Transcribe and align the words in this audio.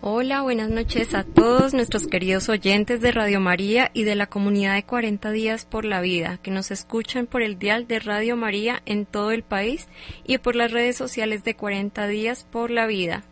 Hola, 0.00 0.42
buenas 0.42 0.70
noches 0.70 1.12
a 1.12 1.24
todos 1.24 1.74
nuestros 1.74 2.06
queridos 2.06 2.48
oyentes 2.48 3.00
de 3.00 3.10
Radio 3.10 3.40
María 3.40 3.90
y 3.92 4.04
de 4.04 4.14
la 4.14 4.28
comunidad 4.28 4.74
de 4.74 4.84
40 4.84 5.32
días 5.32 5.64
por 5.64 5.84
la 5.84 6.00
vida 6.00 6.38
que 6.40 6.52
nos 6.52 6.70
escuchan 6.70 7.26
por 7.26 7.42
el 7.42 7.58
dial 7.58 7.88
de 7.88 7.98
Radio 7.98 8.36
María 8.36 8.80
en 8.86 9.06
todo 9.06 9.32
el 9.32 9.42
país 9.42 9.88
y 10.24 10.38
por 10.38 10.54
las 10.54 10.70
redes 10.70 10.96
sociales 10.96 11.42
de 11.42 11.56
40 11.56 12.06
días 12.06 12.46
por 12.48 12.70
la 12.70 12.86
vida. 12.86 13.24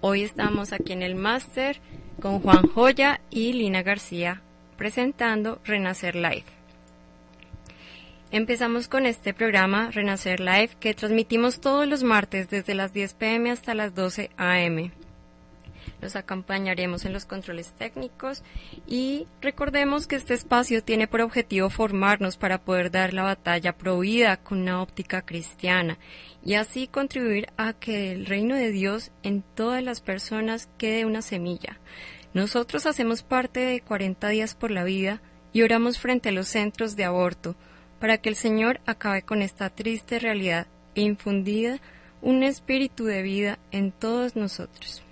Hoy 0.00 0.22
estamos 0.22 0.72
aquí 0.72 0.92
en 0.92 1.02
el 1.02 1.16
máster 1.16 1.80
con 2.22 2.38
Juan 2.38 2.68
Joya 2.68 3.20
y 3.28 3.52
Lina 3.52 3.82
García 3.82 4.42
presentando 4.76 5.58
Renacer 5.64 6.14
Live. 6.14 6.44
Empezamos 8.30 8.86
con 8.86 9.06
este 9.06 9.34
programa 9.34 9.90
Renacer 9.90 10.38
Live 10.38 10.70
que 10.78 10.94
transmitimos 10.94 11.60
todos 11.60 11.88
los 11.88 12.04
martes 12.04 12.48
desde 12.48 12.76
las 12.76 12.92
10 12.92 13.14
pm 13.14 13.50
hasta 13.50 13.74
las 13.74 13.96
12 13.96 14.30
am. 14.36 14.92
Los 16.00 16.14
acompañaremos 16.14 17.04
en 17.04 17.12
los 17.12 17.24
controles 17.24 17.72
técnicos 17.72 18.44
y 18.86 19.26
recordemos 19.40 20.06
que 20.06 20.16
este 20.16 20.34
espacio 20.34 20.84
tiene 20.84 21.08
por 21.08 21.20
objetivo 21.20 21.70
formarnos 21.70 22.36
para 22.36 22.62
poder 22.62 22.90
dar 22.92 23.14
la 23.14 23.24
batalla 23.24 23.76
prohibida 23.76 24.36
con 24.36 24.60
una 24.60 24.80
óptica 24.80 25.22
cristiana 25.22 25.98
y 26.44 26.54
así 26.54 26.86
contribuir 26.86 27.48
a 27.56 27.72
que 27.72 28.12
el 28.12 28.26
reino 28.26 28.54
de 28.54 28.70
Dios 28.70 29.10
en 29.24 29.42
todas 29.42 29.82
las 29.82 30.00
personas 30.00 30.68
quede 30.78 31.04
una 31.04 31.22
semilla. 31.22 31.80
Nosotros 32.32 32.86
hacemos 32.86 33.24
parte 33.24 33.60
de 33.60 33.80
40 33.80 34.28
días 34.28 34.54
por 34.54 34.70
la 34.70 34.84
vida 34.84 35.20
y 35.52 35.62
oramos 35.62 35.98
frente 35.98 36.28
a 36.28 36.32
los 36.32 36.46
centros 36.46 36.94
de 36.94 37.04
aborto 37.04 37.56
para 37.98 38.18
que 38.18 38.28
el 38.28 38.36
Señor 38.36 38.80
acabe 38.86 39.22
con 39.22 39.42
esta 39.42 39.70
triste 39.70 40.20
realidad 40.20 40.68
e 40.94 41.02
infundida 41.02 41.80
un 42.22 42.44
espíritu 42.44 43.04
de 43.04 43.22
vida 43.22 43.58
en 43.72 43.90
todos 43.90 44.36
nosotros. 44.36 45.02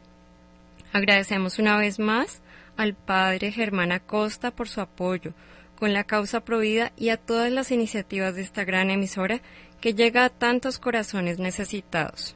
Agradecemos 0.92 1.58
una 1.58 1.76
vez 1.76 1.98
más 1.98 2.40
al 2.76 2.94
Padre 2.94 3.52
Germán 3.52 3.92
Acosta 3.92 4.50
por 4.50 4.68
su 4.68 4.80
apoyo 4.80 5.32
con 5.76 5.92
la 5.92 6.04
causa 6.04 6.40
Provida 6.40 6.92
y 6.96 7.10
a 7.10 7.18
todas 7.18 7.52
las 7.52 7.70
iniciativas 7.70 8.34
de 8.34 8.40
esta 8.42 8.64
gran 8.64 8.90
emisora 8.90 9.40
que 9.80 9.94
llega 9.94 10.24
a 10.24 10.30
tantos 10.30 10.78
corazones 10.78 11.38
necesitados. 11.38 12.34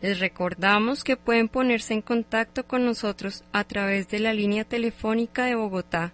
Les 0.00 0.18
recordamos 0.18 1.04
que 1.04 1.16
pueden 1.16 1.48
ponerse 1.48 1.94
en 1.94 2.02
contacto 2.02 2.66
con 2.66 2.84
nosotros 2.84 3.44
a 3.52 3.62
través 3.62 4.08
de 4.08 4.18
la 4.18 4.34
línea 4.34 4.64
telefónica 4.64 5.44
de 5.44 5.54
Bogotá 5.54 6.12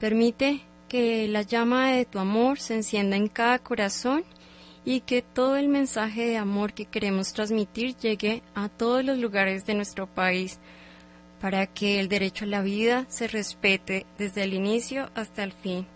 Permite 0.00 0.62
que 0.88 1.28
la 1.28 1.42
llama 1.42 1.92
de 1.92 2.06
tu 2.06 2.18
amor 2.18 2.58
se 2.58 2.74
encienda 2.74 3.14
en 3.14 3.28
cada 3.28 3.60
corazón 3.60 4.24
y 4.84 5.00
que 5.00 5.22
todo 5.22 5.56
el 5.56 5.68
mensaje 5.68 6.26
de 6.26 6.36
amor 6.36 6.72
que 6.72 6.86
queremos 6.86 7.32
transmitir 7.32 7.96
llegue 7.96 8.42
a 8.54 8.68
todos 8.68 9.04
los 9.04 9.18
lugares 9.18 9.64
de 9.64 9.74
nuestro 9.74 10.06
país 10.06 10.58
para 11.40 11.66
que 11.66 12.00
el 12.00 12.08
derecho 12.08 12.44
a 12.44 12.48
la 12.48 12.62
vida 12.62 13.06
se 13.08 13.28
respete 13.28 14.06
desde 14.18 14.44
el 14.44 14.54
inicio 14.54 15.10
hasta 15.14 15.42
el 15.44 15.52
fin 15.52 15.86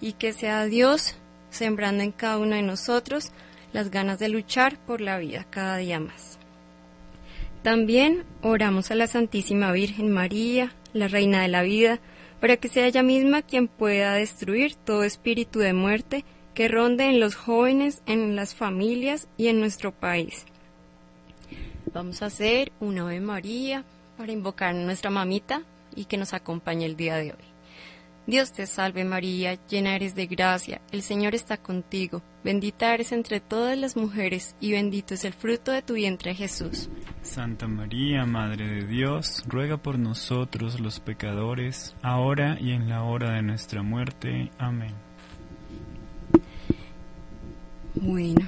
y 0.00 0.12
que 0.12 0.32
sea 0.32 0.64
Dios 0.66 1.16
sembrando 1.50 2.02
en 2.02 2.12
cada 2.12 2.38
uno 2.38 2.56
de 2.56 2.62
nosotros 2.62 3.32
las 3.72 3.90
ganas 3.90 4.18
de 4.18 4.28
luchar 4.28 4.78
por 4.86 5.00
la 5.00 5.18
vida 5.18 5.46
cada 5.50 5.76
día 5.76 6.00
más. 6.00 6.38
También 7.62 8.24
oramos 8.42 8.90
a 8.90 8.94
la 8.94 9.08
Santísima 9.08 9.72
Virgen 9.72 10.12
María, 10.12 10.72
la 10.92 11.08
Reina 11.08 11.42
de 11.42 11.48
la 11.48 11.62
Vida, 11.62 11.98
para 12.40 12.56
que 12.56 12.68
sea 12.68 12.86
ella 12.86 13.02
misma 13.02 13.42
quien 13.42 13.66
pueda 13.66 14.14
destruir 14.14 14.76
todo 14.76 15.02
espíritu 15.02 15.58
de 15.58 15.72
muerte 15.72 16.24
que 16.56 16.68
ronde 16.68 17.10
en 17.10 17.20
los 17.20 17.34
jóvenes, 17.34 18.02
en 18.06 18.34
las 18.34 18.54
familias 18.54 19.28
y 19.36 19.48
en 19.48 19.60
nuestro 19.60 19.92
país. 19.92 20.46
Vamos 21.92 22.22
a 22.22 22.26
hacer 22.26 22.72
una 22.80 23.02
Ave 23.02 23.20
María 23.20 23.84
para 24.16 24.32
invocar 24.32 24.70
a 24.70 24.72
nuestra 24.72 25.10
mamita 25.10 25.64
y 25.94 26.06
que 26.06 26.16
nos 26.16 26.32
acompañe 26.32 26.86
el 26.86 26.96
día 26.96 27.16
de 27.16 27.32
hoy. 27.32 27.44
Dios 28.26 28.52
te 28.52 28.66
salve 28.66 29.04
María, 29.04 29.58
llena 29.68 29.94
eres 29.94 30.14
de 30.14 30.26
gracia, 30.26 30.80
el 30.92 31.02
Señor 31.02 31.34
está 31.34 31.58
contigo, 31.58 32.22
bendita 32.42 32.94
eres 32.94 33.12
entre 33.12 33.40
todas 33.40 33.76
las 33.76 33.94
mujeres 33.94 34.56
y 34.58 34.72
bendito 34.72 35.12
es 35.12 35.26
el 35.26 35.34
fruto 35.34 35.72
de 35.72 35.82
tu 35.82 35.92
vientre 35.92 36.34
Jesús. 36.34 36.88
Santa 37.20 37.68
María, 37.68 38.24
Madre 38.24 38.66
de 38.66 38.86
Dios, 38.86 39.44
ruega 39.46 39.76
por 39.76 39.98
nosotros 39.98 40.80
los 40.80 41.00
pecadores, 41.00 41.94
ahora 42.02 42.56
y 42.58 42.72
en 42.72 42.88
la 42.88 43.02
hora 43.02 43.32
de 43.32 43.42
nuestra 43.42 43.82
muerte. 43.82 44.50
Amén. 44.58 45.05
Bueno, 47.98 48.46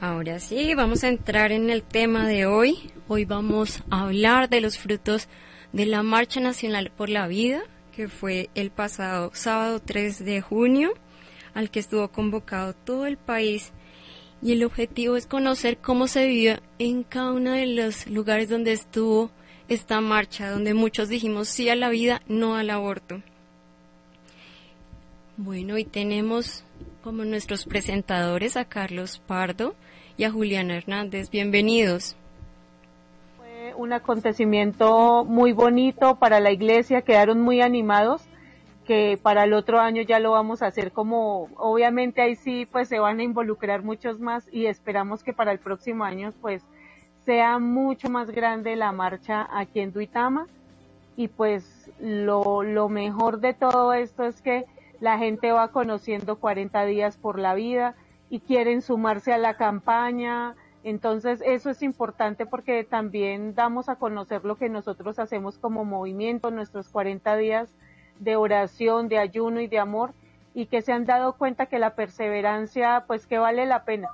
ahora 0.00 0.38
sí, 0.38 0.74
vamos 0.74 1.02
a 1.02 1.08
entrar 1.08 1.50
en 1.50 1.68
el 1.68 1.82
tema 1.82 2.28
de 2.28 2.46
hoy. 2.46 2.92
Hoy 3.08 3.24
vamos 3.24 3.82
a 3.90 4.02
hablar 4.02 4.48
de 4.48 4.60
los 4.60 4.78
frutos 4.78 5.26
de 5.72 5.84
la 5.84 6.04
Marcha 6.04 6.38
Nacional 6.38 6.92
por 6.96 7.08
la 7.08 7.26
Vida, 7.26 7.64
que 7.90 8.08
fue 8.08 8.50
el 8.54 8.70
pasado 8.70 9.32
sábado 9.34 9.80
3 9.80 10.24
de 10.24 10.40
junio, 10.42 10.92
al 11.54 11.72
que 11.72 11.80
estuvo 11.80 12.06
convocado 12.12 12.72
todo 12.72 13.06
el 13.06 13.16
país. 13.16 13.72
Y 14.40 14.52
el 14.52 14.62
objetivo 14.62 15.16
es 15.16 15.26
conocer 15.26 15.78
cómo 15.78 16.06
se 16.06 16.28
vivió 16.28 16.60
en 16.78 17.02
cada 17.02 17.32
uno 17.32 17.50
de 17.50 17.66
los 17.66 18.06
lugares 18.06 18.48
donde 18.48 18.70
estuvo 18.70 19.32
esta 19.68 20.00
marcha, 20.00 20.52
donde 20.52 20.72
muchos 20.72 21.08
dijimos 21.08 21.48
sí 21.48 21.68
a 21.68 21.74
la 21.74 21.88
vida, 21.88 22.22
no 22.28 22.54
al 22.54 22.70
aborto. 22.70 23.22
Bueno, 25.36 25.78
y 25.78 25.84
tenemos 25.84 26.62
como 27.02 27.24
nuestros 27.24 27.66
presentadores 27.66 28.56
a 28.56 28.64
Carlos 28.64 29.20
Pardo 29.26 29.74
y 30.16 30.24
a 30.24 30.30
Juliana 30.30 30.76
Hernández. 30.76 31.30
Bienvenidos. 31.30 32.16
Fue 33.36 33.74
un 33.76 33.92
acontecimiento 33.92 35.24
muy 35.24 35.52
bonito 35.52 36.16
para 36.16 36.38
la 36.40 36.52
iglesia, 36.52 37.02
quedaron 37.02 37.40
muy 37.40 37.60
animados 37.60 38.22
que 38.86 39.18
para 39.20 39.44
el 39.44 39.52
otro 39.52 39.80
año 39.80 40.02
ya 40.02 40.18
lo 40.18 40.32
vamos 40.32 40.62
a 40.62 40.66
hacer 40.66 40.92
como, 40.92 41.48
obviamente 41.56 42.20
ahí 42.20 42.34
sí 42.36 42.66
pues 42.70 42.88
se 42.88 42.98
van 42.98 43.20
a 43.20 43.22
involucrar 43.22 43.82
muchos 43.82 44.18
más 44.18 44.48
y 44.52 44.66
esperamos 44.66 45.22
que 45.22 45.32
para 45.32 45.52
el 45.52 45.58
próximo 45.58 46.04
año 46.04 46.32
pues 46.40 46.62
sea 47.24 47.60
mucho 47.60 48.10
más 48.10 48.30
grande 48.30 48.74
la 48.74 48.90
marcha 48.90 49.48
aquí 49.52 49.80
en 49.80 49.92
Duitama 49.92 50.48
y 51.16 51.28
pues 51.28 51.90
lo, 52.00 52.64
lo 52.64 52.88
mejor 52.88 53.38
de 53.38 53.54
todo 53.54 53.92
esto 53.92 54.24
es 54.24 54.40
que 54.42 54.64
la 55.02 55.18
gente 55.18 55.50
va 55.50 55.72
conociendo 55.72 56.36
40 56.36 56.84
días 56.84 57.16
por 57.16 57.36
la 57.36 57.54
vida 57.54 57.96
y 58.30 58.38
quieren 58.38 58.82
sumarse 58.82 59.32
a 59.32 59.38
la 59.38 59.56
campaña, 59.56 60.54
Entonces, 60.84 61.42
eso 61.44 61.70
es 61.70 61.82
importante 61.82 62.46
porque 62.46 62.84
también 62.84 63.54
damos 63.54 63.88
a 63.88 63.96
conocer 63.96 64.44
lo 64.44 64.56
que 64.56 64.68
nosotros 64.68 65.18
hacemos 65.18 65.58
como 65.58 65.84
movimiento, 65.84 66.52
nuestros 66.52 66.88
40 66.88 67.36
días 67.36 67.74
de 68.20 68.36
oración, 68.36 69.08
de 69.08 69.18
ayuno 69.18 69.60
y 69.60 69.66
de 69.66 69.80
amor, 69.80 70.12
y 70.54 70.66
que 70.66 70.82
se 70.82 70.92
han 70.92 71.04
dado 71.04 71.32
cuenta 71.34 71.66
que 71.66 71.80
la 71.80 71.94
perseverancia, 71.96 73.04
pues 73.08 73.26
que 73.26 73.38
vale 73.38 73.66
la 73.66 73.84
pena. 73.84 74.08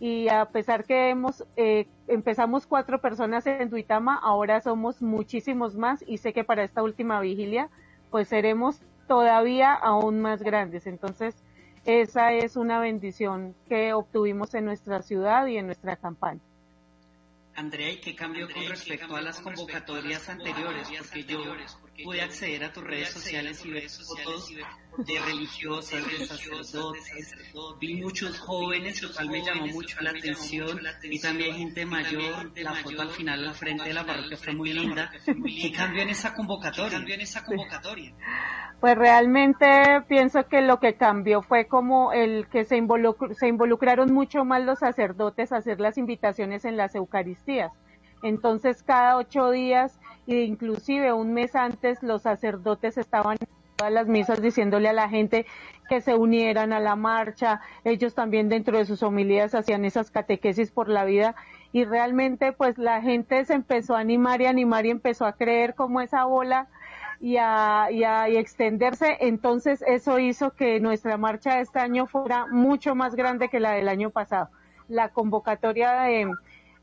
Y 0.00 0.28
a 0.28 0.46
pesar 0.46 0.84
que 0.84 1.10
hemos, 1.10 1.44
eh, 1.56 1.86
empezamos 2.08 2.66
cuatro 2.66 3.00
personas 3.00 3.46
en 3.46 3.70
Duitama, 3.70 4.16
ahora 4.16 4.60
somos 4.60 5.02
muchísimos 5.02 5.76
más 5.76 6.04
y 6.06 6.18
sé 6.18 6.32
que 6.32 6.44
para 6.44 6.64
esta 6.64 6.82
última 6.82 7.20
vigilia, 7.20 7.68
pues 8.10 8.28
seremos 8.28 8.80
todavía 9.06 9.72
aún 9.74 10.20
más 10.20 10.42
grandes. 10.42 10.86
Entonces, 10.86 11.34
esa 11.84 12.32
es 12.32 12.56
una 12.56 12.78
bendición 12.78 13.54
que 13.68 13.92
obtuvimos 13.92 14.54
en 14.54 14.64
nuestra 14.64 15.02
ciudad 15.02 15.46
y 15.46 15.56
en 15.56 15.66
nuestra 15.66 15.96
campaña. 15.96 16.40
Andrea, 17.54 17.90
¿y 17.90 18.00
qué 18.00 18.14
cambió 18.14 18.48
con 18.50 18.66
respecto 18.66 19.14
a 19.14 19.20
las 19.20 19.40
convocatorias 19.40 20.28
anteriores? 20.28 20.88
Porque 20.96 21.24
yo 21.24 21.40
pude 22.04 22.22
acceder 22.22 22.64
a 22.64 22.72
tus 22.72 22.84
redes 22.84 23.10
sociales 23.10 23.64
y 23.64 23.70
ver 23.70 23.88
fotos 23.88 24.52
de 24.98 25.18
religiosas, 25.20 26.04
de 26.06 26.26
sacerdotes, 26.26 27.34
vi 27.80 28.02
muchos 28.02 28.38
jóvenes, 28.38 29.02
lo 29.02 29.12
cual 29.12 29.30
me 29.30 29.42
llamó 29.42 29.66
mucho 29.68 30.00
la 30.00 30.10
atención, 30.10 30.80
y 31.02 31.20
también 31.20 31.56
gente 31.56 31.86
mayor, 31.86 32.52
la 32.56 32.74
foto 32.74 33.02
al 33.02 33.10
final 33.10 33.46
al 33.46 33.54
frente 33.54 33.84
de 33.84 33.94
la 33.94 34.04
parroquia 34.04 34.36
fue 34.36 34.54
muy 34.54 34.72
linda. 34.72 35.10
¿Qué 35.24 35.72
cambió 35.72 36.02
en 36.02 36.10
esa 36.10 36.34
convocatoria? 36.34 36.98
en 36.98 37.20
esa 37.20 37.44
convocatoria? 37.44 38.12
Pues 38.80 38.96
realmente 38.96 39.66
pienso 40.08 40.48
que 40.48 40.60
lo 40.60 40.80
que 40.80 40.94
cambió 40.94 41.42
fue 41.42 41.66
como 41.66 42.12
el 42.12 42.48
que 42.48 42.64
se, 42.64 42.82
se 43.38 43.48
involucraron 43.48 44.12
mucho 44.12 44.44
más 44.44 44.62
los 44.62 44.80
sacerdotes 44.80 45.52
a 45.52 45.58
hacer 45.58 45.80
las 45.80 45.98
invitaciones 45.98 46.64
en 46.64 46.76
las 46.76 46.94
Eucaristías. 46.94 47.72
Entonces 48.22 48.82
cada 48.82 49.16
ocho 49.16 49.50
días 49.50 50.00
e 50.26 50.42
inclusive 50.42 51.12
un 51.12 51.32
mes 51.32 51.54
antes 51.56 52.02
los 52.02 52.22
sacerdotes 52.22 52.96
estaban 52.98 53.36
en 53.40 53.48
todas 53.76 53.92
las 53.92 54.06
misas 54.06 54.40
diciéndole 54.40 54.88
a 54.88 54.92
la 54.92 55.08
gente 55.08 55.46
que 55.88 56.00
se 56.00 56.14
unieran 56.14 56.72
a 56.72 56.80
la 56.80 56.96
marcha. 56.96 57.60
Ellos 57.84 58.14
también 58.14 58.48
dentro 58.48 58.78
de 58.78 58.84
sus 58.84 59.02
homilías 59.02 59.54
hacían 59.54 59.84
esas 59.84 60.10
catequesis 60.10 60.70
por 60.70 60.88
la 60.88 61.04
vida 61.04 61.34
y 61.72 61.84
realmente 61.84 62.52
pues 62.52 62.78
la 62.78 63.00
gente 63.00 63.44
se 63.44 63.54
empezó 63.54 63.96
a 63.96 64.00
animar 64.00 64.40
y 64.40 64.46
animar 64.46 64.86
y 64.86 64.90
empezó 64.90 65.26
a 65.26 65.32
creer 65.32 65.74
como 65.74 66.00
esa 66.00 66.24
bola 66.24 66.68
y 67.20 67.36
a, 67.38 67.88
y 67.90 68.04
a 68.04 68.28
y 68.28 68.36
extenderse. 68.36 69.16
Entonces 69.20 69.82
eso 69.86 70.18
hizo 70.18 70.52
que 70.52 70.80
nuestra 70.80 71.16
marcha 71.16 71.56
de 71.56 71.62
este 71.62 71.78
año 71.78 72.06
fuera 72.06 72.46
mucho 72.46 72.94
más 72.94 73.14
grande 73.14 73.48
que 73.48 73.60
la 73.60 73.72
del 73.72 73.88
año 73.88 74.10
pasado. 74.10 74.50
La 74.88 75.08
convocatoria 75.08 75.92
de 76.02 76.30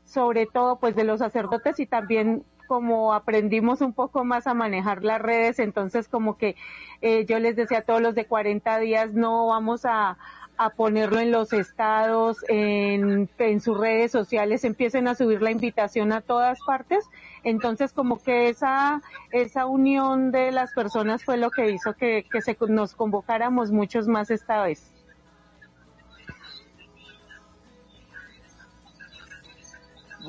sobre 0.04 0.46
todo 0.46 0.80
pues 0.80 0.96
de 0.96 1.04
los 1.04 1.20
sacerdotes 1.20 1.78
y 1.78 1.86
también 1.86 2.44
como 2.70 3.14
aprendimos 3.14 3.80
un 3.80 3.92
poco 3.92 4.24
más 4.24 4.46
a 4.46 4.54
manejar 4.54 5.02
las 5.02 5.20
redes, 5.20 5.58
entonces 5.58 6.06
como 6.06 6.38
que 6.38 6.54
eh, 7.02 7.26
yo 7.26 7.40
les 7.40 7.56
decía 7.56 7.78
a 7.78 7.82
todos 7.82 8.00
los 8.00 8.14
de 8.14 8.26
40 8.26 8.78
días 8.78 9.12
no 9.12 9.48
vamos 9.48 9.84
a, 9.84 10.18
a 10.56 10.70
ponerlo 10.70 11.18
en 11.18 11.32
los 11.32 11.52
estados, 11.52 12.36
en, 12.46 13.28
en, 13.38 13.60
sus 13.60 13.76
redes 13.76 14.12
sociales, 14.12 14.62
empiecen 14.62 15.08
a 15.08 15.16
subir 15.16 15.42
la 15.42 15.50
invitación 15.50 16.12
a 16.12 16.20
todas 16.20 16.60
partes. 16.64 17.04
Entonces, 17.42 17.92
como 17.92 18.22
que 18.22 18.48
esa, 18.48 19.02
esa 19.32 19.66
unión 19.66 20.30
de 20.30 20.52
las 20.52 20.72
personas 20.72 21.24
fue 21.24 21.38
lo 21.38 21.50
que 21.50 21.72
hizo 21.72 21.94
que, 21.94 22.24
que 22.30 22.40
se, 22.40 22.56
nos 22.68 22.94
convocáramos 22.94 23.72
muchos 23.72 24.06
más 24.06 24.30
esta 24.30 24.62
vez. 24.62 24.92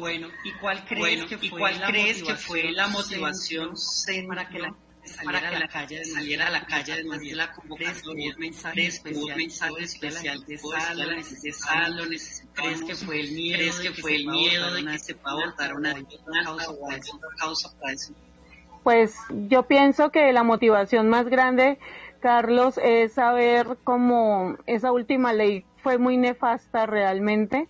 Bueno, 0.02 0.30
¿y 0.44 0.52
cuál 0.54 0.84
crees, 0.84 1.26
que, 1.26 1.38
fue 1.38 1.74
la 1.74 1.86
crees 1.86 2.24
que 2.24 2.34
fue 2.34 2.72
la 2.72 2.88
motivación 2.88 3.76
para 4.28 4.50
que 4.50 4.58
la 4.58 4.74
saliera 5.04 5.50
a 5.50 5.60
la 5.60 5.68
calle, 5.68 6.04
saliera 6.04 6.48
a 6.48 6.50
la 6.50 6.66
calle 6.66 6.96
después 6.96 7.22
de 7.22 7.36
la 7.36 7.52
convocatoria, 7.52 8.34
un 8.34 8.40
mensaje 8.40 8.88
especial, 8.88 9.38
mensaje 9.38 9.84
especial 9.84 10.44
de 10.44 10.58
sal, 10.58 10.98
de 10.98 11.54
sal, 11.54 11.98
lo 11.98 12.04
¿Crees 12.56 12.84
que 12.84 12.96
fue 12.96 13.20
el 13.20 13.32
miedo, 13.34 13.58
¿Crees 13.60 13.80
que 13.80 14.02
fue 14.02 14.16
el 14.16 14.26
miedo 14.26 14.74
de 14.74 14.84
que 14.84 14.98
se 14.98 15.14
pueda 15.14 15.36
votar 15.36 15.76
una 15.76 15.94
causa 17.38 17.72
para 17.80 17.94
eso? 17.94 18.12
Pues 18.82 19.16
yo 19.50 19.68
pienso 19.68 20.10
que 20.10 20.34
la 20.34 20.42
motivación 20.42 21.10
más 21.10 21.28
grande, 21.28 21.78
Carlos, 22.22 22.80
es 22.84 23.14
saber 23.14 23.78
cómo 23.84 24.58
esa 24.66 24.92
última 24.92 25.32
ley 25.32 25.64
fue 25.84 26.00
muy 26.00 26.18
nefasta 26.18 26.88
realmente 26.88 27.68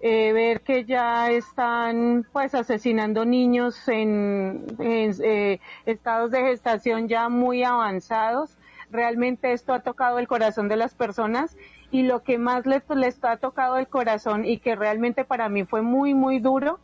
eh, 0.00 0.32
ver 0.32 0.60
que 0.60 0.84
ya 0.84 1.30
están 1.30 2.26
pues 2.32 2.54
asesinando 2.54 3.24
niños 3.24 3.88
en, 3.88 4.66
eh, 4.78 5.58
estados 5.86 6.30
de 6.30 6.42
gestación 6.42 7.08
ya 7.08 7.28
muy 7.28 7.64
avanzados. 7.64 8.58
Realmente 8.90 9.52
esto 9.52 9.72
ha 9.72 9.80
tocado 9.80 10.18
el 10.18 10.28
corazón 10.28 10.68
de 10.68 10.76
las 10.76 10.94
personas 10.94 11.56
y 11.90 12.02
lo 12.02 12.22
que 12.22 12.38
más 12.38 12.66
les, 12.66 12.82
les 12.90 13.22
ha 13.24 13.38
tocado 13.38 13.78
el 13.78 13.88
corazón 13.88 14.44
y 14.44 14.58
que 14.58 14.76
realmente 14.76 15.24
para 15.24 15.48
mí 15.48 15.64
fue 15.64 15.82
muy, 15.82 16.14
muy 16.14 16.38
duro 16.40 16.78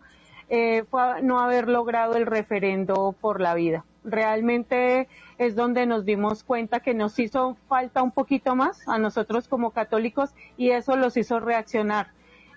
eh, 0.48 0.84
fue 0.90 1.22
no 1.22 1.40
haber 1.40 1.68
logrado 1.68 2.14
el 2.16 2.26
referendo 2.26 3.14
por 3.20 3.40
la 3.40 3.54
vida. 3.54 3.84
Realmente 4.04 5.08
es 5.38 5.54
donde 5.54 5.86
nos 5.86 6.04
dimos 6.04 6.44
cuenta 6.44 6.80
que 6.80 6.92
nos 6.92 7.18
hizo 7.18 7.56
falta 7.68 8.02
un 8.02 8.10
poquito 8.10 8.54
más 8.54 8.86
a 8.88 8.98
nosotros 8.98 9.48
como 9.48 9.70
católicos 9.70 10.34
y 10.56 10.70
eso 10.70 10.96
los 10.96 11.16
hizo 11.16 11.40
reaccionar 11.40 12.08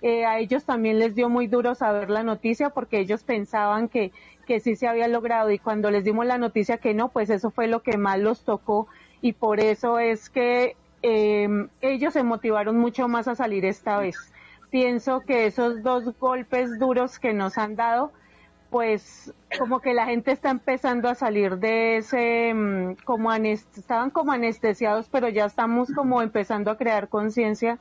eh, 0.02 0.26
a 0.26 0.40
ellos 0.40 0.66
también 0.66 1.00
les 1.00 1.16
dio 1.16 1.30
muy 1.30 1.48
duro 1.48 1.76
saber 1.76 2.10
la 2.10 2.24
noticia 2.24 2.70
porque 2.70 3.00
ellos 3.00 3.24
pensaban 3.24 3.88
que, 3.90 4.12
que 4.46 4.60
sí 4.60 4.76
se 4.76 4.88
había 4.88 5.08
logrado 5.08 5.52
y 5.52 5.60
cuando 5.60 5.90
les 5.92 6.04
dimos 6.04 6.26
la 6.26 6.38
noticia 6.38 6.78
que 6.78 6.94
no, 6.94 7.10
pues 7.10 7.30
eso 7.30 7.52
fue 7.52 7.68
lo 7.68 7.82
que 7.82 7.98
más 7.98 8.20
los 8.20 8.44
tocó 8.44 8.88
y 9.22 9.34
por 9.34 9.60
eso 9.60 10.00
es 10.00 10.30
que 10.30 10.76
em, 11.02 11.70
ellos 11.82 12.14
se 12.14 12.24
motivaron 12.24 12.78
mucho 12.78 13.08
más 13.08 13.28
a 13.28 13.36
salir 13.36 13.66
esta 13.66 13.98
vez. 13.98 14.16
Pienso 14.70 15.22
que 15.22 15.46
esos 15.46 15.84
dos 15.84 16.18
golpes 16.20 16.78
duros 16.80 17.18
que 17.20 17.34
nos 17.34 17.58
han 17.58 17.76
dado, 17.76 18.12
pues 18.70 19.34
como 19.58 19.80
que 19.80 19.94
la 19.94 20.06
gente 20.06 20.32
está 20.32 20.50
empezando 20.50 21.08
a 21.10 21.16
salir 21.16 21.58
de 21.58 21.98
ese, 21.98 22.50
em, 22.50 22.96
como 23.06 23.32
estaban 23.34 24.10
como 24.10 24.32
anestesiados, 24.32 25.08
pero 25.10 25.30
ya 25.30 25.46
estamos 25.46 25.92
como 25.94 26.22
empezando 26.22 26.72
a 26.72 26.78
crear 26.78 27.08
conciencia 27.08 27.80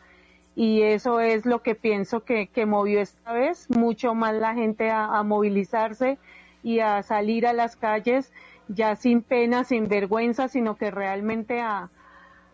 y 0.57 0.83
eso 0.83 1.21
es 1.21 1.47
lo 1.47 1.63
que 1.63 1.75
pienso 1.75 2.25
que, 2.25 2.47
que 2.47 2.67
movió 2.67 3.01
esta 3.01 3.33
vez, 3.33 3.69
mucho 3.71 4.15
más 4.15 4.35
la 4.35 4.55
gente 4.55 4.91
a, 4.91 5.23
movilizarse 5.23 6.19
y 6.63 6.81
a 6.81 7.03
salir 7.03 7.47
a 7.47 7.53
las 7.53 7.77
calles 7.77 8.33
ya 8.69 8.97
sin 8.97 9.23
pena, 9.23 9.65
sin 9.65 9.89
vergüenza, 9.89 10.49
sino 10.49 10.77
que 10.77 10.91
realmente 10.91 11.61
a, 11.61 11.91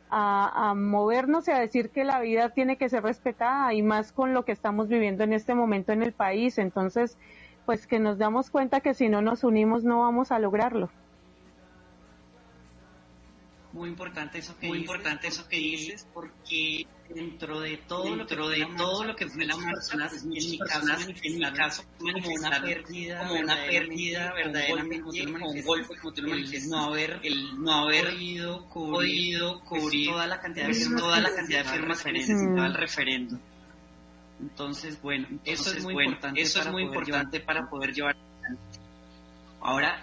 a, 0.09 0.71
a, 0.71 0.75
movernos 0.75 1.47
y 1.49 1.51
a 1.51 1.59
decir 1.59 1.91
que 1.91 2.05
la 2.05 2.21
vida 2.21 2.51
tiene 2.51 2.77
que 2.77 2.89
ser 2.89 3.03
respetada 3.03 3.73
y 3.75 3.83
más 3.83 4.13
con 4.13 4.33
lo 4.33 4.45
que 4.45 4.53
estamos 4.53 4.89
viviendo 4.89 5.23
en 5.23 5.33
este 5.33 5.55
momento 5.55 5.93
en 5.93 6.03
el 6.03 6.13
país. 6.13 6.59
Entonces, 6.59 7.19
pues 7.67 7.87
que 7.87 8.01
nos 8.01 8.19
damos 8.19 8.51
cuenta 8.51 8.81
que 8.81 8.95
si 8.95 9.09
no 9.09 9.21
nos 9.23 9.45
unimos 9.45 9.85
no 9.85 10.01
vamos 10.01 10.33
a 10.33 10.39
lograrlo. 10.39 10.89
Muy 13.73 13.89
importante 13.89 14.39
eso 14.39 14.57
que 14.59 14.67
Muy 14.67 14.79
dices, 14.79 14.91
importante 14.91 15.29
eso 15.29 15.49
que 15.49 15.57
dices 15.57 16.07
porque 16.13 16.87
dentro 17.09 17.61
de 17.61 17.77
todo 17.77 18.17
lo 18.17 18.27
que 18.27 18.35
de 18.35 18.69
todo 18.77 19.05
lo 19.05 19.15
que 19.15 19.29
fue 19.29 19.45
la 19.45 19.57
personas, 19.57 20.23
en 20.25 20.29
mi 20.29 20.59
caso, 20.59 21.11
en 21.23 21.39
mi 21.39 21.53
caso 21.53 21.85
como 21.99 22.35
una 22.35 22.61
pérdida, 22.61 23.29
como 23.29 23.41
una 23.41 23.57
pérdida 23.57 24.33
verdaderamente, 24.33 25.23
un 25.23 25.63
golpe, 25.63 25.97
como 25.97 26.13
tú 26.13 26.23
lo 26.23 26.35
el 26.35 26.69
no 26.69 26.85
haber, 26.85 27.21
el 27.23 27.63
no 27.63 27.73
haber 27.73 28.07
podido 28.07 28.69
cubrir, 28.69 29.41
cubrir 29.65 30.09
toda 30.11 30.27
la 30.27 30.41
cantidad 30.41 30.67
de 30.67 30.75
firmas, 30.75 31.03
toda 31.03 31.21
la 31.21 31.35
cantidad 31.35 31.65
de 31.65 31.71
firmas 31.71 32.03
que 32.03 32.13
necesitaba 32.13 32.67
el 32.67 32.75
referendo. 32.75 33.39
Entonces, 34.41 35.01
bueno, 35.01 35.29
eso 35.45 35.73
es 35.73 35.85
muy 35.85 36.05
importante, 36.05 36.41
eso 36.41 36.61
es 36.61 36.71
muy 36.71 36.83
importante 36.85 37.41
para 37.41 37.69
poder 37.69 37.93
llevar 37.93 38.17
Ahora, 39.63 40.03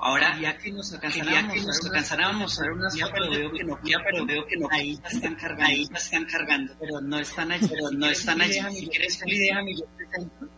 Ahora, 0.00 0.38
ya 0.40 0.56
que 0.56 0.70
nos 0.70 0.92
alcanzáramos, 0.92 2.58
a 2.58 2.62
ver 2.62 2.72
una 2.72 2.88
pero 3.12 3.30
veo 3.30 3.52
que 3.52 3.64
no, 3.64 3.78
ya, 3.82 3.98
pero 4.04 4.24
veo 4.24 4.46
que 4.46 4.56
no, 4.56 4.68
ahí 4.70 4.98
están 5.10 5.34
cargando, 5.34 5.64
ahí 5.64 5.88
están 5.92 6.24
cargando, 6.24 6.76
pero 6.78 7.00
no 7.00 7.18
están 7.18 7.50
allí, 7.50 7.68
pero 7.68 7.90
no 7.90 8.06
están 8.06 8.40
allí. 8.40 8.60
Si 8.76 8.88
quieres, 8.88 9.20
déjame 9.26 9.74
yo 9.74 9.84
presento. 9.96 10.57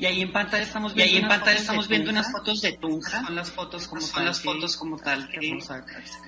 Y 0.00 0.06
ahí 0.06 0.22
en 0.22 0.32
pantalla 0.32 0.62
estamos 0.62 0.94
viendo, 0.94 1.12
y 1.12 1.16
ahí 1.16 1.22
en 1.22 1.28
pantalla 1.28 1.58
estamos 1.58 1.86
viendo 1.86 2.10
unas 2.10 2.32
fotos 2.32 2.62
de 2.62 2.72
Tunja. 2.72 3.22
Son 3.22 3.34
las 3.34 3.50
fotos 3.50 3.86
como 3.86 4.00
son 4.00 4.14
tal, 4.14 4.24
las 4.24 4.40
fotos 4.40 4.76
como 4.78 4.96
tal 4.96 5.28
que, 5.28 5.58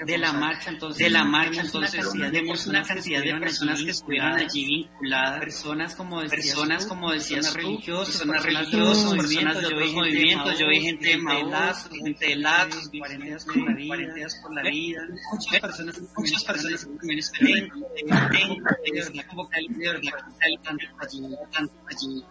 de 0.05 0.19
la 0.19 0.33
marcha. 0.35 0.69
Entonces, 0.69 1.03
de 1.03 1.09
la 1.09 1.25
marcha, 1.25 1.63
entonces 1.63 2.05
vemos 2.31 2.67
una 2.67 2.83
cantidad 2.83 3.23
de 3.23 3.35
personas 3.41 3.83
que 3.83 3.91
estuvieron 3.93 4.35
allí 4.35 4.67
vinculadas. 4.67 5.41
Personas 5.41 5.95
como 5.95 6.21
decías 6.21 6.45
personas 6.45 6.85
como 6.87 7.13
decías 7.13 7.55
religiosas, 7.55 8.19
personas 8.19 8.43
religiosas, 8.43 9.15
personas 9.15 9.61
de 9.61 9.67
otros 9.67 9.93
movimientos. 9.95 10.59
Yo 10.59 10.69
vi 10.69 10.81
gente 10.83 11.09
de 11.09 11.17
Maús, 11.17 11.89
gente 11.91 12.27
de 12.27 12.43
cuarentenas 12.99 14.37
por 14.43 14.55
la 14.55 14.63
vida. 14.69 15.01
Muchas 15.33 15.61
personas, 15.61 16.03
muchas 16.15 16.45
personas 16.45 16.85
que 16.85 16.95
también 16.99 17.19
esperan. 17.19 17.71
De 17.71 18.93
verdad, 18.93 19.27
como 19.29 19.49
que 19.49 19.61
de 19.67 19.89
verdad, 19.89 20.13
tanto 20.63 20.85
allí, 21.01 21.23
tanto 21.51 21.75
allí. 21.89 22.23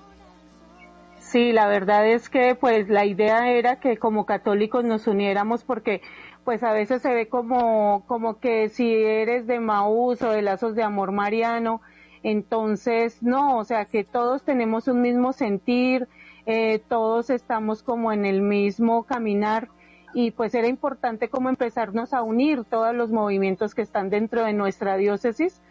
Sí, 1.31 1.53
la 1.53 1.67
verdad 1.67 2.05
es 2.09 2.27
que 2.27 2.55
pues 2.55 2.89
la 2.89 3.05
idea 3.05 3.50
era 3.53 3.79
que 3.79 3.95
como 3.95 4.25
católicos 4.25 4.83
nos 4.83 5.07
uniéramos 5.07 5.63
porque 5.63 6.01
pues 6.43 6.61
a 6.61 6.73
veces 6.73 7.01
se 7.01 7.13
ve 7.13 7.29
como, 7.29 8.03
como 8.05 8.41
que 8.41 8.67
si 8.67 8.93
eres 8.93 9.47
de 9.47 9.61
Maús 9.61 10.21
o 10.23 10.31
de 10.31 10.41
Lazos 10.41 10.75
de 10.75 10.83
Amor 10.83 11.13
Mariano, 11.13 11.81
entonces 12.21 13.23
no, 13.23 13.57
o 13.59 13.63
sea 13.63 13.85
que 13.85 14.03
todos 14.03 14.43
tenemos 14.43 14.89
un 14.89 15.01
mismo 15.01 15.31
sentir, 15.31 16.09
eh, 16.47 16.83
todos 16.89 17.29
estamos 17.29 17.81
como 17.81 18.11
en 18.11 18.25
el 18.25 18.41
mismo 18.41 19.03
caminar 19.03 19.69
y 20.13 20.31
pues 20.31 20.53
era 20.53 20.67
importante 20.67 21.29
como 21.29 21.47
empezarnos 21.47 22.13
a 22.13 22.23
unir 22.23 22.65
todos 22.65 22.93
los 22.93 23.09
movimientos 23.09 23.73
que 23.73 23.83
están 23.83 24.09
dentro 24.09 24.43
de 24.43 24.51
nuestra 24.51 24.97
diócesis 24.97 25.61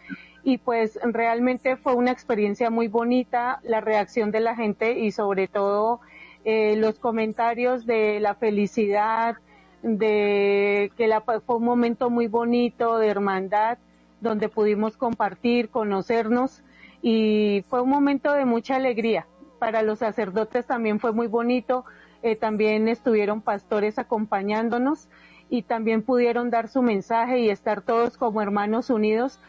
y 0.42 0.59
pues 0.59 0.99
realmente 1.02 1.76
fue 1.76 1.94
una 1.94 2.11
experiencia 2.11 2.70
muy 2.70 2.88
bonita 2.88 3.61
la 3.62 3.80
reacción 3.80 4.30
de 4.30 4.40
la 4.40 4.56
gente 4.56 4.99
y 4.99 5.12
sobre 5.12 5.49
todo 5.49 6.00
eh, 6.44 6.76
los 6.76 6.99
comentarios 6.99 7.85
de 7.85 8.20
la 8.20 8.35
felicidad, 8.35 9.37
de 9.82 10.92
que 10.97 11.06
la, 11.09 11.20
fue 11.20 11.56
un 11.56 11.64
momento 11.64 12.11
muy 12.11 12.26
bonito 12.26 12.99
de 12.99 13.09
hermandad 13.09 13.78
donde 14.20 14.49
pudimos 14.49 14.97
compartir, 14.97 15.70
conocernos 15.70 16.62
y 17.02 17.64
fue 17.68 17.80
un 17.82 17.90
momento 17.90 18.32
de 18.32 18.44
mucha 18.44 18.76
alegría. 18.76 19.26
Para 19.59 19.82
los 19.82 20.00
sacerdotes 20.00 20.66
también 20.66 21.00
fue 21.00 21.12
muy 21.12 21.26
bonito, 21.26 21.85
eh, 22.23 22.37
también 22.37 22.88
estuvieron 22.88 23.40
pastores 23.40 23.99
acompañándonos 23.99 25.09
y 25.49 25.62
también 25.62 26.02
pudieron 26.02 26.50
dar 26.50 26.68
su 26.68 26.80
mensaje 26.80 27.40
y 27.40 27.50
estar 27.50 27.82
todos 27.82 28.16
como 28.16 28.40
hermanos 28.40 28.88
unidos 28.88 29.40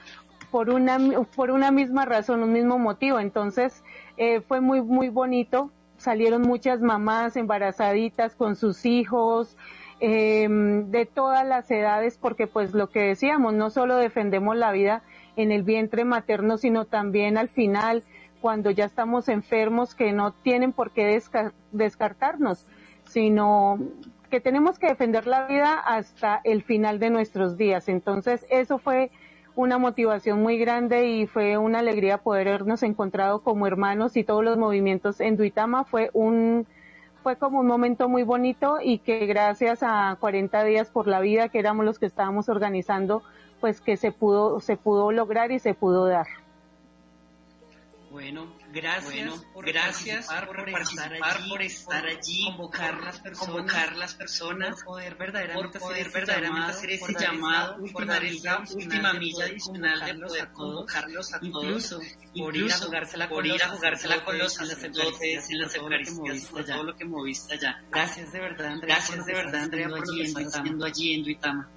por 0.52 0.70
una, 0.70 1.00
por 1.36 1.50
una 1.50 1.72
misma 1.72 2.06
razón, 2.06 2.44
un 2.44 2.52
mismo 2.52 2.78
motivo. 2.78 3.20
Entonces, 3.20 3.84
eh, 4.18 4.42
fue 4.42 4.62
muy, 4.62 4.82
muy 4.82 5.10
bonito. 5.10 5.72
Salieron 5.98 6.42
muchas 6.42 6.82
mamás 6.82 7.38
embarazaditas 7.38 8.36
con 8.36 8.56
sus 8.56 8.86
hijos, 8.86 9.58
em, 10.00 10.90
de 10.92 11.06
todas 11.06 11.48
las 11.48 11.70
edades, 11.72 12.18
porque 12.18 12.48
pues 12.48 12.74
lo 12.74 12.90
que 12.90 13.02
decíamos, 13.02 13.54
no 13.54 13.70
solo 13.70 13.96
defendemos 13.98 14.58
la 14.58 14.72
vida 14.72 15.04
en 15.38 15.52
el 15.52 15.64
vientre 15.64 16.04
materno, 16.04 16.58
sino 16.58 16.86
también 16.86 17.38
al 17.38 17.48
final, 17.48 18.04
cuando 18.42 18.72
ya 18.72 18.86
estamos 18.86 19.30
enfermos, 19.30 19.96
que 19.96 20.12
no 20.12 20.34
tienen 20.34 20.74
por 20.74 20.92
qué 20.92 21.22
descartarnos, 21.72 22.68
sino 23.06 23.78
que 24.30 24.42
tenemos 24.42 24.80
que 24.80 24.88
defender 24.88 25.28
la 25.28 25.46
vida 25.46 25.74
hasta 25.78 26.42
el 26.44 26.64
final 26.64 26.98
de 26.98 27.12
nuestros 27.12 27.58
días. 27.58 27.88
Entonces, 27.88 28.46
eso 28.50 28.80
fue 28.80 29.12
una 29.56 29.78
motivación 29.78 30.42
muy 30.42 30.58
grande 30.58 31.08
y 31.08 31.28
fue 31.28 31.58
una 31.58 31.80
alegría 31.80 32.20
poder 32.20 32.48
habernos 32.48 32.84
encontrado 32.84 33.42
como 33.42 33.68
hermanos 33.68 34.16
y 34.18 34.24
todos 34.24 34.44
los 34.44 34.58
movimientos 34.58 35.20
en 35.20 35.38
Duitama. 35.38 35.84
Fue 35.84 36.10
un, 36.14 36.66
fue 37.24 37.36
como 37.36 37.60
un 37.60 37.68
momento 37.68 38.10
muy 38.10 38.24
bonito 38.24 38.78
y 38.82 39.00
que 39.00 39.26
gracias 39.26 39.84
a 39.84 40.18
40 40.20 40.64
días 40.64 40.90
por 40.90 41.08
la 41.08 41.20
vida 41.20 41.50
que 41.50 41.60
éramos 41.60 41.86
los 41.86 42.00
que 42.00 42.06
estábamos 42.06 42.50
organizando, 42.50 43.24
pues 43.60 43.82
que 43.82 43.98
se 43.98 44.12
pudo, 44.12 44.60
se 44.60 44.78
pudo 44.78 45.12
lograr 45.12 45.52
y 45.52 45.60
se 45.60 45.74
pudo 45.74 46.06
dar. 46.06 46.28
Bueno, 48.12 48.58
gracias, 48.74 49.46
por 49.54 49.66
gracias 49.66 50.28
por 50.28 50.70
participar, 50.70 51.38
por 51.48 51.62
estar 51.62 52.06
allí, 52.06 52.44
convocar 52.46 53.02
las 53.02 53.20
personas, 53.22 53.48
convocar 53.48 53.96
las 53.96 54.16
personas, 54.16 54.76
por 54.76 54.86
poder 54.86 55.16
verdaderamente, 55.16 55.80
por 55.80 55.88
poder 55.88 56.12
verdaderamente 56.12 56.72
hacer 56.72 56.92
ese 56.92 57.14
llamado, 57.18 57.78
por 57.94 58.06
dar 58.06 58.26
esa 58.26 58.64
última 58.76 59.14
milla 59.14 59.46
adicional 59.46 60.06
de 60.06 60.26
poder 60.26 60.52
convocarlos 60.52 61.34
a 61.34 61.40
todos, 61.40 61.64
incluso, 61.64 62.02
por 62.38 62.58
ir 62.58 62.74
a 62.74 62.78
jugársela 62.80 63.30
con, 63.30 63.46
ir 63.46 63.64
a 63.64 63.70
jugársela 63.70 64.26
con 64.26 64.38
los 64.38 64.54
sacerdotes, 64.56 65.50
en 65.50 65.60
las 65.62 65.76
Eucaristías, 65.76 66.46
por 66.48 66.66
todo 66.66 66.84
lo 66.84 66.96
que 66.98 67.06
moviste 67.06 67.54
allá. 67.54 67.82
Gracias 67.92 68.34
de 68.34 68.40
verdad, 68.42 68.74
Andrea, 68.74 68.96
gracias 68.96 69.26
de 69.26 69.34
verdad, 69.34 69.64
Andrea, 69.64 69.88
por 69.88 70.06
lo 70.06 70.14
que 70.14 70.24
estás 70.24 70.54
haciendo 70.58 70.86
allí 70.86 71.14
en 71.14 71.24
Duitama. 71.24 71.70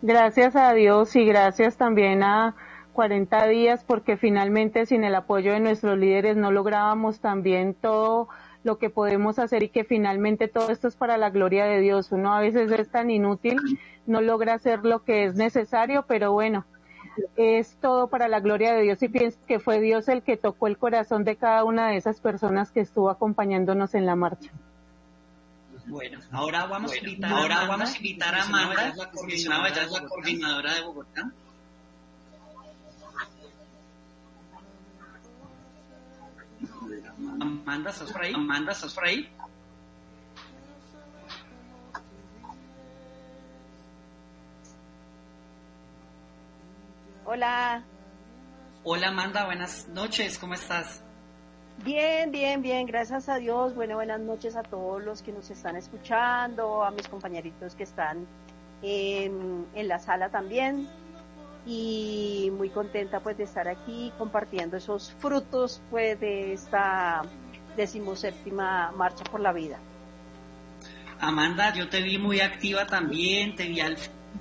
Gracias 0.00 0.54
a 0.54 0.74
Dios 0.74 1.16
y 1.16 1.24
gracias 1.24 1.76
también 1.76 2.22
a 2.22 2.54
40 2.92 3.46
días 3.46 3.84
porque 3.84 4.16
finalmente 4.16 4.86
sin 4.86 5.04
el 5.04 5.14
apoyo 5.14 5.52
de 5.52 5.60
nuestros 5.60 5.98
líderes 5.98 6.36
no 6.36 6.50
lográbamos 6.52 7.20
también 7.20 7.74
todo 7.74 8.28
lo 8.64 8.78
que 8.78 8.90
podemos 8.90 9.38
hacer 9.38 9.62
y 9.62 9.68
que 9.68 9.84
finalmente 9.84 10.48
todo 10.48 10.70
esto 10.70 10.88
es 10.88 10.96
para 10.96 11.16
la 11.16 11.30
gloria 11.30 11.64
de 11.64 11.80
Dios. 11.80 12.12
Uno 12.12 12.34
a 12.34 12.40
veces 12.40 12.70
es 12.70 12.90
tan 12.90 13.10
inútil, 13.10 13.58
no 14.06 14.20
logra 14.20 14.54
hacer 14.54 14.84
lo 14.84 15.02
que 15.02 15.24
es 15.24 15.34
necesario, 15.34 16.04
pero 16.06 16.32
bueno, 16.32 16.64
es 17.36 17.76
todo 17.80 18.08
para 18.08 18.28
la 18.28 18.40
gloria 18.40 18.72
de 18.74 18.82
Dios 18.82 19.02
y 19.02 19.08
pienso 19.08 19.38
que 19.46 19.58
fue 19.58 19.80
Dios 19.80 20.08
el 20.08 20.22
que 20.22 20.36
tocó 20.36 20.66
el 20.66 20.78
corazón 20.78 21.24
de 21.24 21.36
cada 21.36 21.64
una 21.64 21.88
de 21.88 21.96
esas 21.96 22.20
personas 22.20 22.70
que 22.70 22.80
estuvo 22.80 23.10
acompañándonos 23.10 23.94
en 23.94 24.06
la 24.06 24.16
marcha. 24.16 24.50
Bueno, 25.86 26.20
ahora 26.30 26.66
vamos 26.66 26.92
a 26.92 26.96
invitar, 26.96 27.32
ahora 27.32 27.66
vamos 27.66 27.92
a 27.92 27.96
invitar 27.96 28.34
a 28.34 28.42
Amanda, 28.44 28.94
la 28.94 29.10
coordinadora 30.08 30.74
de 30.74 30.80
Bogotá. 30.82 31.32
Amanda, 37.42 37.90
¿estás 37.90 38.12
por 38.12 38.22
ahí? 38.22 38.32
Amanda, 38.34 38.70
¿estás 38.70 38.94
por 38.94 39.04
ahí? 39.04 39.28
Hola. 47.24 47.82
Hola 48.84 49.08
Amanda, 49.08 49.46
buenas 49.46 49.88
noches, 49.88 50.38
¿cómo 50.38 50.54
estás? 50.54 51.02
Bien, 51.84 52.30
bien, 52.30 52.62
bien, 52.62 52.86
gracias 52.86 53.28
a 53.28 53.36
Dios. 53.36 53.74
Bueno, 53.74 53.96
buenas 53.96 54.20
noches 54.20 54.54
a 54.54 54.62
todos 54.62 55.02
los 55.02 55.22
que 55.22 55.32
nos 55.32 55.50
están 55.50 55.74
escuchando, 55.74 56.84
a 56.84 56.92
mis 56.92 57.08
compañeritos 57.08 57.74
que 57.74 57.82
están 57.82 58.24
en, 58.82 59.66
en 59.74 59.88
la 59.88 59.98
sala 59.98 60.28
también 60.28 60.88
y 61.66 62.50
muy 62.56 62.70
contenta 62.70 63.20
pues 63.20 63.36
de 63.38 63.44
estar 63.44 63.68
aquí 63.68 64.12
compartiendo 64.18 64.76
esos 64.76 65.12
frutos 65.18 65.80
pues 65.90 66.18
de 66.18 66.52
esta 66.52 67.22
decimoséptima 67.76 68.92
marcha 68.92 69.24
por 69.24 69.40
la 69.40 69.52
vida. 69.52 69.78
Amanda, 71.20 71.72
yo 71.72 71.88
te 71.88 72.02
vi 72.02 72.18
muy 72.18 72.40
activa 72.40 72.86
también, 72.86 73.54
te 73.54 73.68
vi 73.68 73.80
al 73.80 73.96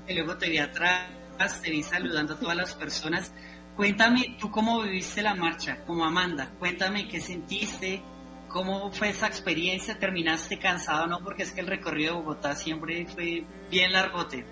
luego 0.10 0.38
te 0.38 0.50
vi 0.50 0.58
atrás, 0.58 1.62
te 1.62 1.70
vi 1.70 1.84
saludando 1.84 2.34
a 2.34 2.40
todas 2.40 2.58
las 2.58 2.74
personas. 2.76 3.32
Cuéntame 3.76 4.36
tú 4.40 4.52
cómo 4.52 4.82
viviste 4.82 5.22
la 5.22 5.36
marcha 5.36 5.84
como 5.86 6.04
Amanda, 6.04 6.52
cuéntame 6.60 7.08
qué 7.08 7.22
sentiste, 7.22 8.02
cómo 8.48 8.92
fue 8.92 9.10
esa 9.10 9.28
experiencia, 9.28 9.98
terminaste 9.98 10.60
cansado, 10.60 11.08
¿no? 11.08 11.20
Porque 11.20 11.44
es 11.44 11.52
que 11.52 11.62
el 11.62 11.68
recorrido 11.68 12.16
de 12.16 12.20
Bogotá 12.20 12.56
siempre 12.56 13.06
fue 13.06 13.46
bien 13.70 13.94
largote. 13.94 14.46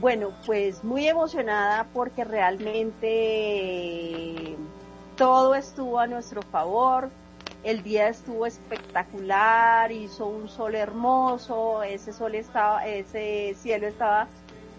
Bueno, 0.00 0.30
pues 0.46 0.84
muy 0.84 1.08
emocionada 1.08 1.88
porque 1.92 2.22
realmente 2.22 2.94
todo 5.16 5.56
estuvo 5.56 5.98
a 5.98 6.06
nuestro 6.06 6.42
favor. 6.42 7.10
El 7.64 7.82
día 7.82 8.08
estuvo 8.08 8.46
espectacular, 8.46 9.90
hizo 9.90 10.26
un 10.26 10.48
sol 10.48 10.76
hermoso, 10.76 11.82
ese 11.82 12.12
sol 12.12 12.36
estaba, 12.36 12.86
ese 12.86 13.56
cielo 13.58 13.88
estaba 13.88 14.28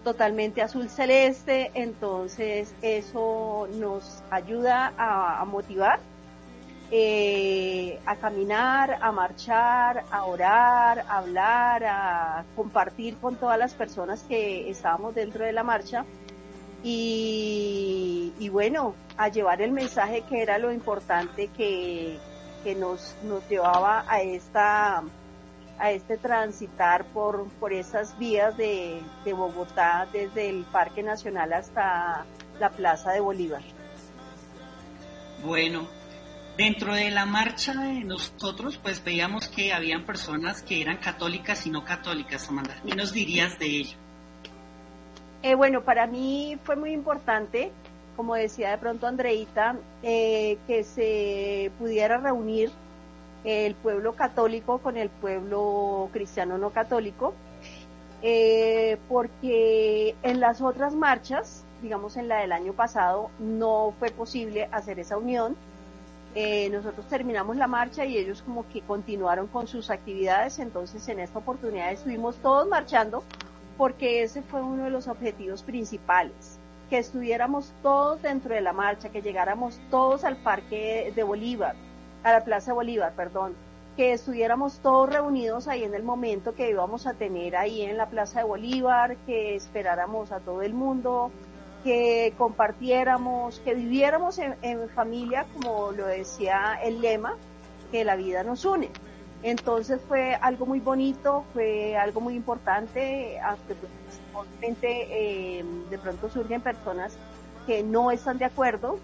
totalmente 0.04 0.62
azul 0.62 0.88
celeste, 0.88 1.70
entonces 1.74 2.74
eso 2.80 3.68
nos 3.74 4.22
ayuda 4.30 4.94
a 4.96 5.44
motivar 5.44 6.00
eh, 6.92 8.00
a 8.04 8.16
caminar, 8.16 8.98
a 9.00 9.12
marchar, 9.12 10.04
a 10.10 10.24
orar, 10.24 11.00
a 11.00 11.18
hablar, 11.18 11.84
a 11.84 12.44
compartir 12.56 13.16
con 13.18 13.36
todas 13.36 13.58
las 13.58 13.74
personas 13.74 14.24
que 14.24 14.68
estábamos 14.68 15.14
dentro 15.14 15.44
de 15.44 15.52
la 15.52 15.62
marcha 15.62 16.04
y, 16.82 18.48
bueno, 18.50 18.94
a 19.16 19.28
llevar 19.28 19.62
el 19.62 19.70
mensaje 19.70 20.22
que 20.22 20.42
era 20.42 20.58
lo 20.58 20.72
importante 20.72 21.48
que, 21.48 22.18
nos, 22.76 23.16
nos 23.22 23.48
llevaba 23.48 24.04
a 24.08 24.20
esta 24.22 25.02
a 25.78 25.92
este 25.92 26.18
transitar 26.18 27.06
por, 27.06 27.48
por 27.58 27.72
esas 27.72 28.18
vías 28.18 28.54
de, 28.58 29.00
de 29.24 29.32
Bogotá 29.32 30.06
desde 30.12 30.50
el 30.50 30.64
Parque 30.64 31.02
Nacional 31.02 31.54
hasta 31.54 32.26
la 32.58 32.68
Plaza 32.68 33.12
de 33.12 33.20
Bolívar. 33.20 33.62
Bueno, 35.42 35.88
Dentro 36.56 36.94
de 36.94 37.10
la 37.10 37.24
marcha 37.24 37.72
de 37.72 38.04
nosotros, 38.04 38.78
pues 38.78 39.02
veíamos 39.02 39.48
que 39.48 39.72
habían 39.72 40.04
personas 40.04 40.62
que 40.62 40.82
eran 40.82 40.98
católicas 40.98 41.66
y 41.66 41.70
no 41.70 41.84
católicas, 41.84 42.48
Amanda. 42.48 42.76
¿Qué 42.86 42.94
nos 42.94 43.12
dirías 43.12 43.58
de 43.58 43.66
ello? 43.66 43.96
Eh, 45.42 45.54
bueno, 45.54 45.82
para 45.82 46.06
mí 46.06 46.58
fue 46.64 46.76
muy 46.76 46.92
importante, 46.92 47.72
como 48.14 48.34
decía 48.34 48.70
de 48.70 48.78
pronto 48.78 49.06
Andreita, 49.06 49.76
eh, 50.02 50.58
que 50.66 50.84
se 50.84 51.72
pudiera 51.78 52.18
reunir 52.18 52.70
el 53.44 53.74
pueblo 53.74 54.12
católico 54.14 54.78
con 54.78 54.98
el 54.98 55.08
pueblo 55.08 56.10
cristiano 56.12 56.58
no 56.58 56.70
católico, 56.70 57.32
eh, 58.22 58.98
porque 59.08 60.14
en 60.22 60.40
las 60.40 60.60
otras 60.60 60.94
marchas, 60.94 61.64
digamos 61.80 62.18
en 62.18 62.28
la 62.28 62.40
del 62.40 62.52
año 62.52 62.74
pasado, 62.74 63.30
no 63.38 63.94
fue 63.98 64.10
posible 64.10 64.68
hacer 64.72 64.98
esa 64.98 65.16
unión. 65.16 65.56
Nosotros 66.70 67.06
terminamos 67.08 67.56
la 67.56 67.66
marcha 67.66 68.04
y 68.04 68.16
ellos 68.16 68.42
como 68.42 68.68
que 68.68 68.82
continuaron 68.82 69.48
con 69.48 69.66
sus 69.66 69.90
actividades, 69.90 70.58
entonces 70.58 71.08
en 71.08 71.20
esta 71.20 71.38
oportunidad 71.38 71.92
estuvimos 71.92 72.36
todos 72.36 72.68
marchando 72.68 73.24
porque 73.76 74.22
ese 74.22 74.42
fue 74.42 74.60
uno 74.60 74.84
de 74.84 74.90
los 74.90 75.08
objetivos 75.08 75.62
principales, 75.62 76.58
que 76.88 76.98
estuviéramos 76.98 77.72
todos 77.82 78.20
dentro 78.22 78.54
de 78.54 78.60
la 78.60 78.72
marcha, 78.72 79.08
que 79.08 79.22
llegáramos 79.22 79.80
todos 79.90 80.22
al 80.24 80.36
Parque 80.36 81.12
de 81.16 81.22
Bolívar, 81.22 81.74
a 82.22 82.32
la 82.32 82.44
Plaza 82.44 82.74
Bolívar, 82.74 83.12
perdón, 83.16 83.54
que 83.96 84.12
estuviéramos 84.12 84.78
todos 84.80 85.10
reunidos 85.10 85.66
ahí 85.66 85.82
en 85.82 85.94
el 85.94 86.02
momento 86.02 86.54
que 86.54 86.70
íbamos 86.70 87.06
a 87.06 87.14
tener 87.14 87.56
ahí 87.56 87.82
en 87.82 87.96
la 87.96 88.06
Plaza 88.06 88.40
de 88.40 88.46
Bolívar, 88.46 89.16
que 89.26 89.56
esperáramos 89.56 90.30
a 90.30 90.40
todo 90.40 90.62
el 90.62 90.74
mundo, 90.74 91.30
que 91.82 92.34
compartiéramos, 92.36 93.60
que 93.60 93.74
viviéramos 93.74 94.38
en, 94.38 94.88
familia, 94.90 95.46
como 95.54 95.92
lo 95.92 96.06
decía 96.06 96.78
el 96.82 97.00
lema, 97.00 97.36
que 97.90 98.04
la 98.04 98.16
vida 98.16 98.42
nos 98.42 98.64
une. 98.64 98.90
Entonces 99.42 100.00
fue 100.06 100.34
algo 100.34 100.66
muy 100.66 100.80
bonito, 100.80 101.44
fue 101.54 101.96
algo 101.96 102.20
muy 102.20 102.34
importante, 102.34 103.40
aunque 103.40 103.74
obviamente 104.34 105.06
eh, 105.58 105.64
de 105.88 105.98
pronto 105.98 106.28
surgen 106.28 106.60
personas 106.60 107.16
que 107.66 107.82
no 107.82 108.10
están 108.10 108.36
de 108.36 108.44
acuerdo, 108.44 108.98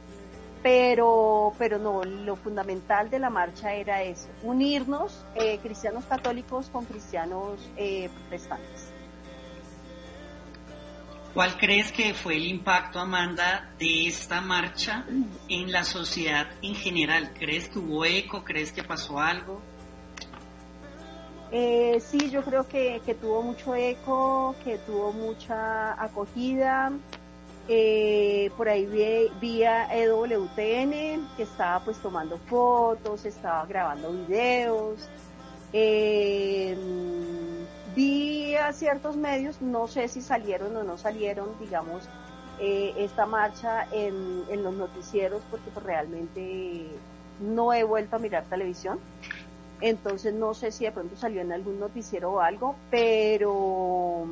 pero, 0.63 1.53
pero 1.59 1.79
no, 1.79 2.05
lo 2.05 2.37
fundamental 2.37 3.09
de 3.09 3.19
la 3.19 3.31
marcha 3.31 3.73
era 3.75 4.03
eso, 4.03 4.29
unirnos 4.43 5.25
eh, 5.37 5.59
cristianos 5.63 6.05
católicos 6.05 6.69
con 6.71 6.85
cristianos 6.85 7.71
eh, 7.77 8.11
protestantes. 8.29 8.96
¿Cuál 11.37 11.59
crees 11.59 11.93
que 11.93 12.15
fue 12.15 12.37
el 12.37 12.47
impacto, 12.47 12.99
Amanda, 12.99 13.71
de 13.79 14.07
esta 14.09 14.41
marcha 14.41 15.05
en 15.51 15.71
la 15.71 15.85
sociedad 15.85 16.47
en 16.63 16.75
general? 16.75 17.35
¿Crees 17.39 17.69
que 17.69 17.79
hubo 17.79 18.07
eco? 18.07 18.43
¿Crees 18.43 18.73
que 18.73 18.83
pasó 18.83 19.21
algo? 19.21 19.61
Eh, 21.53 22.01
sí, 22.01 22.31
yo 22.31 22.43
creo 22.43 22.67
que, 22.67 23.03
tuvo 23.21 23.43
mucho 23.43 23.75
eco, 23.75 24.57
que 24.65 24.79
tuvo 24.79 25.13
mucha 25.13 26.03
acogida. 26.03 26.91
Eh, 27.69 28.51
por 28.57 28.71
ahí 28.71 28.87
vi, 28.87 29.31
vi, 29.39 29.63
a 29.65 29.95
EWTN 29.95 31.29
que 31.37 31.43
estaba 31.43 31.85
pues 31.85 31.99
tomando 31.99 32.39
fotos, 32.49 33.27
estaba 33.27 33.67
grabando 33.67 34.11
videos. 34.11 35.07
Eh, 35.75 36.75
vi 37.97 38.55
a 38.55 38.73
ciertos 38.73 39.17
medios, 39.17 39.61
no 39.61 39.89
sé 39.89 40.07
si 40.07 40.21
salieron 40.21 40.77
o 40.77 40.85
no 40.85 40.97
salieron, 40.99 41.49
digamos, 41.59 42.05
esta 42.61 43.27
marcha 43.27 43.87
en, 43.93 44.45
en, 44.49 44.63
los 44.63 44.75
noticieros 44.75 45.43
porque 45.51 45.71
pues, 45.75 45.85
realmente 45.85 46.87
no 47.41 47.73
he 47.75 47.85
vuelto 47.85 48.17
a 48.17 48.19
mirar 48.19 48.45
televisión 48.45 48.99
entonces 49.81 50.33
no 50.33 50.55
sé 50.55 50.73
si 50.73 50.85
de 50.85 50.93
pronto 50.93 51.17
salió 51.17 51.41
en 51.41 51.53
algún 51.53 51.79
noticiero 51.79 52.33
o 52.33 52.41
algo, 52.41 52.77
pero, 52.91 54.27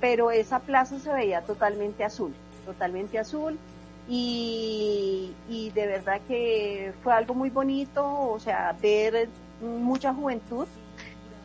pero 0.00 0.30
esa 0.30 0.60
plaza 0.60 0.98
se 0.98 1.12
veía 1.12 1.42
totalmente 1.42 2.04
azul, 2.04 2.32
totalmente 2.64 3.18
azul. 3.18 3.58
Y, 4.08 5.32
y 5.48 5.70
de 5.70 5.86
verdad 5.86 6.20
que 6.28 6.92
fue 7.02 7.12
algo 7.12 7.34
muy 7.34 7.50
bonito, 7.50 8.30
o 8.30 8.38
sea, 8.38 8.74
ver 8.80 9.28
mucha 9.60 10.14
juventud, 10.14 10.66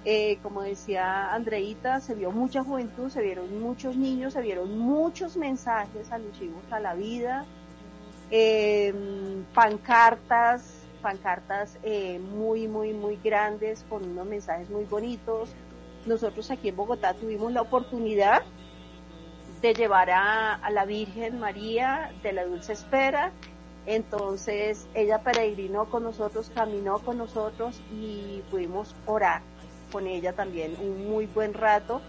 eh, 0.03 0.39
como 0.41 0.63
decía 0.63 1.31
Andreita, 1.31 1.99
se 1.99 2.15
vio 2.15 2.31
mucha 2.31 2.63
juventud, 2.63 3.09
se 3.09 3.21
vieron 3.21 3.61
muchos 3.61 3.95
niños, 3.95 4.33
se 4.33 4.41
vieron 4.41 4.79
muchos 4.79 5.37
mensajes 5.37 6.11
alusivos 6.11 6.63
a 6.71 6.79
la 6.79 6.95
vida, 6.95 7.45
eh, 8.31 8.91
pancartas, 9.53 10.81
pancartas 11.03 11.77
eh, 11.83 12.19
muy, 12.19 12.67
muy, 12.67 12.93
muy 12.93 13.19
grandes 13.23 13.85
con 13.89 14.03
unos 14.09 14.25
mensajes 14.25 14.71
muy 14.71 14.85
bonitos. 14.85 15.49
Nosotros 16.07 16.49
aquí 16.49 16.69
en 16.69 16.77
Bogotá 16.77 17.13
tuvimos 17.13 17.51
la 17.51 17.61
oportunidad 17.61 18.41
de 19.61 19.75
llevar 19.75 20.09
a, 20.09 20.67
la 20.71 20.85
Virgen 20.85 21.39
María 21.39 22.11
de 22.23 22.33
la 22.33 22.45
Dulce 22.45 22.73
Espera. 22.73 23.31
Entonces 23.85 24.87
ella 24.95 25.19
peregrinó 25.19 25.85
con 25.85 26.01
nosotros, 26.01 26.51
caminó 26.55 26.99
con 26.99 27.19
nosotros 27.19 27.79
y 27.91 28.41
pudimos 28.49 28.95
orar 29.05 29.50
con 29.91 30.07
ella 30.07 30.33
también 30.33 30.75
un 30.81 31.09
muy 31.09 31.25
buen 31.27 31.53
rato 31.53 32.01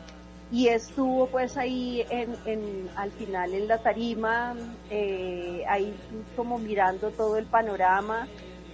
y 0.51 0.69
estuvo 0.69 1.27
pues 1.29 1.57
ahí 1.57 2.05
en, 2.11 2.37
en, 2.45 2.89
al 2.97 3.11
final 3.11 3.55
en 3.55 3.69
la 3.69 3.79
tarima, 3.79 4.55
eh, 4.91 5.65
ahí 5.69 5.95
como 6.37 6.59
mirando 6.59 7.11
todo 7.11 7.37
el 7.37 7.47
panorama 7.47 8.29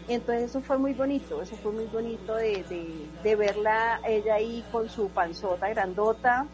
entonces 0.09 0.49
eso 0.51 0.62
fue 0.62 0.79
muy 0.79 0.94
bonito, 0.94 1.42
eso 1.42 1.55
fue 1.57 1.71
muy 1.71 1.85
bonito 1.85 2.35
de, 2.35 3.37
verla 3.37 4.01
ella 4.07 4.37
ahí 4.37 4.64
con 4.73 4.88
su 4.88 5.11
panzota 5.11 5.68
grandota 5.68 6.47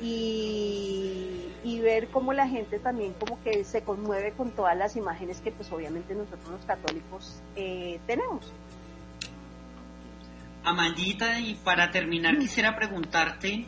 y, 0.00 1.48
ver 1.80 2.08
cómo 2.08 2.32
la 2.32 2.46
gente 2.46 2.78
también 2.78 3.12
como 3.14 3.42
que 3.42 3.64
se 3.64 3.82
conmueve 3.82 4.32
con 4.32 4.52
todas 4.52 4.76
las 4.76 4.94
imágenes 4.94 5.40
que 5.40 5.50
pues 5.50 5.70
obviamente 5.72 6.14
nosotros 6.14 6.48
los 6.48 6.64
católicos 6.64 7.42
eh, 7.56 7.98
tenemos. 8.06 8.52
Amandita, 10.64 11.40
y 11.40 11.54
para 11.56 11.90
terminar 11.90 12.38
quisiera 12.38 12.76
preguntarte, 12.76 13.66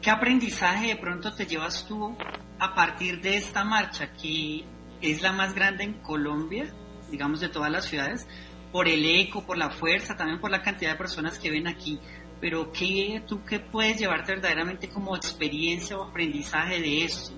¿qué 0.00 0.10
aprendizaje 0.10 0.88
de 0.88 0.96
pronto 0.96 1.34
te 1.34 1.46
llevas 1.46 1.86
tú 1.86 2.16
a 2.58 2.74
partir 2.74 3.20
de 3.20 3.36
esta 3.36 3.64
marcha 3.64 4.12
que 4.12 4.64
es 5.00 5.22
la 5.22 5.32
más 5.32 5.54
grande 5.54 5.84
en 5.84 5.94
Colombia, 5.94 6.72
digamos 7.10 7.40
de 7.40 7.48
todas 7.48 7.70
las 7.70 7.84
ciudades, 7.84 8.26
por 8.72 8.88
el 8.88 9.04
eco, 9.04 9.44
por 9.44 9.58
la 9.58 9.70
fuerza, 9.70 10.16
también 10.16 10.40
por 10.40 10.50
la 10.50 10.62
cantidad 10.62 10.92
de 10.92 10.98
personas 10.98 11.38
que 11.38 11.50
ven 11.50 11.66
aquí. 11.66 12.00
Pero 12.40 12.72
¿qué, 12.72 13.22
¿tú 13.26 13.44
qué 13.44 13.60
puedes 13.60 13.98
llevarte 13.98 14.32
verdaderamente 14.32 14.88
como 14.88 15.14
experiencia 15.14 15.96
o 15.96 16.04
aprendizaje 16.04 16.80
de 16.80 17.04
esto? 17.04 17.34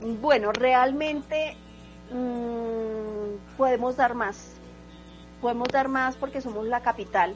Bueno, 0.00 0.50
realmente 0.52 1.56
mmm, 2.10 3.56
podemos 3.56 3.96
dar 3.96 4.14
más. 4.14 4.61
Podemos 5.42 5.68
dar 5.70 5.88
más 5.88 6.16
porque 6.16 6.40
somos 6.40 6.66
la 6.66 6.80
capital, 6.80 7.34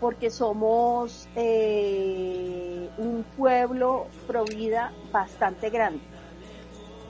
porque 0.00 0.28
somos 0.28 1.28
eh, 1.36 2.90
un 2.98 3.24
pueblo 3.36 4.08
provida 4.26 4.92
bastante 5.12 5.70
grande 5.70 6.02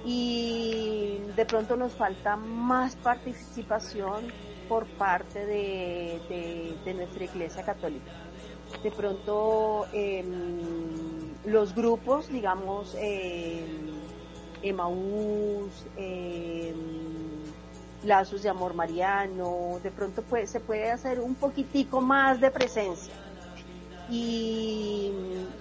y 0.04 1.18
de 1.34 1.44
pronto 1.46 1.76
nos 1.76 1.92
falta 1.94 2.36
más 2.36 2.94
participación 2.94 4.32
por 4.68 4.86
parte 4.86 5.44
de, 5.44 6.94
nuestra 6.94 7.24
Iglesia 7.24 7.64
Católica. 7.64 8.12
De 8.82 8.90
pronto 8.92 9.86
em, 9.92 10.26
los 11.44 11.74
grupos, 11.74 12.28
digamos, 12.28 12.94
eh, 12.98 13.64
Emaús, 14.62 15.86
em, 15.96 17.05
Lazos 18.06 18.42
de 18.42 18.48
Amor 18.48 18.74
Mariano, 18.74 19.80
de 19.82 19.90
pronto 19.90 20.22
se 20.46 20.60
puede 20.60 20.90
hacer 20.90 21.20
un 21.20 21.34
poquitico 21.34 22.00
más 22.00 22.40
de 22.40 22.50
presencia. 22.50 23.12
Y, 24.08 25.12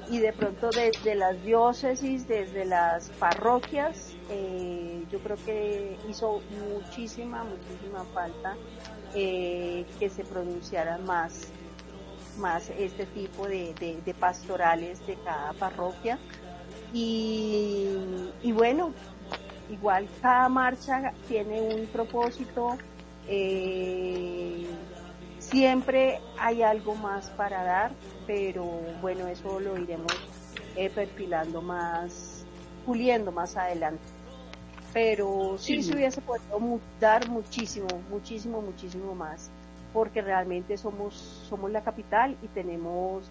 de 0.10 0.32
pronto 0.34 0.70
desde 0.70 1.16
las 1.16 1.44
diócesis, 1.44 2.28
desde 2.28 2.66
las 2.66 3.10
parroquias, 3.10 4.14
eh, 4.30 5.04
yo 5.12 5.20
creo 5.20 5.38
que 5.44 5.98
hizo 6.08 6.42
muchísima, 6.70 7.44
muchísima 7.44 8.04
falta 8.14 8.56
eh, 9.16 9.86
que 10.00 10.10
se 10.10 10.24
pronunciaran 10.24 11.04
más, 11.06 11.48
más 12.38 12.70
este 12.70 13.06
tipo 13.08 13.48
de, 13.48 13.74
pastorales 14.20 15.06
de 15.08 15.16
cada 15.16 15.54
parroquia. 15.54 16.20
Y, 16.94 18.52
bueno, 18.54 18.94
igual 19.70 20.08
cada 20.22 20.50
marcha 20.50 21.14
tiene 21.28 21.62
un 21.62 21.88
propósito, 21.88 22.78
eh, 23.28 24.68
siempre 25.40 26.20
hay 26.40 26.62
algo 26.64 26.96
más 26.96 27.30
para 27.32 27.64
dar, 27.64 27.92
pero 28.28 28.66
bueno, 29.02 29.28
eso 29.28 29.60
lo 29.60 29.78
iremos 29.78 30.14
perfilando 30.94 31.62
más, 31.62 32.46
puliendo 32.86 33.32
más 33.32 33.56
adelante. 33.56 34.04
pero 34.94 35.56
sí, 35.58 35.84
se 35.84 35.94
hubiese 35.94 36.22
podido 36.22 36.80
dar 37.00 37.28
muchísimo, 37.30 37.88
muchísimo, 38.10 38.62
muchísimo 38.62 39.14
más, 39.14 39.50
porque 39.94 40.22
realmente 40.22 40.78
somos, 40.78 41.14
somos 41.50 41.70
la 41.72 41.82
capital 41.82 42.38
y 42.42 42.48
tenemos, 42.48 43.26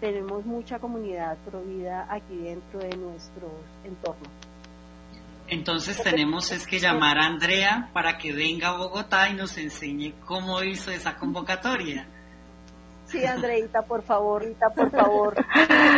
tenemos 0.00 0.44
mucha 0.44 0.78
comunidad 0.78 1.36
provida 1.48 2.06
aquí 2.08 2.36
dentro 2.36 2.78
de 2.80 2.96
nuestro 2.96 3.48
entorno. 3.84 4.28
Entonces 5.50 6.02
tenemos 6.02 6.52
es 6.52 6.66
que 6.66 6.78
llamar 6.78 7.18
a 7.18 7.26
Andrea 7.26 7.90
para 7.92 8.18
que 8.18 8.32
venga 8.32 8.68
a 8.68 8.76
Bogotá 8.76 9.28
y 9.28 9.34
nos 9.34 9.58
enseñe 9.58 10.14
cómo 10.24 10.62
hizo 10.62 10.90
esa 10.90 11.16
convocatoria. 11.16 12.06
Sí, 13.06 13.24
Andreita, 13.24 13.82
por 13.82 14.02
favor, 14.02 14.44
Rita, 14.44 14.70
por 14.70 14.90
favor. 14.90 15.34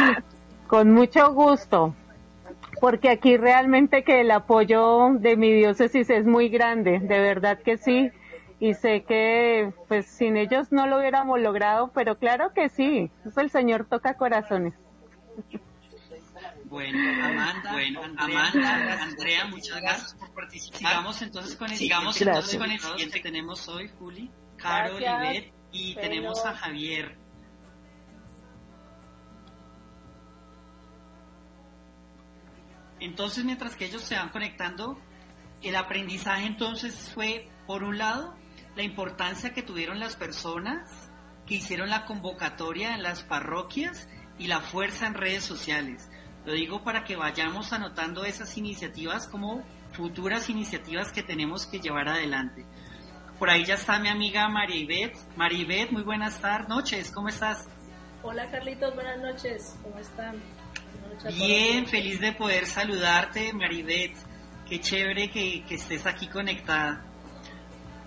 Con 0.67 0.93
mucho 0.93 1.33
gusto 1.35 1.95
porque 2.81 3.11
aquí 3.11 3.37
realmente 3.37 4.03
que 4.03 4.23
el 4.23 4.31
apoyo 4.33 5.11
de 5.15 5.37
mi 5.37 5.53
diócesis 5.53 6.11
es 6.11 6.27
muy 6.27 6.49
grande, 6.49 6.99
de 6.99 7.21
verdad 7.21 7.59
que 7.59 7.77
sí, 7.77 8.11
y 8.59 8.75
sé 8.75 9.05
que 9.05 9.73
pues 9.87 10.07
sin 10.07 10.37
ellos 10.37 10.73
no 10.73 10.87
lo 10.87 10.99
hubiéramos 10.99 11.41
logrado, 11.41 11.93
pero 11.95 12.19
claro 12.19 12.53
que 12.53 12.69
sí, 12.69 13.11
pues 13.23 13.37
el 13.39 13.51
Señor 13.51 13.87
toca 13.89 14.15
corazones. 14.15 14.75
Bueno, 16.73 16.99
Amanda, 17.23 17.71
bueno, 17.71 18.01
Amanda, 18.17 19.03
Andrea, 19.03 19.45
muchas 19.45 19.79
gracias 19.83 20.15
por 20.15 20.33
participar. 20.33 20.79
Sigamos 20.79 21.21
entonces 21.21 21.55
con 21.55 21.71
el, 21.71 21.77
Sigamos 21.77 22.19
entonces 22.19 22.59
con 22.59 22.71
el 22.71 22.81
siguiente 22.81 23.17
que 23.19 23.23
tenemos 23.23 23.69
hoy, 23.69 23.91
Juli, 23.99 24.31
Carol, 24.57 25.03
Ivette 25.03 25.53
y 25.71 25.95
tenemos 25.97 26.43
a 26.47 26.55
Javier. 26.55 27.19
Entonces, 33.01 33.45
mientras 33.45 33.77
que 33.77 33.85
ellos 33.85 34.01
se 34.01 34.15
van 34.15 34.31
conectando, 34.31 34.99
el 35.61 35.77
aprendizaje 35.77 36.47
entonces 36.47 37.11
fue, 37.15 37.51
por 37.67 37.85
un 37.85 37.99
lado, 37.99 38.35
la 38.77 38.83
importancia 38.83 39.53
que 39.53 39.63
tuvieron 39.63 40.01
las 40.01 40.17
personas 40.17 41.11
que 41.45 41.57
hicieron 41.57 41.91
la 41.91 42.07
convocatoria 42.07 42.95
en 42.95 43.03
las 43.03 43.25
parroquias 43.25 44.09
y 44.39 44.47
la 44.47 44.63
fuerza 44.63 45.07
en 45.07 45.13
redes 45.13 45.45
sociales. 45.45 46.09
Lo 46.45 46.53
digo 46.53 46.83
para 46.83 47.05
que 47.05 47.17
vayamos 47.17 47.73
anotando 47.73 48.25
esas 48.25 48.57
iniciativas 48.57 49.29
como 49.29 49.63
futuras 49.93 50.51
iniciativas 50.51 51.13
que 51.13 51.23
tenemos 51.23 51.67
que 51.67 51.81
llevar 51.81 52.09
adelante. 52.09 52.65
Por 53.39 53.51
ahí 53.51 53.65
ya 53.65 53.75
está 53.75 53.99
mi 53.99 54.09
amiga. 54.09 54.49
María 54.49 54.77
Ivette, 54.77 55.91
muy 55.91 56.03
buenas 56.03 56.41
tardes, 56.41 56.69
noches, 56.69 57.11
¿cómo 57.13 57.29
estás? 57.29 57.69
Hola 58.23 58.49
Carlitos, 58.51 58.95
buenas 58.95 59.21
noches, 59.21 59.77
¿cómo 59.83 59.99
están? 59.99 60.37
Bien, 61.29 61.87
feliz 61.87 62.21
de 62.21 62.33
poder 62.33 62.67
saludarte, 62.67 63.53
Maribeth. 63.53 64.17
Qué 64.69 64.81
chévere 64.81 65.31
que, 65.31 65.65
estés 65.69 66.07
aquí 66.07 66.27
conectada. 66.29 67.05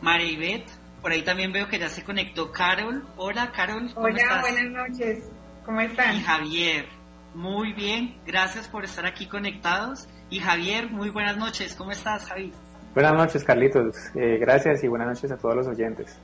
Maribeth, 0.02 0.70
por 1.02 1.12
ahí 1.12 1.22
también 1.22 1.52
veo 1.52 1.68
que 1.68 1.80
ya 1.80 1.90
se 1.90 2.04
conectó 2.04 2.52
Carol. 2.52 3.08
Hola, 3.18 3.52
Carol. 3.52 3.94
¿cómo 3.94 4.08
Hola, 4.08 4.42
buenas 4.42 4.90
noches. 4.90 5.24
¿Cómo 5.66 5.82
están? 5.82 6.18
Y 6.18 6.22
Javier, 6.22 6.88
muy 7.36 7.74
bien. 7.74 8.18
Gracias 8.26 8.68
por 8.68 8.86
estar 8.86 9.06
aquí 9.06 9.28
conectados. 9.28 10.08
Y 10.30 10.40
Javier, 10.40 10.90
muy 10.90 11.10
buenas 11.10 11.38
noches. 11.38 11.76
¿Cómo 11.76 11.92
estás, 11.92 12.26
Javi? 12.26 12.52
Buenas 12.94 13.14
noches, 13.14 13.44
Carlitos. 13.44 13.96
Eh, 14.16 14.38
gracias 14.40 14.84
y 14.84 14.88
buenas 14.88 15.10
noches 15.10 15.32
a 15.32 15.38
todos 15.38 15.56
los 15.56 15.68
oyentes. 15.68 16.18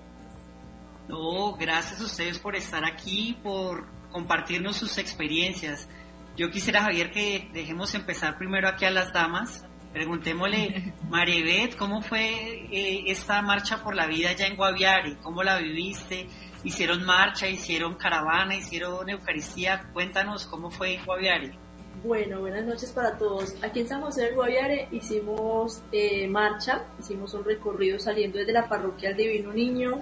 No, 1.09 1.53
gracias 1.53 1.99
a 1.99 2.05
ustedes 2.05 2.39
por 2.39 2.55
estar 2.55 2.85
aquí, 2.85 3.37
por 3.43 3.85
compartirnos 4.11 4.77
sus 4.77 4.97
experiencias. 4.97 5.89
Yo 6.37 6.49
quisiera, 6.49 6.81
Javier, 6.81 7.11
que 7.11 7.49
dejemos 7.53 7.93
empezar 7.93 8.37
primero 8.37 8.69
aquí 8.69 8.85
a 8.85 8.91
las 8.91 9.11
damas. 9.11 9.65
Preguntémosle, 9.91 10.93
Maribeth, 11.09 11.75
¿cómo 11.75 12.01
fue 12.01 12.69
eh, 12.71 13.03
esta 13.07 13.41
marcha 13.41 13.83
por 13.83 13.95
la 13.95 14.07
vida 14.07 14.31
ya 14.31 14.47
en 14.47 14.55
Guaviare? 14.55 15.17
¿Cómo 15.21 15.43
la 15.43 15.57
viviste? 15.57 16.27
¿Hicieron 16.63 17.03
marcha, 17.03 17.47
hicieron 17.47 17.95
caravana, 17.95 18.55
hicieron 18.55 19.09
Eucaristía? 19.09 19.89
Cuéntanos 19.93 20.45
cómo 20.45 20.69
fue 20.69 20.95
en 20.95 21.05
Guaviare. 21.05 21.51
Bueno, 22.03 22.39
buenas 22.39 22.65
noches 22.65 22.91
para 22.91 23.17
todos. 23.17 23.55
Aquí 23.63 23.79
en 23.79 23.87
San 23.87 24.01
José 24.01 24.25
del 24.25 24.35
Guaviare 24.35 24.87
hicimos 24.91 25.81
eh, 25.91 26.27
marcha, 26.27 26.83
hicimos 26.99 27.33
un 27.33 27.43
recorrido 27.45 27.97
saliendo 27.97 28.37
desde 28.37 28.53
la 28.53 28.69
parroquia 28.69 29.09
del 29.09 29.17
Divino 29.17 29.53
Niño 29.53 30.01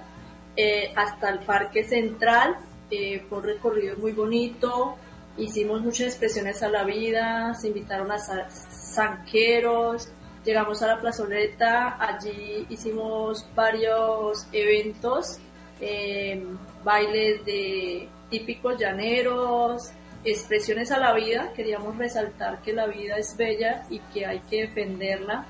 eh, 0.54 0.92
hasta 0.96 1.30
el 1.30 1.40
Parque 1.40 1.82
Central. 1.84 2.58
fue 2.88 3.38
un 3.38 3.44
recorrido 3.44 3.96
muy 3.96 4.12
bonito, 4.12 4.96
hicimos 5.38 5.80
muchas 5.80 6.08
expresiones 6.08 6.62
a 6.62 6.68
la 6.68 6.84
vida, 6.84 7.54
se 7.54 7.68
invitaron 7.68 8.10
a 8.12 8.18
zanqueros, 8.18 10.10
llegamos 10.44 10.82
a 10.82 10.88
la 10.88 11.00
plazoleta, 11.00 11.96
allí 11.98 12.66
hicimos 12.68 13.46
varios 13.54 14.46
eventos, 14.52 15.38
em, 15.80 16.56
bailes 16.84 17.44
de 17.44 18.08
típicos 18.30 18.78
llaneros, 18.78 19.90
expresiones 20.24 20.90
a 20.90 20.98
la 20.98 21.12
vida, 21.14 21.52
queríamos 21.54 21.96
resaltar 21.96 22.60
que 22.62 22.72
la 22.72 22.86
vida 22.86 23.16
es 23.16 23.36
bella 23.36 23.84
y 23.90 23.98
que 24.12 24.26
hay 24.26 24.40
que 24.40 24.62
defenderla. 24.62 25.46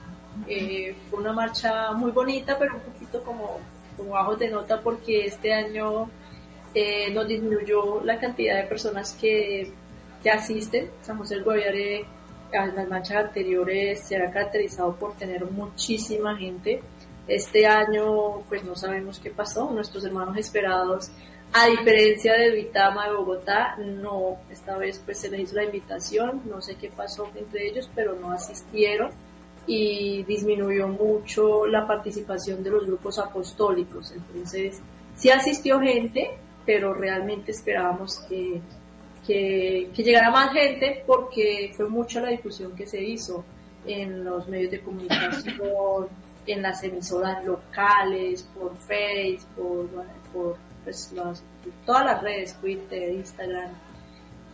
Eh, 0.48 0.94
fue 1.10 1.20
una 1.20 1.32
marcha 1.32 1.92
muy 1.92 2.12
bonita, 2.12 2.58
pero 2.58 2.76
un 2.76 2.80
poquito 2.80 3.22
como, 3.22 3.58
como 3.96 4.10
bajo 4.10 4.36
de 4.36 4.48
nota 4.48 4.80
porque 4.80 5.26
este 5.26 5.52
año 5.52 6.08
eh, 6.74 7.10
nos 7.10 7.26
disminuyó 7.26 8.02
la 8.04 8.18
cantidad 8.18 8.56
de 8.56 8.68
personas 8.68 9.16
que, 9.20 9.72
que 10.22 10.30
asisten. 10.30 10.90
San 11.02 11.18
José 11.18 11.34
del 11.34 11.44
Guaviare 11.44 12.04
en 12.52 12.76
las 12.76 12.88
marchas 12.88 13.24
anteriores 13.26 14.00
se 14.00 14.16
ha 14.16 14.30
caracterizado 14.30 14.94
por 14.96 15.14
tener 15.16 15.44
muchísima 15.50 16.36
gente. 16.36 16.80
Este 17.30 17.64
año 17.64 18.42
pues 18.48 18.64
no 18.64 18.74
sabemos 18.74 19.20
qué 19.20 19.30
pasó, 19.30 19.70
nuestros 19.70 20.04
hermanos 20.04 20.36
esperados, 20.36 21.12
a 21.52 21.66
diferencia 21.66 22.34
de 22.34 22.50
Vitama 22.50 23.06
de 23.06 23.14
Bogotá, 23.14 23.76
no, 23.78 24.38
esta 24.50 24.76
vez 24.76 25.00
pues 25.04 25.20
se 25.20 25.30
les 25.30 25.40
hizo 25.42 25.54
la 25.54 25.64
invitación, 25.64 26.42
no 26.44 26.60
sé 26.60 26.74
qué 26.74 26.90
pasó 26.90 27.28
entre 27.36 27.68
ellos, 27.68 27.88
pero 27.94 28.14
no 28.14 28.32
asistieron. 28.32 29.10
Y 29.66 30.24
disminuyó 30.24 30.88
mucho 30.88 31.66
la 31.66 31.86
participación 31.86 32.64
de 32.64 32.70
los 32.70 32.86
grupos 32.86 33.18
apostólicos. 33.18 34.10
Entonces, 34.10 34.80
sí 35.14 35.30
asistió 35.30 35.78
gente, 35.78 36.30
pero 36.66 36.94
realmente 36.94 37.52
esperábamos 37.52 38.20
que, 38.28 38.60
que, 39.24 39.90
llegara 40.02 40.30
más 40.30 40.52
gente 40.52 41.04
porque 41.06 41.72
fue 41.76 41.88
mucha 41.88 42.20
la 42.20 42.30
difusión 42.30 42.74
que 42.74 42.86
se 42.86 43.00
hizo 43.02 43.44
en 43.86 44.24
los 44.24 44.48
medios 44.48 44.72
de 44.72 44.80
comunicación, 44.80 46.08
en 46.46 46.62
las 46.62 46.82
emisoras 46.82 47.44
locales, 47.44 48.42
por 48.54 48.76
Facebook, 48.78 49.90
por, 50.32 50.56
pues, 50.84 51.12
todas 51.84 52.04
las 52.04 52.22
redes, 52.22 52.54
Twitter, 52.60 53.12
Instagram. 53.12 53.70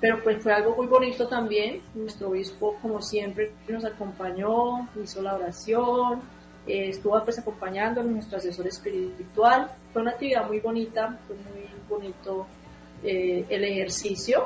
Pero 0.01 0.23
pues 0.23 0.43
fue 0.43 0.53
algo 0.53 0.77
muy 0.77 0.87
bonito 0.87 1.27
también. 1.27 1.81
Nuestro 1.95 2.29
obispo, 2.29 2.77
como 2.83 3.01
siempre, 3.01 3.53
nos 3.69 3.85
acompañó, 3.85 4.89
hizo 5.03 5.23
la 5.23 5.35
oración, 5.35 6.21
eh, 6.67 6.91
estuvo 6.91 7.23
pues 7.25 7.39
acompañando 7.39 8.01
a 8.01 8.05
nuestro 8.05 8.37
asesor 8.37 8.67
espiritual. 8.67 9.71
Fue 9.93 10.03
una 10.03 10.11
actividad 10.11 10.47
muy 10.47 10.61
bonita, 10.61 11.19
fue 11.27 11.37
muy 11.37 11.69
bonito 11.89 12.47
eh, 13.03 13.45
el 13.49 13.65
ejercicio 13.65 14.45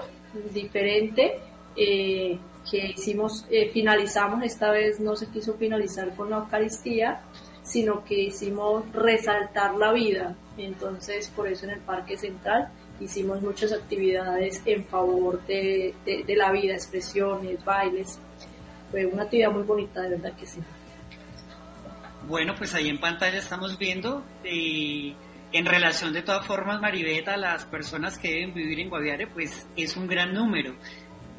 diferente 0.52 1.40
eh, 1.76 2.38
que 2.68 2.92
hicimos, 2.96 3.46
finalizamos, 3.72 4.42
esta 4.44 4.70
vez 4.70 5.00
no 5.00 5.16
se 5.16 5.28
quiso 5.28 5.54
finalizar 5.54 6.14
con 6.16 6.30
la 6.30 6.38
Eucaristía, 6.38 7.20
sino 7.62 8.04
que 8.04 8.18
hicimos 8.20 8.90
resaltar 8.92 9.76
la 9.76 9.92
vida. 9.92 10.34
Entonces, 10.58 11.28
por 11.28 11.48
eso 11.48 11.66
en 11.66 11.72
el 11.72 11.80
Parque 11.80 12.16
Central 12.16 12.70
hicimos 13.00 13.40
muchas 13.42 13.72
actividades 13.72 14.62
en 14.66 14.84
favor 14.84 15.44
de, 15.46 15.94
de 16.04 16.36
la 16.36 16.52
vida, 16.52 16.74
expresiones, 16.74 17.64
bailes. 17.64 18.18
Fue 18.90 19.06
una 19.06 19.22
actividad 19.22 19.50
muy 19.52 19.62
bonita, 19.62 20.02
de 20.02 20.10
verdad 20.10 20.32
que 20.36 20.46
sí. 20.46 20.60
Bueno, 22.26 22.54
pues 22.56 22.74
ahí 22.74 22.88
en 22.88 23.00
pantalla 23.00 23.38
estamos 23.38 23.78
viendo 23.78 24.24
eh, 24.44 25.14
en 25.52 25.66
relación 25.66 26.12
de 26.12 26.22
todas 26.22 26.46
formas, 26.46 26.80
Maribeta, 26.80 27.36
las 27.36 27.64
personas 27.64 28.18
que 28.18 28.28
deben 28.28 28.54
vivir 28.54 28.80
en 28.80 28.88
Guaviare, 28.88 29.26
pues 29.26 29.66
es 29.76 29.96
un 29.96 30.06
gran 30.06 30.34
número. 30.34 30.74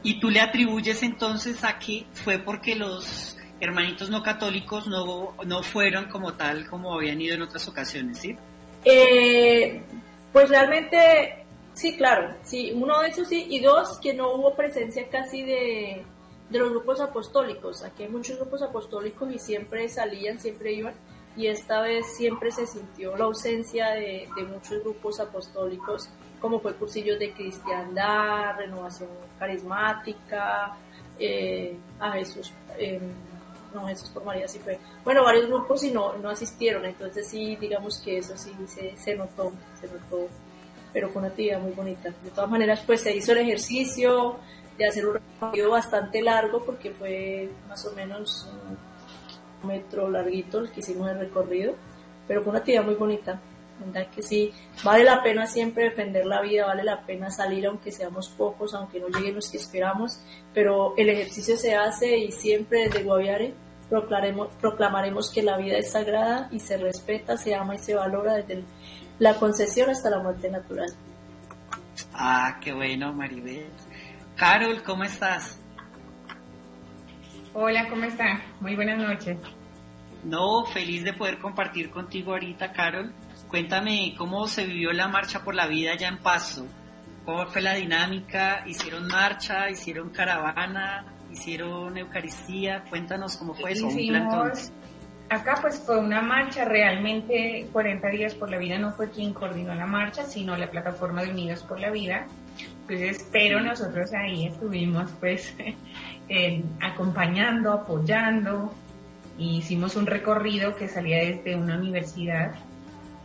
Y 0.03 0.19
tú 0.19 0.29
le 0.29 0.41
atribuyes 0.41 1.03
entonces 1.03 1.63
a 1.63 1.77
que 1.77 2.05
fue 2.13 2.39
porque 2.39 2.75
los 2.75 3.37
hermanitos 3.59 4.09
no 4.09 4.23
católicos 4.23 4.87
no, 4.87 5.35
no 5.45 5.61
fueron 5.61 6.05
como 6.05 6.33
tal 6.33 6.67
como 6.67 6.95
habían 6.95 7.21
ido 7.21 7.35
en 7.35 7.43
otras 7.43 7.67
ocasiones, 7.67 8.17
¿sí? 8.17 8.35
Eh, 8.83 9.83
pues 10.33 10.49
realmente, 10.49 11.45
sí, 11.73 11.95
claro, 11.95 12.35
sí, 12.41 12.71
uno 12.73 13.01
de 13.01 13.09
esos 13.09 13.27
sí, 13.27 13.45
y 13.49 13.59
dos, 13.59 13.99
que 13.99 14.15
no 14.15 14.33
hubo 14.33 14.55
presencia 14.55 15.07
casi 15.09 15.43
de, 15.43 16.03
de 16.49 16.59
los 16.59 16.69
grupos 16.71 16.99
apostólicos. 16.99 17.83
Aquí 17.83 18.03
hay 18.03 18.09
muchos 18.09 18.37
grupos 18.37 18.61
apostólicos 18.61 19.31
y 19.33 19.39
siempre 19.39 19.87
salían, 19.89 20.39
siempre 20.39 20.73
iban, 20.73 20.93
y 21.35 21.47
esta 21.47 21.81
vez 21.81 22.05
siempre 22.17 22.51
se 22.51 22.67
sintió 22.67 23.15
la 23.15 23.25
ausencia 23.25 23.91
de, 23.91 24.27
muchos 24.47 24.83
grupos 24.83 25.19
apostólicos, 25.19 26.09
como 26.41 26.59
fue 26.59 26.73
cursillos 26.73 27.19
de 27.19 27.31
cristiandad, 27.31 28.57
renovación 28.57 29.09
carismática, 29.37 30.75
eh, 31.19 31.77
a 31.99 32.11
Jesús, 32.13 32.51
em, 32.77 32.99
no, 33.73 33.87
Jesús 33.87 34.09
por 34.09 34.25
María 34.25 34.47
sí 34.47 34.59
fue. 34.59 34.79
Bueno, 35.05 35.23
varios 35.23 35.47
grupos 35.47 35.83
y 35.83 35.91
no, 35.91 36.17
no 36.17 36.29
asistieron, 36.29 36.83
entonces 36.83 37.27
sí, 37.27 37.55
digamos 37.55 38.01
que 38.01 38.17
eso 38.17 38.35
sí 38.35 38.51
se, 38.67 38.97
se 38.97 39.15
notó, 39.15 39.51
se 39.79 39.87
notó, 39.87 40.27
pero 40.91 41.09
fue 41.09 41.21
una 41.21 41.29
actividad 41.29 41.59
muy 41.61 41.71
bonita. 41.71 42.09
De 42.23 42.31
todas 42.31 42.49
maneras, 42.49 42.81
pues 42.85 43.01
se 43.01 43.15
hizo 43.15 43.31
el 43.33 43.37
ejercicio 43.37 44.37
de 44.77 44.87
hacer 44.87 45.05
un 45.05 45.13
recorrido 45.13 45.69
bastante 45.69 46.21
largo 46.21 46.65
porque 46.65 46.91
fue 46.91 47.49
más 47.69 47.85
o 47.85 47.93
menos 47.93 48.49
un 49.61 49.67
metro 49.67 50.09
larguito 50.09 50.59
el 50.59 50.71
que 50.71 50.79
hicimos 50.79 51.09
el 51.09 51.19
recorrido, 51.19 51.75
pero 52.27 52.41
fue 52.41 52.49
una 52.49 52.59
actividad 52.59 52.83
muy 52.83 52.95
bonita. 52.95 53.39
¿Verdad? 53.85 54.07
Que 54.13 54.21
sí, 54.21 54.51
vale 54.83 55.03
la 55.03 55.21
pena 55.21 55.47
siempre 55.47 55.85
defender 55.85 56.25
la 56.25 56.41
vida, 56.41 56.65
vale 56.65 56.83
la 56.83 57.01
pena 57.05 57.29
salir 57.29 57.65
aunque 57.67 57.91
seamos 57.91 58.29
pocos, 58.29 58.73
aunque 58.73 58.99
no 58.99 59.07
lleguen 59.07 59.35
los 59.35 59.49
que 59.49 59.57
esperamos, 59.57 60.19
pero 60.53 60.93
el 60.97 61.09
ejercicio 61.09 61.57
se 61.57 61.75
hace 61.75 62.17
y 62.17 62.31
siempre 62.31 62.85
desde 62.85 63.03
Guaviare 63.03 63.53
proclamaremos, 63.89 64.47
proclamaremos 64.61 65.31
que 65.31 65.43
la 65.43 65.57
vida 65.57 65.77
es 65.77 65.91
sagrada 65.91 66.47
y 66.51 66.59
se 66.59 66.77
respeta, 66.77 67.35
se 67.37 67.53
ama 67.55 67.75
y 67.75 67.79
se 67.79 67.93
valora 67.93 68.35
desde 68.35 68.63
la 69.19 69.35
concesión 69.35 69.89
hasta 69.89 70.09
la 70.09 70.19
muerte 70.19 70.49
natural. 70.49 70.89
Ah, 72.13 72.57
qué 72.61 72.71
bueno, 72.73 73.13
Maribel. 73.13 73.69
Carol, 74.35 74.81
¿cómo 74.83 75.03
estás? 75.03 75.59
Hola, 77.53 77.89
¿cómo 77.89 78.05
están? 78.05 78.41
Muy 78.61 78.75
buenas 78.75 78.97
noches. 78.97 79.37
No, 80.23 80.65
feliz 80.65 81.03
de 81.03 81.13
poder 81.13 81.39
compartir 81.39 81.89
contigo 81.89 82.31
ahorita, 82.31 82.71
Carol. 82.71 83.13
Cuéntame 83.51 84.15
cómo 84.17 84.47
se 84.47 84.65
vivió 84.65 84.93
la 84.93 85.09
marcha 85.09 85.43
por 85.43 85.55
la 85.55 85.67
vida 85.67 85.91
allá 85.91 86.07
en 86.07 86.19
Paso. 86.19 86.65
¿Cómo 87.25 87.45
fue 87.47 87.61
la 87.61 87.73
dinámica? 87.73 88.63
¿Hicieron 88.65 89.07
marcha? 89.07 89.69
¿Hicieron 89.69 90.09
caravana? 90.11 91.03
¿Hicieron 91.29 91.97
Eucaristía? 91.97 92.85
Cuéntanos 92.89 93.35
cómo 93.35 93.53
fue 93.53 93.73
eso. 93.73 93.87
Hicimos, 93.87 94.71
acá 95.27 95.57
pues 95.59 95.83
fue 95.85 95.99
una 95.99 96.21
marcha, 96.21 96.63
realmente 96.63 97.67
40 97.73 98.07
días 98.07 98.35
por 98.35 98.49
la 98.49 98.57
vida 98.57 98.77
no 98.77 98.93
fue 98.93 99.09
quien 99.09 99.33
coordinó 99.33 99.75
la 99.75 99.85
marcha, 99.85 100.23
sino 100.23 100.55
la 100.55 100.71
plataforma 100.71 101.21
de 101.21 101.31
Unidos 101.31 101.61
por 101.63 101.77
la 101.77 101.89
Vida. 101.89 102.27
Entonces, 102.87 103.27
pero 103.33 103.59
nosotros 103.59 104.13
ahí 104.13 104.47
estuvimos 104.47 105.11
pues 105.19 105.53
eh, 106.29 106.63
acompañando, 106.79 107.73
apoyando, 107.73 108.73
y 109.37 109.57
hicimos 109.57 109.97
un 109.97 110.05
recorrido 110.05 110.73
que 110.77 110.87
salía 110.87 111.17
desde 111.17 111.57
una 111.57 111.75
universidad 111.75 112.53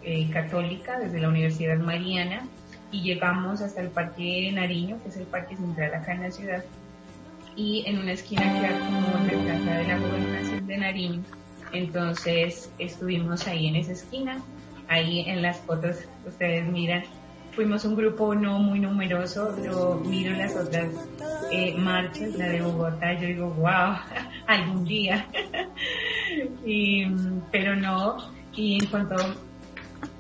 eh, 0.06 0.30
católica, 0.32 1.00
desde 1.00 1.18
la 1.20 1.28
Universidad 1.28 1.76
Mariana, 1.78 2.46
y 2.92 3.02
llegamos 3.02 3.60
hasta 3.60 3.80
el 3.80 3.88
Parque 3.88 4.52
Nariño, 4.52 5.02
que 5.02 5.08
es 5.08 5.16
el 5.16 5.26
parque 5.26 5.56
central 5.56 5.92
acá 5.94 6.12
en 6.12 6.22
la 6.22 6.30
ciudad, 6.30 6.64
y 7.56 7.82
en 7.86 7.98
una 7.98 8.12
esquina 8.12 8.52
que 8.52 8.58
era 8.58 8.78
como 8.78 9.00
la 9.00 9.52
casa 9.52 9.74
de 9.78 9.86
la 9.88 9.98
gobernación 9.98 10.66
de 10.68 10.78
Nariño. 10.78 11.22
Entonces 11.72 12.70
estuvimos 12.78 13.48
ahí 13.48 13.66
en 13.66 13.74
esa 13.74 13.92
esquina, 13.92 14.40
ahí 14.86 15.24
en 15.26 15.42
las 15.42 15.58
fotos 15.58 15.96
ustedes 16.24 16.64
miran, 16.66 17.02
fuimos 17.50 17.84
un 17.84 17.96
grupo 17.96 18.32
no 18.32 18.60
muy 18.60 18.78
numeroso, 18.78 19.56
yo 19.64 20.00
miro 20.06 20.36
las 20.36 20.54
otras 20.54 20.88
eh, 21.50 21.74
marchas, 21.76 22.32
la 22.34 22.46
de 22.46 22.62
Bogotá, 22.62 23.14
yo 23.14 23.26
digo, 23.26 23.50
wow, 23.54 23.96
algún 24.46 24.84
día. 24.84 25.26
y, 26.64 27.06
pero 27.50 27.74
no, 27.74 28.18
y 28.54 28.78
en 28.80 28.86
cuanto 28.86 29.16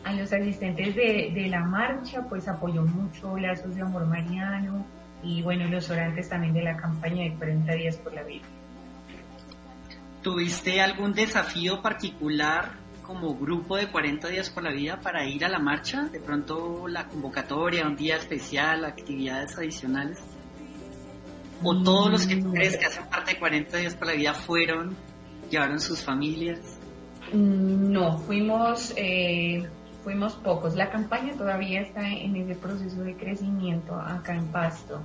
a 0.06 0.12
los 0.12 0.32
asistentes 0.32 0.94
de, 0.94 1.32
de, 1.34 1.48
la 1.48 1.64
marcha, 1.64 2.24
pues 2.28 2.46
apoyó 2.46 2.82
mucho 2.82 3.36
Lazos 3.36 3.74
de 3.74 3.82
Amor 3.82 4.06
Mariano 4.06 4.86
y 5.20 5.42
bueno, 5.42 5.66
los 5.68 5.90
orantes 5.90 6.28
también 6.28 6.54
de 6.54 6.62
la 6.62 6.76
campaña 6.76 7.24
de 7.24 7.34
40 7.34 7.72
días 7.74 7.96
por 7.96 8.14
la 8.14 8.22
vida. 8.22 8.44
¿Tuviste 10.22 10.80
algún 10.80 11.12
desafío 11.12 11.82
particular 11.82 12.70
como 13.02 13.34
grupo 13.34 13.76
de 13.76 13.88
40 13.88 14.28
días 14.28 14.48
por 14.48 14.62
la 14.62 14.70
vida 14.70 15.00
para 15.00 15.26
ir 15.26 15.44
a 15.44 15.48
la 15.48 15.58
marcha? 15.58 16.04
De 16.04 16.20
pronto 16.20 16.86
la 16.86 17.08
convocatoria, 17.08 17.84
un 17.84 17.96
día 17.96 18.16
especial, 18.16 18.84
actividades 18.84 19.58
adicionales. 19.58 20.20
¿O 21.64 21.82
todos 21.82 22.12
los 22.12 22.26
que 22.28 22.36
tú 22.36 22.52
crees 22.52 22.76
que 22.76 22.86
hacen 22.86 23.06
parte 23.08 23.32
de 23.32 23.40
40 23.40 23.76
días 23.78 23.96
por 23.96 24.06
la 24.06 24.12
vida 24.12 24.34
fueron, 24.34 24.96
llevaron 25.50 25.80
sus 25.80 26.00
familias? 26.00 26.60
No, 27.32 28.18
fuimos, 28.18 28.92
eh, 28.96 29.68
fuimos 30.06 30.34
pocos. 30.34 30.76
La 30.76 30.88
campaña 30.88 31.32
todavía 31.36 31.80
está 31.80 32.08
en 32.08 32.36
ese 32.36 32.54
proceso 32.54 33.02
de 33.02 33.16
crecimiento 33.16 33.96
acá 33.96 34.36
en 34.36 34.46
Pasto. 34.46 35.00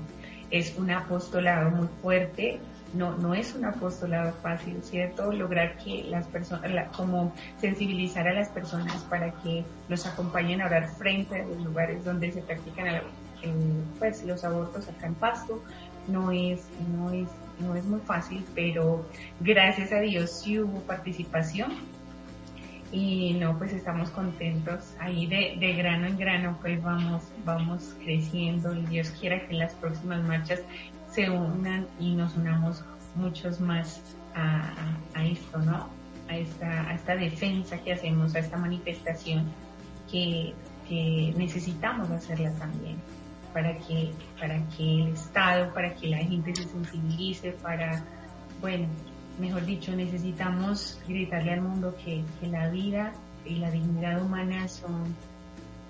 Es 0.52 0.78
un 0.78 0.92
apostolado 0.92 1.72
muy 1.72 1.88
fuerte 2.04 2.60
no, 2.94 3.18
no 3.18 3.34
es 3.34 3.56
un 3.56 3.66
apostolado 3.66 4.32
fácil, 4.44 4.78
¿cierto? 4.84 5.32
Lograr 5.32 5.78
que 5.78 6.04
las 6.04 6.28
personas, 6.28 6.72
como 6.96 7.34
sensibilizar 7.60 8.28
a 8.28 8.34
las 8.34 8.50
personas 8.50 8.98
para 9.10 9.32
que 9.42 9.64
nos 9.90 10.06
acompañen 10.06 10.62
a 10.62 10.68
orar 10.68 10.88
frente 10.90 11.42
a 11.42 11.46
los 11.46 11.58
lugares 11.64 12.04
donde 12.06 12.32
se 12.32 12.42
practican 12.42 13.02
pues, 13.98 14.24
los 14.24 14.44
abortos 14.44 14.88
acá 14.88 15.08
en 15.08 15.16
Pasto, 15.16 15.64
no 16.08 16.32
es, 16.32 16.68
no 16.96 17.10
es, 17.12 17.28
no 17.60 17.76
es 17.76 17.86
muy 17.86 18.02
fácil, 18.02 18.46
pero 18.54 19.04
gracias 19.40 19.92
a 19.94 20.02
Dios 20.02 20.30
sí 20.30 20.60
hubo 20.60 20.82
participación 20.82 21.72
y 22.92 23.34
no, 23.36 23.58
pues 23.58 23.72
estamos 23.74 24.10
contentos 24.10 24.96
ahí 25.00 25.26
de, 25.26 25.56
de 25.60 25.74
grano 25.74 26.08
en 26.08 26.18
grano, 26.18 26.58
pues 26.62 26.82
vamos, 26.84 27.24
vamos 27.46 27.96
creciendo 28.04 28.74
y 28.76 28.82
Dios 28.88 29.12
quiera 29.20 29.48
que 29.48 29.54
las 29.54 29.74
próximas 29.76 30.22
marchas 30.24 30.62
se 31.10 31.30
unan 31.30 31.88
y 32.00 32.16
nos 32.16 32.36
unamos 32.36 32.84
muchos 33.16 33.60
más 33.60 34.02
a, 34.36 34.74
a 35.14 35.26
esto, 35.26 35.60
¿no? 35.60 35.90
A 36.30 36.36
esta, 36.36 36.90
a 36.90 36.94
esta 36.94 37.16
defensa 37.16 37.78
que 37.78 37.94
hacemos, 37.94 38.36
a 38.36 38.40
esta 38.40 38.58
manifestación 38.58 39.52
que, 40.10 40.54
que 40.88 41.34
necesitamos 41.38 42.10
hacerla 42.10 42.52
también 42.56 42.98
para 43.54 43.78
que, 43.80 44.12
para 44.40 44.62
que 44.70 44.84
el 44.84 45.08
Estado, 45.10 45.74
para 45.74 45.94
que 45.96 46.08
la 46.08 46.18
gente 46.18 46.56
se 46.56 46.64
sensibilice, 46.64 47.52
para, 47.52 48.04
bueno, 48.62 48.88
mejor 49.40 49.66
dicho, 49.66 49.96
necesitamos 49.96 51.00
gritarle 51.08 51.54
al 51.54 51.62
mundo 51.62 51.96
que, 52.04 52.24
la 52.48 52.70
vida 52.70 53.14
y 53.46 53.56
la 53.56 53.72
dignidad 53.72 54.22
humana 54.22 54.68
son, 54.68 55.16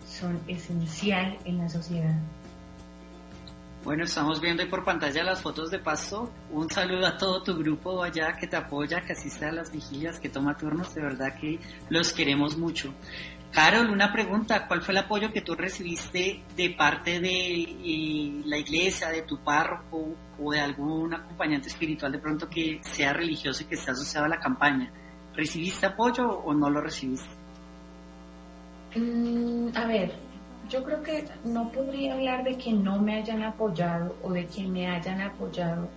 son 0.08 0.40
esencial 0.48 1.38
en 1.46 1.58
la 1.58 1.70
sociedad. 1.70 2.16
Bueno, 3.84 4.04
estamos 4.04 4.40
viendo 4.40 4.62
ahí 4.62 4.70
por 4.70 4.84
pantalla 4.84 5.24
las 5.24 5.42
fotos 5.42 5.72
de 5.72 5.80
Pasto. 5.80 6.32
Un 6.52 6.70
saludo 6.70 7.08
a 7.08 7.18
todo 7.18 7.42
tu 7.42 7.58
grupo 7.58 8.04
allá 8.04 8.38
que 8.40 8.46
te 8.46 8.56
apoya, 8.56 9.02
que 9.02 9.14
asiste 9.14 9.46
a 9.46 9.52
las 9.52 9.72
vigilias, 9.72 10.20
que 10.20 10.30
toma 10.30 10.56
turnos. 10.56 10.94
De 10.94 11.02
verdad 11.02 11.36
que 11.40 11.60
los 11.90 12.14
queremos 12.14 12.58
mucho. 12.58 12.94
Carol, 13.52 13.90
una 13.90 14.14
pregunta. 14.14 14.66
¿Cuál 14.66 14.82
fue 14.82 14.94
el 14.94 15.00
apoyo 15.00 15.32
que 15.32 15.42
tú 15.42 15.56
recibiste 15.56 16.42
de 16.56 16.70
parte 16.70 17.20
de 17.20 17.62
eh, 17.62 18.42
la 18.46 18.58
iglesia, 18.58 19.10
de 19.10 19.24
tu 19.24 19.40
párroco 19.40 20.16
o 20.42 20.52
de 20.52 20.62
algún 20.62 21.14
acompañante 21.14 21.68
espiritual 21.68 22.14
de 22.14 22.20
pronto 22.20 22.48
que 22.50 22.80
sea 22.82 23.12
religioso 23.12 23.64
y 23.64 23.66
que 23.66 23.76
esté 23.76 23.92
asociado 23.92 24.26
a 24.26 24.30
la 24.30 24.40
campaña? 24.40 24.90
¿Recibiste 25.36 25.86
apoyo 25.86 26.30
o 26.30 26.54
no 26.54 26.70
lo 26.70 26.80
recibiste? 26.80 27.30
Mm, 28.96 29.76
a 29.76 29.86
ver, 29.86 30.14
yo 30.70 30.84
creo 30.86 31.04
que 31.04 31.26
no 31.44 31.70
podría 31.72 32.14
hablar 32.14 32.46
de 32.46 32.58
que 32.58 32.72
no 32.72 33.02
me 33.02 33.16
hayan 33.16 33.44
apoyado 33.44 34.16
o 34.24 34.32
de 34.32 34.46
que 34.48 34.66
me 34.66 34.88
hayan 34.88 35.20
apoyado, 35.22 35.90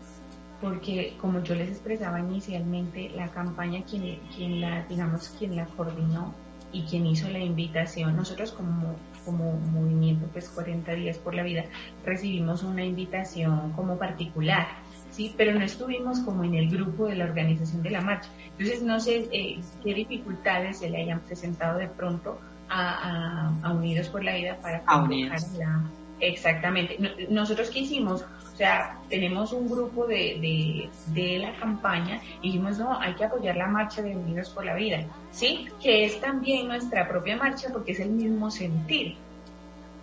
porque 0.60 1.16
como 1.20 1.40
yo 1.44 1.54
les 1.54 1.70
expresaba 1.70 2.18
inicialmente, 2.18 3.10
la 3.10 3.28
campaña 3.28 3.84
quien, 3.84 4.18
quien 4.34 4.60
la, 4.60 4.84
digamos, 4.86 5.28
quien 5.38 5.54
la 5.54 5.66
coordinó 5.66 6.34
y 6.74 6.82
quien 6.82 7.06
hizo 7.06 7.28
la 7.30 7.38
invitación, 7.38 8.16
nosotros 8.16 8.50
como, 8.52 8.96
como 9.24 9.52
movimiento, 9.52 10.26
pues 10.32 10.48
40 10.48 10.92
días 10.94 11.18
por 11.18 11.34
la 11.34 11.44
vida, 11.44 11.64
recibimos 12.04 12.64
una 12.64 12.84
invitación 12.84 13.72
como 13.72 13.96
particular, 13.96 14.66
¿sí? 15.10 15.32
Pero 15.36 15.54
no 15.54 15.64
estuvimos 15.64 16.18
como 16.20 16.42
en 16.42 16.54
el 16.54 16.68
grupo 16.68 17.06
de 17.06 17.14
la 17.14 17.24
organización 17.24 17.82
de 17.82 17.90
la 17.90 18.00
marcha. 18.00 18.28
Entonces, 18.58 18.82
no 18.82 18.98
sé 18.98 19.28
eh, 19.32 19.60
qué 19.84 19.94
dificultades 19.94 20.78
se 20.78 20.90
le 20.90 21.02
hayan 21.02 21.20
presentado 21.20 21.78
de 21.78 21.86
pronto 21.86 22.40
a, 22.68 23.52
Unidos 23.72 24.08
por 24.08 24.24
la 24.24 24.34
Vida 24.34 24.58
para 24.60 24.82
la... 24.84 25.84
Exactamente. 26.20 26.98
Nosotros 27.28 27.70
qué 27.70 27.80
hicimos, 27.80 28.24
o 28.54 28.56
sea, 28.56 29.00
tenemos 29.10 29.52
un 29.52 29.68
grupo 29.68 30.06
de, 30.06 30.88
de, 31.08 31.38
la 31.40 31.56
campaña 31.56 32.20
y 32.40 32.52
dijimos, 32.52 32.78
no, 32.78 32.96
hay 33.00 33.14
que 33.14 33.24
apoyar 33.24 33.56
la 33.56 33.66
marcha 33.66 34.00
de 34.00 34.16
Unidos 34.16 34.50
por 34.50 34.64
la 34.64 34.76
Vida, 34.76 35.04
¿sí? 35.32 35.66
Que 35.82 36.04
es 36.04 36.20
también 36.20 36.68
nuestra 36.68 37.08
propia 37.08 37.36
marcha 37.36 37.70
porque 37.72 37.90
es 37.92 37.98
el 37.98 38.10
mismo 38.10 38.52
sentir, 38.52 39.16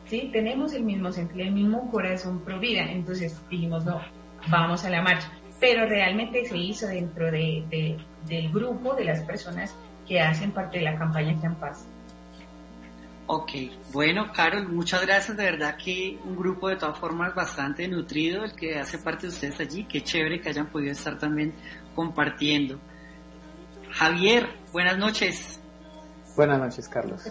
¿sí? 0.08 0.30
Tenemos 0.34 0.74
el 0.74 0.84
mismo 0.84 1.14
sentir, 1.14 1.44
el 1.44 1.54
mismo 1.54 1.90
corazón 1.90 2.42
pro 2.42 2.60
vida. 2.60 2.92
Entonces 2.92 3.42
dijimos, 3.50 3.86
no, 3.86 4.02
vamos 4.50 4.84
a 4.84 4.90
la 4.90 5.02
marcha. 5.02 5.32
Pero 5.62 5.86
realmente 5.86 6.44
se 6.44 6.58
hizo 6.58 6.88
dentro 6.88 7.32
de, 7.32 7.98
del 8.28 8.52
grupo 8.52 8.96
de 8.96 9.06
las 9.06 9.22
personas 9.22 9.74
que 10.06 10.20
hacen 10.20 10.52
parte 10.52 10.80
de 10.80 10.84
la 10.84 10.98
campaña 10.98 11.40
pasado. 11.58 11.86
Ok, 13.34 13.52
bueno, 13.94 14.30
Carol, 14.34 14.68
muchas 14.68 15.06
gracias. 15.06 15.38
De 15.38 15.46
verdad 15.46 15.78
que 15.78 16.20
un 16.26 16.36
grupo 16.36 16.68
de 16.68 16.76
todas 16.76 17.00
formas 17.00 17.34
bastante 17.34 17.88
nutrido, 17.88 18.44
el 18.44 18.54
que 18.54 18.78
hace 18.78 18.98
parte 18.98 19.28
de 19.28 19.30
ustedes 19.30 19.58
allí. 19.58 19.86
Qué 19.86 20.04
chévere 20.04 20.42
que 20.42 20.50
hayan 20.50 20.68
podido 20.68 20.92
estar 20.92 21.18
también 21.18 21.54
compartiendo. 21.96 22.78
Javier, 23.90 24.50
buenas 24.74 24.98
noches. 24.98 25.62
Buenas 26.36 26.60
noches, 26.60 26.90
Carlos. 26.90 27.24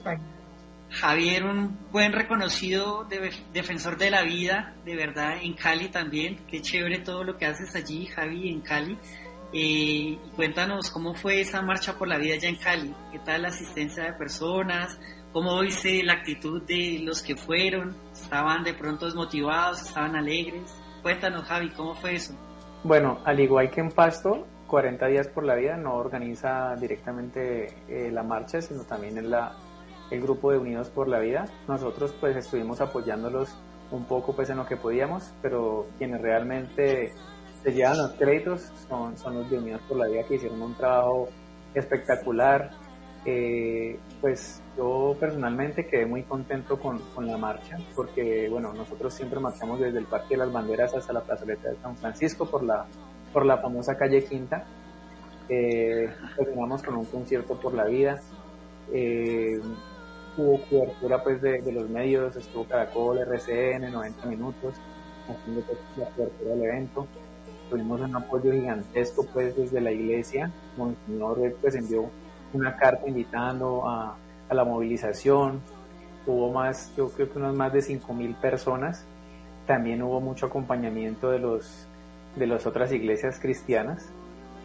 Javier, 0.88 1.44
un 1.44 1.78
buen 1.92 2.14
reconocido 2.14 3.06
defensor 3.52 3.98
de 3.98 4.10
la 4.10 4.22
vida, 4.22 4.74
de 4.86 4.96
verdad, 4.96 5.34
en 5.42 5.52
Cali 5.52 5.90
también. 5.90 6.46
Qué 6.46 6.62
chévere 6.62 7.00
todo 7.00 7.24
lo 7.24 7.36
que 7.36 7.44
haces 7.44 7.76
allí, 7.76 8.06
Javi, 8.06 8.48
en 8.48 8.62
Cali. 8.62 8.96
Eh, 9.52 10.16
cuéntanos 10.34 10.90
cómo 10.90 11.12
fue 11.12 11.42
esa 11.42 11.60
marcha 11.60 11.98
por 11.98 12.08
la 12.08 12.16
vida 12.16 12.36
allá 12.36 12.48
en 12.48 12.56
Cali. 12.56 12.94
¿Qué 13.12 13.18
tal 13.18 13.42
la 13.42 13.48
asistencia 13.48 14.04
de 14.04 14.12
personas? 14.14 14.98
¿Cómo 15.32 15.60
viste 15.60 16.02
la 16.02 16.14
actitud 16.14 16.60
de 16.62 17.02
los 17.04 17.22
que 17.22 17.36
fueron? 17.36 17.94
¿Estaban 18.12 18.64
de 18.64 18.74
pronto 18.74 19.06
desmotivados? 19.06 19.80
¿Estaban 19.80 20.16
alegres? 20.16 20.74
Cuéntanos, 21.02 21.44
Javi, 21.44 21.70
¿cómo 21.70 21.94
fue 21.94 22.16
eso? 22.16 22.34
Bueno, 22.82 23.20
al 23.24 23.38
igual 23.38 23.70
que 23.70 23.80
en 23.80 23.90
Pasto, 23.92 24.44
40 24.66 25.06
días 25.06 25.28
por 25.28 25.44
la 25.44 25.54
vida 25.54 25.76
no 25.76 25.94
organiza 25.94 26.74
directamente 26.74 27.74
eh, 27.88 28.10
la 28.10 28.24
marcha, 28.24 28.60
sino 28.60 28.82
también 28.82 29.18
en 29.18 29.30
la, 29.30 29.52
el 30.10 30.20
grupo 30.20 30.50
de 30.50 30.58
Unidos 30.58 30.90
por 30.90 31.08
la 31.08 31.20
Vida. 31.20 31.44
Nosotros 31.68 32.12
pues 32.18 32.36
estuvimos 32.36 32.80
apoyándolos 32.80 33.56
un 33.92 34.06
poco 34.06 34.34
pues 34.34 34.50
en 34.50 34.56
lo 34.56 34.66
que 34.66 34.76
podíamos, 34.76 35.32
pero 35.40 35.86
quienes 35.96 36.20
realmente 36.20 37.12
se 37.62 37.72
llevan 37.72 37.98
los 37.98 38.12
créditos 38.14 38.72
son, 38.88 39.16
son 39.16 39.34
los 39.34 39.48
de 39.48 39.58
Unidos 39.58 39.82
por 39.86 39.96
la 39.96 40.08
Vida 40.08 40.24
que 40.24 40.34
hicieron 40.34 40.60
un 40.60 40.74
trabajo 40.74 41.28
espectacular. 41.74 42.70
Eh, 43.24 43.98
pues 44.20 44.62
yo 44.78 45.14
personalmente 45.20 45.86
quedé 45.86 46.06
muy 46.06 46.22
contento 46.22 46.78
con, 46.78 46.98
con, 47.14 47.26
la 47.26 47.36
marcha 47.36 47.76
porque 47.94 48.48
bueno 48.48 48.72
nosotros 48.72 49.12
siempre 49.12 49.38
marchamos 49.38 49.78
desde 49.78 49.98
el 49.98 50.06
Parque 50.06 50.28
de 50.30 50.38
las 50.38 50.50
Banderas 50.50 50.94
hasta 50.94 51.12
la 51.12 51.20
plazoleta 51.20 51.68
de 51.68 51.76
San 51.82 51.94
Francisco 51.98 52.46
por 52.46 52.62
la 52.62 52.86
por 53.32 53.44
la 53.44 53.58
famosa 53.58 53.96
calle 53.96 54.24
Quinta. 54.24 54.64
Eh, 55.48 56.08
terminamos 56.36 56.82
con 56.82 56.96
un 56.96 57.04
concierto 57.04 57.60
por 57.60 57.74
la 57.74 57.84
vida. 57.84 58.20
Eh, 58.92 59.60
hubo 60.36 60.60
cobertura 60.62 61.22
pues 61.22 61.42
de, 61.42 61.60
de, 61.60 61.72
los 61.72 61.90
medios 61.90 62.34
estuvo 62.36 62.64
Caracol 62.64 63.18
RCN 63.18 63.92
90 63.92 64.26
minutos 64.26 64.74
haciendo 65.28 65.62
pues, 65.62 65.78
la 65.96 66.06
cobertura 66.10 66.50
del 66.54 66.64
evento. 66.64 67.06
Tuvimos 67.68 68.00
un 68.00 68.16
apoyo 68.16 68.50
gigantesco 68.50 69.26
pues 69.32 69.56
desde 69.56 69.80
la 69.80 69.92
iglesia. 69.92 70.50
Monseñor 70.76 71.54
pues 71.60 71.74
envió 71.74 72.08
una 72.52 72.76
carta 72.76 73.08
invitando 73.08 73.88
a, 73.88 74.16
la 74.50 74.64
movilización. 74.64 75.60
Hubo 76.26 76.52
más, 76.52 76.92
yo 76.96 77.08
creo 77.10 77.30
que 77.30 77.38
unas 77.38 77.54
más 77.54 77.72
de 77.72 77.80
5.000 77.80 78.34
personas. 78.40 79.04
También 79.66 80.02
hubo 80.02 80.20
mucho 80.20 80.46
acompañamiento 80.46 81.30
de, 81.30 81.38
los, 81.38 81.86
de 82.34 82.48
las 82.48 82.66
otras 82.66 82.90
iglesias 82.90 83.38
cristianas, 83.38 84.10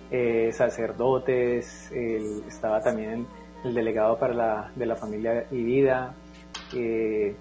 eh, 0.09 0.49
sacerdotes, 0.53 1.91
estaba 1.91 2.81
también 2.81 3.27
el, 3.63 3.75
delegado 3.75 4.17
para 4.17 4.33
la, 4.33 4.71
de 4.75 4.85
la 4.87 4.95
familia 4.95 5.45
y 5.51 5.63
vida. 5.63 6.15
Eh, 6.73 7.35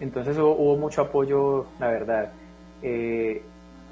entonces 0.00 0.36
hubo, 0.38 0.76
mucho 0.76 1.02
apoyo, 1.02 1.66
la 1.78 1.88
verdad. 1.88 2.32
Eh, 2.82 3.42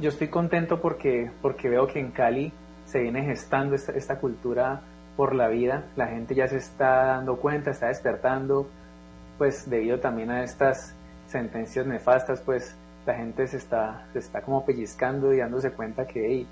yo 0.00 0.10
estoy 0.10 0.28
contento 0.28 0.80
porque, 0.80 1.30
porque 1.42 1.68
veo 1.68 1.86
que 1.86 2.00
en 2.00 2.10
Cali 2.10 2.52
se 2.84 3.00
viene 3.00 3.24
gestando 3.24 3.74
esta, 3.74 3.92
esta 3.92 4.18
cultura 4.18 4.82
por 5.16 5.34
la 5.34 5.48
vida, 5.48 5.84
la 5.96 6.06
gente 6.08 6.34
ya 6.34 6.46
se 6.46 6.58
está 6.58 7.06
dando 7.06 7.36
cuenta, 7.36 7.70
está 7.70 7.88
despertando, 7.88 8.68
pues 9.38 9.68
debido 9.68 9.98
también 9.98 10.30
a 10.30 10.42
estas 10.42 10.94
sentencias 11.28 11.86
nefastas, 11.86 12.40
pues 12.40 12.76
la 13.06 13.14
gente 13.14 13.46
se 13.46 13.56
está, 13.56 14.06
se 14.12 14.18
está 14.18 14.42
como 14.42 14.64
pellizcando 14.64 15.32
y 15.32 15.38
dándose 15.38 15.70
cuenta 15.70 16.06
que 16.06 16.46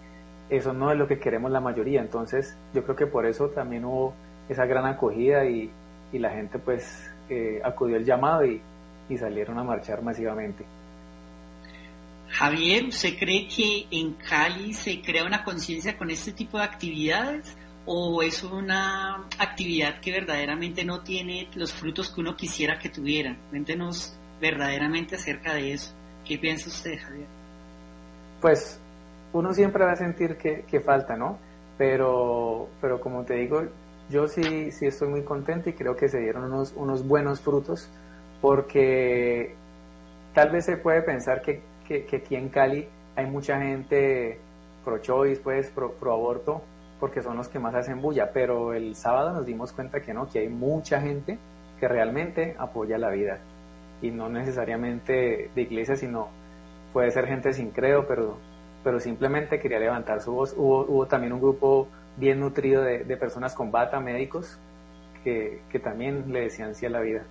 eso 0.48 0.72
no 0.72 0.90
es 0.90 0.98
lo 0.98 1.07
que 1.07 1.18
queremos 1.18 1.50
la 1.50 1.61
mayoría, 1.61 2.00
entonces 2.00 2.57
yo 2.72 2.85
creo 2.85 2.96
que 2.96 3.07
por 3.07 3.27
eso 3.27 3.48
también 3.48 3.85
hubo 3.85 4.14
esa 4.48 4.66
gran 4.66 4.87
acogida 4.87 5.44
y, 5.44 5.70
y 6.12 6.18
la 6.18 6.31
gente 6.31 6.59
pues 6.59 7.11
eh, 7.29 7.61
acudió 7.64 7.96
al 7.96 8.05
llamado 8.05 8.44
y, 8.44 8.61
y 9.09 9.18
salieron 9.18 9.59
a 9.59 9.64
marchar 9.64 10.03
masivamente. 10.03 10.64
Javier, 12.29 12.87
¿usted 12.87 13.16
cree 13.18 13.46
que 13.46 13.87
en 13.90 14.14
Cali 14.14 14.72
se 14.72 15.00
crea 15.00 15.24
una 15.24 15.44
conciencia 15.44 15.96
con 15.96 16.11
este 16.11 16.33
tipo 16.33 16.59
de 16.59 16.64
actividades? 16.64 17.57
O 17.87 18.23
es 18.23 18.42
una 18.42 19.27
actividad 19.38 20.01
que 20.01 20.12
verdaderamente 20.12 20.85
no 20.85 21.01
tiene 21.01 21.49
los 21.55 21.73
frutos 21.73 22.11
que 22.11 22.20
uno 22.20 22.37
quisiera 22.37 22.79
que 22.79 22.88
tuviera? 22.88 23.37
Cuéntenos 23.51 24.16
verdaderamente 24.40 25.16
acerca 25.16 25.55
de 25.55 25.73
eso. 25.73 25.94
¿Qué 26.25 26.38
piensa 26.38 26.68
usted, 26.68 26.99
Javier? 26.99 27.27
Pues 28.40 28.81
uno 29.33 29.53
siempre 29.53 29.85
va 29.85 29.92
a 29.92 29.97
sentir 29.97 30.37
que, 30.37 30.62
que 30.62 30.81
falta, 30.81 31.16
¿no? 31.16 31.38
Pero, 31.77 32.68
pero 32.81 33.01
como 33.01 33.25
te 33.25 33.35
digo, 33.35 33.62
yo 34.11 34.29
sí, 34.29 34.70
sí 34.70 34.87
estoy 34.87 35.09
muy 35.09 35.23
contento 35.23 35.70
y 35.70 35.73
creo 35.73 35.97
que 35.97 36.09
se 36.09 36.20
dieron 36.20 36.44
unos, 36.44 36.73
unos 36.77 37.07
buenos 37.07 37.40
frutos 37.40 37.88
porque 38.40 39.55
tal 40.35 40.51
vez 40.51 40.66
se 40.66 40.77
puede 40.77 41.03
pensar 41.03 41.40
que, 41.40 41.62
que, 41.88 42.16
aquí 42.16 42.37
en 42.37 42.49
Cali 42.49 42.87
hay 43.16 43.27
mucha 43.27 43.59
gente 43.61 44.38
pro-choice, 44.85 45.40
pues, 45.42 45.70
pro-aborto, 45.70 46.62
porque 47.00 47.22
son 47.22 47.37
los 47.37 47.48
que 47.48 47.59
más 47.59 47.74
hacen 47.74 48.00
bulla, 48.00 48.30
pero 48.33 48.72
el 48.72 48.94
sábado 48.94 49.33
nos 49.33 49.46
dimos 49.46 49.72
cuenta 49.72 50.00
que 50.00 50.14
no, 50.14 50.28
que 50.28 50.40
hay 50.40 50.48
mucha 50.48 51.00
gente 51.00 51.38
que 51.78 51.88
realmente 51.88 52.54
apoya 52.59 52.98
la 52.98 53.11
vida 53.11 53.40
y 54.00 54.11
no 54.11 54.28
necesariamente 54.28 55.50
de 55.54 55.62
iglesia, 55.62 55.96
sino 55.96 56.28
puede 56.92 57.11
ser 57.11 57.26
gente 57.26 57.52
sin 57.52 57.70
credo, 57.70 58.07
pero, 58.07 58.38
pero 58.83 59.00
simplemente 59.00 59.61
quería 59.61 59.78
levantar 59.78 60.20
su 60.20 60.33
voz. 60.33 60.54
Hubo, 60.57 60.85
hubo 60.87 61.07
también 61.07 61.33
un 61.33 61.40
grupo 61.40 61.88
bien 62.16 62.40
nutrido 62.40 62.83
de, 62.83 63.04
de 63.04 63.16
personas 63.16 63.54
con 63.54 63.70
bata, 63.70 63.98
médicos, 64.00 64.59
que, 65.24 65.62
que, 65.70 65.78
también 65.78 66.33
le 66.33 66.42
decían 66.42 66.74
sí 66.74 66.87
a 66.87 66.90
la 66.90 67.00
vida. 67.00 67.24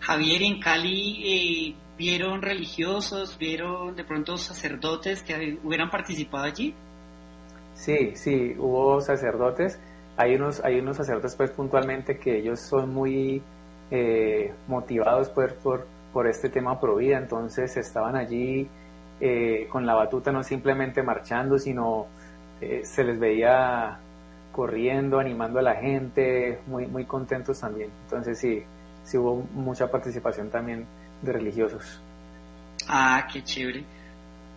Javier, 0.00 0.42
en 0.42 0.58
Cali, 0.58 1.22
eh, 1.22 1.76
¿vieron 1.98 2.40
religiosos, 2.40 3.36
vieron 3.38 3.94
de 3.94 4.04
pronto 4.04 4.38
sacerdotes 4.38 5.22
que 5.22 5.58
hubieran 5.62 5.90
participado 5.90 6.44
allí? 6.44 6.74
Sí, 7.80 8.12
sí, 8.14 8.54
hubo 8.58 9.00
sacerdotes. 9.00 9.80
Hay 10.18 10.34
unos, 10.34 10.62
hay 10.62 10.80
unos 10.80 10.98
sacerdotes 10.98 11.34
pues 11.34 11.50
puntualmente 11.50 12.18
que 12.18 12.36
ellos 12.36 12.60
son 12.60 12.92
muy 12.92 13.42
eh, 13.90 14.52
motivados 14.68 15.30
pues, 15.30 15.54
por, 15.54 15.86
por 16.12 16.26
este 16.26 16.50
tema 16.50 16.78
pro 16.78 16.96
vida, 16.96 17.16
entonces 17.16 17.74
estaban 17.78 18.16
allí 18.16 18.68
eh, 19.18 19.66
con 19.70 19.86
la 19.86 19.94
batuta 19.94 20.30
no 20.30 20.42
simplemente 20.42 21.02
marchando, 21.02 21.58
sino 21.58 22.06
eh, 22.60 22.82
se 22.84 23.02
les 23.02 23.18
veía 23.18 23.98
corriendo, 24.52 25.18
animando 25.18 25.58
a 25.58 25.62
la 25.62 25.76
gente, 25.76 26.60
muy, 26.66 26.86
muy 26.86 27.06
contentos 27.06 27.60
también. 27.60 27.88
Entonces 28.04 28.38
sí, 28.38 28.62
sí 29.04 29.16
hubo 29.16 29.36
mucha 29.54 29.90
participación 29.90 30.50
también 30.50 30.84
de 31.22 31.32
religiosos. 31.32 32.02
Ah, 32.86 33.26
qué 33.32 33.42
chévere. 33.42 33.99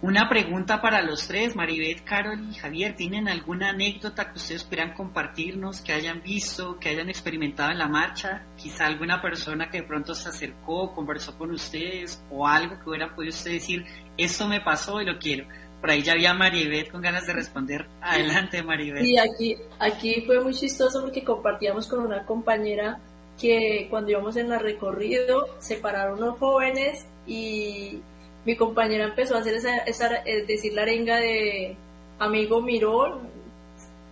Una 0.04 0.28
pregunta 0.28 0.82
para 0.82 1.02
los 1.02 1.30
tres, 1.30 1.56
Maribeth, 1.56 2.04
Carol 2.04 2.38
y 2.52 2.56
Javier. 2.56 2.94
¿Tienen 2.94 3.30
alguna 3.30 3.70
anécdota 3.70 4.30
que 4.30 4.38
ustedes 4.38 4.66
quieran 4.66 4.94
compartirnos, 4.94 5.80
que 5.80 5.94
hayan 5.94 6.22
visto, 6.22 6.78
que 6.78 6.90
hayan 6.90 7.08
experimentado 7.08 7.72
en 7.72 7.78
la 7.78 7.88
marcha? 7.88 8.46
Quizá 8.58 8.86
alguna 8.86 9.22
persona 9.22 9.70
que 9.70 9.80
de 9.80 9.88
pronto 9.88 10.14
se 10.14 10.28
acercó, 10.28 10.94
conversó 10.94 11.38
con 11.38 11.52
ustedes 11.52 12.22
o 12.30 12.46
algo 12.46 12.78
que 12.84 12.90
hubiera 12.90 13.16
podido 13.16 13.30
usted 13.30 13.52
decir, 13.52 13.86
esto 14.18 14.46
me 14.46 14.60
pasó 14.60 15.02
y 15.02 15.06
lo 15.06 15.18
quiero. 15.18 15.46
Por 15.80 15.92
ahí 15.92 16.02
ya 16.02 16.12
había 16.12 16.34
Maribeth 16.34 16.92
con 16.92 17.02
ganas 17.02 17.26
de 17.26 17.32
responder. 17.32 17.88
Adelante, 18.02 18.62
Maribeth. 18.62 19.06
Sí, 19.06 19.18
aquí, 19.18 19.56
aquí 19.80 20.24
fue 20.26 20.44
muy 20.44 20.54
chistoso 20.54 21.00
porque 21.00 21.24
compartíamos 21.24 21.88
con 21.88 22.02
una 22.02 22.26
compañera 22.26 23.00
que 23.40 23.88
cuando 23.90 24.12
íbamos 24.12 24.36
en 24.36 24.50
la 24.50 24.60
recorrido 24.60 25.48
se 25.60 25.78
pararon 25.78 26.22
unos 26.22 26.38
jóvenes 26.40 27.08
y 27.26 28.02
mi 28.46 28.56
compañera 28.56 29.06
empezó 29.06 29.36
a 29.36 29.40
hacer 29.40 29.56
esa, 29.56 29.78
esa 29.80 30.16
es 30.18 30.48
decir, 30.48 30.74
la 30.74 30.84
arenga 30.84 31.18
de 31.18 31.76
amigo 32.20 32.62
mirón. 32.62 33.32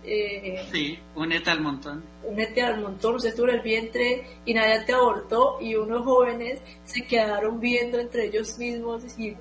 Eh, 0.04 0.66
sí, 0.72 0.98
únete 1.14 1.50
al 1.50 1.60
montón. 1.60 2.02
Únete 2.24 2.62
al 2.62 2.80
montón, 2.80 3.16
usted 3.16 3.34
tuvo 3.34 3.46
el 3.48 3.60
vientre 3.60 4.26
y 4.44 4.54
nadie 4.54 4.80
te 4.84 4.92
abortó 4.92 5.58
y 5.60 5.74
unos 5.74 6.04
jóvenes 6.04 6.60
se 6.84 7.04
quedaron 7.06 7.60
viendo 7.60 7.98
entre 7.98 8.26
ellos 8.26 8.58
mismos 8.58 9.02
y 9.18 9.36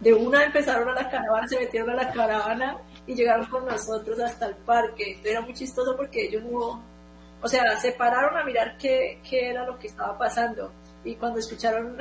de 0.00 0.12
una 0.12 0.44
empezaron 0.44 0.88
a 0.88 0.94
la 0.94 1.08
caravana, 1.08 1.48
se 1.48 1.58
metieron 1.58 1.90
a 1.90 1.94
la 1.94 2.12
caravana 2.12 2.78
y 3.06 3.14
llegaron 3.14 3.46
con 3.46 3.64
nosotros 3.64 4.18
hasta 4.20 4.46
el 4.46 4.56
parque. 4.56 5.18
Era 5.24 5.40
muy 5.40 5.54
chistoso 5.54 5.96
porque 5.96 6.26
ellos 6.26 6.42
no, 6.44 6.82
o 7.40 7.48
sea, 7.48 7.78
se 7.78 7.92
pararon 7.92 8.36
a 8.36 8.44
mirar 8.44 8.76
qué, 8.78 9.20
qué 9.28 9.50
era 9.50 9.64
lo 9.64 9.78
que 9.78 9.86
estaba 9.86 10.18
pasando 10.18 10.72
y 11.04 11.14
cuando 11.14 11.38
escucharon 11.38 11.96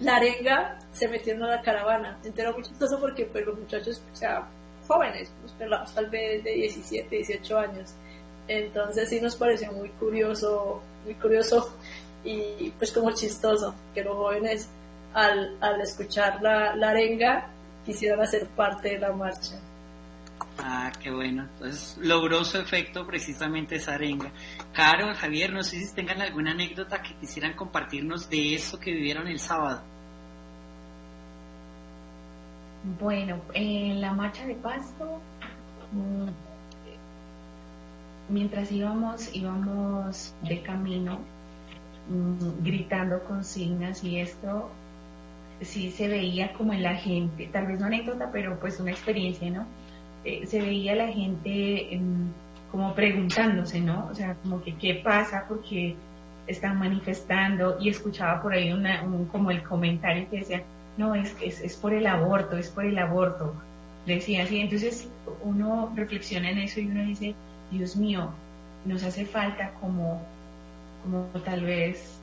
la 0.00 0.16
arenga 0.16 0.78
se 0.92 1.08
metieron 1.08 1.44
a 1.44 1.56
la 1.56 1.62
caravana. 1.62 2.18
Entonces 2.24 2.54
muy 2.54 2.64
chistoso 2.64 3.00
porque 3.00 3.24
pues, 3.26 3.46
los 3.46 3.58
muchachos, 3.58 4.02
o 4.12 4.16
sea, 4.16 4.48
jóvenes, 4.86 5.30
pues, 5.40 5.52
pelados 5.52 5.94
tal 5.94 6.08
vez 6.10 6.42
de 6.44 6.52
17, 6.52 7.16
18 7.16 7.58
años. 7.58 7.94
Entonces 8.48 9.08
sí 9.08 9.20
nos 9.20 9.36
pareció 9.36 9.70
muy 9.72 9.90
curioso, 9.90 10.82
muy 11.04 11.14
curioso 11.14 11.74
y 12.24 12.70
pues 12.78 12.92
como 12.92 13.12
chistoso 13.12 13.74
que 13.94 14.02
los 14.02 14.16
jóvenes 14.16 14.68
al, 15.14 15.56
al 15.60 15.80
escuchar 15.80 16.42
la, 16.42 16.74
la 16.74 16.90
arenga 16.90 17.48
quisieran 17.84 18.20
hacer 18.20 18.46
parte 18.48 18.90
de 18.90 18.98
la 18.98 19.12
marcha. 19.12 19.58
Ah, 20.58 20.90
qué 21.00 21.10
bueno. 21.10 21.44
Entonces 21.44 21.96
logró 22.02 22.44
su 22.44 22.58
efecto 22.58 23.06
precisamente 23.06 23.76
esa 23.76 23.94
arenga. 23.94 24.32
Caro, 24.72 25.14
Javier, 25.14 25.52
no 25.52 25.62
sé 25.62 25.80
si 25.80 25.94
tengan 25.94 26.20
alguna 26.20 26.50
anécdota 26.50 27.00
que 27.00 27.14
quisieran 27.14 27.54
compartirnos 27.54 28.28
de 28.28 28.54
eso 28.54 28.78
que 28.78 28.92
vivieron 28.92 29.28
el 29.28 29.38
sábado. 29.38 29.82
Bueno, 33.00 33.40
en 33.54 34.00
la 34.00 34.12
marcha 34.12 34.46
de 34.46 34.54
Pasto, 34.54 35.20
mm, 35.92 36.28
mientras 38.28 38.70
íbamos, 38.72 39.34
íbamos 39.34 40.34
de 40.42 40.62
camino, 40.62 41.20
mm, 42.08 42.64
gritando 42.64 43.22
consignas 43.24 44.02
y 44.04 44.20
esto 44.20 44.70
sí 45.60 45.90
se 45.90 46.08
veía 46.08 46.52
como 46.52 46.72
en 46.72 46.82
la 46.82 46.94
gente, 46.94 47.48
tal 47.52 47.66
vez 47.66 47.80
no 47.80 47.86
anécdota, 47.86 48.30
pero 48.32 48.58
pues 48.60 48.78
una 48.80 48.92
experiencia, 48.92 49.50
¿no? 49.50 49.66
Eh, 50.24 50.46
se 50.46 50.60
veía 50.60 50.94
la 50.94 51.08
gente 51.08 51.94
em, 51.94 52.28
como 52.70 52.94
preguntándose, 52.94 53.80
¿no? 53.80 54.08
O 54.10 54.14
sea, 54.14 54.34
como 54.42 54.62
que 54.62 54.74
qué 54.76 54.94
pasa 54.94 55.44
porque 55.48 55.96
están 56.46 56.78
manifestando 56.78 57.76
y 57.80 57.88
escuchaba 57.90 58.42
por 58.42 58.52
ahí 58.52 58.72
una, 58.72 59.02
un, 59.02 59.26
como 59.26 59.50
el 59.50 59.62
comentario 59.62 60.28
que 60.30 60.38
decía, 60.38 60.62
no, 60.96 61.14
es, 61.14 61.34
es, 61.40 61.60
es 61.60 61.76
por 61.76 61.92
el 61.94 62.06
aborto, 62.06 62.56
es 62.56 62.68
por 62.68 62.84
el 62.84 62.98
aborto. 62.98 63.54
Decía 64.06 64.44
así, 64.44 64.60
entonces 64.60 65.08
uno 65.42 65.92
reflexiona 65.94 66.50
en 66.50 66.58
eso 66.58 66.80
y 66.80 66.86
uno 66.86 67.04
dice, 67.04 67.34
Dios 67.70 67.96
mío, 67.96 68.30
nos 68.84 69.04
hace 69.04 69.26
falta 69.26 69.72
como, 69.80 70.22
como 71.02 71.26
tal 71.44 71.64
vez 71.64 72.18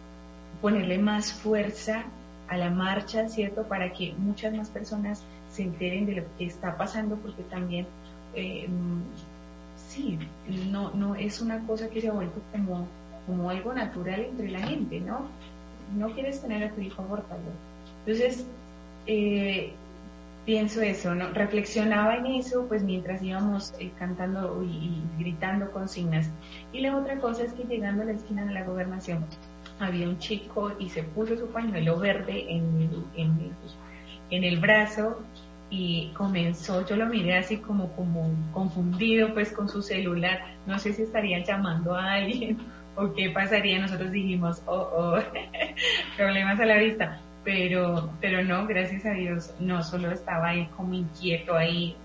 ponerle 0.62 0.98
más 0.98 1.32
fuerza 1.32 2.04
a 2.48 2.58
la 2.58 2.70
marcha, 2.70 3.28
¿cierto? 3.30 3.64
Para 3.64 3.94
que 3.94 4.14
muchas 4.18 4.54
más 4.54 4.70
personas 4.70 5.24
se 5.56 5.64
enteren 5.64 6.06
de 6.06 6.16
lo 6.16 6.24
que 6.38 6.46
está 6.46 6.78
pasando, 6.78 7.16
porque 7.16 7.44
también, 7.44 7.88
eh, 8.36 8.68
sí, 9.90 10.20
no, 10.70 10.92
no 10.92 11.16
es 11.16 11.42
una 11.42 11.66
cosa 11.66 11.90
que 11.90 12.02
se 12.02 12.10
ha 12.10 12.14
vuelto 12.14 12.42
como, 12.52 12.88
como 13.26 13.50
algo 13.50 13.74
natural 13.74 14.22
entre 14.22 14.52
la 14.52 14.60
gente, 14.60 15.00
¿no? 15.00 15.28
No 15.98 16.10
quieres 16.12 16.42
tener 16.42 16.64
a 16.64 16.72
tu 16.72 16.82
hijo 16.82 17.02
abortado. 17.02 17.42
Entonces, 18.06 18.46
eh, 19.08 19.72
pienso 20.46 20.82
eso, 20.82 21.16
¿no? 21.16 21.30
Reflexionaba 21.30 22.18
en 22.18 22.26
eso, 22.26 22.66
pues 22.68 22.84
mientras 22.84 23.24
íbamos 23.24 23.74
eh, 23.80 23.92
cantando 23.98 24.62
y, 24.64 25.02
gritando 25.18 25.72
consignas. 25.72 26.30
Y 26.74 26.82
la 26.82 26.98
otra 26.98 27.18
cosa 27.20 27.44
es 27.44 27.54
que 27.54 27.64
llegando 27.64 28.04
a 28.04 28.06
la 28.06 28.12
esquina 28.12 28.44
de 28.46 28.54
la 28.54 28.64
gobernación, 28.64 29.26
había 29.80 30.10
un 30.10 30.20
chico 30.20 30.74
y 30.80 30.90
se 30.90 31.04
puso 31.04 31.38
su 31.38 31.48
pañuelo 31.48 31.98
verde 31.98 32.46
en 32.50 32.90
en 33.16 33.54
en 34.32 34.44
el 34.44 34.60
brazo 34.60 35.22
y 35.78 36.08
comenzó, 36.14 36.86
yo 36.86 36.96
lo 36.96 37.06
miré 37.08 37.38
así 37.38 37.58
como, 37.58 37.92
como 37.94 38.32
confundido 38.54 39.34
pues 39.34 39.52
con 39.52 39.68
su 39.68 39.82
celular, 39.82 40.40
no 40.66 40.80
sé 40.80 40.94
si 40.94 41.02
estarían 41.02 41.44
llamando 41.44 41.94
a 41.94 42.14
alguien 42.14 42.58
o 42.96 43.14
qué 43.14 43.30
pasaría, 43.30 43.80
nosotros 43.80 44.12
dijimos, 44.12 44.62
oh, 44.68 44.90
oh, 44.96 45.20
problemas 46.18 46.60
a 46.62 46.66
la 46.66 46.78
vista, 46.78 47.20
pero, 47.44 48.10
pero 48.22 48.42
no, 48.44 48.66
gracias 48.68 49.06
a 49.06 49.12
Dios, 49.12 49.54
no 49.60 49.84
solo 49.84 50.12
estaba 50.12 50.50
ahí 50.50 50.66
como 50.78 50.94
inquieto 50.94 51.56
ahí, 51.58 51.96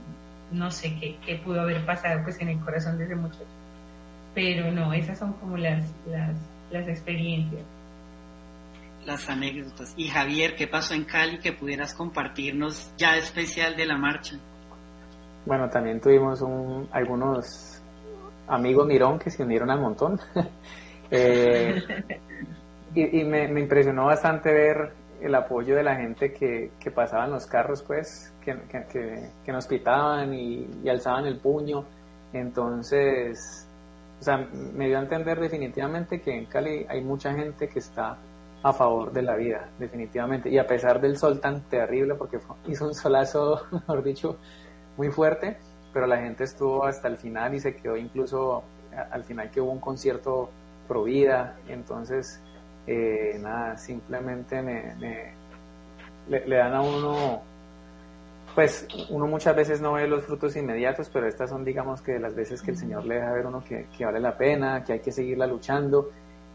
no 0.51 0.73
sé 0.73 0.97
qué, 0.99 1.17
qué 1.25 1.37
pudo 1.37 1.61
haber 1.61 1.87
pasado 1.87 2.25
pues 2.25 2.41
en 2.41 2.49
el 2.49 2.59
corazón 2.59 2.99
de 2.99 3.05
ese 3.05 3.15
muchacho, 3.15 3.47
pero 4.35 4.73
no, 4.73 4.93
esas 4.93 5.17
son 5.17 5.35
como 5.35 5.57
las, 5.57 5.85
las, 6.11 6.35
las 6.73 6.89
experiencias 6.89 7.63
las 9.07 9.29
anécdotas. 9.29 9.95
Y 9.97 10.09
Javier, 10.09 10.55
¿qué 10.55 10.67
pasó 10.67 10.95
en 10.95 11.05
Cali 11.05 11.39
que 11.39 11.53
pudieras 11.53 11.95
compartirnos 11.95 12.93
ya 12.97 13.17
especial 13.17 13.77
de 13.77 13.87
la 13.87 13.97
marcha? 13.97 14.37
Bueno, 15.47 15.69
también 15.69 16.01
tuvimos 16.01 16.43
un, 16.43 16.89
algunos 16.93 17.83
amigos 18.47 18.87
Mirón 18.87 19.19
que 19.19 19.31
se 19.31 19.43
unieron 19.43 19.71
al 19.71 19.81
montón. 19.81 20.19
Eh, 21.13 21.75
y, 22.95 23.25
me, 23.25 23.47
impresionó 23.61 24.07
bastante 24.07 24.53
ver 24.53 24.93
el 25.21 25.35
apoyo 25.35 25.75
de 25.75 25.83
la 25.83 25.97
gente 25.97 26.33
que, 26.33 26.71
que 26.79 26.93
pasaban 26.93 27.33
los 27.33 27.49
carros, 27.49 27.83
pues, 27.83 28.33
que, 28.41 28.57
que, 29.45 29.53
nos 29.53 29.67
pitaban 29.67 30.33
y, 30.33 30.69
y, 30.85 30.89
alzaban 30.89 31.27
el 31.27 31.41
puño. 31.41 31.85
Entonces, 32.33 33.67
o 34.21 34.23
sea, 34.23 34.37
me 34.53 34.87
dio 34.87 34.99
a 34.99 35.03
entender 35.03 35.41
definitivamente 35.41 36.21
que 36.21 36.33
en 36.33 36.45
Cali 36.45 36.87
hay 36.89 37.03
mucha 37.03 37.35
gente 37.35 37.69
que 37.69 37.81
está 37.81 38.17
a 38.63 38.73
favor 38.73 39.13
de 39.13 39.23
la 39.23 39.37
vida, 39.37 39.69
definitivamente. 39.79 40.51
Y 40.51 40.59
a 40.59 40.67
pesar 40.67 41.01
del 41.01 41.17
sol 41.17 41.41
tan 41.41 41.63
terrible, 41.63 42.15
porque 42.15 42.39
hizo 42.69 42.87
un 42.87 42.95
solazo, 42.95 43.63
mejor 43.73 44.03
dicho, 44.03 44.37
muy 44.97 45.11
fuerte, 45.11 45.59
pero 45.93 46.07
la 46.07 46.19
gente 46.19 46.45
estuvo 46.45 46.85
hasta 46.85 47.09
el 47.09 47.17
final 47.17 47.55
y 47.55 47.61
se 47.61 47.75
quedó 47.75 47.97
incluso 47.97 48.63
al 49.11 49.25
final 49.25 49.51
que 49.51 49.61
hubo 49.61 49.73
un 49.73 49.81
concierto 49.81 50.51
pro 50.87 51.05
vida. 51.05 51.57
Entonces, 51.69 52.41
eh, 52.87 53.39
nada, 53.41 53.77
simplemente 53.77 54.63
me, 54.63 54.95
le, 56.29 56.57
dan 56.57 56.75
a 56.75 56.83
uno, 56.83 57.41
pues 58.55 58.87
uno 59.09 59.27
muchas 59.27 59.57
veces 59.57 59.81
no 59.81 59.95
ve 59.95 60.07
los 60.07 60.25
frutos 60.25 60.55
inmediatos, 60.57 61.09
pero 61.09 61.27
estas 61.27 61.51
son, 61.51 61.65
digamos, 61.65 62.03
que 62.03 62.19
las 62.19 62.35
veces 62.35 62.61
que 62.61 62.73
el 62.73 62.77
Señor 62.77 63.05
le 63.07 63.17
deja 63.17 63.33
ver 63.33 63.47
uno 63.47 63.65
que 63.65 64.05
vale 64.05 64.21
la 64.21 64.37
pena, 64.37 64.85
que 64.85 64.95
hay 64.95 65.01
que 65.01 65.13
seguirla 65.13 65.47
luchando 65.47 66.11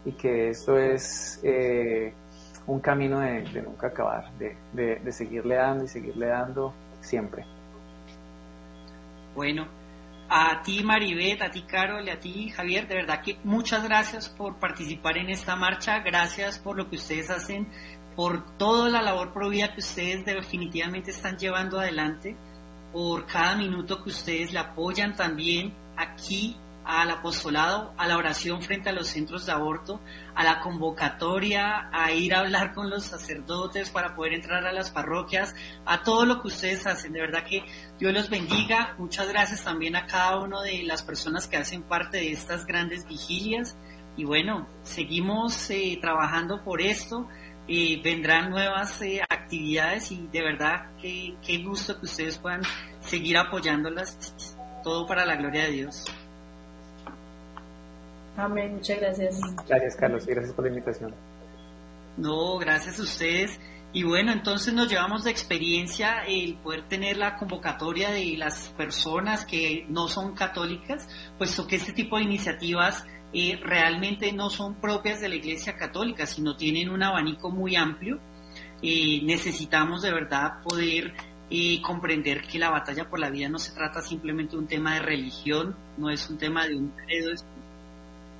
y 0.06 0.12
que 0.12 0.50
esto 0.50 0.78
es 0.78 1.40
eh, 1.42 2.14
un 2.66 2.80
camino 2.80 3.18
de, 3.20 3.42
nunca 3.60 3.88
acabar, 3.88 4.30
de, 4.38 4.56
de, 4.72 5.12
seguirle 5.12 5.56
dando 5.56 5.84
y 5.84 5.88
seguirle 5.88 6.28
dando 6.28 6.72
siempre. 7.00 7.44
Bueno, 9.34 9.66
a 10.28 10.62
ti 10.62 10.82
Maribeth, 10.84 11.42
a 11.42 11.50
ti 11.50 11.62
Carol 11.62 12.08
a 12.08 12.20
ti 12.20 12.50
Javier, 12.50 12.86
de 12.86 12.94
verdad 12.94 13.20
que 13.20 13.36
muchas 13.42 13.82
gracias 13.82 14.28
por 14.28 14.58
participar 14.60 15.18
en 15.18 15.28
esta 15.28 15.56
marcha, 15.56 15.98
gracias 15.98 16.60
por 16.60 16.76
lo 16.76 16.88
que 16.88 16.96
ustedes 16.96 17.28
hacen, 17.28 17.68
por 18.14 18.56
toda 18.56 18.88
la 18.88 19.02
labor 19.02 19.32
provida 19.32 19.74
que 19.74 19.80
ustedes 19.80 20.24
definitivamente 20.24 21.10
están 21.10 21.36
llevando 21.36 21.80
adelante, 21.80 22.36
por 22.92 23.26
cada 23.26 23.56
minuto 23.56 24.02
que 24.04 24.10
ustedes 24.10 24.52
le 24.52 24.60
apoyan 24.60 25.16
también 25.16 25.74
aquí 25.96 26.56
al 26.86 27.10
apostolado, 27.10 27.92
a 27.96 28.06
la 28.06 28.16
oración 28.16 28.62
frente 28.62 28.90
a 28.90 28.92
los 28.92 29.08
centros 29.08 29.44
de 29.44 29.52
aborto, 29.52 30.00
a 30.36 30.44
la 30.44 30.60
convocatoria, 30.60 31.90
a 31.92 32.12
ir 32.12 32.32
a 32.32 32.40
hablar 32.40 32.74
con 32.74 32.88
los 32.88 33.04
sacerdotes 33.04 33.90
para 33.90 34.14
poder 34.14 34.34
entrar 34.34 34.64
a 34.64 34.72
las 34.72 34.92
parroquias, 34.92 35.54
a 35.84 36.04
todo 36.04 36.24
lo 36.24 36.40
que 36.40 36.48
ustedes 36.48 36.86
hacen. 36.86 37.12
De 37.12 37.20
verdad 37.20 37.44
que 37.44 37.64
Dios 37.98 38.12
los 38.14 38.30
bendiga. 38.30 38.94
Muchas 38.98 39.28
gracias 39.28 39.64
también 39.64 39.96
a 39.96 40.06
cada 40.06 40.38
una 40.38 40.62
de 40.62 40.84
las 40.84 41.02
personas 41.02 41.48
que 41.48 41.56
hacen 41.56 41.82
parte 41.82 42.18
de 42.18 42.30
estas 42.30 42.66
grandes 42.66 43.04
vigilias. 43.06 43.76
Y 44.16 44.24
bueno, 44.24 44.68
seguimos 44.82 45.68
eh, 45.70 45.98
trabajando 46.00 46.62
por 46.62 46.80
esto. 46.80 47.26
Eh, 47.66 48.00
vendrán 48.02 48.50
nuevas 48.50 49.02
eh, 49.02 49.22
actividades 49.28 50.12
y 50.12 50.28
de 50.28 50.40
verdad 50.40 50.92
que 51.02 51.34
qué 51.44 51.58
gusto 51.64 51.98
que 51.98 52.06
ustedes 52.06 52.38
puedan 52.38 52.62
seguir 53.00 53.36
apoyándolas. 53.36 54.36
Todo 54.84 55.04
para 55.04 55.26
la 55.26 55.34
gloria 55.34 55.64
de 55.64 55.72
Dios. 55.72 56.04
Amén, 58.36 58.74
muchas 58.74 59.00
gracias. 59.00 59.40
Gracias, 59.66 59.96
Carlos, 59.96 60.24
y 60.26 60.30
gracias 60.30 60.54
por 60.54 60.64
la 60.64 60.70
invitación. 60.70 61.14
No, 62.16 62.58
gracias 62.58 62.98
a 62.98 63.02
ustedes. 63.02 63.58
Y 63.92 64.02
bueno, 64.02 64.32
entonces 64.32 64.74
nos 64.74 64.90
llevamos 64.90 65.24
de 65.24 65.30
experiencia 65.30 66.24
el 66.26 66.54
poder 66.56 66.86
tener 66.88 67.16
la 67.16 67.36
convocatoria 67.36 68.10
de 68.10 68.36
las 68.36 68.68
personas 68.76 69.46
que 69.46 69.86
no 69.88 70.08
son 70.08 70.34
católicas, 70.34 71.08
puesto 71.38 71.66
que 71.66 71.76
este 71.76 71.92
tipo 71.92 72.18
de 72.18 72.24
iniciativas 72.24 73.04
eh, 73.32 73.58
realmente 73.62 74.32
no 74.32 74.50
son 74.50 74.74
propias 74.74 75.20
de 75.20 75.28
la 75.30 75.36
Iglesia 75.36 75.76
Católica, 75.76 76.26
sino 76.26 76.56
tienen 76.56 76.90
un 76.90 77.02
abanico 77.02 77.50
muy 77.50 77.74
amplio. 77.76 78.20
Eh, 78.82 79.20
necesitamos 79.24 80.02
de 80.02 80.12
verdad 80.12 80.62
poder 80.62 81.14
eh, 81.48 81.80
comprender 81.80 82.42
que 82.42 82.58
la 82.58 82.70
batalla 82.70 83.08
por 83.08 83.18
la 83.18 83.30
vida 83.30 83.48
no 83.48 83.58
se 83.58 83.72
trata 83.72 84.02
simplemente 84.02 84.52
de 84.52 84.58
un 84.58 84.66
tema 84.66 84.94
de 84.94 85.00
religión, 85.00 85.76
no 85.96 86.10
es 86.10 86.28
un 86.28 86.38
tema 86.38 86.66
de 86.66 86.76
un 86.76 86.88
credo, 86.90 87.32
es 87.32 87.46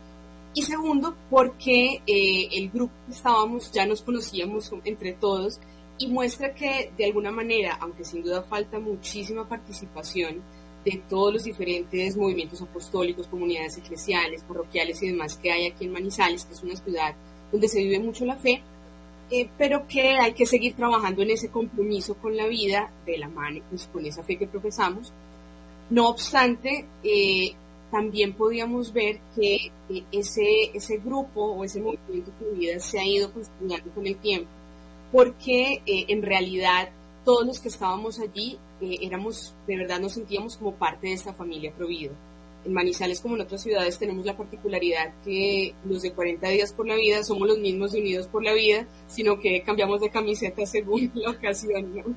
Y 0.56 0.64
segundo, 0.64 1.16
porque 1.30 2.02
eh, 2.08 2.48
el 2.52 2.72
grupo 2.72 2.94
que 3.06 3.14
estábamos 3.14 3.72
ya 3.72 3.86
nos 3.86 4.02
conocíamos 4.02 4.72
entre 4.84 5.14
todos 5.14 5.60
y 5.98 6.08
muestra 6.08 6.54
que 6.54 6.92
de 6.98 7.06
alguna 7.06 7.32
manera, 7.32 7.78
aunque 7.80 8.04
sin 8.04 8.24
duda 8.24 8.44
falta 8.44 8.80
muchísima 8.80 9.48
participación 9.48 10.42
de 10.84 11.02
todos 11.08 11.34
los 11.34 11.44
diferentes 11.44 12.18
movimientos 12.18 12.62
apostólicos, 12.62 13.28
comunidades 13.28 13.78
eclesiales, 13.78 14.44
parroquiales 14.44 15.02
y 15.04 15.08
demás 15.08 15.38
que 15.38 15.52
hay 15.52 15.68
aquí 15.68 15.86
en 15.86 15.92
Manizales, 15.92 16.46
que 16.46 16.54
es 16.54 16.64
una 16.64 16.76
ciudad 16.76 17.16
donde 17.52 17.68
se 17.68 17.80
vive 17.80 18.00
mucho 18.00 18.26
la 18.26 18.36
fe, 18.36 18.64
eh, 19.30 19.48
pero 19.58 19.88
que 19.88 20.18
hay 20.18 20.34
que 20.34 20.46
seguir 20.46 20.76
trabajando 20.76 21.22
en 21.22 21.32
ese 21.32 21.50
compromiso 21.50 22.16
con 22.16 22.36
la 22.36 22.48
vida 22.48 22.92
de 23.06 23.18
la 23.18 23.30
mano, 23.30 23.62
pues, 23.70 23.88
con 23.88 24.06
esa 24.06 24.24
fe 24.24 24.38
que 24.38 24.48
profesamos. 24.48 25.14
No 25.90 26.10
obstante, 26.10 26.88
eh, 27.04 27.54
también 27.92 28.34
podíamos 28.34 28.92
ver 28.92 29.20
que 29.36 29.72
eh, 29.90 30.04
ese, 30.12 30.72
ese 30.74 30.98
grupo 30.98 31.44
o 31.44 31.64
ese 31.64 31.80
movimiento 31.80 32.32
de 32.40 32.58
vida 32.58 32.80
se 32.80 33.00
ha 33.00 33.06
ido 33.06 33.32
construyendo 33.32 33.92
con 33.94 34.08
el 34.08 34.18
tiempo 34.18 34.50
porque 35.12 35.82
eh, 35.86 36.06
en 36.08 36.22
realidad 36.22 36.90
todos 37.24 37.46
los 37.46 37.60
que 37.60 37.70
estábamos 37.70 38.20
allí 38.20 38.58
eh, 38.82 38.98
éramos, 39.02 39.54
de 39.68 39.78
verdad 39.78 40.00
nos 40.00 40.14
sentíamos 40.14 40.58
como 40.58 40.74
parte 40.74 41.08
de 41.08 41.14
esta 41.14 41.34
familia 41.34 41.72
Provido. 41.74 42.14
En 42.64 42.74
Manizales, 42.74 43.22
como 43.22 43.36
en 43.36 43.42
otras 43.42 43.64
ciudades, 43.64 43.98
tenemos 43.98 44.24
la 44.24 44.38
particularidad 44.38 45.14
que 45.24 45.74
los 45.84 46.04
de 46.04 46.12
40 46.12 46.48
días 46.50 46.74
por 46.74 46.88
la 46.88 46.96
vida 46.96 47.24
somos 47.24 47.48
los 47.48 47.58
mismos 47.58 47.94
Unidos 47.94 48.28
por 48.28 48.44
la 48.44 48.54
Vida, 48.54 48.88
sino 49.08 49.40
que 49.40 49.64
cambiamos 49.64 50.00
de 50.00 50.12
camiseta 50.12 50.66
según 50.66 51.12
la 51.16 51.32
ocasión. 51.32 52.16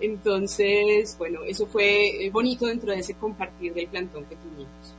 Entonces, 0.00 1.14
bueno, 1.18 1.40
eso 1.46 1.66
fue 1.66 2.24
eh, 2.24 2.30
bonito 2.30 2.66
dentro 2.66 2.90
de 2.90 3.00
ese 3.00 3.14
compartir 3.14 3.74
del 3.74 3.86
plantón 3.86 4.24
que 4.24 4.36
tuvimos. 4.36 4.94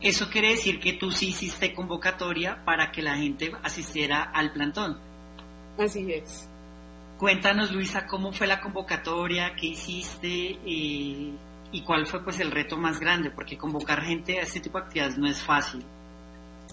Eso 0.00 0.28
quiere 0.30 0.50
decir 0.50 0.80
que 0.80 0.94
tú 0.94 1.10
sí 1.10 1.28
hiciste 1.28 1.72
convocatoria 1.74 2.64
para 2.64 2.90
que 2.90 3.02
la 3.02 3.16
gente 3.16 3.52
asistiera 3.62 4.22
al 4.22 4.52
plantón. 4.52 4.98
Así 5.78 6.12
es. 6.12 6.48
Cuéntanos, 7.18 7.72
Luisa, 7.72 8.06
cómo 8.06 8.32
fue 8.32 8.46
la 8.46 8.60
convocatoria, 8.60 9.54
qué 9.54 9.68
hiciste 9.68 10.58
eh, 10.66 11.32
y 11.72 11.82
cuál 11.84 12.06
fue 12.06 12.22
pues 12.22 12.40
el 12.40 12.50
reto 12.50 12.76
más 12.76 13.00
grande, 13.00 13.30
porque 13.30 13.56
convocar 13.56 14.02
gente 14.02 14.38
a 14.38 14.42
este 14.42 14.60
tipo 14.60 14.78
de 14.78 14.84
actividades 14.84 15.18
no 15.18 15.28
es 15.28 15.42
fácil. 15.42 15.84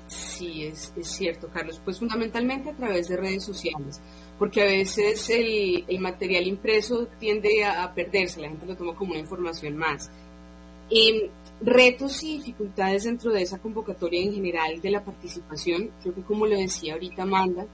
Sí, 0.07 0.65
es, 0.65 0.91
es 0.97 1.07
cierto, 1.07 1.47
Carlos. 1.53 1.79
Pues 1.83 1.99
fundamentalmente 1.99 2.71
a 2.71 2.75
través 2.75 3.07
de 3.07 3.17
redes 3.17 3.45
sociales, 3.45 4.01
porque 4.37 4.61
a 4.61 4.65
veces 4.65 5.29
el, 5.29 5.85
el 5.87 5.99
material 5.99 6.47
impreso 6.47 7.07
tiende 7.19 7.63
a, 7.63 7.83
a, 7.83 7.93
perderse, 7.93 8.41
la 8.41 8.49
gente 8.49 8.65
lo 8.65 8.75
toma 8.75 8.95
como 8.95 9.11
una 9.11 9.19
información 9.19 9.77
más. 9.77 10.11
Eh, 10.89 11.29
retos 11.61 12.21
y 12.23 12.37
dificultades 12.37 13.03
dentro 13.05 13.31
de 13.31 13.43
esa 13.43 13.59
convocatoria 13.59 14.21
en 14.21 14.33
general 14.33 14.81
de 14.81 14.91
la 14.91 15.03
participación, 15.03 15.91
creo 16.01 16.15
que 16.15 16.23
como 16.23 16.45
lo 16.45 16.57
decía 16.57 16.93
ahorita 16.93 17.23
Amanda, 17.23 17.65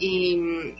eh, 0.00 0.74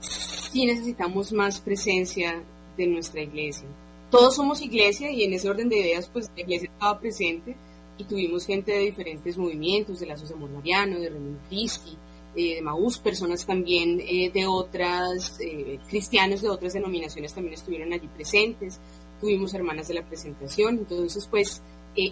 sí 0.00 0.66
necesitamos 0.66 1.32
más 1.32 1.60
presencia 1.60 2.42
de 2.76 2.86
nuestra 2.86 3.22
iglesia. 3.22 3.68
Todos 4.10 4.34
somos 4.34 4.60
iglesia 4.60 5.10
y 5.10 5.24
en 5.24 5.34
ese 5.34 5.48
orden 5.48 5.68
de 5.68 5.78
ideas, 5.78 6.08
pues 6.12 6.30
la 6.34 6.42
iglesia 6.42 6.68
estaba 6.72 6.98
presente 6.98 7.56
y 7.96 8.04
tuvimos 8.04 8.46
gente 8.46 8.72
de 8.72 8.78
diferentes 8.78 9.36
movimientos, 9.36 10.00
de 10.00 10.06
la 10.06 10.14
Asociación 10.14 10.52
Mariano, 10.52 10.98
de 10.98 11.10
René 11.10 11.36
Cristi, 11.48 11.96
eh, 12.34 12.56
de 12.56 12.62
Maús, 12.62 12.98
personas 12.98 13.44
también 13.44 14.00
eh, 14.00 14.30
de 14.32 14.46
otras, 14.46 15.38
eh, 15.40 15.78
cristianos 15.88 16.42
de 16.42 16.48
otras 16.48 16.72
denominaciones 16.72 17.34
también 17.34 17.54
estuvieron 17.54 17.92
allí 17.92 18.08
presentes, 18.08 18.80
tuvimos 19.20 19.52
hermanas 19.52 19.88
de 19.88 19.94
la 19.94 20.06
presentación, 20.06 20.78
entonces 20.78 21.26
pues 21.26 21.62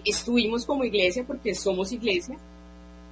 estuvimos 0.04 0.66
como 0.66 0.84
iglesia 0.84 1.24
porque 1.24 1.54
somos 1.54 1.92
iglesia, 1.92 2.36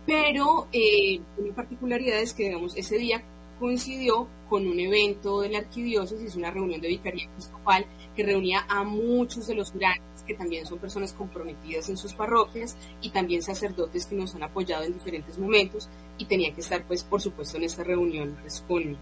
pero 0.07 0.69
eh, 0.73 1.21
una 1.37 1.55
particularidad 1.55 2.21
es 2.21 2.33
que, 2.33 2.45
digamos, 2.45 2.77
ese 2.77 2.97
día 2.97 3.23
coincidió 3.59 4.29
con 4.49 4.67
un 4.67 4.79
evento 4.79 5.41
de 5.41 5.49
la 5.49 5.59
arquidiócesis, 5.59 6.37
una 6.37 6.51
reunión 6.51 6.81
de 6.81 6.89
vicaría 6.89 7.25
episcopal 7.25 7.87
que 8.15 8.25
reunía 8.25 8.65
a 8.69 8.85
muchos 8.85 9.47
de 9.47 9.55
los 9.55 9.73
grandes 9.73 10.07
que 10.27 10.35
también 10.35 10.67
son 10.67 10.79
personas 10.79 11.13
comprometidas 11.13 11.89
en 11.89 11.97
sus 11.97 12.13
parroquias 12.13 12.77
y 13.01 13.11
también 13.11 13.43
sacerdotes 13.43 14.07
que 14.07 14.17
nos 14.17 14.35
han 14.35 14.43
apoyado 14.43 14.85
en 14.85 14.93
diferentes 14.93 15.39
momentos 15.39 15.89
y 16.19 16.27
tenía 16.27 16.53
que 16.53 16.61
estar, 16.61 16.85
pues, 16.87 17.05
por 17.05 17.23
supuesto, 17.23 17.57
en 17.57 17.65
esta 17.65 17.85
reunión 17.85 18.37
pues, 18.41 18.63
con, 18.67 18.97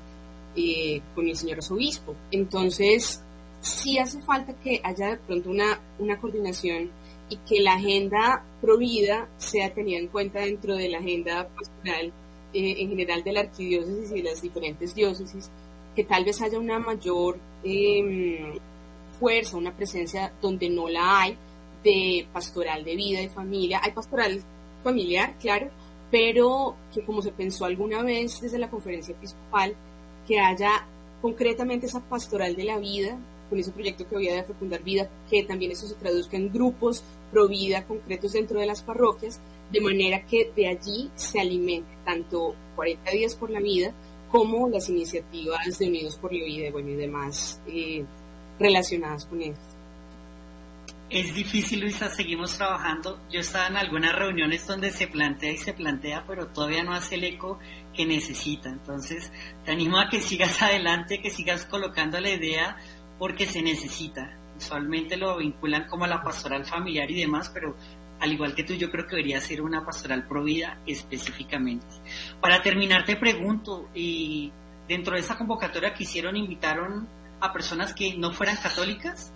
eh, 0.54 1.00
con 1.14 1.26
el 1.26 1.36
señor 1.36 1.58
arzobispo. 1.58 2.14
Entonces, 2.30 3.22
sí 3.64 3.98
hace 3.98 4.20
falta 4.20 4.54
que 4.60 4.80
haya 4.84 5.10
de 5.10 5.16
pronto 5.16 5.50
una, 5.50 5.80
una 5.98 6.20
coordinación 6.20 6.90
y 7.30 7.36
que 7.38 7.60
la 7.60 7.74
agenda 7.74 8.44
provida 8.60 9.28
sea 9.38 9.72
tenida 9.72 9.98
en 9.98 10.08
cuenta 10.08 10.40
dentro 10.40 10.76
de 10.76 10.90
la 10.90 10.98
agenda 10.98 11.48
pastoral 11.48 12.12
eh, 12.52 12.74
en 12.78 12.88
general 12.90 13.24
de 13.24 13.32
la 13.32 13.40
arquidiócesis 13.40 14.10
y 14.10 14.22
de 14.22 14.30
las 14.30 14.42
diferentes 14.42 14.94
diócesis, 14.94 15.50
que 15.96 16.04
tal 16.04 16.24
vez 16.24 16.42
haya 16.42 16.58
una 16.58 16.78
mayor 16.78 17.38
eh, 17.64 18.60
fuerza, 19.18 19.56
una 19.56 19.74
presencia 19.74 20.32
donde 20.42 20.68
no 20.68 20.88
la 20.88 21.22
hay 21.22 21.38
de 21.82 22.26
pastoral 22.32 22.84
de 22.84 22.96
vida 22.96 23.22
y 23.22 23.28
familia. 23.28 23.80
Hay 23.82 23.92
pastoral 23.92 24.42
familiar, 24.82 25.36
claro, 25.40 25.70
pero 26.10 26.76
que 26.92 27.02
como 27.02 27.22
se 27.22 27.32
pensó 27.32 27.64
alguna 27.64 28.02
vez 28.02 28.40
desde 28.42 28.58
la 28.58 28.68
conferencia 28.68 29.14
episcopal, 29.14 29.74
que 30.28 30.38
haya 30.38 30.86
concretamente 31.22 31.86
esa 31.86 32.00
pastoral 32.00 32.54
de 32.54 32.64
la 32.64 32.78
vida 32.78 33.18
con 33.48 33.58
ese 33.58 33.72
proyecto 33.72 34.08
que 34.08 34.16
había 34.16 34.34
de 34.34 34.44
fecundar 34.44 34.82
vida, 34.82 35.08
que 35.30 35.44
también 35.44 35.72
eso 35.72 35.86
se 35.86 35.94
traduzca 35.94 36.36
en 36.36 36.52
grupos 36.52 37.04
pro 37.30 37.48
vida 37.48 37.84
concretos 37.86 38.32
dentro 38.32 38.60
de 38.60 38.66
las 38.66 38.82
parroquias, 38.82 39.40
de 39.70 39.80
manera 39.80 40.24
que 40.24 40.52
de 40.54 40.68
allí 40.68 41.10
se 41.14 41.40
alimente 41.40 41.90
tanto 42.04 42.54
40 42.76 43.10
días 43.10 43.34
por 43.34 43.50
la 43.50 43.60
vida 43.60 43.92
como 44.30 44.68
las 44.68 44.88
iniciativas 44.88 45.78
de 45.78 45.86
Unidos 45.86 46.16
por 46.16 46.32
la 46.32 46.44
Vida 46.44 46.70
bueno, 46.72 46.90
y 46.90 46.94
demás 46.96 47.60
eh, 47.68 48.04
relacionadas 48.58 49.26
con 49.26 49.40
esto. 49.40 49.74
Es 51.10 51.32
difícil, 51.32 51.80
Luisa, 51.80 52.08
seguimos 52.08 52.56
trabajando. 52.56 53.20
Yo 53.30 53.38
estaba 53.38 53.68
en 53.68 53.76
algunas 53.76 54.16
reuniones 54.16 54.66
donde 54.66 54.90
se 54.90 55.06
plantea 55.06 55.52
y 55.52 55.58
se 55.58 55.72
plantea, 55.72 56.24
pero 56.26 56.48
todavía 56.48 56.82
no 56.82 56.92
hace 56.94 57.14
el 57.14 57.22
eco 57.22 57.60
que 57.94 58.06
necesita. 58.06 58.70
Entonces, 58.70 59.30
te 59.64 59.70
animo 59.70 59.98
a 59.98 60.08
que 60.08 60.20
sigas 60.20 60.60
adelante, 60.62 61.20
que 61.20 61.30
sigas 61.30 61.66
colocando 61.66 62.18
la 62.18 62.30
idea, 62.30 62.76
porque 63.18 63.46
se 63.46 63.62
necesita. 63.62 64.38
Usualmente 64.56 65.16
lo 65.16 65.36
vinculan 65.38 65.86
como 65.88 66.04
a 66.04 66.08
la 66.08 66.22
pastoral 66.22 66.64
familiar 66.64 67.10
y 67.10 67.20
demás, 67.20 67.50
pero 67.52 67.76
al 68.20 68.32
igual 68.32 68.54
que 68.54 68.64
tú, 68.64 68.74
yo 68.74 68.90
creo 68.90 69.06
que 69.06 69.16
debería 69.16 69.40
ser 69.40 69.60
una 69.60 69.84
pastoral 69.84 70.26
pro 70.26 70.44
vida 70.44 70.78
específicamente. 70.86 71.86
Para 72.40 72.62
terminar, 72.62 73.04
te 73.04 73.16
pregunto, 73.16 73.88
y 73.94 74.52
dentro 74.88 75.14
de 75.14 75.20
esa 75.20 75.36
convocatoria 75.36 75.94
que 75.94 76.04
hicieron, 76.04 76.36
invitaron 76.36 77.08
a 77.40 77.52
personas 77.52 77.92
que 77.92 78.16
no 78.16 78.32
fueran 78.32 78.56
católicas? 78.56 79.32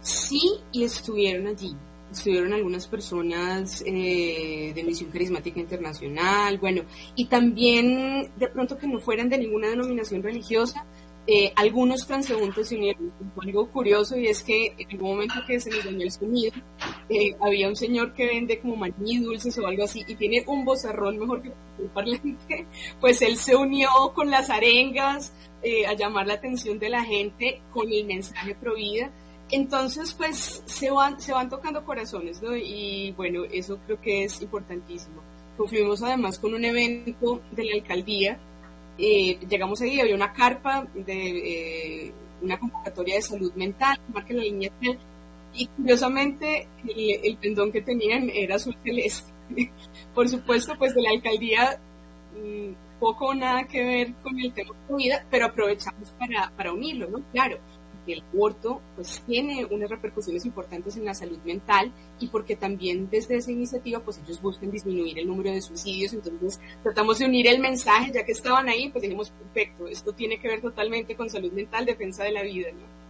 Sí, 0.00 0.40
y 0.72 0.84
estuvieron 0.84 1.46
allí. 1.46 1.74
Estuvieron 2.10 2.52
algunas 2.52 2.86
personas 2.86 3.82
eh, 3.86 4.72
de 4.74 4.84
Misión 4.84 5.10
Carismática 5.10 5.58
Internacional, 5.58 6.58
bueno, 6.58 6.82
y 7.16 7.24
también 7.24 8.30
de 8.36 8.48
pronto 8.48 8.76
que 8.76 8.86
no 8.86 9.00
fueran 9.00 9.30
de 9.30 9.38
ninguna 9.38 9.68
denominación 9.68 10.22
religiosa, 10.22 10.84
eh, 11.26 11.52
algunos 11.56 12.06
transeúntes 12.06 12.68
se 12.68 12.76
unieron. 12.76 13.12
Algo 13.40 13.68
curioso 13.70 14.16
y 14.16 14.26
es 14.26 14.42
que 14.42 14.74
en 14.78 14.90
el 14.90 14.98
momento 14.98 15.34
que 15.46 15.60
se 15.60 15.70
me 15.70 15.78
dañó 15.78 16.02
el 16.02 16.10
sonido, 16.10 16.52
eh, 17.08 17.34
había 17.40 17.68
un 17.68 17.76
señor 17.76 18.12
que 18.12 18.26
vende 18.26 18.58
como 18.58 18.76
maní 18.76 19.18
dulces 19.18 19.56
o 19.58 19.66
algo 19.66 19.84
así 19.84 20.04
y 20.06 20.14
tiene 20.14 20.44
un 20.46 20.64
bozarrón 20.64 21.18
mejor 21.18 21.42
que 21.42 21.52
un 21.78 21.88
parlante, 21.88 22.66
pues 23.00 23.22
él 23.22 23.36
se 23.36 23.56
unió 23.56 23.88
con 24.14 24.30
las 24.30 24.50
arengas 24.50 25.32
a 25.88 25.94
llamar 25.94 26.26
la 26.26 26.34
atención 26.34 26.80
de 26.80 26.88
la 26.88 27.04
gente 27.04 27.62
con 27.72 27.92
el 27.92 28.04
mensaje 28.04 28.56
pro 28.56 28.74
vida 28.74 29.12
entonces, 29.52 30.14
pues 30.14 30.62
se 30.64 30.90
van, 30.90 31.20
se 31.20 31.32
van 31.32 31.50
tocando 31.50 31.84
corazones, 31.84 32.42
¿no? 32.42 32.56
Y 32.56 33.12
bueno, 33.18 33.44
eso 33.44 33.78
creo 33.84 34.00
que 34.00 34.24
es 34.24 34.40
importantísimo. 34.40 35.22
Confluimos 35.58 36.02
además 36.02 36.38
con 36.38 36.54
un 36.54 36.64
evento 36.64 37.42
de 37.50 37.64
la 37.64 37.74
alcaldía. 37.74 38.40
Eh, 38.98 39.38
llegamos 39.48 39.80
ahí, 39.80 40.00
había 40.00 40.14
una 40.14 40.32
carpa 40.32 40.86
de 40.94 42.06
eh, 42.06 42.12
una 42.42 42.58
convocatoria 42.58 43.16
de 43.16 43.22
salud 43.22 43.52
mental, 43.54 43.98
marca 44.12 44.34
la 44.34 44.42
línea 44.42 44.70
y 45.54 45.66
curiosamente 45.66 46.68
el, 46.86 47.36
pendón 47.36 47.72
que 47.72 47.82
tenían 47.82 48.30
era 48.30 48.56
azul 48.56 48.76
celeste. 48.82 49.32
Por 50.14 50.28
supuesto, 50.28 50.74
pues 50.78 50.94
de 50.94 51.02
la 51.02 51.10
alcaldía 51.10 51.80
mm, 52.34 52.98
poco 53.00 53.26
o 53.26 53.34
nada 53.34 53.64
que 53.64 53.84
ver 53.84 54.14
con 54.22 54.38
el 54.38 54.52
tema 54.52 54.74
de 54.88 54.96
vida, 54.96 55.26
pero 55.30 55.46
aprovechamos 55.46 56.10
para, 56.18 56.50
para 56.56 56.72
unirlo, 56.72 57.08
¿no? 57.10 57.22
Claro, 57.32 57.58
el 58.06 58.22
aborto 58.32 58.80
pues 58.96 59.22
tiene 59.26 59.64
unas 59.64 59.90
repercusiones 59.90 60.44
importantes 60.44 60.96
en 60.96 61.04
la 61.04 61.14
salud 61.14 61.38
mental 61.44 61.92
y 62.18 62.28
porque 62.28 62.56
también 62.56 63.08
desde 63.10 63.36
esa 63.36 63.52
iniciativa 63.52 64.00
pues 64.00 64.20
ellos 64.24 64.40
buscan 64.40 64.70
disminuir 64.70 65.18
el 65.18 65.26
número 65.26 65.50
de 65.50 65.62
suicidios, 65.62 66.12
entonces 66.12 66.60
tratamos 66.82 67.18
de 67.18 67.26
unir 67.26 67.46
el 67.46 67.60
mensaje, 67.60 68.12
ya 68.12 68.24
que 68.24 68.32
estaban 68.32 68.68
ahí, 68.68 68.90
pues 68.90 69.02
dijimos, 69.02 69.30
perfecto, 69.30 69.86
esto 69.86 70.12
tiene 70.12 70.38
que 70.38 70.48
ver 70.48 70.60
totalmente 70.60 71.14
con 71.14 71.30
salud 71.30 71.52
mental, 71.52 71.84
defensa 71.84 72.24
de 72.24 72.32
la 72.32 72.42
vida, 72.42 72.68
¿no? 72.72 73.02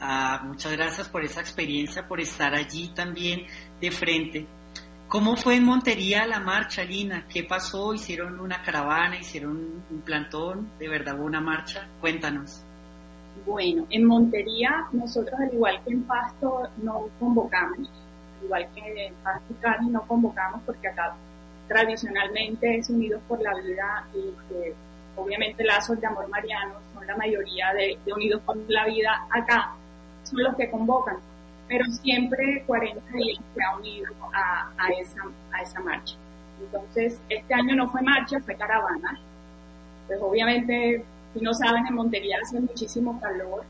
Ah, 0.00 0.42
muchas 0.44 0.72
gracias 0.72 1.08
por 1.08 1.24
esa 1.24 1.40
experiencia, 1.40 2.06
por 2.06 2.20
estar 2.20 2.54
allí 2.54 2.88
también 2.88 3.46
de 3.80 3.90
frente. 3.90 4.46
¿Cómo 5.08 5.36
fue 5.36 5.56
en 5.56 5.64
Montería 5.64 6.26
la 6.26 6.40
marcha, 6.40 6.82
Lina? 6.82 7.26
¿Qué 7.28 7.44
pasó? 7.44 7.94
¿Hicieron 7.94 8.40
una 8.40 8.62
caravana? 8.62 9.16
¿Hicieron 9.16 9.84
un 9.88 10.00
plantón? 10.00 10.72
¿De 10.78 10.88
verdad 10.88 11.16
hubo 11.16 11.24
una 11.24 11.40
marcha? 11.40 11.88
Cuéntanos. 12.00 12.64
Bueno, 13.46 13.86
en 13.90 14.04
Montería 14.04 14.86
nosotros 14.92 15.38
al 15.38 15.52
igual 15.52 15.80
que 15.84 15.92
en 15.92 16.02
Pasto 16.04 16.68
no 16.82 17.08
convocamos, 17.18 17.78
al 17.78 18.44
igual 18.44 18.68
que 18.74 19.06
en 19.06 19.14
Pasto 19.14 19.54
y 19.82 19.88
no 19.88 20.02
convocamos 20.06 20.62
porque 20.64 20.88
acá 20.88 21.14
tradicionalmente 21.68 22.76
es 22.76 22.88
Unidos 22.90 23.20
por 23.28 23.40
la 23.42 23.54
Vida 23.54 24.06
y 24.14 24.32
que 24.48 24.74
obviamente 25.16 25.64
lazos 25.64 26.00
de 26.00 26.06
amor 26.06 26.28
mariano 26.28 26.74
son 26.94 27.06
la 27.06 27.16
mayoría 27.16 27.72
de, 27.74 27.98
Unidos 28.12 28.40
por 28.46 28.56
la 28.68 28.86
Vida 28.86 29.26
acá, 29.30 29.72
son 30.24 30.42
los 30.42 30.56
que 30.56 30.70
convocan, 30.70 31.16
pero 31.68 31.84
siempre 31.86 32.64
40 32.66 33.02
días 33.12 33.42
se 33.54 33.62
ha 33.62 33.76
unido 33.76 34.12
a, 34.32 34.70
a, 34.78 34.88
esa, 35.00 35.22
a 35.52 35.62
esa 35.62 35.80
marcha. 35.80 36.16
Entonces, 36.60 37.20
este 37.28 37.54
año 37.54 37.74
no 37.76 37.90
fue 37.90 38.02
marcha, 38.02 38.40
fue 38.40 38.54
caravana. 38.54 39.18
Pues 40.06 40.20
obviamente 40.22 41.04
si 41.34 41.40
no 41.40 41.52
saben, 41.52 41.86
en 41.86 41.94
Montería 41.94 42.38
hace 42.40 42.60
muchísimo 42.60 43.20
calor, 43.20 43.64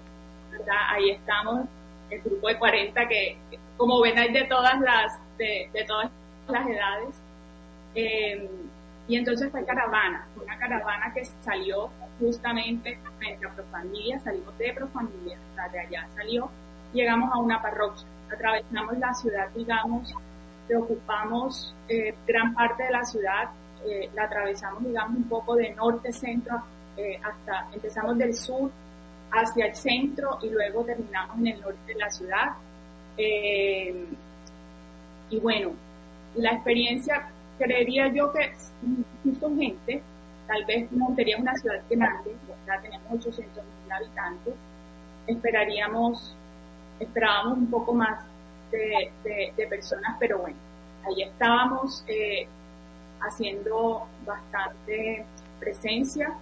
¿verdad? 0.52 0.76
Ahí 0.90 1.10
estamos, 1.10 1.66
el 2.10 2.20
grupo 2.20 2.48
de 2.48 2.58
40 2.58 3.08
que, 3.08 3.38
como 3.76 4.00
ven, 4.02 4.18
hay 4.18 4.32
de 4.32 4.44
todas 4.44 4.78
las, 4.80 5.18
de, 5.38 5.70
todas 5.86 6.10
las 6.48 6.66
edades. 6.68 7.14
Em, 7.94 8.48
y 9.08 9.16
entonces 9.16 9.50
fue 9.50 9.64
caravana, 9.64 10.26
una 10.42 10.58
caravana 10.58 11.12
que 11.14 11.24
salió 11.24 11.90
justamente 12.20 12.98
frente 13.18 13.46
a 13.46 13.50
Profamilia, 13.50 14.20
salimos 14.20 14.56
de 14.58 14.72
Profamilia, 14.72 15.38
de 15.72 15.78
allá 15.80 16.08
salió, 16.14 16.50
llegamos 16.92 17.32
a 17.32 17.38
una 17.38 17.60
parroquia, 17.60 18.04
atravesamos 18.32 18.98
la 18.98 19.14
ciudad, 19.14 19.48
digamos, 19.54 20.14
preocupamos 20.66 21.74
eh, 21.88 22.14
gran 22.26 22.54
parte 22.54 22.84
de 22.84 22.90
la 22.90 23.04
ciudad, 23.04 23.50
eh, 23.86 24.10
la 24.14 24.24
atravesamos, 24.24 24.84
digamos, 24.84 25.16
un 25.16 25.28
poco 25.28 25.56
de 25.56 25.74
norte-centro 25.74 26.62
eh, 26.96 27.18
hasta 27.22 27.68
empezamos 27.72 28.16
del 28.18 28.34
sur 28.34 28.70
hacia 29.30 29.66
el 29.66 29.74
centro 29.74 30.38
y 30.42 30.48
luego 30.50 30.84
terminamos 30.84 31.38
en 31.38 31.46
el 31.48 31.60
norte 31.60 31.92
de 31.92 31.94
la 31.94 32.10
ciudad. 32.10 32.52
Eh, 33.16 34.06
y 35.30 35.40
bueno, 35.40 35.72
la 36.36 36.52
experiencia, 36.52 37.28
creería 37.58 38.12
yo 38.12 38.32
que 38.32 38.52
justo 39.24 39.54
gente, 39.56 40.02
tal 40.46 40.64
vez 40.66 40.90
Montería 40.92 41.36
es 41.36 41.42
una 41.42 41.54
ciudad 41.54 41.82
grande, 41.88 42.34
ya 42.66 42.80
tenemos 42.80 43.12
800 43.12 43.64
mil 43.64 43.92
habitantes, 43.92 44.54
esperaríamos, 45.26 46.36
esperábamos 47.00 47.58
un 47.58 47.70
poco 47.70 47.94
más 47.94 48.24
de, 48.70 49.10
de, 49.56 49.66
personas, 49.66 50.16
pero 50.18 50.38
bueno, 50.38 50.56
ahí 51.06 51.22
estábamos 51.22 52.04
eh, 52.08 52.46
haciendo 53.20 54.06
bastante 54.26 55.24
presencia 55.60 56.34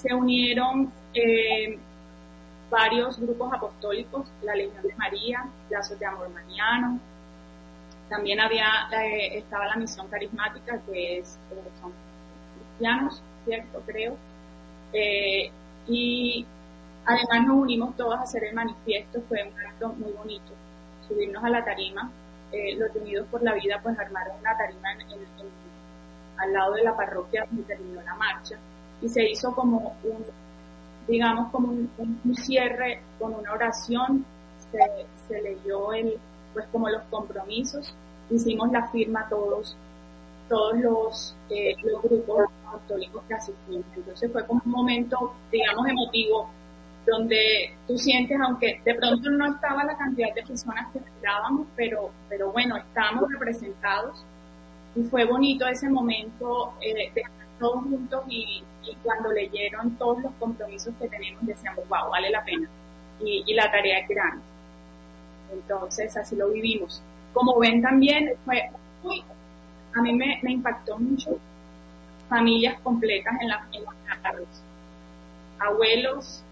se 0.00 0.14
unieron 0.14 0.90
eh, 1.14 1.78
varios 2.70 3.20
grupos 3.20 3.52
apostólicos, 3.52 4.26
la 4.42 4.54
Legión 4.54 4.82
de 4.82 4.94
María, 4.94 5.46
Lazos 5.68 5.98
de 5.98 6.06
Amor 6.06 6.30
Mariano, 6.30 6.98
también 8.08 8.40
había, 8.40 8.66
eh, 8.92 9.38
estaba 9.38 9.66
la 9.66 9.76
misión 9.76 10.08
carismática, 10.08 10.80
que 10.86 11.18
es, 11.18 11.38
eh, 11.52 11.70
son 11.80 11.92
cristianos, 12.56 13.22
¿cierto? 13.44 13.82
Creo. 13.86 14.16
y 15.86 16.46
además 17.06 17.46
nos 17.46 17.56
unimos 17.56 17.96
todos 17.96 18.14
a 18.18 18.22
hacer 18.22 18.44
el 18.44 18.54
manifiesto, 18.54 19.20
fue 19.28 19.42
un 19.42 19.66
acto 19.66 19.88
muy 19.94 20.12
bonito, 20.12 20.52
subirnos 21.08 21.42
a 21.44 21.50
la 21.50 21.64
tarima. 21.64 22.10
los 22.78 22.94
Unidos 22.96 23.26
por 23.30 23.42
la 23.42 23.54
Vida 23.54 23.80
pues 23.82 23.98
armaron 23.98 24.38
una 24.40 24.56
tarima 24.56 24.88
al 26.38 26.52
lado 26.52 26.72
de 26.74 26.82
la 26.82 26.96
parroquia 26.96 27.46
donde 27.50 27.62
terminó 27.64 28.02
la 28.02 28.14
marcha 28.14 28.58
y 29.02 29.08
se 29.08 29.28
hizo 29.28 29.54
como 29.54 29.96
un, 30.04 30.24
digamos, 31.08 31.50
como 31.50 31.68
un, 31.68 32.34
cierre 32.36 33.02
con 33.18 33.34
una 33.34 33.52
oración, 33.52 34.24
se, 34.70 35.42
leyó 35.42 35.92
el, 35.92 36.18
pues 36.52 36.66
como 36.72 36.88
los 36.88 37.02
compromisos, 37.10 37.94
hicimos 38.30 38.70
la 38.70 38.88
firma 38.88 39.26
todos, 39.28 39.76
todos 40.48 40.78
los, 40.78 41.36
eh, 41.50 41.74
los 41.82 42.02
grupos 42.02 42.44
católicos 42.70 43.22
que 43.26 43.34
asistimos. 43.34 43.84
Entonces 43.96 44.30
fue 44.32 44.46
como 44.46 44.62
un 44.64 44.70
momento, 44.70 45.34
digamos, 45.50 45.88
emotivo, 45.88 46.48
donde 47.06 47.74
tú 47.86 47.96
sientes, 47.96 48.38
aunque 48.40 48.80
de 48.84 48.94
pronto 48.94 49.30
no 49.30 49.54
estaba 49.54 49.84
la 49.84 49.96
cantidad 49.96 50.34
de 50.34 50.42
personas 50.42 50.92
que 50.92 50.98
esperábamos, 50.98 51.66
pero, 51.74 52.10
pero 52.28 52.52
bueno, 52.52 52.76
estábamos 52.76 53.30
representados. 53.32 54.24
Y 54.94 55.02
fue 55.04 55.24
bonito 55.24 55.66
ese 55.66 55.88
momento 55.88 56.74
eh, 56.80 57.10
de 57.14 57.22
todos 57.60 57.84
juntos 57.84 58.24
y, 58.28 58.64
y 58.82 58.96
cuando 59.02 59.30
leyeron 59.30 59.96
todos 59.96 60.22
los 60.22 60.32
compromisos 60.40 60.92
que 60.98 61.08
tenemos 61.08 61.46
decíamos, 61.46 61.86
wow, 61.88 62.10
vale 62.10 62.30
la 62.30 62.44
pena. 62.44 62.68
Y, 63.20 63.52
la 63.54 63.70
tarea 63.70 63.98
es 63.98 64.08
grande. 64.08 64.42
Entonces, 65.52 66.16
así 66.16 66.36
lo 66.36 66.48
vivimos. 66.50 67.02
Como 67.34 67.58
ven 67.58 67.82
también, 67.82 68.32
fue, 68.46 68.70
a 69.94 70.00
mí 70.00 70.12
me, 70.14 70.40
impactó 70.42 70.98
mucho 70.98 71.38
familias 72.30 72.80
completas 72.80 73.34
en, 73.42 73.48
la, 73.48 73.66
en 73.72 73.84
los 73.84 73.94
carros. 74.22 74.62
Abuelos, 75.58 76.42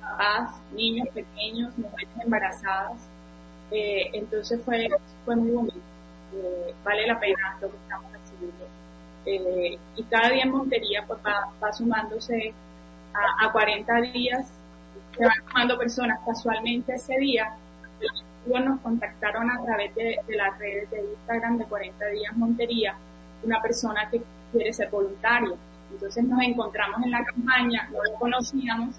papás, 0.00 0.58
niños 0.72 1.08
pequeños, 1.10 1.76
mujeres 1.76 2.08
embarazadas. 2.24 2.96
Eh, 3.70 4.10
entonces 4.14 4.60
fue, 4.64 4.88
fue 5.26 5.36
muy 5.36 5.50
bonito. 5.50 5.80
Eh, 6.34 6.74
vale 6.82 7.06
la 7.06 7.20
pena 7.20 7.58
lo 7.60 7.68
que 7.68 7.76
estamos 7.76 8.10
haciendo. 8.10 8.66
Eh, 9.26 9.78
y 9.96 10.02
cada 10.04 10.30
día 10.30 10.44
en 10.44 10.52
Montería 10.52 11.04
pues, 11.06 11.18
va, 11.20 11.72
sumándose 11.72 12.54
a, 13.12 13.46
a, 13.46 13.52
40 13.52 14.00
días, 14.12 14.48
se 15.16 15.24
van 15.24 15.36
sumando 15.48 15.78
personas. 15.78 16.20
Casualmente 16.24 16.94
ese 16.94 17.16
día 17.18 17.56
nos 18.46 18.80
contactaron 18.80 19.50
a 19.50 19.62
través 19.64 19.94
de, 19.94 20.18
de, 20.26 20.36
las 20.36 20.58
redes 20.58 20.90
de 20.90 21.02
Instagram 21.02 21.58
de 21.58 21.64
40 21.64 22.06
días 22.06 22.36
Montería, 22.36 22.96
una 23.42 23.60
persona 23.60 24.08
que 24.10 24.22
quiere 24.52 24.72
ser 24.72 24.88
voluntario. 24.90 25.56
Entonces 25.90 26.24
nos 26.24 26.40
encontramos 26.42 27.02
en 27.04 27.10
la 27.10 27.24
campaña, 27.24 27.88
no 27.92 28.02
lo 28.02 28.18
conocíamos, 28.18 28.94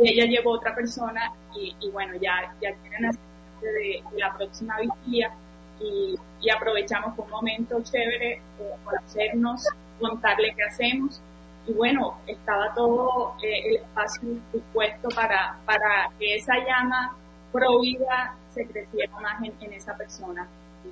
y 0.00 0.08
ella 0.12 0.26
llevó 0.26 0.52
otra 0.52 0.74
persona 0.74 1.32
y, 1.54 1.90
bueno, 1.90 2.14
ya, 2.20 2.54
ya 2.60 2.72
quieren 2.74 3.06
hacer 3.06 3.20
de, 3.60 4.02
la 4.16 4.32
próxima 4.34 4.76
vigilia 4.78 5.32
y, 5.80 6.16
aprovechamos 6.50 7.16
un 7.18 7.30
momento 7.30 7.80
chévere 7.82 8.32
eh, 8.32 8.42
conocernos, 8.84 9.62
contarle 10.00 10.54
qué 10.56 10.64
hacemos 10.64 11.20
y 11.66 11.72
bueno, 11.74 12.18
estaba 12.26 12.72
todo 12.74 13.34
eh, 13.42 13.68
el 13.68 13.76
espacio 13.76 14.28
dispuesto 14.52 15.08
para, 15.14 15.58
para 15.66 16.10
que 16.18 16.36
esa 16.36 16.54
llama 16.66 17.14
pro 17.52 17.80
vida 17.80 18.34
se 18.50 18.66
creciera 18.66 19.12
más 19.20 19.42
en, 19.42 19.72
esa 19.72 19.96
persona. 19.96 20.48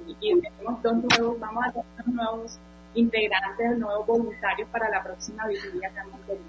Y, 0.06 0.16
y 0.20 0.40
tenemos 0.40 0.82
dos 0.82 0.94
nuevos, 0.94 1.40
vamos 1.40 1.64
a 1.66 1.72
tener 1.72 2.08
nuevos 2.08 2.58
integrantes, 2.94 3.78
nuevos 3.78 4.06
voluntarios 4.06 4.68
para 4.70 4.88
la 4.90 5.02
próxima 5.02 5.46
vigilia 5.46 5.90
que 5.90 5.98
hemos 5.98 6.20
tenido. 6.20 6.44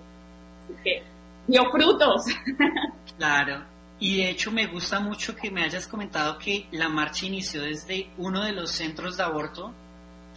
Así 0.65 0.75
que 0.83 1.03
dio 1.47 1.69
frutos. 1.71 2.25
Claro. 3.17 3.65
Y 3.99 4.17
de 4.17 4.29
hecho 4.29 4.51
me 4.51 4.67
gusta 4.67 4.99
mucho 4.99 5.35
que 5.35 5.51
me 5.51 5.63
hayas 5.63 5.87
comentado 5.87 6.37
que 6.37 6.67
la 6.71 6.87
marcha 6.87 7.25
inició 7.25 7.61
desde 7.61 8.09
uno 8.17 8.43
de 8.43 8.53
los 8.53 8.71
centros 8.71 9.17
de 9.17 9.23
aborto 9.23 9.73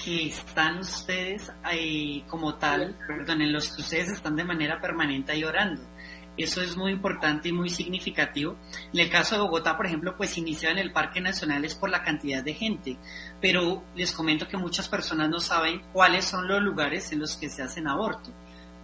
que 0.03 0.27
están 0.27 0.79
ustedes 0.79 1.53
ahí 1.63 2.25
como 2.27 2.57
tal, 2.57 2.99
perdón, 3.07 3.43
en 3.43 3.53
los 3.53 3.69
que 3.69 3.83
ustedes 3.83 4.09
están 4.09 4.35
de 4.35 4.45
manera 4.45 4.81
permanente 4.81 5.33
ahí 5.33 5.45
orando. 5.45 5.83
Eso 6.37 6.63
es 6.63 6.77
muy 6.77 6.93
importante 6.93 7.51
y 7.51 7.53
muy 7.53 7.69
significativo. 7.69 8.57
En 8.93 9.01
el 9.01 9.11
caso 9.11 9.35
de 9.35 9.43
Bogotá, 9.43 9.77
por 9.77 9.87
ejemplo, 9.87 10.17
pues 10.17 10.39
inicia 10.39 10.71
en 10.71 10.79
el 10.79 10.91
Parque 10.91 11.21
Nacional 11.21 11.65
es 11.65 11.75
por 11.75 11.91
la 11.91 12.03
cantidad 12.03 12.43
de 12.43 12.55
gente, 12.55 12.97
pero 13.41 13.85
les 13.95 14.13
comento 14.13 14.49
que 14.49 14.57
muchas 14.57 14.89
personas 14.89 15.29
no 15.29 15.41
saben 15.41 15.83
cuáles 15.93 16.25
son 16.25 16.49
los 16.49 16.63
lugares 16.63 17.13
en 17.13 17.21
los 17.21 17.37
que 17.37 17.51
se 17.51 17.63
hacen 17.63 17.87
aborto. 17.87 18.33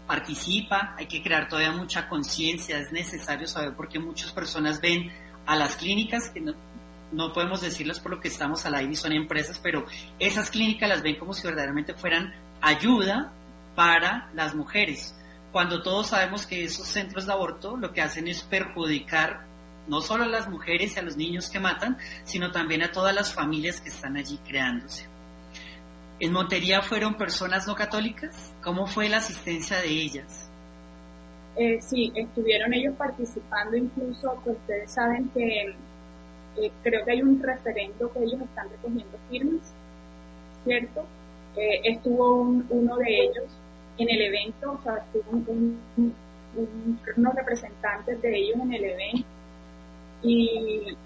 Participa, 0.08 0.96
hay 0.98 1.06
que 1.06 1.22
crear 1.22 1.48
todavía 1.48 1.70
mucha 1.70 2.08
conciencia, 2.08 2.78
es 2.78 2.90
necesario 2.90 3.46
saber 3.46 3.76
por 3.76 3.88
qué 3.88 4.00
muchas 4.00 4.32
personas 4.32 4.80
ven 4.80 5.12
a 5.46 5.54
las 5.54 5.76
clínicas, 5.76 6.30
que 6.30 6.40
no, 6.40 6.54
no 7.12 7.32
podemos 7.32 7.60
decirlas 7.60 8.00
por 8.00 8.10
lo 8.10 8.20
que 8.20 8.26
estamos 8.26 8.66
al 8.66 8.74
aire 8.74 8.92
y 8.92 8.96
son 8.96 9.12
empresas, 9.12 9.60
pero 9.62 9.86
esas 10.18 10.50
clínicas 10.50 10.88
las 10.88 11.02
ven 11.02 11.16
como 11.16 11.32
si 11.32 11.46
verdaderamente 11.46 11.94
fueran 11.94 12.34
ayuda 12.60 13.32
para 13.76 14.28
las 14.34 14.56
mujeres 14.56 15.14
cuando 15.52 15.82
todos 15.82 16.08
sabemos 16.08 16.46
que 16.46 16.64
esos 16.64 16.86
centros 16.86 17.26
de 17.26 17.32
aborto 17.32 17.76
lo 17.76 17.92
que 17.92 18.02
hacen 18.02 18.28
es 18.28 18.42
perjudicar 18.42 19.46
no 19.86 20.02
solo 20.02 20.24
a 20.24 20.28
las 20.28 20.48
mujeres 20.48 20.94
y 20.94 20.98
a 20.98 21.02
los 21.02 21.16
niños 21.16 21.48
que 21.48 21.58
matan, 21.58 21.96
sino 22.24 22.52
también 22.52 22.82
a 22.82 22.92
todas 22.92 23.14
las 23.14 23.32
familias 23.32 23.80
que 23.80 23.88
están 23.88 24.18
allí 24.18 24.38
creándose. 24.46 25.07
¿En 26.20 26.32
Montería 26.32 26.82
fueron 26.82 27.14
personas 27.14 27.66
no 27.66 27.74
católicas? 27.74 28.52
¿Cómo 28.62 28.86
fue 28.86 29.08
la 29.08 29.18
asistencia 29.18 29.78
de 29.78 29.88
ellas? 29.88 30.50
Eh, 31.56 31.80
sí, 31.80 32.12
estuvieron 32.14 32.72
ellos 32.74 32.94
participando 32.96 33.76
incluso, 33.76 34.40
que 34.44 34.50
ustedes 34.50 34.92
saben 34.92 35.28
que 35.30 35.74
eh, 36.56 36.72
creo 36.82 37.04
que 37.04 37.12
hay 37.12 37.22
un 37.22 37.42
referendo 37.42 38.12
que 38.12 38.20
ellos 38.20 38.40
están 38.40 38.68
recogiendo 38.68 39.18
firmas, 39.28 39.72
¿cierto? 40.64 41.06
Eh, 41.56 41.80
estuvo 41.84 42.42
uno 42.42 42.96
de 42.96 43.20
ellos 43.24 43.46
en 43.98 44.08
el 44.08 44.22
evento, 44.22 44.72
o 44.72 44.82
sea, 44.82 44.96
estuvo 44.96 45.30
unos 47.16 47.34
representantes 47.34 48.22
de 48.22 48.36
ellos 48.36 48.56
en 48.60 48.72
el 48.72 48.84
evento 48.84 49.28
y, 50.22 50.96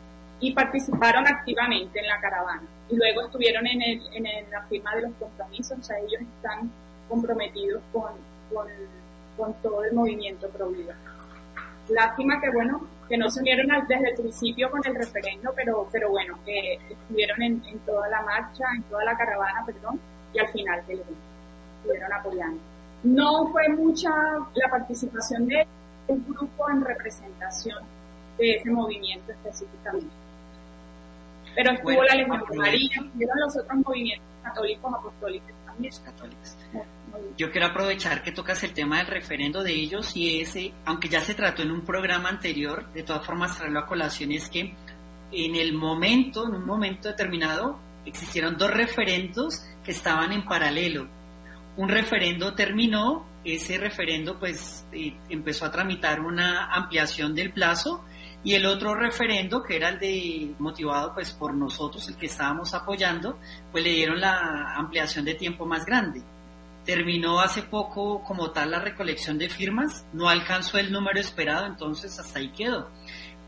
participaron 0.55 1.27
activamente 1.27 1.99
en 1.99 2.09
la 2.09 2.21
caravana. 2.21 2.63
Y 2.89 2.97
luego 2.97 3.23
estuvieron 3.23 3.67
en, 3.67 3.81
el, 3.83 4.01
en 4.13 4.51
la 4.51 4.63
firma 4.63 4.95
de 4.97 5.03
los 5.03 5.13
compromisos, 5.15 5.79
o 5.79 5.83
sea, 5.83 5.99
ellos 5.99 6.21
están 6.21 6.71
comprometidos 7.09 7.83
con, 7.93 8.13
con, 8.53 9.55
todo 9.63 9.85
el 9.85 9.93
movimiento 9.93 10.49
pro 10.49 10.69
vida. 10.69 10.95
Lástima 11.89 12.41
que, 12.41 12.51
bueno, 12.51 12.87
que 13.09 13.17
no 13.17 13.29
se 13.29 13.41
unieron 13.41 13.69
desde 13.89 14.11
el 14.11 14.15
principio 14.15 14.71
con 14.71 14.81
el 14.87 14.95
referendo, 14.95 15.53
pero, 15.55 15.89
pero 15.91 16.11
bueno, 16.11 16.39
que 16.45 16.75
estuvieron 16.89 17.43
en, 17.43 17.61
toda 17.85 18.09
la 18.09 18.23
marcha, 18.23 18.65
en 18.77 18.83
toda 18.85 19.05
la 19.05 19.17
caravana, 19.17 19.65
perdón, 19.67 20.01
y 20.33 20.39
al 20.39 20.49
final 20.49 20.81
evento 20.89 21.13
estuvieron 21.79 22.13
apoyando. 22.13 22.61
No 23.03 23.49
fue 23.49 23.69
mucha 23.69 24.11
la 24.55 24.71
participación 24.71 25.49
de 25.49 25.67
un 26.07 26.25
grupo 26.29 26.71
en 26.71 26.85
representación 26.85 27.79
de 28.39 28.55
ese 28.55 28.71
movimiento 28.71 29.33
específicamente. 29.33 30.22
Pero 31.55 31.73
estuvo 31.73 32.03
la 32.03 32.15
Legión 32.15 32.43
de 32.51 32.57
María, 32.57 32.89
los 33.45 33.57
otros 33.57 33.79
movimientos 33.85 34.29
católicos 34.43 34.95
apostólicos 34.95 35.53
también. 35.67 35.95
Católicos. 36.05 36.57
Yo 37.37 37.51
quiero 37.51 37.67
aprovechar 37.67 38.23
que 38.23 38.33
tocas 38.33 38.63
el 38.65 38.73
tema 38.73 38.99
del 38.99 39.07
referendo 39.07 39.63
de 39.63 39.73
ellos 39.73 40.17
y 40.17 40.41
ese, 40.41 40.73
aunque 40.85 41.09
ya 41.09 41.21
se 41.21 41.35
trató 41.35 41.63
en 41.63 41.71
un 41.71 41.83
programa 41.83 42.29
anterior, 42.29 42.91
de 42.93 43.03
todas 43.03 43.25
formas 43.25 43.57
traerlo 43.57 43.81
a 43.81 43.87
colación, 43.87 44.33
es 44.33 44.49
que 44.49 44.75
en 45.33 45.57
el 45.57 45.75
momento, 45.75 46.47
en 46.47 46.55
un 46.55 46.67
momento 46.67 47.09
determinado, 47.09 47.79
existieron 48.05 48.57
dos 48.57 48.71
referendos 48.71 49.65
que 49.85 49.93
estaban 49.93 50.33
en 50.33 50.45
paralelo 50.45 51.09
un 51.77 51.89
referendo 51.89 52.55
terminó, 52.55 53.27
ese 53.45 53.79
referendo 53.79 54.39
pues 54.39 54.85
eh, 54.93 55.17
empezó 55.29 55.65
a 55.65 55.71
tramitar 55.71 56.21
una 56.21 56.67
ampliación 56.67 57.35
del 57.35 57.53
plazo 57.53 58.05
y 58.45 58.55
el 58.55 58.67
otro 58.67 58.95
referendo 58.95 59.63
que 59.63 59.77
era 59.77 59.91
el 59.91 59.99
de 59.99 60.55
motivado 60.59 61.15
pues 61.15 61.31
por 61.33 61.55
nosotros 61.55 62.09
el 62.09 62.17
que 62.17 62.27
estábamos 62.27 62.75
apoyando 62.75 63.39
pues 63.71 63.85
le 63.85 63.91
dieron 63.91 64.21
la 64.21 64.75
ampliación 64.77 65.25
de 65.25 65.35
tiempo 65.35 65.67
más 65.67 65.85
grande 65.85 66.23
terminó 66.85 67.41
hace 67.41 67.63
poco 67.63 68.23
como 68.25 68.51
tal 68.51 68.73
la 68.73 68.81
recolección 68.81 69.39
de 69.39 69.49
firmas 69.49 70.05
no 70.13 70.29
alcanzó 70.29 70.79
el 70.79 70.91
número 70.93 71.21
esperado 71.21 71.67
entonces 71.67 72.19
hasta 72.19 72.41
ahí 72.41 72.49
quedó 72.51 72.89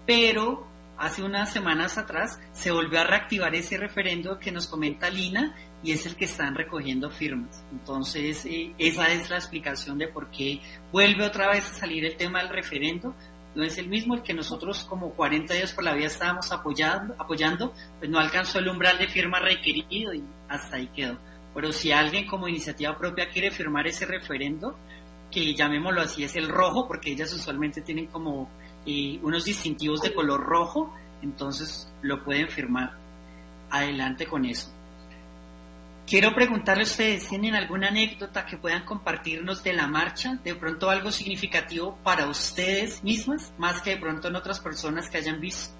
pero 0.06 0.66
hace 0.96 1.22
unas 1.22 1.52
semanas 1.52 1.98
atrás 1.98 2.38
se 2.52 2.70
volvió 2.70 3.00
a 3.00 3.04
reactivar 3.04 3.54
ese 3.54 3.76
referendo 3.76 4.38
que 4.38 4.52
nos 4.52 4.66
comenta 4.66 5.10
Lina 5.10 5.54
y 5.82 5.92
es 5.92 6.06
el 6.06 6.16
que 6.16 6.24
están 6.24 6.54
recogiendo 6.54 7.10
firmas. 7.10 7.62
Entonces, 7.70 8.46
eh, 8.46 8.72
esa 8.78 9.08
es 9.08 9.28
la 9.28 9.36
explicación 9.36 9.98
de 9.98 10.08
por 10.08 10.30
qué 10.30 10.60
vuelve 10.90 11.26
otra 11.26 11.48
vez 11.48 11.70
a 11.70 11.74
salir 11.74 12.04
el 12.06 12.16
tema 12.16 12.40
del 12.40 12.48
referendo. 12.48 13.14
No 13.54 13.62
es 13.62 13.78
el 13.78 13.88
mismo 13.88 14.14
el 14.14 14.22
que 14.22 14.34
nosotros 14.34 14.84
como 14.84 15.10
40 15.10 15.54
días 15.54 15.72
por 15.72 15.84
la 15.84 15.94
vida 15.94 16.06
estábamos 16.06 16.50
apoyando, 16.50 17.14
apoyando, 17.18 17.72
pues 17.98 18.10
no 18.10 18.18
alcanzó 18.18 18.58
el 18.58 18.68
umbral 18.68 18.98
de 18.98 19.06
firma 19.06 19.38
requerido 19.38 20.12
y 20.12 20.24
hasta 20.48 20.76
ahí 20.76 20.88
quedó. 20.88 21.18
Pero 21.54 21.72
si 21.72 21.92
alguien 21.92 22.26
como 22.26 22.48
iniciativa 22.48 22.98
propia 22.98 23.28
quiere 23.28 23.50
firmar 23.50 23.86
ese 23.86 24.06
referendo, 24.06 24.76
que 25.30 25.54
llamémoslo 25.54 26.00
así, 26.00 26.24
es 26.24 26.34
el 26.36 26.48
rojo, 26.48 26.86
porque 26.86 27.12
ellas 27.12 27.32
usualmente 27.32 27.80
tienen 27.80 28.06
como 28.06 28.48
eh, 28.86 29.18
unos 29.22 29.44
distintivos 29.44 30.00
de 30.02 30.12
color 30.12 30.40
rojo, 30.40 30.92
entonces 31.22 31.92
lo 32.02 32.24
pueden 32.24 32.48
firmar. 32.48 32.92
Adelante 33.70 34.26
con 34.26 34.44
eso. 34.44 34.72
Quiero 36.06 36.34
preguntarle 36.34 36.82
a 36.82 36.86
ustedes, 36.86 37.28
¿tienen 37.28 37.54
alguna 37.54 37.88
anécdota 37.88 38.44
que 38.44 38.58
puedan 38.58 38.84
compartirnos 38.84 39.64
de 39.64 39.72
la 39.72 39.86
marcha? 39.86 40.38
De 40.44 40.54
pronto 40.54 40.90
algo 40.90 41.10
significativo 41.10 41.96
para 42.04 42.26
ustedes 42.26 43.02
mismas, 43.02 43.54
más 43.56 43.80
que 43.80 43.90
de 43.90 43.96
pronto 43.96 44.28
en 44.28 44.36
otras 44.36 44.60
personas 44.60 45.08
que 45.08 45.16
hayan 45.16 45.40
visto. 45.40 45.74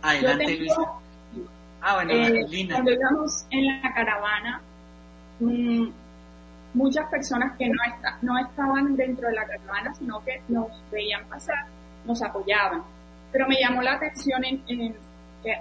Adelante, 0.00 0.56
Luisa. 0.56 0.82
Ah, 1.82 1.94
bueno, 1.96 2.12
eh, 2.12 2.66
Cuando 2.70 2.92
íbamos 2.92 3.44
en 3.50 3.66
la 3.66 3.92
caravana, 3.92 4.62
mm, 5.40 5.88
muchas 6.72 7.06
personas 7.10 7.56
que 7.58 7.68
no, 7.68 7.74
no 8.22 8.38
estaban 8.38 8.96
dentro 8.96 9.28
de 9.28 9.34
la 9.34 9.46
caravana, 9.46 9.92
sino 9.94 10.24
que 10.24 10.40
nos 10.48 10.68
veían 10.90 11.24
pasar, 11.26 11.66
nos 12.06 12.22
apoyaban. 12.22 12.82
Pero 13.30 13.46
me 13.46 13.56
llamó 13.60 13.82
la 13.82 13.94
atención 13.94 14.44
en, 14.44 14.62
en 14.68 14.96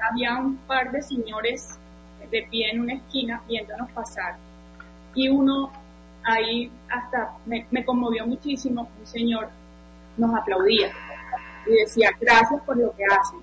había 0.09 0.37
un 0.37 0.57
par 0.57 0.91
de 0.91 1.01
señores 1.01 1.77
de 2.29 2.43
pie 2.49 2.71
en 2.71 2.81
una 2.81 2.93
esquina 2.93 3.41
viéndonos 3.47 3.91
pasar 3.91 4.35
y 5.13 5.29
uno 5.29 5.71
ahí 6.23 6.71
hasta 6.89 7.33
me, 7.45 7.85
conmovió 7.85 8.25
muchísimo, 8.25 8.87
un 8.99 9.05
señor 9.05 9.49
nos 10.17 10.33
aplaudía 10.35 10.91
y 11.65 11.71
decía 11.71 12.11
gracias 12.19 12.61
por 12.63 12.77
lo 12.77 12.95
que 12.95 13.03
hacen. 13.05 13.39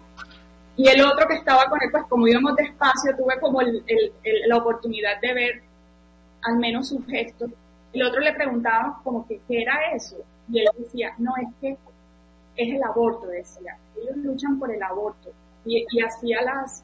Y 0.76 0.88
el 0.88 1.02
otro 1.02 1.26
que 1.26 1.34
estaba 1.34 1.64
con 1.68 1.82
él, 1.82 1.88
pues 1.90 2.04
como 2.04 2.28
íbamos 2.28 2.54
despacio, 2.54 3.16
tuve 3.16 3.38
como 3.40 3.60
la 3.62 4.56
oportunidad 4.56 5.20
de 5.20 5.34
ver 5.34 5.62
al 6.42 6.56
menos 6.56 6.88
sus 6.88 7.04
gestos. 7.06 7.50
El 7.92 8.02
otro 8.04 8.20
le 8.20 8.32
preguntaba 8.32 9.00
como 9.02 9.26
que 9.26 9.40
qué 9.48 9.62
era 9.62 9.92
eso. 9.92 10.16
y 10.48 10.60
él 10.60 10.68
decía, 10.78 11.12
no, 11.18 11.32
es 11.36 11.48
que 11.60 11.76
es 12.56 12.74
el 12.74 12.82
aborto, 12.82 13.26
decía, 13.26 13.76
ellos 13.96 14.16
luchan 14.18 14.58
por 14.58 14.72
el 14.72 14.82
aborto. 14.82 15.32
Y, 15.68 15.86
y 15.90 16.00
hacía 16.00 16.40
las, 16.42 16.82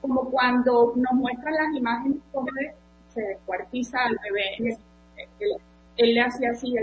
como 0.00 0.30
cuando 0.30 0.94
nos 0.96 1.12
muestran 1.12 1.54
las 1.54 1.76
imágenes 1.76 2.18
como 2.32 2.48
se 3.08 3.20
descuartiza 3.20 3.98
al 3.98 4.18
bebé, 4.22 4.78
él, 5.96 6.14
le 6.14 6.20
hacía 6.20 6.50
así, 6.52 6.74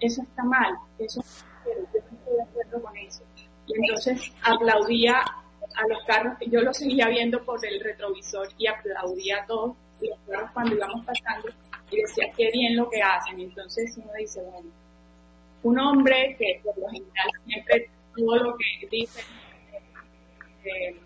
eso 0.00 0.22
está 0.22 0.42
mal, 0.44 0.74
eso 0.98 1.22
yo 1.66 1.72
no 1.74 1.84
estoy 1.84 2.34
de 2.34 2.42
acuerdo 2.42 2.82
con 2.82 2.96
eso. 2.96 3.22
Y 3.66 3.74
entonces 3.74 4.32
aplaudía 4.42 5.16
a 5.18 5.88
los 5.88 5.98
carros, 6.06 6.38
yo 6.46 6.60
lo 6.62 6.72
seguía 6.72 7.08
viendo 7.08 7.44
por 7.44 7.64
el 7.64 7.80
retrovisor 7.84 8.48
y 8.56 8.66
aplaudía 8.66 9.42
a 9.42 9.46
todos 9.46 9.76
los 10.00 10.18
carros 10.26 10.50
cuando 10.52 10.74
íbamos 10.74 11.04
pasando 11.04 11.48
y 11.90 12.00
decía, 12.00 12.24
qué 12.36 12.50
bien 12.52 12.76
lo 12.76 12.88
que 12.88 13.02
hacen. 13.02 13.40
Entonces 13.40 13.94
uno 13.98 14.10
dice, 14.18 14.42
bueno, 14.42 14.70
un 15.62 15.78
hombre 15.78 16.36
que 16.38 16.60
por 16.64 16.78
lo 16.78 16.88
general 16.88 17.28
siempre 17.44 17.90
todo 18.16 18.36
lo 18.36 18.56
que 18.56 18.86
dicen 18.90 19.24
eh, 20.68 20.96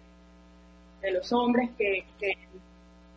de, 1.01 1.13
los 1.13 1.33
hombres 1.33 1.71
que, 1.77 2.05
que, 2.19 2.37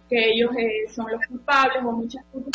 ellos 0.10 0.52
eh, 0.58 0.88
son 0.94 1.12
los 1.12 1.26
culpables 1.28 1.84
o 1.84 1.92
muchas 1.92 2.24
cosas 2.32 2.52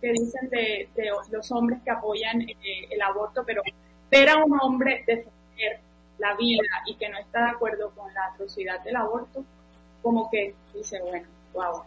que, 0.00 0.12
dicen 0.12 0.48
de, 0.50 0.88
los 1.30 1.52
hombres 1.52 1.80
que 1.84 1.90
apoyan 1.90 2.42
eh, 2.42 2.56
el 2.90 3.00
aborto, 3.02 3.42
pero 3.46 3.62
ver 4.10 4.28
a 4.28 4.44
un 4.44 4.58
hombre 4.60 5.04
defender 5.06 5.80
la 6.18 6.34
vida 6.36 6.82
y 6.86 6.96
que 6.96 7.08
no 7.08 7.18
está 7.18 7.44
de 7.44 7.50
acuerdo 7.50 7.90
con 7.90 8.12
la 8.14 8.26
atrocidad 8.26 8.82
del 8.82 8.96
aborto, 8.96 9.44
como 10.02 10.30
que 10.30 10.54
dice, 10.74 11.00
bueno, 11.00 11.26
wow, 11.52 11.82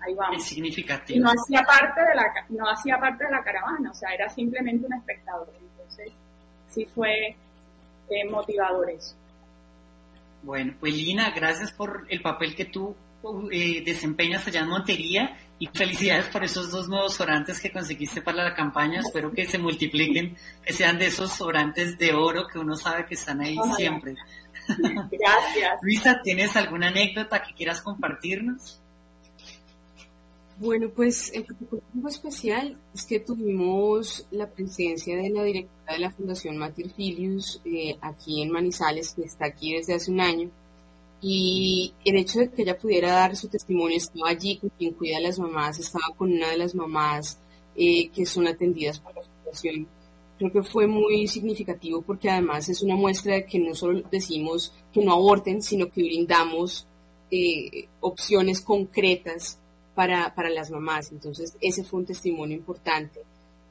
ahí 0.00 0.14
vamos. 0.14 0.36
Es 0.36 0.44
significativo. 0.44 1.18
Y 1.18 1.22
no 1.22 1.30
hacía 1.30 1.62
parte 1.62 2.00
de 2.00 2.14
la, 2.14 2.32
no 2.50 2.68
hacía 2.68 2.98
parte 2.98 3.24
de 3.24 3.30
la 3.30 3.42
caravana, 3.42 3.90
o 3.90 3.94
sea, 3.94 4.10
era 4.10 4.28
simplemente 4.28 4.86
un 4.86 4.94
espectador. 4.94 5.52
Entonces, 5.58 6.12
sí 6.68 6.86
fue 6.94 7.36
eh, 8.10 8.28
motivador 8.30 8.90
eso. 8.90 9.14
Bueno, 10.48 10.72
pues 10.80 10.94
Lina, 10.94 11.30
gracias 11.32 11.72
por 11.72 12.06
el 12.08 12.22
papel 12.22 12.54
que 12.54 12.64
tú 12.64 12.96
eh, 13.52 13.82
desempeñas 13.84 14.46
allá 14.46 14.60
en 14.60 14.70
Montería 14.70 15.36
y 15.58 15.66
felicidades 15.66 16.24
por 16.28 16.42
esos 16.42 16.70
dos 16.70 16.88
nuevos 16.88 17.20
orantes 17.20 17.60
que 17.60 17.70
conseguiste 17.70 18.22
para 18.22 18.44
la 18.44 18.54
campaña. 18.54 19.00
Espero 19.00 19.30
que 19.30 19.44
se 19.44 19.58
multipliquen, 19.58 20.38
que 20.64 20.72
sean 20.72 20.98
de 20.98 21.08
esos 21.08 21.38
orantes 21.42 21.98
de 21.98 22.14
oro 22.14 22.46
que 22.50 22.58
uno 22.58 22.76
sabe 22.76 23.04
que 23.04 23.12
están 23.12 23.42
ahí 23.42 23.58
siempre. 23.76 24.14
Gracias. 25.10 25.78
Luisa, 25.82 26.22
¿tienes 26.24 26.56
alguna 26.56 26.88
anécdota 26.88 27.42
que 27.42 27.52
quieras 27.52 27.82
compartirnos? 27.82 28.80
Bueno, 30.60 30.90
pues 30.90 31.30
el 31.34 31.46
algo 31.94 32.08
especial 32.08 32.76
es 32.92 33.04
que 33.04 33.20
tuvimos 33.20 34.26
la 34.32 34.50
presencia 34.50 35.16
de 35.16 35.30
la 35.30 35.44
directora 35.44 35.92
de 35.92 35.98
la 36.00 36.10
Fundación 36.10 36.56
Mater 36.56 36.90
Filius 36.90 37.60
eh, 37.64 37.96
aquí 38.00 38.42
en 38.42 38.50
Manizales, 38.50 39.14
que 39.14 39.22
está 39.22 39.46
aquí 39.46 39.74
desde 39.74 39.94
hace 39.94 40.10
un 40.10 40.20
año, 40.20 40.50
y 41.20 41.94
el 42.04 42.16
hecho 42.16 42.40
de 42.40 42.50
que 42.50 42.62
ella 42.62 42.76
pudiera 42.76 43.12
dar 43.12 43.36
su 43.36 43.46
testimonio, 43.46 43.96
estaba 43.96 44.30
allí 44.30 44.56
con 44.58 44.70
quien 44.70 44.94
cuida 44.94 45.18
a 45.18 45.20
las 45.20 45.38
mamás, 45.38 45.78
estaba 45.78 46.06
con 46.16 46.32
una 46.32 46.50
de 46.50 46.58
las 46.58 46.74
mamás 46.74 47.38
eh, 47.76 48.08
que 48.08 48.26
son 48.26 48.48
atendidas 48.48 48.98
por 48.98 49.14
la 49.14 49.22
Fundación. 49.22 49.86
Creo 50.38 50.52
que 50.52 50.62
fue 50.64 50.88
muy 50.88 51.28
significativo 51.28 52.02
porque 52.02 52.30
además 52.30 52.68
es 52.68 52.82
una 52.82 52.96
muestra 52.96 53.34
de 53.34 53.46
que 53.46 53.60
no 53.60 53.76
solo 53.76 54.02
decimos 54.10 54.72
que 54.92 55.04
no 55.04 55.12
aborten, 55.12 55.62
sino 55.62 55.88
que 55.88 56.02
brindamos 56.02 56.84
eh, 57.30 57.86
opciones 58.00 58.60
concretas 58.60 59.60
para, 59.98 60.32
para 60.32 60.48
las 60.48 60.70
mamás. 60.70 61.10
Entonces, 61.10 61.56
ese 61.60 61.82
fue 61.82 61.98
un 61.98 62.06
testimonio 62.06 62.56
importante 62.56 63.20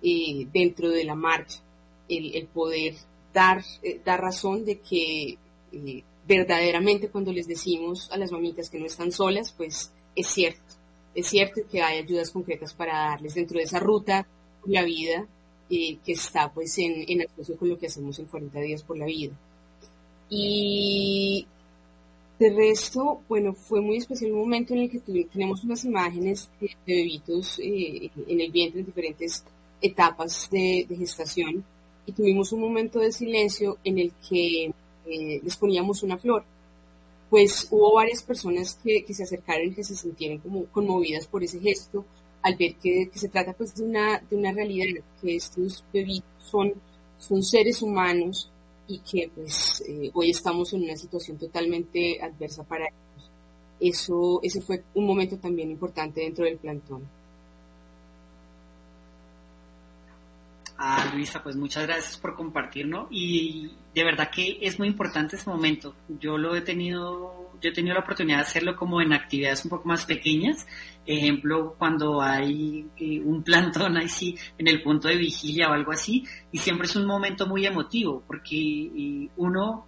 eh, 0.01 0.45
dentro 0.51 0.89
de 0.89 1.05
la 1.05 1.15
marcha, 1.15 1.61
el, 2.09 2.45
poder 2.47 2.95
dar, 3.34 3.63
eh, 3.82 4.01
dar 4.03 4.19
razón 4.19 4.65
de 4.65 4.82
que 4.82 5.38
eh, 5.71 6.03
verdaderamente 6.28 7.07
cuando 7.07 7.32
les 7.32 7.47
decimos 7.47 8.11
a 8.11 8.17
las 8.17 8.34
mamitas 8.34 8.69
que 8.69 8.78
no 8.78 8.88
están 8.88 9.13
solas, 9.13 9.53
pues 9.53 9.93
es 10.17 10.28
cierto, 10.28 10.75
es 11.15 11.28
cierto 11.28 11.61
que 11.71 11.82
hay 11.82 11.99
ayudas 11.99 12.32
concretas 12.32 12.73
para 12.73 13.11
darles 13.11 13.34
dentro 13.36 13.59
de 13.59 13.63
esa 13.63 13.80
ruta 13.80 14.28
la 14.65 14.84
vida 14.84 15.25
que 15.69 15.97
está 16.07 16.51
pues 16.51 16.78
en, 16.78 17.05
en 17.07 17.21
asocio 17.21 17.55
con 17.55 17.69
lo 17.69 17.78
que 17.78 17.88
hacemos 17.88 18.19
en 18.19 18.25
40 18.25 18.59
días 18.59 18.84
por 18.84 18.97
la 18.97 19.05
vida. 19.05 19.34
Y 20.30 21.47
de 22.39 22.49
resto, 22.51 23.21
bueno, 23.27 23.53
fue 23.53 23.81
muy 23.81 23.97
especial 23.97 24.31
un 24.31 24.39
momento 24.39 24.73
en 24.73 24.81
el 24.81 24.91
que 24.91 24.99
tenemos 24.99 25.63
unas 25.63 25.83
imágenes 25.85 26.49
de, 26.61 26.69
bebitos 26.85 27.59
eh, 27.59 28.11
en 28.27 28.41
el 28.41 28.51
vientre 28.51 28.81
en 28.81 28.85
diferentes 28.85 29.43
etapas 29.81 30.47
de, 30.51 30.85
gestación 30.97 31.63
y 32.05 32.11
tuvimos 32.11 32.51
un 32.51 32.61
momento 32.61 32.99
de 32.99 33.11
silencio 33.11 33.77
en 33.83 33.99
el 33.99 34.11
que 34.29 34.65
eh, 34.65 35.41
les 35.43 35.57
poníamos 35.57 36.03
una 36.03 36.17
flor. 36.17 36.43
Pues 37.29 37.67
hubo 37.71 37.95
varias 37.95 38.21
personas 38.23 38.79
que, 38.83 39.03
se 39.13 39.23
acercaron 39.23 39.67
y 39.67 39.73
que 39.73 39.83
se 39.83 39.95
sintieron 39.95 40.38
como 40.38 40.65
conmovidas 40.67 41.27
por 41.27 41.43
ese 41.43 41.59
gesto 41.59 42.05
al 42.43 42.55
ver 42.55 42.75
que, 42.75 43.09
se 43.15 43.29
trata 43.29 43.53
pues 43.53 43.75
de 43.75 43.83
una, 43.83 44.19
de 44.19 44.35
una 44.35 44.51
realidad, 44.51 45.01
que 45.21 45.35
estos 45.35 45.83
bebitos 45.91 46.29
son, 46.39 46.73
son 47.17 47.43
seres 47.43 47.81
humanos 47.81 48.51
y 48.88 48.99
que 48.99 49.29
pues 49.33 49.83
eh, 49.88 50.09
hoy 50.13 50.29
estamos 50.31 50.73
en 50.73 50.83
una 50.83 50.95
situación 50.95 51.38
totalmente 51.38 52.21
adversa 52.21 52.63
para 52.63 52.85
ellos. 52.85 53.31
Eso, 53.79 54.39
ese 54.41 54.61
fue 54.61 54.83
un 54.95 55.05
momento 55.05 55.38
también 55.38 55.69
importante 55.69 56.21
dentro 56.21 56.45
del 56.45 56.57
plantón. 56.57 57.07
Ah, 60.80 61.11
Luisa, 61.11 61.41
pues 61.41 61.55
muchas 61.55 61.88
gracias 61.88 62.17
por 62.17 62.36
compartirnos 62.36 63.07
y 63.09 63.71
de 63.95 64.03
verdad 64.03 64.30
que 64.30 64.59
es 64.61 64.78
muy 64.78 64.88
importante 64.88 65.36
ese 65.36 65.49
momento. 65.49 65.95
Yo 66.07 66.38
lo 66.38 66.55
he 66.55 66.61
tenido, 66.61 67.51
yo 67.59 67.69
he 67.71 67.73
tenido 67.73 67.95
la 67.95 68.01
oportunidad 68.01 68.38
de 68.38 68.43
hacerlo 68.43 68.75
como 68.75 69.01
en 69.01 69.11
actividades 69.11 69.63
un 69.65 69.71
poco 69.71 69.88
más 69.88 70.05
pequeñas. 70.05 70.67
Ejemplo, 71.03 71.75
cuando 71.80 72.21
hay 72.21 72.86
eh, 72.95 73.19
un 73.21 73.41
plantón 73.41 73.97
así 73.97 74.38
en 74.59 74.67
el 74.67 74.84
punto 74.84 75.07
de 75.07 75.17
vigilia 75.17 75.67
o 75.67 75.73
algo 75.73 75.91
así, 75.91 76.25
y 76.51 76.59
siempre 76.59 76.86
es 76.86 76.95
un 76.95 77.07
momento 77.07 77.47
muy 77.47 77.65
emotivo 77.65 78.23
porque 78.28 79.30
uno 79.36 79.88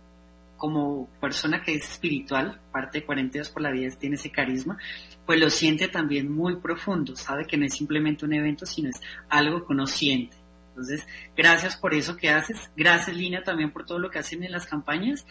como 0.58 1.08
persona 1.22 1.62
que 1.62 1.76
es 1.76 1.90
espiritual, 1.90 2.60
parte 2.72 3.00
de 3.00 3.06
42 3.06 3.50
por 3.52 3.62
la 3.62 3.72
vida, 3.72 3.90
tiene 3.98 4.16
ese 4.16 4.32
carisma, 4.32 4.78
pues 5.26 5.40
lo 5.40 5.50
siente 5.50 5.88
también 5.88 6.32
muy 6.32 6.58
profundo, 6.58 7.16
sabe 7.16 7.46
que 7.46 7.58
no 7.58 7.66
es 7.66 7.74
simplemente 7.74 8.26
un 8.26 8.34
evento, 8.34 8.66
sino 8.66 8.90
es 8.90 9.00
algo 9.30 9.66
que 9.66 9.74
uno 9.74 9.88
siente. 9.88 10.39
Entonces, 10.80 11.06
gracias 11.36 11.76
por 11.76 11.94
eso 11.94 12.16
que 12.16 12.30
haces. 12.30 12.72
Gracias, 12.78 13.16
Lina, 13.16 13.44
también 13.44 13.72
por 13.72 13.86
todo 13.86 14.00
lo 14.00 14.10
que 14.10 14.20
hacen 14.20 14.44
en 14.46 14.54
las 14.54 14.66
campañas. 14.66 15.26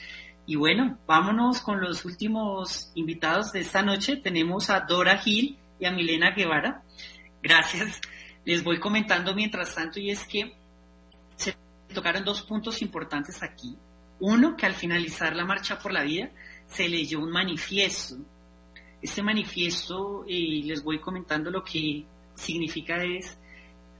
Y 0.44 0.57
bueno, 0.57 0.99
vámonos 1.07 1.62
con 1.62 1.80
los 1.80 2.05
últimos 2.05 2.92
invitados 2.94 3.53
de 3.53 3.61
esta 3.61 3.80
noche. 3.82 4.16
Tenemos 4.16 4.68
a 4.68 4.80
Dora 4.80 5.16
Gil 5.16 5.59
y 5.80 5.86
a 5.86 5.90
Milena 5.90 6.32
Guevara. 6.32 6.82
Gracias. 7.42 7.99
Les 8.44 8.62
voy 8.62 8.78
comentando 8.78 9.34
mientras 9.34 9.74
tanto 9.74 10.01
y 10.01 10.11
es 10.11 10.26
que 10.26 10.55
se 11.36 11.57
tocaron 11.94 12.24
dos 12.24 12.42
puntos 12.42 12.82
importantes 12.82 13.42
aquí. 13.42 13.74
Uno, 14.20 14.55
que 14.55 14.66
al 14.66 14.74
finalizar 14.74 15.34
la 15.34 15.46
Marcha 15.46 15.78
por 15.78 15.94
la 15.94 16.03
Vida 16.03 16.30
se 16.66 16.90
leyó 16.90 17.20
un 17.20 17.30
manifiesto. 17.30 18.16
Este 19.01 19.22
manifiesto, 19.22 20.24
y 20.26 20.64
les 20.64 20.82
voy 20.84 20.99
comentando 20.99 21.51
lo 21.51 21.64
que 21.64 22.05
significa 22.34 23.03
es 23.03 23.38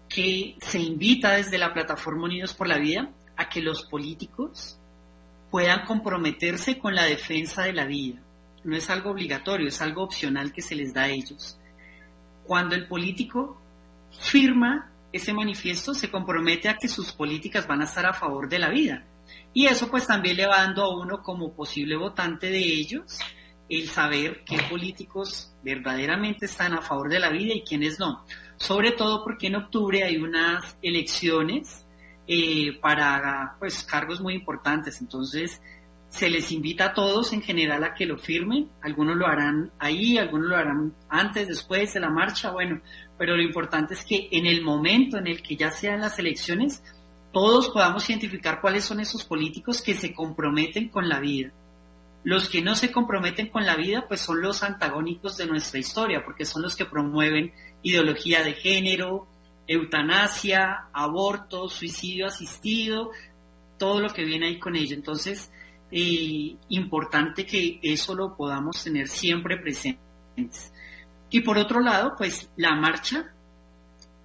que 0.09 0.57
se 0.61 0.81
invita 0.81 1.33
desde 1.33 1.59
la 1.59 1.73
plataforma 1.73 2.25
Unidos 2.25 2.55
por 2.55 2.67
la 2.67 2.79
Vida 2.79 3.11
a 3.37 3.49
que 3.49 3.61
los 3.61 3.85
políticos 3.85 4.79
puedan 5.51 5.85
comprometerse 5.85 6.79
con 6.79 6.95
la 6.95 7.05
defensa 7.05 7.63
de 7.63 7.73
la 7.73 7.85
vida. 7.85 8.21
No 8.65 8.77
es 8.77 8.91
algo 8.91 9.11
obligatorio, 9.11 9.69
es 9.69 9.81
algo 9.81 10.03
opcional 10.03 10.53
que 10.53 10.63
se 10.63 10.75
les 10.75 10.93
da 10.93 11.03
a 11.03 11.09
ellos. 11.09 11.59
Cuando 12.45 12.75
el 12.75 12.87
político 12.87 13.61
firma 14.21 14.91
ese 15.13 15.33
manifiesto, 15.33 15.95
se 15.95 16.11
compromete 16.11 16.69
a 16.69 16.77
que 16.77 16.89
sus 16.89 17.13
políticas 17.13 17.67
van 17.67 17.81
a 17.81 17.85
estar 17.85 18.05
a 18.05 18.13
favor 18.13 18.49
de 18.49 18.59
la 18.59 18.69
vida. 18.69 19.05
Y 19.55 19.67
eso 19.67 19.91
pues 19.91 20.07
también 20.07 20.37
le 20.37 20.47
va 20.47 20.59
dando 20.59 20.83
a 20.83 20.99
uno 21.01 21.23
como 21.23 21.53
posible 21.53 21.97
votante 21.97 22.51
de 22.51 22.59
ellos 22.59 23.19
el 23.69 23.89
saber 23.89 24.45
qué 24.45 24.59
políticos 24.71 25.55
verdaderamente 25.63 26.47
están 26.47 26.73
a 26.73 26.83
favor 26.83 27.11
de 27.11 27.21
la 27.21 27.29
vida 27.29 27.55
y 27.55 27.63
quiénes 27.63 27.99
no 27.99 28.25
sobre 28.59 28.93
todo 28.93 29.25
porque 29.25 29.47
en 29.47 29.57
octubre 29.57 30.03
hay 30.03 30.17
unas 30.19 30.77
elecciones 30.83 31.87
eh, 32.27 32.79
para 32.81 33.57
pues 33.59 33.83
cargos 33.85 34.21
muy 34.21 34.35
importantes, 34.35 35.01
entonces 35.01 35.63
se 36.11 36.31
les 36.31 36.51
invita 36.53 36.87
a 36.87 36.95
todos 36.95 37.33
en 37.33 37.43
general 37.43 37.85
a 37.85 37.95
que 37.95 38.07
lo 38.07 38.17
firmen, 38.17 38.71
algunos 38.83 39.17
lo 39.17 39.27
harán 39.27 39.71
ahí, 39.79 40.19
algunos 40.19 40.49
lo 40.49 40.57
harán 40.57 40.95
antes, 41.09 41.49
después 41.49 41.93
de 41.93 42.01
la 42.01 42.11
marcha, 42.11 42.51
bueno, 42.51 42.81
pero 43.17 43.37
lo 43.37 43.43
importante 43.43 43.95
es 43.95 44.05
que 44.05 44.29
en 44.33 44.47
el 44.47 44.63
momento 44.63 45.19
en 45.19 45.27
el 45.27 45.43
que 45.43 45.57
ya 45.57 45.71
sean 45.71 46.01
las 46.01 46.19
elecciones, 46.19 46.83
todos 47.33 47.69
podamos 47.69 48.09
identificar 48.09 48.61
cuáles 48.61 48.85
son 48.85 49.01
esos 49.01 49.25
políticos 49.25 49.83
que 49.83 49.95
se 49.95 50.15
comprometen 50.15 50.89
con 50.89 51.09
la 51.09 51.21
vida. 51.21 51.53
Los 52.25 52.49
que 52.49 52.63
no 52.63 52.75
se 52.75 52.91
comprometen 52.91 53.49
con 53.49 53.65
la 53.65 53.77
vida, 53.77 54.07
pues 54.09 54.21
son 54.21 54.41
los 54.41 54.63
antagónicos 54.63 55.37
de 55.37 55.47
nuestra 55.47 55.79
historia, 55.79 56.25
porque 56.25 56.45
son 56.45 56.63
los 56.63 56.75
que 56.75 56.85
promueven 56.85 57.53
ideología 57.83 58.43
de 58.43 58.55
género, 58.55 59.27
eutanasia, 59.67 60.89
aborto, 60.93 61.69
suicidio 61.69 62.27
asistido, 62.27 63.11
todo 63.79 64.01
lo 64.01 64.09
que 64.11 64.25
viene 64.25 64.47
ahí 64.47 64.59
con 64.59 64.77
ello. 64.77 64.95
Entonces, 64.95 65.51
eh, 65.91 66.57
importante 66.69 67.47
que 67.47 67.79
eso 67.83 68.15
lo 68.15 68.37
podamos 68.37 68.83
tener 68.83 69.09
siempre 69.09 69.57
presentes. 69.57 70.73
Y 71.31 71.41
por 71.41 71.59
otro 71.59 71.81
lado, 71.81 72.15
pues 72.17 72.51
la 72.57 72.75
marcha 72.75 73.33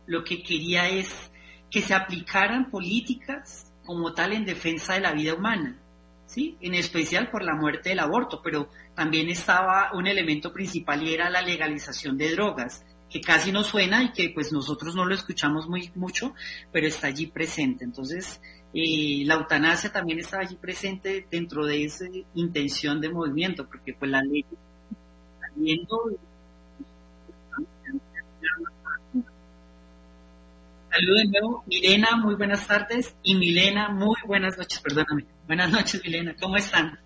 lo 0.05 0.23
que 0.23 0.41
quería 0.43 0.89
es 0.89 1.31
que 1.69 1.81
se 1.81 1.93
aplicaran 1.93 2.69
políticas 2.69 3.71
como 3.85 4.13
tal 4.13 4.33
en 4.33 4.45
defensa 4.45 4.93
de 4.93 5.01
la 5.01 5.13
vida 5.13 5.33
humana, 5.33 5.77
¿sí? 6.25 6.57
En 6.61 6.73
especial 6.73 7.29
por 7.29 7.43
la 7.43 7.55
muerte 7.55 7.89
del 7.89 7.99
aborto, 7.99 8.41
pero 8.41 8.69
también 8.95 9.29
estaba 9.29 9.91
un 9.93 10.07
elemento 10.07 10.53
principal 10.53 11.01
y 11.03 11.13
era 11.13 11.29
la 11.29 11.41
legalización 11.41 12.17
de 12.17 12.31
drogas, 12.31 12.85
que 13.13 13.21
casi 13.21 13.51
no 13.51 13.63
suena 13.63 14.03
y 14.03 14.11
que 14.11 14.31
pues 14.31 14.51
nosotros 14.51 14.95
no 14.95 15.05
lo 15.05 15.13
escuchamos 15.13 15.69
muy 15.69 15.91
mucho, 15.93 16.33
pero 16.71 16.87
está 16.87 17.07
allí 17.07 17.27
presente. 17.27 17.83
Entonces, 17.83 18.41
eh, 18.73 19.21
la 19.25 19.35
eutanasia 19.35 19.91
también 19.91 20.17
está 20.17 20.39
allí 20.39 20.55
presente 20.55 21.27
dentro 21.29 21.63
de 21.63 21.83
esa 21.83 22.05
intención 22.33 22.99
de 22.99 23.09
movimiento, 23.09 23.67
porque 23.67 23.93
pues 23.93 24.09
la 24.09 24.23
ley 24.23 24.43
Saludos 30.89 31.23
de 31.23 31.27
nuevo, 31.27 31.63
Milena, 31.67 32.15
muy 32.17 32.33
buenas 32.33 32.65
tardes, 32.65 33.15
y 33.21 33.35
Milena, 33.35 33.89
muy 33.89 34.17
buenas 34.25 34.57
noches, 34.57 34.79
perdóname. 34.79 35.25
Buenas 35.45 35.71
noches, 35.71 36.01
Milena, 36.03 36.35
¿cómo 36.39 36.57
están? 36.57 36.99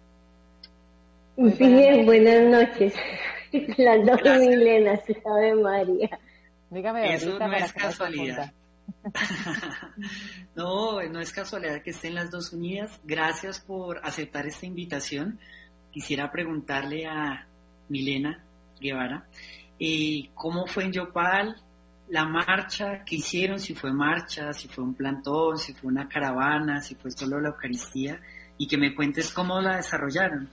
Bien, 1.36 2.06
buenas 2.06 2.44
noches. 2.44 2.94
Las 3.78 4.06
dos 4.06 4.22
Milenas, 4.40 5.02
sabe 5.24 5.56
María. 5.56 6.20
Dígame, 6.70 7.14
Eso 7.14 7.40
no 7.40 7.54
es 7.54 7.74
casualidad. 7.74 8.52
no, 10.56 11.02
no 11.04 11.20
es 11.20 11.32
casualidad 11.32 11.82
que 11.82 11.92
estén 11.92 12.16
las 12.16 12.32
dos 12.32 12.54
unidas. 12.54 13.00
Gracias 13.04 13.60
por 13.60 14.00
aceptar 14.04 14.46
esta 14.48 14.66
invitación. 14.66 15.40
Quisiera 15.92 16.32
preguntarle 16.32 17.06
a 17.06 17.48
Milena 17.90 18.44
Guevara, 18.80 19.26
eh, 19.80 20.30
¿cómo 20.36 20.68
fue 20.68 20.86
en 20.86 20.92
Yopal 20.92 21.56
la 22.10 22.26
marcha 22.26 23.04
que 23.04 23.18
hicieron? 23.18 23.60
Si 23.60 23.74
fue 23.74 23.92
marcha, 23.94 24.54
si 24.54 24.68
fue 24.68 24.84
un 24.84 24.94
plantón, 24.94 25.58
si 25.58 25.74
fue 25.74 25.90
una 25.90 26.08
caravana, 26.08 26.82
si 26.82 26.96
fue 26.96 27.12
solo 27.12 27.40
la 27.40 27.50
Eucaristía, 27.50 28.20
y 28.58 28.68
que 28.68 28.78
me 28.78 28.94
cuentes 28.94 29.32
cómo 29.32 29.62
la 29.62 29.78
desarrollaron. 29.78 30.50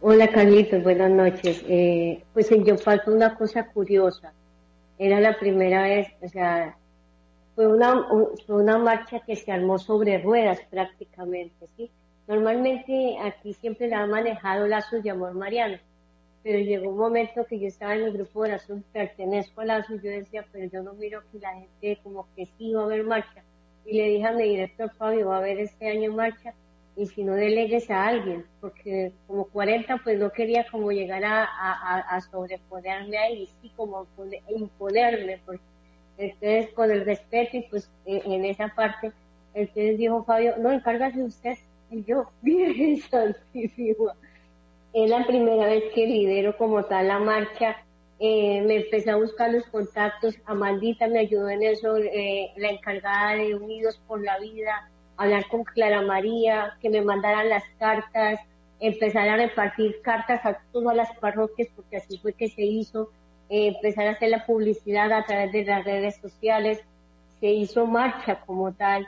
Hola 0.00 0.28
Carlitos, 0.28 0.82
buenas 0.82 1.10
noches. 1.10 1.64
Eh, 1.68 2.22
pues 2.32 2.50
en 2.52 2.64
Yopal 2.64 3.02
fue 3.04 3.14
una 3.14 3.34
cosa 3.34 3.66
curiosa 3.66 4.32
era 4.98 5.20
la 5.20 5.38
primera 5.38 5.82
vez, 5.82 6.08
o 6.22 6.28
sea, 6.28 6.76
fue 7.54 7.66
una, 7.66 8.06
fue 8.46 8.62
una 8.62 8.78
marcha 8.78 9.20
que 9.20 9.36
se 9.36 9.52
armó 9.52 9.78
sobre 9.78 10.18
ruedas 10.18 10.60
prácticamente, 10.70 11.66
¿sí? 11.76 11.90
Normalmente 12.26 13.16
aquí 13.22 13.52
siempre 13.54 13.88
la 13.88 14.00
han 14.00 14.10
manejado 14.10 14.66
Lazos 14.66 15.02
de 15.02 15.10
Amor 15.10 15.34
Mariano, 15.34 15.78
pero 16.42 16.58
llegó 16.58 16.90
un 16.90 16.98
momento 16.98 17.44
que 17.44 17.58
yo 17.58 17.68
estaba 17.68 17.94
en 17.94 18.04
el 18.04 18.12
grupo 18.12 18.42
de 18.42 18.50
Lazos, 18.50 18.80
pertenezco 18.92 19.60
a 19.60 19.66
Lazos, 19.66 20.02
yo 20.02 20.10
decía, 20.10 20.44
pero 20.50 20.66
yo 20.66 20.82
no 20.82 20.94
miro 20.94 21.22
que 21.30 21.38
la 21.38 21.52
gente 21.54 21.98
como 22.02 22.26
que 22.34 22.46
sí 22.58 22.72
va 22.72 22.82
a 22.82 22.84
haber 22.84 23.04
marcha. 23.04 23.42
Y 23.84 23.98
le 23.98 24.08
dije 24.08 24.26
a 24.26 24.32
mi 24.32 24.44
director 24.44 24.90
Fabio, 24.96 25.28
va 25.28 25.36
a 25.36 25.38
haber 25.38 25.60
este 25.60 25.88
año 25.88 26.12
marcha, 26.12 26.54
y 26.96 27.06
si 27.06 27.22
no 27.22 27.34
delegues 27.34 27.90
a 27.90 28.06
alguien, 28.06 28.46
porque 28.60 29.12
como 29.26 29.44
40 29.44 29.98
pues 30.02 30.18
no 30.18 30.30
quería 30.30 30.66
como 30.70 30.90
llegar 30.90 31.22
a, 31.24 31.44
a, 31.44 32.20
sobreponerme 32.22 33.18
ahí, 33.18 33.48
sí 33.60 33.70
como 33.76 34.06
imponerme, 34.48 35.38
porque 35.44 35.62
entonces 36.16 36.72
con 36.72 36.90
el 36.90 37.04
respeto 37.04 37.58
y 37.58 37.62
pues 37.68 37.90
en, 38.06 38.46
esa 38.46 38.68
parte, 38.68 39.12
entonces 39.52 39.98
dijo 39.98 40.24
Fabio, 40.24 40.54
no, 40.56 40.72
encárgase 40.72 41.22
usted, 41.22 41.58
y 41.90 42.02
yo, 42.04 42.30
bien 42.42 42.98
santísimo. 43.02 44.12
Es 44.94 45.10
la 45.10 45.26
primera 45.26 45.66
vez 45.66 45.84
que 45.94 46.06
lidero 46.06 46.56
como 46.56 46.82
tal 46.84 47.08
la 47.08 47.18
marcha, 47.18 47.76
eh, 48.18 48.62
me 48.62 48.76
empecé 48.76 49.10
a 49.10 49.16
buscar 49.16 49.52
los 49.52 49.66
contactos, 49.66 50.34
Amandita 50.46 51.06
me 51.06 51.18
ayudó 51.18 51.50
en 51.50 51.62
eso, 51.62 51.98
eh, 51.98 52.50
la 52.56 52.70
encargada 52.70 53.34
de 53.34 53.54
Unidos 53.54 54.00
por 54.08 54.24
la 54.24 54.38
Vida, 54.38 54.88
hablar 55.16 55.48
con 55.48 55.64
Clara 55.64 56.02
María, 56.02 56.76
que 56.80 56.90
me 56.90 57.02
mandaran 57.02 57.48
las 57.48 57.64
cartas, 57.78 58.40
empezar 58.80 59.28
a 59.28 59.36
repartir 59.36 60.00
cartas 60.02 60.44
a 60.44 60.58
todas 60.72 60.96
las 60.96 61.14
parroquias, 61.16 61.68
porque 61.74 61.96
así 61.96 62.18
fue 62.18 62.32
que 62.32 62.48
se 62.48 62.62
hizo, 62.62 63.10
eh, 63.48 63.68
empezar 63.68 64.06
a 64.06 64.12
hacer 64.12 64.30
la 64.30 64.44
publicidad 64.44 65.12
a 65.12 65.24
través 65.24 65.52
de 65.52 65.64
las 65.64 65.84
redes 65.84 66.16
sociales, 66.16 66.80
se 67.40 67.48
hizo 67.48 67.86
marcha 67.86 68.40
como 68.40 68.72
tal. 68.72 69.06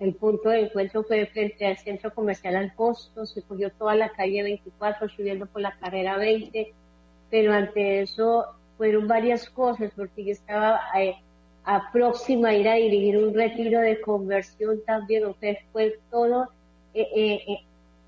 El 0.00 0.14
punto 0.14 0.50
de 0.50 0.60
encuentro 0.60 1.02
fue 1.02 1.26
frente 1.26 1.66
al 1.66 1.76
centro 1.78 2.14
comercial 2.14 2.56
al 2.56 2.74
costo, 2.74 3.26
se 3.26 3.42
cogió 3.42 3.70
toda 3.70 3.94
la 3.94 4.10
calle 4.10 4.42
24 4.42 5.08
subiendo 5.08 5.46
por 5.46 5.60
la 5.60 5.76
carrera 5.78 6.16
20, 6.16 6.72
pero 7.30 7.52
ante 7.52 8.02
eso 8.02 8.46
fueron 8.76 9.08
varias 9.08 9.50
cosas, 9.50 9.92
porque 9.96 10.24
yo 10.24 10.32
estaba 10.32 10.80
eh, 10.96 11.16
a 11.68 11.92
próxima 11.92 12.54
ir 12.54 12.66
a 12.66 12.76
dirigir 12.76 13.18
un 13.18 13.34
retiro 13.34 13.80
de 13.80 14.00
conversión 14.00 14.80
también, 14.86 15.26
o 15.26 15.34
sea, 15.34 15.54
fue 15.70 15.98
todo 16.10 16.48
eh, 16.94 17.06
eh, 17.14 17.58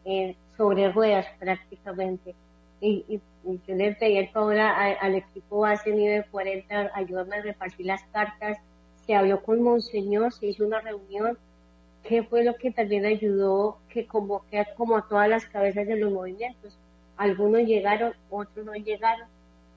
eh, 0.06 0.36
sobre 0.56 0.90
ruedas 0.90 1.26
prácticamente. 1.38 2.34
Y, 2.80 3.20
yo 3.44 3.74
le 3.74 3.94
pedí 3.96 4.16
el 4.16 4.28
favor 4.30 4.58
al 4.58 5.14
equipo 5.14 5.60
base 5.60 5.92
nivel 5.92 6.24
40, 6.30 6.90
ayúdame 6.94 7.36
a 7.36 7.42
repartir 7.42 7.84
las 7.84 8.02
cartas, 8.04 8.56
se 9.06 9.14
habló 9.14 9.42
con 9.42 9.62
Monseñor, 9.62 10.32
se 10.32 10.46
hizo 10.46 10.64
una 10.64 10.80
reunión, 10.80 11.36
¿qué 12.02 12.22
fue 12.22 12.44
lo 12.44 12.54
que 12.54 12.70
también 12.70 13.04
ayudó 13.04 13.76
que 13.90 14.06
convoque 14.06 14.64
como 14.74 14.96
a 14.96 15.06
todas 15.06 15.28
las 15.28 15.44
cabezas 15.44 15.86
de 15.86 15.96
los 15.96 16.10
movimientos? 16.10 16.78
Algunos 17.18 17.62
llegaron, 17.62 18.14
otros 18.30 18.64
no 18.64 18.72
llegaron, 18.72 19.28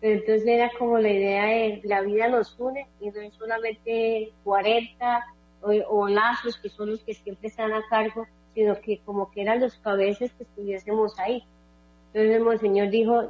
entonces 0.04 0.45
era 0.45 0.70
como 0.78 0.97
la 0.97 1.10
idea 1.10 1.45
de 1.45 1.82
la 1.86 2.01
vida 2.01 2.28
nos 2.28 2.60
une 2.60 2.88
y 2.99 3.10
no 3.10 3.22
es 3.22 3.34
solamente 3.36 4.34
40 4.43 5.26
o, 5.62 6.10
lazos 6.10 6.58
que 6.58 6.68
son 6.68 6.89
los 6.91 6.99
que 7.06 7.14
siempre 7.14 7.47
están 7.47 7.72
a 7.72 7.82
cargo, 7.89 8.28
sino 8.54 8.78
que 8.82 8.99
como 9.06 9.32
que 9.32 9.43
eran 9.43 9.62
los 9.62 9.78
cabezas 9.78 10.30
que 10.34 10.43
estuviésemos 10.43 11.18
ahí. 11.20 11.45
Entonces 12.08 12.36
el 12.36 12.43
Monseñor 12.43 12.89
dijo, 12.89 13.24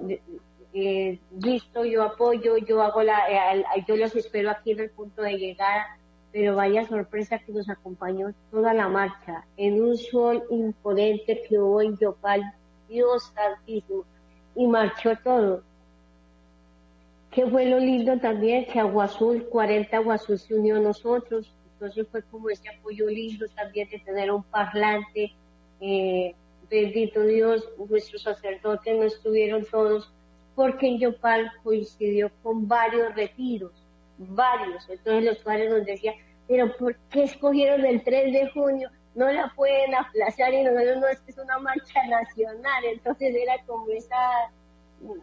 eh, 0.73 1.19
listo, 1.39 1.85
yo 1.85 2.01
apoyo, 2.01 2.57
yo 2.57 2.81
hago 2.81 3.03
la, 3.03 3.19
eh, 3.29 3.63
yo 3.87 3.95
los 3.95 4.15
espero 4.15 4.49
aquí 4.49 4.71
en 4.71 4.79
el 4.79 4.89
punto 4.89 5.21
de 5.21 5.37
llegada, 5.37 5.99
pero 6.31 6.55
vaya 6.55 6.87
sorpresa 6.87 7.37
que 7.37 7.51
nos 7.51 7.69
acompañó 7.69 8.33
toda 8.49 8.73
la 8.73 8.89
marcha, 8.89 9.45
en 9.57 9.79
un 9.79 9.95
sol 9.95 10.43
imponente 10.49 11.43
que 11.47 11.59
hubo 11.59 11.83
en 11.83 11.95
Yopal, 11.99 12.41
Dios 12.89 13.31
santísimo, 13.35 14.05
y 14.55 14.65
marchó 14.65 15.11
todo 15.23 15.61
que 17.33 17.47
fue 17.47 17.65
lo 17.65 17.79
lindo 17.79 18.17
también 18.19 18.65
que 18.65 18.79
Agua 18.79 19.05
Azul, 19.05 19.47
40 19.49 19.97
Agua 19.97 20.17
se 20.17 20.53
unió 20.53 20.77
a 20.77 20.79
nosotros, 20.79 21.51
entonces 21.73 22.07
fue 22.11 22.21
como 22.23 22.49
ese 22.49 22.69
apoyo 22.69 23.07
lindo 23.07 23.45
también 23.55 23.89
de 23.89 23.99
tener 23.99 24.31
un 24.31 24.43
parlante, 24.43 25.33
eh, 25.81 26.35
bendito 26.69 27.21
Dios, 27.23 27.67
nuestros 27.89 28.21
sacerdotes 28.21 28.95
no 28.95 29.03
estuvieron 29.03 29.65
todos, 29.65 30.11
porque 30.55 30.87
en 30.87 30.99
Yopal 30.99 31.51
coincidió 31.63 32.31
con 32.43 32.67
varios 32.67 33.15
retiros, 33.15 33.71
varios, 34.19 34.87
entonces 34.87 35.23
los 35.25 35.37
padres 35.39 35.71
nos 35.71 35.85
decían, 35.85 36.15
pero 36.47 36.75
¿por 36.77 36.95
qué 37.09 37.23
escogieron 37.23 37.83
el 37.85 38.03
3 38.03 38.31
de 38.31 38.49
junio? 38.51 38.89
No 39.15 39.31
la 39.31 39.51
pueden 39.55 39.95
aplazar 39.95 40.53
y 40.53 40.63
nosotros 40.63 40.97
no, 40.99 41.07
es 41.07 41.19
que 41.21 41.31
es 41.31 41.37
una 41.37 41.57
marcha 41.57 42.07
nacional, 42.07 42.85
entonces 42.85 43.35
era 43.35 43.55
como 43.65 43.87
esa, 43.89 44.17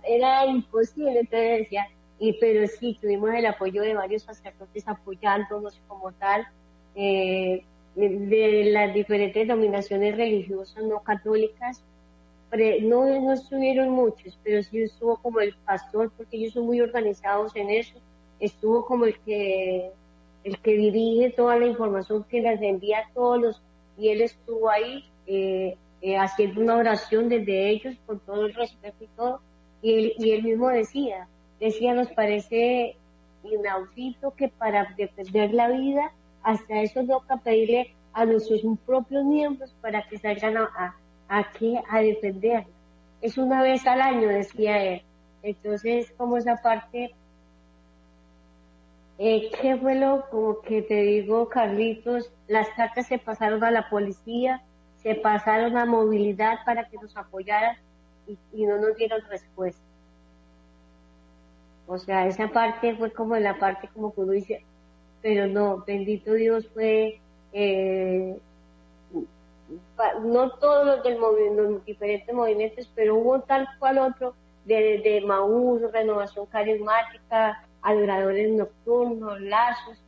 era 0.05 0.45
imposible, 0.47 1.21
entonces 1.21 1.61
decía, 1.61 1.87
y, 2.21 2.35
pero 2.35 2.67
sí, 2.69 2.99
tuvimos 3.01 3.31
el 3.35 3.47
apoyo 3.47 3.81
de 3.83 3.95
varios 3.95 4.23
sacerdotes 4.25 4.87
apoyándonos 4.87 5.81
como 5.89 6.13
tal, 6.13 6.47
eh, 6.95 7.65
de 7.97 8.71
las 8.73 8.93
diferentes 8.95 9.49
dominaciones 9.49 10.17
religiosas 10.17 10.85
no 10.85 11.01
católicas. 11.01 11.83
no, 12.83 13.21
no 13.21 13.33
estuvieron 13.33 13.91
muchos, 13.91 14.39
pero 14.45 14.63
sí 14.63 14.83
estuvo 14.83 15.17
como 15.17 15.41
el 15.41 15.55
pastor, 15.65 16.13
porque 16.15 16.37
ellos 16.37 16.53
son 16.53 16.67
muy 16.67 16.81
organizados 16.83 17.57
en 17.57 17.71
eso, 17.71 17.99
estuvo 18.39 18.85
como 18.85 19.07
el 19.07 19.19
que 19.21 19.91
el 20.45 20.59
que 20.59 20.73
dirige 20.73 21.31
toda 21.31 21.59
la 21.59 21.67
información 21.67 22.25
que 22.25 22.41
las 22.41 22.61
envía 22.63 23.01
a 23.01 23.13
todos 23.13 23.41
los, 23.41 23.63
y 23.99 24.09
él 24.09 24.23
estuvo 24.23 24.71
ahí 24.71 25.05
eh, 25.27 25.77
eh, 26.01 26.17
haciendo 26.17 26.63
una 26.63 26.77
oración 26.77 27.29
desde 27.29 27.69
ellos 27.69 27.95
con 28.07 28.21
todo 28.21 28.47
el 28.47 28.55
respeto 28.55 29.05
y 29.05 29.09
todo, 29.17 29.41
y 29.83 29.95
él, 29.95 30.13
y 30.19 30.31
él 30.33 30.43
mismo 30.43 30.69
decía, 30.69 31.29
decía, 31.61 31.95
nos 31.95 32.09
parece 32.09 32.97
inaudito 33.45 34.35
que 34.35 34.49
para 34.49 34.95
defender 34.97 35.55
la 35.55 35.69
vida, 35.69 36.13
hasta 36.43 36.81
eso 36.81 37.05
toca 37.05 37.37
pedirle 37.37 37.95
a 38.13 38.25
nuestros 38.25 38.63
propios 38.85 39.25
miembros 39.25 39.75
para 39.81 40.07
que 40.09 40.19
salgan 40.19 40.57
a, 40.57 40.97
a, 41.29 41.47
a 41.91 42.01
defenderla. 42.01 42.67
Es 43.23 43.39
una 43.39 43.63
vez 43.63 43.87
al 43.87 44.01
año, 44.01 44.29
decía 44.29 44.83
él. 44.83 45.03
Entonces, 45.43 46.13
como 46.17 46.37
esa 46.37 46.57
parte 46.57 47.15
eh, 49.23 49.51
¿qué 49.61 49.77
fue 49.77 49.97
lo 49.97 50.25
como 50.31 50.63
que 50.63 50.81
te 50.81 51.03
digo, 51.03 51.47
Carlitos? 51.51 52.33
Las 52.49 52.71
cartas 52.71 53.07
se 53.07 53.19
pasaron 53.19 53.63
a 53.63 53.71
la 53.71 53.91
policía, 53.91 54.63
se 55.03 55.15
pasaron 55.15 55.77
a 55.77 55.85
movilidad 55.85 56.61
para 56.65 56.89
que 56.89 56.97
nos 56.97 57.15
apoyaran 57.19 57.77
y, 58.27 58.65
no 58.65 58.79
nos 58.79 58.97
dieron 58.97 59.21
respuesta. 59.29 59.83
O 61.91 61.99
sea, 61.99 62.29
esa 62.29 62.47
parte 62.47 62.95
fue 62.95 63.11
como 63.13 63.35
la 63.37 63.59
parte 63.59 63.89
como 63.93 64.15
que 64.15 64.21
uno 64.21 64.31
dice, 64.31 64.65
pero 65.23 65.49
no, 65.49 65.83
bendito 65.85 66.35
Dios 66.35 66.69
fue, 66.73 67.19
eh, 67.53 68.39
no 70.23 70.51
todos 70.53 70.87
los 70.87 71.03
del 71.03 71.19
movimiento, 71.19 71.63
los 71.63 71.85
diferentes 71.85 72.33
movimientos, 72.33 72.89
pero 72.95 73.17
hubo 73.17 73.41
tal 73.41 73.67
cual 73.81 73.99
otro 73.99 74.35
de, 74.67 75.01
de 75.03 75.21
Maús, 75.27 75.83
Renovación 75.91 76.47
Carismática, 76.47 77.67
Adoradores 77.83 78.53
Nocturnos, 78.53 79.41
Lazos, 79.41 79.99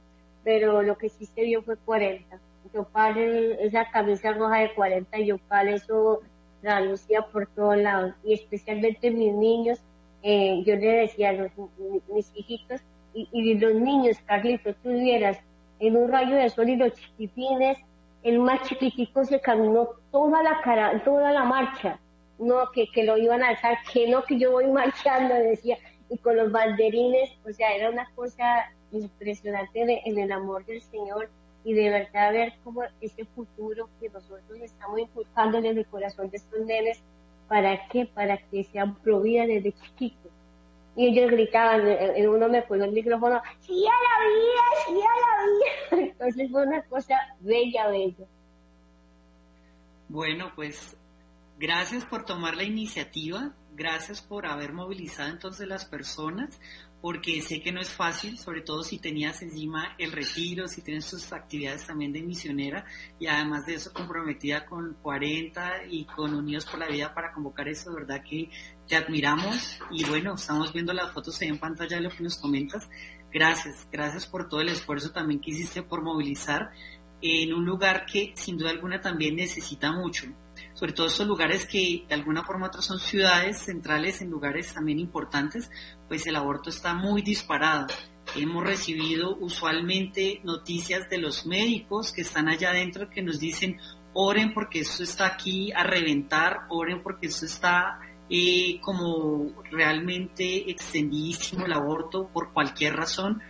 pero 0.44 0.82
lo 0.82 0.96
que 0.96 1.08
sí 1.08 1.26
se 1.26 1.42
vio 1.42 1.64
fue 1.64 1.76
40. 1.78 2.38
Yopal, 2.72 3.18
esa 3.58 3.90
camisa 3.90 4.32
roja 4.34 4.58
de 4.58 4.72
40 4.74 5.18
Yopal, 5.18 5.68
eso 5.70 6.20
la 6.62 6.80
lucía 6.80 7.22
por 7.22 7.48
todos 7.48 7.76
lados, 7.76 8.14
y 8.22 8.34
especialmente 8.34 9.10
mis 9.10 9.34
niños, 9.34 9.80
eh, 10.22 10.62
yo 10.64 10.76
le 10.76 10.86
decía 10.86 11.30
a 11.30 11.32
los, 11.32 11.50
mis 12.08 12.30
hijitos, 12.34 12.80
y, 13.14 13.54
los 13.54 13.74
niños, 13.74 14.16
Carlitos, 14.24 14.74
tú 14.82 14.90
vieras 14.90 15.38
en 15.80 15.96
un 15.96 16.10
rayo 16.10 16.34
de 16.34 16.48
sol 16.48 16.68
y 16.70 16.76
los 16.76 16.94
chiquitines, 16.94 17.76
el 18.22 18.38
más 18.38 18.62
chiquitico 18.62 19.24
se 19.24 19.40
caminó 19.40 19.90
toda 20.10 20.42
la 20.42 20.60
cara, 20.62 21.02
toda 21.04 21.32
la 21.32 21.44
marcha, 21.44 21.98
no 22.38 22.70
que, 22.72 22.86
que 22.94 23.04
lo 23.04 23.18
iban 23.18 23.42
a 23.42 23.48
alzar, 23.48 23.76
que 23.92 24.08
no, 24.08 24.22
que 24.22 24.38
yo 24.38 24.52
voy 24.52 24.66
marchando, 24.72 25.34
decía, 25.34 25.76
y 26.08 26.16
con 26.18 26.36
los 26.36 26.50
banderines, 26.50 27.30
o 27.46 27.52
sea, 27.52 27.74
era 27.74 27.90
una 27.90 28.08
cosa 28.14 28.70
impresionante 28.92 30.02
en 30.04 30.18
el 30.18 30.32
amor 30.32 30.64
del 30.66 30.82
Señor 30.82 31.28
y 31.64 31.74
de 31.74 31.90
verdad 31.90 32.32
ver 32.32 32.52
cómo 32.64 32.82
ese 33.00 33.24
futuro 33.24 33.88
que 34.00 34.08
nosotros 34.08 34.58
estamos 34.60 34.98
inculcando 34.98 35.58
en 35.58 35.66
el 35.66 35.86
corazón 35.86 36.30
de 36.30 36.36
estos 36.36 36.60
nenes, 36.60 37.02
¿para 37.52 37.86
qué? 37.88 38.06
Para 38.06 38.38
que 38.38 38.64
sean 38.64 38.94
providas 38.94 39.46
desde 39.46 39.72
chiquitos. 39.72 40.32
Y 40.96 41.08
ellos 41.08 41.30
gritaban, 41.30 41.86
en 41.86 42.26
uno 42.26 42.48
me 42.48 42.62
puso 42.62 42.82
el 42.84 42.92
micrófono, 42.92 43.42
sí 43.60 43.84
a 43.84 43.98
la 44.08 44.26
vida, 44.26 44.62
sí 44.86 44.94
a 45.02 45.16
la 45.20 46.00
vida. 46.00 46.08
Entonces 46.12 46.50
fue 46.50 46.66
una 46.66 46.80
cosa 46.84 47.14
bella, 47.40 47.88
bella. 47.88 48.24
Bueno, 50.08 50.50
pues 50.54 50.96
gracias 51.58 52.06
por 52.06 52.24
tomar 52.24 52.56
la 52.56 52.64
iniciativa, 52.64 53.52
gracias 53.74 54.22
por 54.22 54.46
haber 54.46 54.72
movilizado 54.72 55.28
entonces 55.28 55.68
las 55.68 55.84
personas, 55.84 56.58
porque 57.02 57.42
sé 57.42 57.60
que 57.60 57.72
no 57.72 57.80
es 57.80 57.90
fácil, 57.90 58.38
sobre 58.38 58.60
todo 58.60 58.84
si 58.84 58.98
tenías 58.98 59.42
encima 59.42 59.96
el 59.98 60.12
retiro, 60.12 60.68
si 60.68 60.82
tienes 60.82 61.10
tus 61.10 61.32
actividades 61.32 61.84
también 61.84 62.12
de 62.12 62.22
misionera 62.22 62.84
y 63.18 63.26
además 63.26 63.66
de 63.66 63.74
eso 63.74 63.92
comprometida 63.92 64.64
con 64.64 64.96
40 65.02 65.86
y 65.90 66.04
con 66.04 66.32
Unidos 66.32 66.64
por 66.64 66.78
la 66.78 66.86
Vida 66.86 67.12
para 67.12 67.32
convocar 67.32 67.68
eso, 67.68 67.90
de 67.90 67.96
verdad 67.96 68.22
que 68.22 68.48
te 68.86 68.94
admiramos 68.94 69.80
y 69.90 70.04
bueno, 70.04 70.34
estamos 70.34 70.72
viendo 70.72 70.92
las 70.92 71.12
fotos 71.12 71.40
ahí 71.42 71.48
en 71.48 71.58
pantalla 71.58 71.96
de 71.96 72.04
lo 72.04 72.10
que 72.10 72.22
nos 72.22 72.38
comentas. 72.38 72.88
Gracias, 73.32 73.88
gracias 73.90 74.26
por 74.28 74.48
todo 74.48 74.60
el 74.60 74.68
esfuerzo 74.68 75.10
también 75.10 75.40
que 75.40 75.50
hiciste 75.50 75.82
por 75.82 76.02
movilizar 76.02 76.70
en 77.20 77.52
un 77.52 77.64
lugar 77.64 78.06
que 78.06 78.32
sin 78.36 78.56
duda 78.56 78.70
alguna 78.70 79.00
también 79.00 79.34
necesita 79.34 79.90
mucho. 79.90 80.26
Sobre 80.74 80.92
todo 80.92 81.06
estos 81.06 81.26
lugares 81.26 81.66
que 81.66 82.04
de 82.08 82.14
alguna 82.14 82.44
forma 82.44 82.66
u 82.66 82.68
otra 82.68 82.82
son 82.82 82.98
ciudades 82.98 83.58
centrales 83.58 84.22
en 84.22 84.30
lugares 84.30 84.72
también 84.72 84.98
importantes, 84.98 85.70
pues 86.08 86.26
el 86.26 86.36
aborto 86.36 86.70
está 86.70 86.94
muy 86.94 87.22
disparado. 87.22 87.86
Hemos 88.36 88.64
recibido 88.64 89.36
usualmente 89.36 90.40
noticias 90.44 91.10
de 91.10 91.18
los 91.18 91.44
médicos 91.44 92.12
que 92.12 92.22
están 92.22 92.48
allá 92.48 92.70
adentro 92.70 93.10
que 93.10 93.22
nos 93.22 93.38
dicen 93.38 93.78
oren 94.14 94.52
porque 94.54 94.80
esto 94.80 95.02
está 95.02 95.26
aquí 95.26 95.72
a 95.72 95.84
reventar, 95.84 96.66
oren 96.68 97.02
porque 97.02 97.26
esto 97.26 97.46
está 97.46 98.00
eh, 98.30 98.80
como 98.80 99.52
realmente 99.70 100.70
extendidísimo 100.70 101.66
el 101.66 101.72
aborto 101.72 102.28
por 102.32 102.52
cualquier 102.52 102.96
razón. 102.96 103.42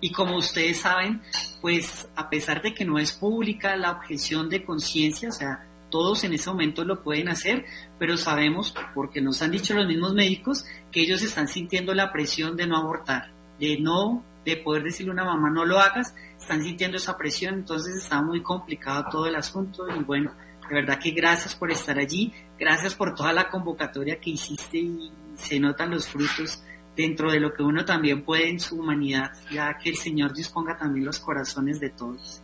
Y 0.00 0.12
como 0.12 0.38
ustedes 0.38 0.78
saben, 0.78 1.20
pues 1.60 2.08
a 2.16 2.30
pesar 2.30 2.62
de 2.62 2.72
que 2.72 2.86
no 2.86 2.98
es 2.98 3.12
pública 3.12 3.76
la 3.76 3.90
objeción 3.90 4.48
de 4.48 4.64
conciencia, 4.64 5.28
o 5.28 5.32
sea, 5.32 5.69
todos 5.90 6.24
en 6.24 6.32
ese 6.32 6.48
momento 6.50 6.84
lo 6.84 7.02
pueden 7.02 7.28
hacer, 7.28 7.66
pero 7.98 8.16
sabemos, 8.16 8.74
porque 8.94 9.20
nos 9.20 9.42
han 9.42 9.50
dicho 9.50 9.74
los 9.74 9.86
mismos 9.86 10.14
médicos, 10.14 10.64
que 10.90 11.02
ellos 11.02 11.22
están 11.22 11.48
sintiendo 11.48 11.94
la 11.94 12.12
presión 12.12 12.56
de 12.56 12.66
no 12.66 12.76
abortar, 12.76 13.32
de 13.58 13.78
no, 13.78 14.24
de 14.44 14.56
poder 14.56 14.84
decirle 14.84 15.10
a 15.10 15.14
una 15.14 15.24
mamá 15.24 15.50
no 15.50 15.64
lo 15.64 15.78
hagas, 15.78 16.14
están 16.38 16.62
sintiendo 16.62 16.96
esa 16.96 17.16
presión, 17.16 17.54
entonces 17.54 17.96
está 17.96 18.22
muy 18.22 18.42
complicado 18.42 19.04
todo 19.10 19.26
el 19.26 19.36
asunto 19.36 19.86
y 19.88 20.02
bueno, 20.02 20.32
de 20.68 20.74
verdad 20.74 20.98
que 20.98 21.10
gracias 21.10 21.54
por 21.54 21.70
estar 21.70 21.98
allí, 21.98 22.32
gracias 22.58 22.94
por 22.94 23.14
toda 23.14 23.32
la 23.32 23.50
convocatoria 23.50 24.20
que 24.20 24.30
hiciste 24.30 24.78
y 24.78 25.12
se 25.34 25.58
notan 25.60 25.90
los 25.90 26.08
frutos 26.08 26.62
dentro 26.96 27.30
de 27.30 27.40
lo 27.40 27.52
que 27.52 27.62
uno 27.62 27.84
también 27.84 28.22
puede 28.22 28.48
en 28.48 28.60
su 28.60 28.78
humanidad, 28.78 29.32
ya 29.50 29.76
que 29.78 29.90
el 29.90 29.96
Señor 29.96 30.32
disponga 30.32 30.76
también 30.76 31.06
los 31.06 31.18
corazones 31.18 31.80
de 31.80 31.90
todos. 31.90 32.42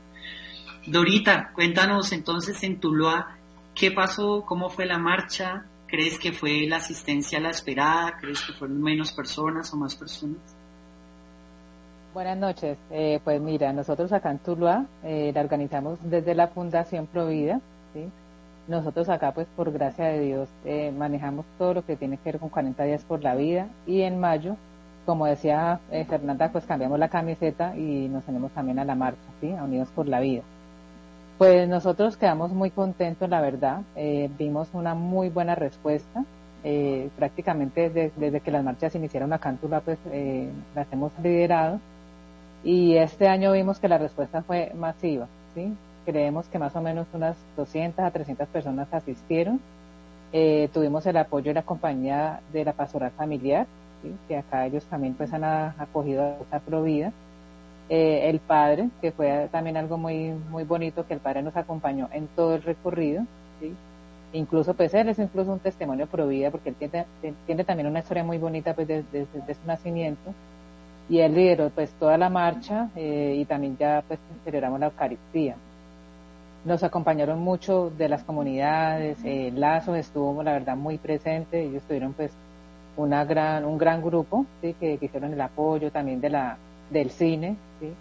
Dorita, 0.87 1.51
cuéntanos 1.53 2.12
entonces 2.12 2.62
en 2.62 2.78
Tuluá, 2.78 3.37
¿qué 3.74 3.91
pasó? 3.91 4.45
¿Cómo 4.47 4.70
fue 4.70 4.87
la 4.87 4.99
marcha? 4.99 5.64
¿Crees 5.89 6.18
que 6.18 6.32
fue 6.32 6.66
la 6.68 6.76
asistencia 6.76 7.39
a 7.39 7.41
la 7.41 7.51
esperada? 7.51 8.16
¿Crees 8.20 8.41
que 8.43 8.53
fueron 8.53 8.80
menos 8.80 9.12
personas 9.12 9.72
o 9.72 9.76
más 9.76 9.97
personas? 9.97 10.39
Buenas 12.14 12.39
noches. 12.39 12.78
Eh, 12.91 13.20
pues 13.24 13.41
mira, 13.41 13.72
nosotros 13.72 14.12
acá 14.12 14.30
en 14.30 14.39
Tuluá 14.39 14.87
eh, 15.03 15.32
la 15.34 15.41
organizamos 15.41 15.99
desde 16.03 16.34
la 16.34 16.49
Fundación 16.49 17.07
Provida, 17.09 17.61
nosotros 18.68 19.09
acá, 19.09 19.32
pues 19.32 19.47
por 19.55 19.72
gracia 19.72 20.07
de 20.07 20.20
Dios, 20.20 20.49
eh, 20.64 20.93
manejamos 20.97 21.47
todo 21.57 21.74
lo 21.74 21.87
que 21.87 21.97
tiene 21.97 22.16
que 22.16 22.32
ver 22.32 22.41
con 22.41 22.49
40 22.49 22.82
días 22.84 23.05
por 23.05 23.22
la 23.22 23.37
vida 23.37 23.68
y 23.87 24.03
en 24.03 24.18
mayo, 24.18 24.57
como 25.05 25.26
decía 25.26 25.80
eh, 25.93 26.05
Fernanda, 26.05 26.51
pues 26.51 26.66
cambiamos 26.66 26.99
la 26.99 27.09
camiseta 27.09 27.76
y 27.76 28.09
nos 28.09 28.24
tenemos 28.24 28.51
también 28.53 28.80
a 28.80 28.84
la 28.84 28.97
marcha, 28.97 29.22
¿sí? 29.41 29.53
A 29.53 29.62
Unidos 29.62 29.89
por 29.95 30.09
la 30.09 30.18
Vida. 30.18 30.43
Pues 31.39 31.68
nosotros 31.68 32.16
quedamos 32.16 32.53
muy 32.53 32.70
contentos, 32.70 33.28
la 33.28 33.41
verdad. 33.41 33.82
Eh, 33.95 34.30
vimos 34.39 34.68
una 34.72 34.95
muy 34.95 35.28
buena 35.28 35.55
respuesta. 35.55 36.24
prácticamente 37.16 37.91
desde, 37.91 38.41
que 38.41 38.51
las 38.51 38.64
marchas 38.64 38.95
iniciaron 38.97 39.32
acá 39.32 39.51
en 39.51 39.59
pues 39.59 39.99
las 40.74 40.93
hemos 40.93 41.12
liderado. 41.22 41.78
Y 42.64 42.97
este 42.97 43.28
año 43.28 43.53
vimos 43.53 43.78
que 43.78 43.89
la 43.89 43.99
respuesta 43.99 44.43
fue 44.43 44.72
masiva, 44.74 45.28
¿sí? 45.55 45.72
creemos 46.07 46.49
que 46.49 46.59
más 46.59 46.74
o 46.76 46.80
menos 46.80 47.07
unas 47.12 47.37
200 47.57 48.03
a 48.03 48.11
300 48.11 48.49
personas 48.49 48.89
asistieron. 48.93 49.61
Eh, 50.32 50.70
tuvimos 50.72 51.05
el 51.07 51.16
apoyo 51.18 51.51
de 51.51 51.55
la 51.55 51.62
compañía 51.62 52.41
de 52.53 52.64
la 52.64 52.72
pastoral 52.72 53.11
familiar, 53.11 53.66
que 54.28 54.37
acá 54.37 54.66
ellos 54.66 54.84
también 54.87 55.14
pues 55.14 55.32
han 55.32 55.45
acogido 55.45 56.22
a 56.22 56.28
esta 56.41 56.61
provida. 56.61 57.12
Eh, 57.89 58.28
el 58.28 58.41
padre, 58.41 58.89
que 59.01 59.12
fue 59.12 59.49
también 59.53 59.76
algo 59.76 59.97
muy 59.97 60.32
muy 60.51 60.64
bonito, 60.64 61.07
que 61.07 61.14
el 61.14 61.20
padre 61.20 61.43
nos 61.43 61.57
acompañó 61.57 62.09
en 62.12 62.26
todo 62.28 62.57
el 62.57 62.62
recorrido. 62.62 63.24
Incluso 64.32 64.74
pues 64.74 64.93
él 64.93 65.09
es 65.09 65.18
incluso 65.18 65.53
un 65.53 65.61
testimonio 65.61 66.07
provida, 66.07 66.51
porque 66.51 66.70
él 66.70 66.74
tiene, 66.74 67.07
tiene 67.47 67.64
también 67.64 67.87
una 67.87 68.01
historia 68.01 68.24
muy 68.24 68.39
bonita 68.39 68.74
pues 68.74 68.89
desde, 68.89 69.26
su 69.32 69.66
nacimiento. 69.66 70.34
Y 71.09 71.20
él 71.20 71.35
lideró 71.35 71.70
pues 71.70 71.90
toda 71.93 72.19
la 72.19 72.28
marcha 72.28 72.90
eh, 72.97 73.36
y 73.39 73.44
también 73.44 73.77
ya 73.78 74.02
pues 74.06 74.19
celebramos 74.44 74.81
la 74.81 74.86
Eucaristía. 74.86 75.55
Nos 76.65 76.82
acompañaron 76.82 77.39
mucho 77.39 77.90
de 77.97 78.09
las 78.09 78.24
comunidades, 78.24 79.19
eh, 79.24 79.52
Lazo 79.55 79.94
estuvo 79.94 80.43
la 80.43 80.52
verdad 80.52 80.77
muy 80.77 80.98
presente, 80.98 81.62
ellos 81.62 81.85
tuvieron 81.85 82.12
pues 82.12 82.32
una 82.97 83.24
gran, 83.24 83.65
un 83.65 83.78
gran 83.78 84.02
grupo 84.02 84.47
¿sí? 84.60 84.74
que, 84.81 84.98
hicieron 85.01 85.32
el 85.32 85.40
apoyo 85.40 85.93
también 85.93 86.20
de 86.20 86.31
la, 86.31 86.59
del 86.90 87.10
cine, 87.10 87.56
¿sí? 87.80 87.92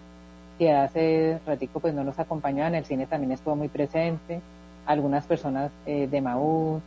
que 0.58 0.72
hace 0.72 1.38
ratico 1.46 1.80
pues 1.80 1.94
no 1.94 2.04
nos 2.04 2.18
acompañaban, 2.18 2.74
el 2.74 2.84
cine 2.84 3.06
también 3.06 3.32
estuvo 3.32 3.56
muy 3.56 3.68
presente, 3.68 4.40
algunas 4.86 5.26
personas 5.26 5.70
eh, 5.86 6.08
de 6.10 6.20
Maú, 6.20 6.80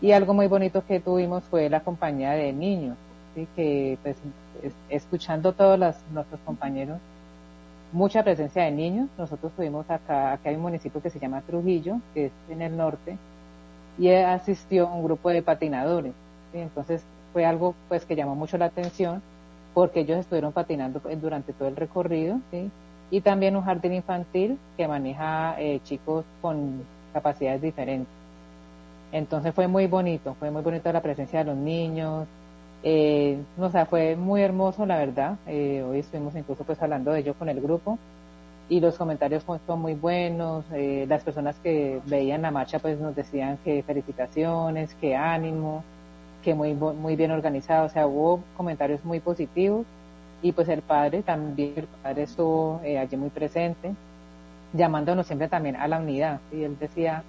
y 0.00 0.12
algo 0.12 0.34
muy 0.34 0.46
bonito 0.46 0.84
que 0.86 1.00
tuvimos 1.00 1.44
fue 1.44 1.68
la 1.70 1.80
compañía 1.80 2.32
de 2.32 2.52
niños, 2.52 2.96
¿sí? 3.34 3.46
que 3.54 3.98
pues 4.02 4.16
escuchando 4.88 5.52
todos 5.52 5.78
los, 5.78 5.96
nuestros 6.12 6.40
compañeros 6.40 6.98
mucha 7.94 8.24
presencia 8.24 8.64
de 8.64 8.72
niños. 8.72 9.08
Nosotros 9.16 9.52
tuvimos 9.56 9.88
acá, 9.88 10.32
acá 10.32 10.50
hay 10.50 10.56
un 10.56 10.62
municipio 10.62 11.00
que 11.00 11.10
se 11.10 11.18
llama 11.18 11.40
Trujillo, 11.42 12.00
que 12.12 12.26
es 12.26 12.32
en 12.50 12.60
el 12.60 12.76
norte, 12.76 13.16
y 13.96 14.10
asistió 14.10 14.88
un 14.88 15.04
grupo 15.04 15.30
de 15.30 15.42
patinadores. 15.42 16.12
Entonces 16.52 17.02
fue 17.32 17.46
algo 17.46 17.74
pues 17.88 18.04
que 18.04 18.16
llamó 18.16 18.34
mucho 18.34 18.58
la 18.58 18.66
atención 18.66 19.22
porque 19.74 20.00
ellos 20.00 20.18
estuvieron 20.18 20.52
patinando 20.52 21.00
durante 21.20 21.52
todo 21.52 21.68
el 21.68 21.76
recorrido, 21.76 22.38
y 23.10 23.20
también 23.20 23.56
un 23.56 23.64
jardín 23.64 23.92
infantil 23.92 24.58
que 24.76 24.88
maneja 24.88 25.56
eh, 25.60 25.80
chicos 25.84 26.24
con 26.40 26.82
capacidades 27.12 27.60
diferentes. 27.60 28.08
Entonces 29.12 29.54
fue 29.54 29.68
muy 29.68 29.86
bonito, 29.86 30.34
fue 30.40 30.50
muy 30.50 30.62
bonito 30.62 30.90
la 30.92 31.02
presencia 31.02 31.40
de 31.40 31.44
los 31.44 31.56
niños, 31.56 32.26
Eh, 32.86 33.38
o 33.58 33.70
sea, 33.70 33.86
fue 33.86 34.14
muy 34.14 34.42
hermoso, 34.42 34.84
la 34.84 34.98
verdad. 34.98 35.38
Eh, 35.46 35.82
hoy 35.88 36.00
estuvimos 36.00 36.36
incluso 36.36 36.64
pues 36.64 36.82
hablando 36.82 37.12
de 37.12 37.20
ello 37.20 37.32
con 37.32 37.48
el 37.48 37.58
grupo 37.58 37.98
y 38.68 38.78
los 38.78 38.98
comentarios 38.98 39.42
son 39.66 39.80
muy 39.80 39.94
buenos. 39.94 40.66
Eh, 40.70 41.06
las 41.08 41.22
personas 41.24 41.56
que 41.62 42.02
veían 42.04 42.42
la 42.42 42.50
marcha 42.50 42.78
pues 42.80 42.98
nos 43.00 43.14
decían 43.16 43.58
que 43.64 43.82
felicitaciones, 43.82 44.94
que 45.00 45.16
ánimo, 45.16 45.82
que 46.44 46.54
muy, 46.54 46.74
muy 46.74 47.16
bien 47.16 47.30
organizado. 47.30 47.86
O 47.86 47.88
sea, 47.88 48.06
hubo 48.06 48.40
comentarios 48.56 49.04
muy 49.04 49.20
positivos 49.20 49.86
y 50.42 50.52
pues 50.52 50.68
el 50.68 50.82
padre 50.82 51.22
también, 51.22 51.72
el 51.76 51.86
padre 52.02 52.24
estuvo 52.24 52.80
allí 52.84 53.16
muy 53.16 53.30
presente, 53.30 53.94
llamándonos 54.74 55.26
siempre 55.26 55.48
también 55.48 55.76
a 55.76 55.88
la 55.88 55.98
unidad. 55.98 56.40
Y 56.52 56.62
él 56.62 56.76
decía, 56.78 57.24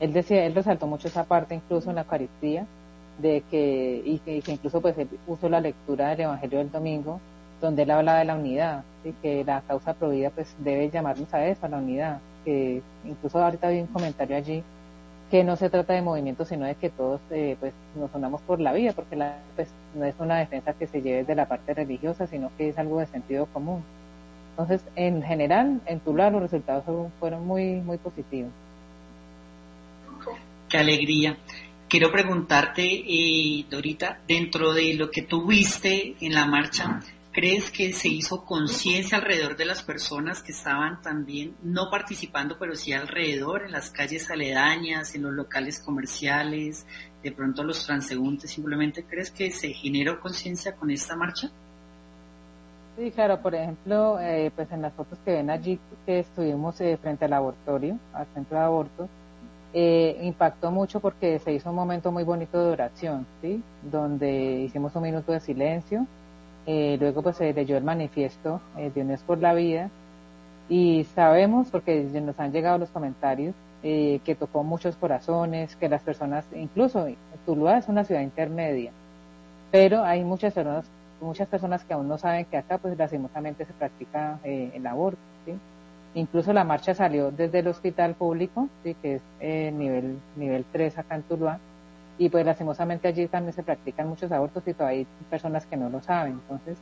él 0.00 0.12
decía, 0.12 0.44
él 0.44 0.54
resaltó 0.54 0.86
mucho 0.86 1.08
esa 1.08 1.24
parte 1.24 1.54
incluso 1.54 1.88
en 1.88 1.96
la 1.96 2.02
Eucaristía 2.02 2.66
de 3.18 3.42
que, 3.50 4.02
y 4.04 4.18
que, 4.18 4.52
incluso 4.52 4.80
pues 4.80 4.96
él 4.98 5.08
usó 5.26 5.48
la 5.48 5.60
lectura 5.60 6.10
del 6.10 6.20
Evangelio 6.20 6.58
del 6.58 6.70
domingo, 6.70 7.20
donde 7.60 7.82
él 7.82 7.90
habla 7.90 8.18
de 8.18 8.24
la 8.24 8.36
unidad, 8.36 8.84
y 9.04 9.12
que 9.12 9.44
la 9.44 9.62
causa 9.62 9.94
prohibida 9.94 10.30
pues 10.30 10.54
debe 10.58 10.90
llamarnos 10.90 11.32
a 11.34 11.44
eso, 11.46 11.66
a 11.66 11.68
la 11.68 11.78
unidad, 11.78 12.20
que 12.44 12.82
incluso 13.04 13.42
ahorita 13.42 13.70
vi 13.70 13.80
un 13.80 13.86
comentario 13.88 14.36
allí 14.36 14.62
que 15.30 15.44
no 15.44 15.56
se 15.56 15.70
trata 15.70 15.92
de 15.92 16.02
movimiento, 16.02 16.44
sino 16.44 16.66
de 16.66 16.74
que 16.74 16.88
todos 16.88 17.20
eh, 17.30 17.56
pues 17.60 17.72
nos 17.94 18.14
unamos 18.14 18.40
por 18.42 18.60
la 18.60 18.72
vida, 18.72 18.92
porque 18.92 19.16
la, 19.16 19.38
pues 19.56 19.68
no 19.94 20.04
es 20.04 20.14
una 20.18 20.38
defensa 20.38 20.72
que 20.72 20.86
se 20.86 21.02
lleve 21.02 21.24
de 21.24 21.34
la 21.34 21.48
parte 21.48 21.74
religiosa, 21.74 22.26
sino 22.26 22.50
que 22.56 22.70
es 22.70 22.78
algo 22.78 23.00
de 23.00 23.06
sentido 23.06 23.46
común. 23.46 23.82
Entonces, 24.50 24.82
en 24.96 25.22
general, 25.22 25.80
en 25.86 26.00
Tula 26.00 26.30
los 26.30 26.42
resultados 26.42 26.84
fueron 27.20 27.46
muy, 27.46 27.74
muy 27.76 27.98
positivos. 27.98 28.50
Qué 30.68 30.78
alegría. 30.78 31.36
Quiero 31.88 32.10
preguntarte, 32.10 32.84
eh, 32.84 33.64
Dorita, 33.70 34.20
dentro 34.26 34.72
de 34.72 34.94
lo 34.94 35.10
que 35.10 35.22
tú 35.22 35.46
viste 35.46 36.16
en 36.20 36.34
la 36.34 36.44
marcha, 36.44 37.00
¿crees 37.38 37.70
que 37.70 37.92
se 37.92 38.08
hizo 38.08 38.44
conciencia 38.44 39.16
alrededor 39.16 39.56
de 39.56 39.64
las 39.64 39.84
personas 39.84 40.42
que 40.42 40.50
estaban 40.50 41.00
también 41.02 41.54
no 41.62 41.88
participando, 41.88 42.56
pero 42.58 42.74
sí 42.74 42.92
alrededor, 42.92 43.62
en 43.64 43.70
las 43.70 43.90
calles 43.90 44.28
aledañas, 44.28 45.14
en 45.14 45.22
los 45.22 45.32
locales 45.32 45.78
comerciales, 45.78 46.84
de 47.22 47.30
pronto 47.30 47.62
los 47.62 47.86
transeúntes? 47.86 48.50
¿Simplemente 48.50 49.04
crees 49.04 49.30
que 49.30 49.52
se 49.52 49.68
generó 49.72 50.18
conciencia 50.18 50.74
con 50.74 50.90
esta 50.90 51.14
marcha? 51.14 51.48
Sí, 52.96 53.12
claro, 53.12 53.40
por 53.40 53.54
ejemplo, 53.54 54.18
eh, 54.18 54.50
pues 54.56 54.72
en 54.72 54.82
las 54.82 54.92
fotos 54.94 55.16
que 55.24 55.34
ven 55.34 55.48
allí 55.48 55.78
que 56.06 56.18
estuvimos 56.18 56.80
eh, 56.80 56.98
frente 57.00 57.26
al 57.26 57.30
laboratorio, 57.30 58.00
al 58.14 58.26
centro 58.34 58.58
de 58.58 58.64
abortos, 58.64 59.08
eh, 59.74 60.18
impactó 60.22 60.72
mucho 60.72 60.98
porque 60.98 61.38
se 61.38 61.52
hizo 61.52 61.70
un 61.70 61.76
momento 61.76 62.10
muy 62.10 62.24
bonito 62.24 62.60
de 62.64 62.72
oración, 62.72 63.28
¿sí? 63.40 63.62
Donde 63.84 64.62
hicimos 64.64 64.92
un 64.96 65.04
minuto 65.04 65.30
de 65.30 65.38
silencio, 65.38 66.04
eh, 66.68 66.98
luego 67.00 67.22
pues 67.22 67.36
se 67.36 67.52
leyó 67.54 67.78
el 67.78 67.84
manifiesto 67.84 68.60
eh, 68.76 68.92
de 68.94 69.00
Unidos 69.00 69.22
por 69.26 69.38
la 69.38 69.54
Vida 69.54 69.88
y 70.68 71.04
sabemos, 71.14 71.68
porque 71.70 72.02
nos 72.02 72.38
han 72.38 72.52
llegado 72.52 72.76
los 72.76 72.90
comentarios, 72.90 73.54
eh, 73.82 74.20
que 74.22 74.34
tocó 74.34 74.62
muchos 74.62 74.94
corazones, 74.96 75.74
que 75.76 75.88
las 75.88 76.02
personas, 76.02 76.44
incluso 76.54 77.06
Tuluá 77.46 77.78
es 77.78 77.88
una 77.88 78.04
ciudad 78.04 78.20
intermedia, 78.20 78.92
pero 79.72 80.04
hay 80.04 80.22
muchas 80.24 80.52
personas, 80.52 80.84
muchas 81.22 81.48
personas 81.48 81.84
que 81.84 81.94
aún 81.94 82.06
no 82.06 82.18
saben 82.18 82.44
que 82.44 82.58
acá 82.58 82.76
pues 82.76 82.98
lastimosamente 82.98 83.64
se 83.64 83.72
practica 83.72 84.38
el 84.44 84.86
aborto, 84.86 85.18
¿sí? 85.46 85.54
Incluso 86.14 86.52
la 86.52 86.64
marcha 86.64 86.94
salió 86.94 87.30
desde 87.30 87.60
el 87.60 87.68
hospital 87.68 88.14
público, 88.14 88.68
¿sí? 88.82 88.94
que 89.00 89.16
es 89.16 89.22
eh, 89.40 89.70
nivel, 89.72 90.18
nivel 90.36 90.64
3 90.72 90.98
acá 90.98 91.16
en 91.16 91.22
Tuluá, 91.22 91.60
y 92.18 92.28
pues 92.28 92.44
lastimosamente 92.44 93.08
allí 93.08 93.26
también 93.28 93.52
se 93.52 93.62
practican 93.62 94.08
muchos 94.08 94.30
abortos 94.32 94.66
y 94.66 94.74
todavía 94.74 95.00
hay 95.00 95.06
personas 95.30 95.66
que 95.66 95.76
no 95.76 95.88
lo 95.88 96.02
saben. 96.02 96.32
Entonces, 96.32 96.76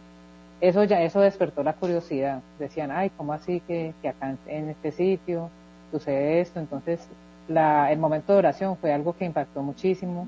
eso 0.61 0.85
ya 0.85 1.03
eso 1.03 1.21
despertó 1.21 1.63
la 1.63 1.75
curiosidad. 1.75 2.41
Decían, 2.59 2.91
ay, 2.91 3.11
¿cómo 3.11 3.35
así 3.35 3.61
que, 3.61 3.93
que 4.01 4.09
acá 4.09 4.35
en 4.47 4.71
este 4.71 4.93
sitio 4.93 5.51
sucede 5.91 6.41
esto? 6.41 6.59
Entonces, 6.59 7.07
la, 7.49 7.93
el 7.93 7.99
momento 7.99 8.33
de 8.33 8.39
oración 8.39 8.77
fue 8.79 8.93
algo 8.93 9.15
que 9.15 9.27
impactó 9.27 9.63
muchísimo. 9.63 10.27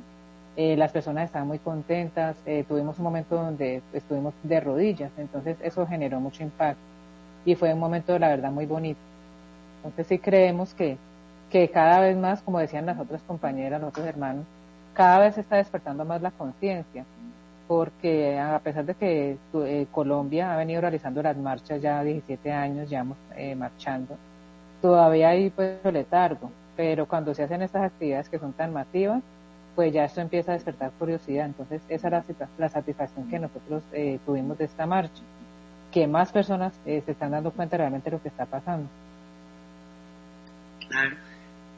Eh, 0.56 0.76
las 0.76 0.92
personas 0.92 1.24
estaban 1.24 1.48
muy 1.48 1.58
contentas. 1.58 2.36
Eh, 2.44 2.64
tuvimos 2.68 2.98
un 2.98 3.04
momento 3.04 3.36
donde 3.36 3.80
estuvimos 3.92 4.34
de 4.42 4.60
rodillas, 4.60 5.10
entonces 5.16 5.56
eso 5.62 5.86
generó 5.86 6.20
mucho 6.20 6.42
impacto 6.42 6.82
y 7.44 7.54
fue 7.54 7.72
un 7.72 7.80
momento, 7.80 8.18
la 8.18 8.28
verdad, 8.28 8.50
muy 8.50 8.66
bonito. 8.66 9.00
Entonces 9.78 10.06
sí 10.08 10.18
creemos 10.18 10.74
que, 10.74 10.98
que 11.50 11.70
cada 11.70 12.00
vez 12.00 12.16
más, 12.16 12.42
como 12.42 12.58
decían 12.58 12.86
las 12.86 12.98
otras 12.98 13.22
compañeras, 13.22 13.80
los 13.80 13.88
otros 13.90 14.06
hermanos, 14.06 14.44
cada 14.98 15.20
vez 15.20 15.36
se 15.36 15.42
está 15.42 15.54
despertando 15.58 16.04
más 16.04 16.20
la 16.20 16.32
conciencia, 16.32 17.04
porque 17.68 18.36
a 18.36 18.58
pesar 18.58 18.84
de 18.84 18.96
que 18.96 19.36
eh, 19.54 19.86
Colombia 19.92 20.52
ha 20.52 20.56
venido 20.56 20.80
realizando 20.80 21.22
las 21.22 21.36
marchas 21.36 21.80
ya 21.80 22.02
17 22.02 22.50
años, 22.50 22.90
ya 22.90 23.06
eh, 23.36 23.54
marchando, 23.54 24.16
todavía 24.82 25.28
hay 25.28 25.50
pues 25.50 25.78
letargo, 25.84 26.50
pero 26.76 27.06
cuando 27.06 27.32
se 27.32 27.44
hacen 27.44 27.62
estas 27.62 27.84
actividades 27.84 28.28
que 28.28 28.40
son 28.40 28.52
tan 28.54 28.72
masivas, 28.72 29.22
pues 29.76 29.92
ya 29.92 30.04
esto 30.04 30.20
empieza 30.20 30.50
a 30.50 30.54
despertar 30.54 30.90
curiosidad. 30.98 31.46
Entonces 31.46 31.80
esa 31.88 32.08
es 32.08 32.36
la, 32.58 32.68
satisfacción 32.68 33.30
que 33.30 33.38
nosotros 33.38 33.84
eh, 33.92 34.18
tuvimos 34.26 34.58
de 34.58 34.64
esta 34.64 34.84
marcha 34.84 35.22
que 35.92 36.08
más 36.08 36.32
personas 36.32 36.72
eh, 36.84 37.02
se 37.06 37.12
están 37.12 37.30
dando 37.30 37.52
cuenta 37.52 37.76
realmente 37.76 38.10
de 38.10 38.16
lo 38.16 38.22
que 38.22 38.30
está 38.30 38.46
pasando. 38.46 38.88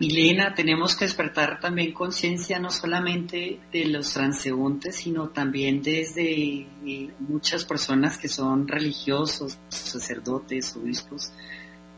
Milena, 0.01 0.55
tenemos 0.55 0.97
que 0.97 1.05
despertar 1.05 1.61
también 1.61 1.93
conciencia 1.93 2.59
no 2.59 2.71
solamente 2.71 3.61
de 3.71 3.85
los 3.85 4.15
transeúntes, 4.15 4.97
sino 4.97 5.29
también 5.29 5.83
desde 5.83 6.67
eh, 6.87 7.11
muchas 7.19 7.67
personas 7.67 8.17
que 8.17 8.27
son 8.27 8.67
religiosos, 8.67 9.59
sacerdotes, 9.69 10.75
obispos. 10.75 11.35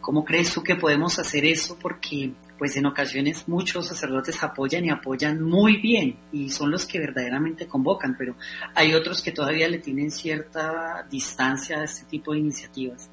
¿Cómo 0.00 0.24
crees 0.24 0.52
tú 0.52 0.64
que 0.64 0.74
podemos 0.74 1.20
hacer 1.20 1.44
eso? 1.44 1.78
Porque 1.80 2.32
pues 2.58 2.76
en 2.76 2.86
ocasiones 2.86 3.46
muchos 3.46 3.86
sacerdotes 3.86 4.42
apoyan 4.42 4.84
y 4.84 4.90
apoyan 4.90 5.40
muy 5.40 5.76
bien 5.76 6.16
y 6.32 6.50
son 6.50 6.72
los 6.72 6.86
que 6.86 6.98
verdaderamente 6.98 7.68
convocan, 7.68 8.16
pero 8.18 8.34
hay 8.74 8.94
otros 8.94 9.22
que 9.22 9.30
todavía 9.30 9.68
le 9.68 9.78
tienen 9.78 10.10
cierta 10.10 11.06
distancia 11.08 11.78
a 11.78 11.84
este 11.84 12.04
tipo 12.06 12.32
de 12.32 12.40
iniciativas. 12.40 13.10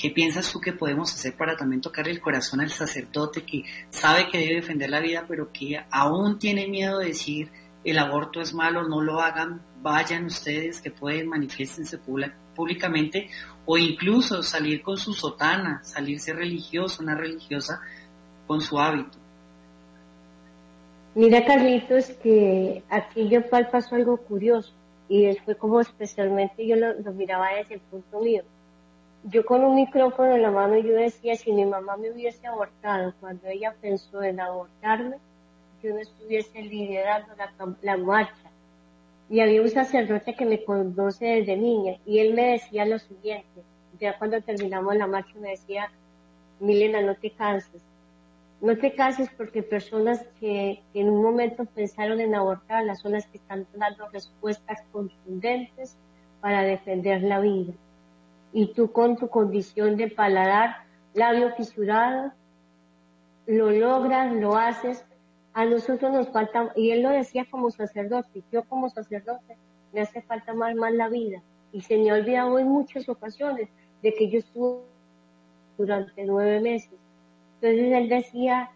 ¿Qué 0.00 0.10
piensas 0.10 0.50
tú 0.50 0.60
que 0.60 0.72
podemos 0.72 1.12
hacer 1.12 1.36
para 1.36 1.56
también 1.56 1.82
tocar 1.82 2.08
el 2.08 2.20
corazón 2.20 2.60
al 2.60 2.70
sacerdote 2.70 3.42
que 3.42 3.64
sabe 3.90 4.28
que 4.30 4.38
debe 4.38 4.54
defender 4.56 4.88
la 4.88 5.00
vida, 5.00 5.26
pero 5.28 5.52
que 5.52 5.84
aún 5.90 6.38
tiene 6.38 6.68
miedo 6.68 6.98
de 6.98 7.08
decir 7.08 7.50
el 7.84 7.98
aborto 7.98 8.40
es 8.40 8.54
malo, 8.54 8.88
no 8.88 9.02
lo 9.02 9.20
hagan, 9.20 9.60
vayan 9.82 10.26
ustedes 10.26 10.80
que 10.80 10.90
pueden, 10.90 11.28
manifiestense 11.28 11.98
públicamente 11.98 13.28
o 13.66 13.78
incluso 13.78 14.42
salir 14.42 14.82
con 14.82 14.96
su 14.96 15.12
sotana, 15.12 15.82
salirse 15.82 16.32
religioso, 16.32 17.02
una 17.02 17.14
religiosa, 17.14 17.80
con 18.46 18.60
su 18.60 18.78
hábito. 18.78 19.18
Mira, 21.14 21.44
Carlitos, 21.44 22.06
que 22.22 22.82
aquí 22.88 23.28
yo 23.28 23.48
pasó 23.48 23.94
algo 23.94 24.16
curioso 24.16 24.72
y 25.08 25.26
después 25.26 25.56
como 25.56 25.80
especialmente 25.80 26.66
yo 26.66 26.76
lo, 26.76 27.12
miraba 27.12 27.48
desde 27.58 27.74
el 27.74 27.80
punto 27.80 28.20
mío. 28.20 28.42
Yo 29.24 29.44
con 29.44 29.62
un 29.62 29.74
micrófono 29.74 30.34
en 30.34 30.42
la 30.42 30.50
mano 30.50 30.78
yo 30.78 30.94
decía, 30.94 31.36
si 31.36 31.52
mi 31.52 31.66
mamá 31.66 31.96
me 31.96 32.10
hubiese 32.10 32.46
abortado 32.46 33.12
cuando 33.20 33.48
ella 33.48 33.74
pensó 33.80 34.22
en 34.22 34.40
abortarme, 34.40 35.16
yo 35.82 35.94
no 35.94 35.98
estuviese 35.98 36.62
liderando 36.62 37.28
la, 37.36 37.52
la 37.82 37.96
marcha. 37.98 38.50
Y 39.28 39.40
había 39.40 39.62
un 39.62 39.68
sacerdote 39.68 40.34
que 40.34 40.46
me 40.46 40.64
conoce 40.64 41.26
desde 41.26 41.56
niña 41.56 41.98
y 42.06 42.18
él 42.18 42.34
me 42.34 42.52
decía 42.52 42.86
lo 42.86 42.98
siguiente, 42.98 43.62
ya 44.00 44.18
cuando 44.18 44.40
terminamos 44.40 44.96
la 44.96 45.06
marcha 45.06 45.34
me 45.38 45.50
decía, 45.50 45.90
Milena, 46.58 47.02
no 47.02 47.14
te 47.14 47.30
canses, 47.30 47.82
no 48.60 48.76
te 48.76 48.94
cases 48.94 49.30
porque 49.36 49.62
personas 49.62 50.22
que, 50.38 50.82
en 50.92 51.08
un 51.08 51.22
momento 51.22 51.64
pensaron 51.64 52.20
en 52.20 52.34
abortar 52.34 52.84
las 52.84 53.00
son 53.00 53.12
las 53.12 53.26
que 53.26 53.38
están 53.38 53.66
dando 53.74 54.08
respuestas 54.08 54.82
contundentes 54.92 55.96
para 56.40 56.62
defender 56.62 57.22
la 57.22 57.40
vida. 57.40 57.72
Y 58.52 58.72
tú 58.72 58.92
con 58.92 59.16
tu 59.16 59.28
condición 59.28 59.96
de 59.96 60.08
paladar, 60.08 60.76
labio 61.14 61.54
fisurado, 61.54 62.32
lo 63.46 63.70
logras, 63.70 64.32
lo 64.32 64.56
haces. 64.56 65.04
A 65.52 65.64
nosotros 65.64 66.12
nos 66.12 66.28
falta, 66.28 66.72
y 66.76 66.90
él 66.90 67.02
lo 67.02 67.10
decía 67.10 67.46
como 67.50 67.70
sacerdote, 67.70 68.42
yo 68.52 68.62
como 68.64 68.88
sacerdote 68.88 69.56
me 69.92 70.00
hace 70.00 70.22
falta 70.22 70.54
más, 70.54 70.74
más 70.74 70.92
la 70.92 71.08
vida. 71.08 71.42
Y 71.72 71.82
se 71.82 71.98
me 71.98 72.10
ha 72.10 72.14
olvidado 72.14 72.58
en 72.58 72.68
muchas 72.68 73.08
ocasiones 73.08 73.68
de 74.02 74.14
que 74.14 74.28
yo 74.28 74.38
estuve 74.38 74.80
durante 75.76 76.24
nueve 76.24 76.60
meses 76.60 77.00
entonces 77.60 77.92
él 77.92 78.08
decía, 78.08 78.70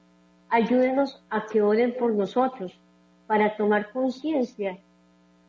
ayúdenos 0.50 1.22
a 1.30 1.46
que 1.46 1.62
oren 1.62 1.94
por 1.98 2.12
nosotros 2.12 2.78
para 3.26 3.56
tomar 3.56 3.90
conciencia 3.92 4.78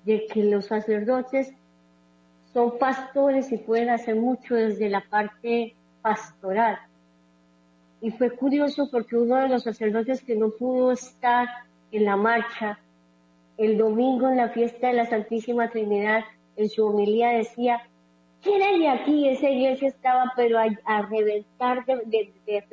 de 0.06 0.26
que 0.28 0.44
los 0.44 0.68
sacerdotes 0.68 1.54
son 2.56 2.78
pastores 2.78 3.52
y 3.52 3.58
pueden 3.58 3.90
hacer 3.90 4.16
mucho 4.16 4.56
desde 4.56 4.88
la 4.88 5.02
parte 5.02 5.76
pastoral. 6.02 6.80
Y 8.00 8.12
fue 8.12 8.32
curioso 8.32 8.88
porque 8.90 9.18
uno 9.18 9.36
de 9.36 9.50
los 9.50 9.64
sacerdotes 9.64 10.24
que 10.24 10.38
no 10.38 10.52
pudo 10.52 10.94
estar 10.94 11.50
en 11.92 12.06
la 12.06 12.16
marcha 12.16 12.80
el 13.58 13.78
domingo 13.78 14.30
en 14.30 14.38
la 14.38 14.48
fiesta 14.48 14.88
de 14.88 14.94
la 14.94 15.06
Santísima 15.06 15.70
Trinidad, 15.70 16.24
en 16.56 16.70
su 16.70 16.86
homilía 16.86 17.32
decía, 17.32 17.82
¿quién 18.42 18.62
es 18.62 18.80
de 18.80 18.88
aquí? 18.88 19.28
Esa 19.28 19.50
iglesia 19.50 19.90
estaba 19.90 20.32
pero 20.38 20.58
a, 20.58 21.02
reventar 21.02 21.84
de, 21.86 22.32
de, 22.46 22.64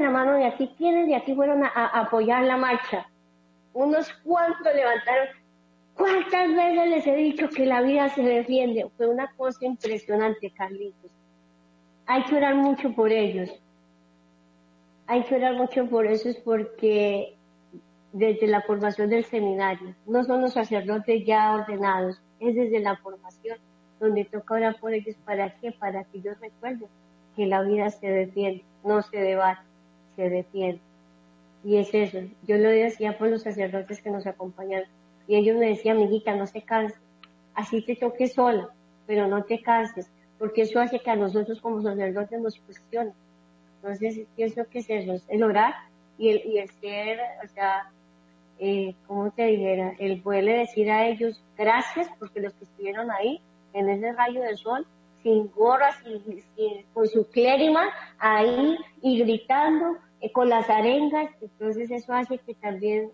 la 0.00 0.10
mano 0.10 0.32
de 0.36 0.46
aquí, 0.46 0.70
¿quiénes 0.78 1.06
de 1.06 1.16
aquí 1.16 1.34
fueron 1.34 1.64
a 1.64 2.00
apoyar 2.00 2.44
la 2.44 2.56
marcha? 2.56 3.06
Unos 3.74 4.10
cuantos 4.24 4.74
levantaron. 4.74 5.41
¿Cuántas 5.96 6.54
veces 6.54 6.88
les 6.88 7.06
he 7.06 7.16
dicho 7.16 7.48
que 7.48 7.66
la 7.66 7.82
vida 7.82 8.08
se 8.08 8.22
defiende? 8.22 8.86
Fue 8.96 9.08
una 9.08 9.30
cosa 9.36 9.64
impresionante, 9.64 10.50
Carlitos. 10.50 11.10
Hay 12.06 12.24
que 12.24 12.36
orar 12.36 12.54
mucho 12.54 12.92
por 12.94 13.12
ellos. 13.12 13.50
Hay 15.06 15.22
que 15.24 15.34
orar 15.36 15.54
mucho 15.54 15.86
por 15.86 16.06
es 16.06 16.36
porque 16.44 17.36
desde 18.12 18.46
la 18.46 18.60
formación 18.62 19.08
del 19.08 19.24
seminario, 19.24 19.94
no 20.06 20.22
son 20.24 20.42
los 20.42 20.52
sacerdotes 20.52 21.24
ya 21.24 21.52
ordenados, 21.54 22.20
es 22.40 22.54
desde 22.54 22.80
la 22.80 22.96
formación 22.96 23.58
donde 24.00 24.24
toca 24.24 24.54
orar 24.54 24.80
por 24.80 24.92
ellos. 24.92 25.16
¿Para 25.24 25.54
qué? 25.56 25.72
Para 25.72 26.04
que 26.04 26.18
ellos 26.18 26.38
recuerden 26.40 26.88
que 27.36 27.46
la 27.46 27.62
vida 27.62 27.88
se 27.90 28.06
defiende, 28.06 28.64
no 28.84 29.02
se 29.02 29.16
debate, 29.16 29.62
se 30.16 30.28
defiende. 30.28 30.80
Y 31.64 31.76
es 31.76 31.94
eso. 31.94 32.18
Yo 32.46 32.56
lo 32.58 32.68
decía 32.68 33.16
por 33.16 33.28
los 33.28 33.42
sacerdotes 33.42 34.02
que 34.02 34.10
nos 34.10 34.26
acompañan. 34.26 34.84
Y 35.32 35.36
ellos 35.36 35.56
me 35.56 35.68
decían, 35.68 35.96
amiguita, 35.96 36.36
no 36.36 36.46
se 36.46 36.60
canses. 36.60 37.00
Así 37.54 37.80
te 37.80 37.96
toques 37.96 38.34
sola, 38.34 38.68
pero 39.06 39.28
no 39.28 39.42
te 39.44 39.62
canses, 39.62 40.10
porque 40.38 40.60
eso 40.60 40.78
hace 40.78 40.98
que 40.98 41.10
a 41.10 41.16
nosotros 41.16 41.58
como 41.62 41.80
sacerdotes 41.80 42.38
nos 42.38 42.58
cuestionen. 42.58 43.14
Entonces, 43.76 44.26
pienso 44.36 44.66
que 44.68 44.80
es 44.80 44.90
eso, 44.90 45.24
el 45.28 45.42
orar 45.42 45.72
y 46.18 46.28
el, 46.28 46.36
y 46.44 46.68
ser, 46.82 47.18
o 47.42 47.48
sea, 47.48 47.90
eh, 48.58 48.94
¿cómo 49.06 49.30
te 49.30 49.46
dijera? 49.46 49.94
El 49.98 50.20
poderle 50.20 50.58
decir 50.58 50.90
a 50.90 51.08
ellos 51.08 51.42
gracias 51.56 52.10
porque 52.18 52.40
los 52.40 52.52
que 52.52 52.64
estuvieron 52.64 53.10
ahí 53.10 53.40
en 53.72 53.88
ese 53.88 54.12
rayo 54.12 54.42
de 54.42 54.54
sol, 54.58 54.86
sin 55.22 55.50
gorras, 55.52 55.96
sin, 56.04 56.84
con 56.92 57.08
su 57.08 57.26
clérima 57.30 57.88
ahí 58.18 58.76
y 59.00 59.18
gritando 59.20 59.96
eh, 60.20 60.30
con 60.30 60.50
las 60.50 60.68
arengas, 60.68 61.30
entonces 61.40 61.90
eso 61.90 62.12
hace 62.12 62.36
que 62.36 62.52
también 62.52 63.10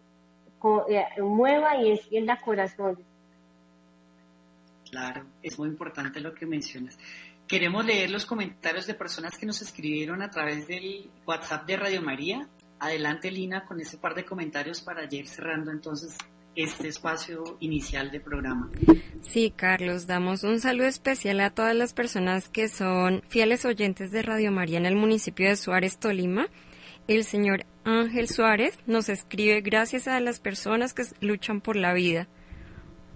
mueva 1.19 1.77
y 1.83 1.91
encienda 1.91 2.41
corazones. 2.41 3.05
Claro, 4.91 5.27
es 5.43 5.59
muy 5.59 5.69
importante 5.69 6.21
lo 6.21 6.35
que 6.35 6.47
mencionas. 6.47 6.99
Queremos 7.47 7.85
leer 7.85 8.11
los 8.11 8.27
comentarios 8.27 8.87
de 8.87 8.95
personas 8.95 9.37
que 9.39 9.47
nos 9.47 9.63
escribieron 9.63 10.23
a 10.23 10.31
través 10.31 10.67
del 10.67 11.11
WhatsApp 11.27 11.67
de 11.67 11.77
Radio 11.77 12.03
María. 12.03 12.49
Adelante, 12.79 13.31
Lina, 13.31 13.65
con 13.65 13.81
ese 13.81 13.99
par 13.99 14.15
de 14.15 14.25
comentarios 14.25 14.81
para 14.81 15.07
ir 15.11 15.27
cerrando 15.27 15.71
entonces 15.71 16.17
este 16.55 16.89
espacio 16.89 17.57
inicial 17.61 18.11
del 18.11 18.23
programa. 18.23 18.71
Sí, 19.23 19.53
Carlos, 19.55 20.07
damos 20.07 20.43
un 20.43 20.61
saludo 20.61 20.87
especial 20.87 21.41
a 21.41 21.51
todas 21.51 21.75
las 21.75 21.93
personas 21.93 22.49
que 22.49 22.69
son 22.69 23.23
fieles 23.29 23.65
oyentes 23.65 24.11
de 24.11 24.23
Radio 24.23 24.53
María 24.53 24.79
en 24.79 24.87
el 24.87 24.97
municipio 24.97 25.49
de 25.49 25.57
Suárez, 25.57 25.99
Tolima 25.99 26.49
el 27.09 27.25
señor 27.25 27.65
Ángel 27.89 28.29
Suárez 28.29 28.79
nos 28.87 29.09
escribe 29.09 29.63
gracias 29.63 30.09
a 30.09 30.21
las 30.21 30.41
personas 30.41 30.93
que 30.93 31.05
luchan 31.21 31.63
por 31.63 31.75
la 31.75 31.95
vida. 31.95 32.29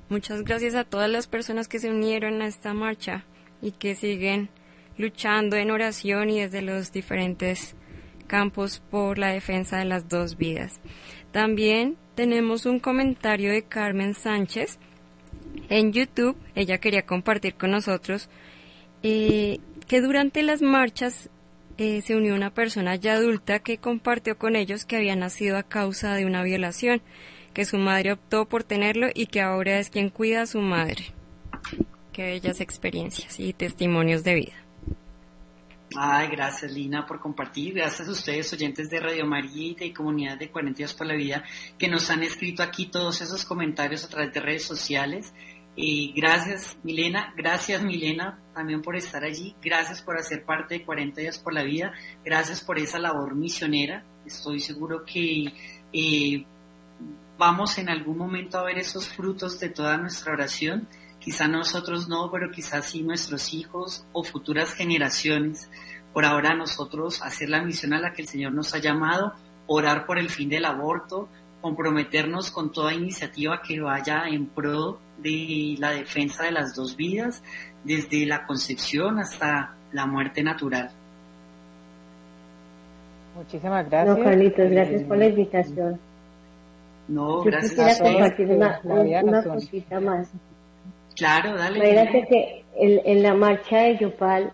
Muchas 0.09 0.45
gracias 0.45 0.75
a 0.75 0.85
todas 0.85 1.11
las 1.11 1.27
personas 1.27 1.69
que 1.69 1.79
se 1.79 1.91
unieron 1.91 2.41
a 2.41 2.47
esta 2.47 2.73
marcha 2.73 3.27
y 3.61 3.73
que 3.73 3.95
siguen 3.95 4.49
luchando 4.97 5.57
en 5.57 5.71
oración 5.71 6.31
y 6.31 6.41
desde 6.41 6.63
los 6.63 6.91
diferentes 6.91 7.77
campos 8.27 8.83
por 8.91 9.19
la 9.19 9.29
defensa 9.29 9.77
de 9.77 9.85
las 9.85 10.09
dos 10.09 10.39
vidas. 10.39 10.81
También 11.33 11.99
tenemos 12.15 12.65
un 12.65 12.81
comentario 12.81 13.53
de 13.53 13.65
Carmen 13.65 14.15
Sánchez 14.15 14.79
en 15.69 15.93
YouTube. 15.93 16.37
Ella 16.55 16.79
quería 16.79 17.05
compartir 17.05 17.57
con 17.57 17.73
nosotros 17.73 18.31
eh, 19.03 19.59
que 19.87 20.01
durante 20.01 20.43
las 20.43 20.63
marchas 20.63 21.29
eh, 21.79 22.03
se 22.03 22.17
unió 22.17 22.35
una 22.35 22.53
persona 22.53 22.97
ya 22.97 23.15
adulta 23.15 23.61
que 23.61 23.79
compartió 23.79 24.39
con 24.39 24.57
ellos 24.57 24.85
que 24.85 24.97
había 24.97 25.17
nacido 25.17 25.57
a 25.57 25.63
causa 25.63 26.15
de 26.15 26.27
una 26.27 26.43
violación, 26.43 27.03
que 27.55 27.65
su 27.65 27.79
madre 27.79 28.13
optó 28.13 28.47
por 28.47 28.65
tenerlo 28.65 29.09
y 29.15 29.27
que 29.27 29.41
ahora 29.41 29.79
es 29.79 29.91
quien 29.91 30.11
cuida 30.11 30.43
a 30.43 30.47
su 30.47 30.61
madre. 30.61 31.13
Qué 32.13 32.25
bellas 32.25 32.61
experiencias 32.61 33.41
y 33.41 33.53
testimonios 33.53 34.25
de 34.25 34.35
vida. 34.35 34.63
Ay, 35.97 36.29
gracias 36.29 36.73
Lina 36.73 37.07
por 37.07 37.21
compartir, 37.21 37.75
gracias 37.75 38.09
a 38.09 38.13
ustedes 38.13 38.53
oyentes 38.53 38.89
de 38.89 39.01
Radio 39.01 39.27
María 39.27 39.75
y 39.81 39.93
Comunidad 39.93 40.39
de 40.39 40.51
40 40.51 40.79
días 40.79 40.95
por 40.95 41.07
la 41.07 41.15
vida 41.15 41.45
que 41.79 41.89
nos 41.89 42.09
han 42.09 42.23
escrito 42.23 42.63
aquí 42.63 42.87
todos 42.87 43.21
esos 43.21 43.45
comentarios 43.45 44.05
a 44.05 44.09
través 44.09 44.33
de 44.33 44.41
redes 44.41 44.65
sociales. 44.65 45.35
Gracias, 45.77 46.77
Milena. 46.83 47.33
Gracias, 47.37 47.83
Milena, 47.83 48.39
también 48.55 48.83
por 48.83 48.95
estar 48.95 49.25
allí. 49.25 49.55
Gracias 49.63 50.03
por 50.03 50.19
hacer 50.19 50.45
parte 50.45 50.75
de 50.75 50.85
40 50.85 51.21
días 51.21 51.39
por 51.39 51.55
la 51.55 51.63
vida. 51.63 51.93
Gracias 52.25 52.63
por 52.63 52.79
esa 52.79 52.99
labor 52.99 53.35
misionera. 53.35 54.05
Estoy 54.27 54.61
seguro 54.61 55.05
que 55.05 55.53
eh, 55.93 56.45
vamos 57.39 57.79
en 57.79 57.89
algún 57.89 58.19
momento 58.19 58.59
a 58.59 58.65
ver 58.65 58.79
esos 58.79 59.09
frutos 59.09 59.59
de 59.61 59.71
toda 59.71 59.97
nuestra 59.97 60.33
oración. 60.33 60.89
Quizá 61.19 61.49
nosotros 61.49 62.09
no, 62.09 62.31
pero 62.31 62.51
quizás 62.51 62.91
sí 62.91 63.03
nuestros 63.03 63.55
hijos 63.55 64.05
o 64.13 64.25
futuras 64.25 64.75
generaciones. 64.75 65.71
Por 66.13 66.27
ahora 66.27 66.55
nosotros 66.55 67.23
hacer 67.23 67.49
la 67.49 67.63
misión 67.63 67.95
a 67.95 68.01
la 68.01 68.13
que 68.13 68.23
el 68.23 68.29
Señor 68.29 68.53
nos 68.53 68.75
ha 68.75 68.79
llamado, 68.79 69.33
orar 69.67 70.05
por 70.05 70.19
el 70.19 70.29
fin 70.29 70.51
del 70.51 70.67
aborto, 70.67 71.31
comprometernos 71.63 72.51
con 72.51 72.73
toda 72.73 72.93
iniciativa 72.93 73.63
que 73.63 73.81
vaya 73.81 74.25
en 74.29 74.47
pro 74.47 75.01
de 75.23 75.77
la 75.79 75.91
defensa 75.91 76.45
de 76.45 76.53
las 76.53 76.75
dos 76.75 76.97
vidas, 76.97 77.43
desde 77.85 78.27
la 78.27 78.47
concepción 78.47 79.19
hasta 79.19 79.75
la 79.93 80.07
muerte 80.07 80.43
natural. 80.43 80.91
Muchísimas 83.37 83.89
gracias. 83.89 84.19
No, 84.19 84.25
Carlitos, 84.25 84.71
gracias 84.71 85.03
por 85.05 85.17
la 85.19 85.27
invitación. 85.27 86.01
No, 87.09 87.39
Yo 87.39 87.45
gracias 87.45 87.71
quisiera 87.73 87.93
a 87.93 87.99
todos. 87.99 88.13
compartir 88.13 88.49
una, 88.51 88.81
una 89.23 89.43
cosita 89.43 90.01
más. 90.01 90.29
Claro, 91.17 91.57
dale. 91.57 91.79
Imagínate 91.79 92.27
que 92.29 92.65
en, 92.77 93.01
en 93.05 93.23
la 93.23 93.35
marcha 93.35 93.79
de 93.79 93.99
Yopal 93.99 94.53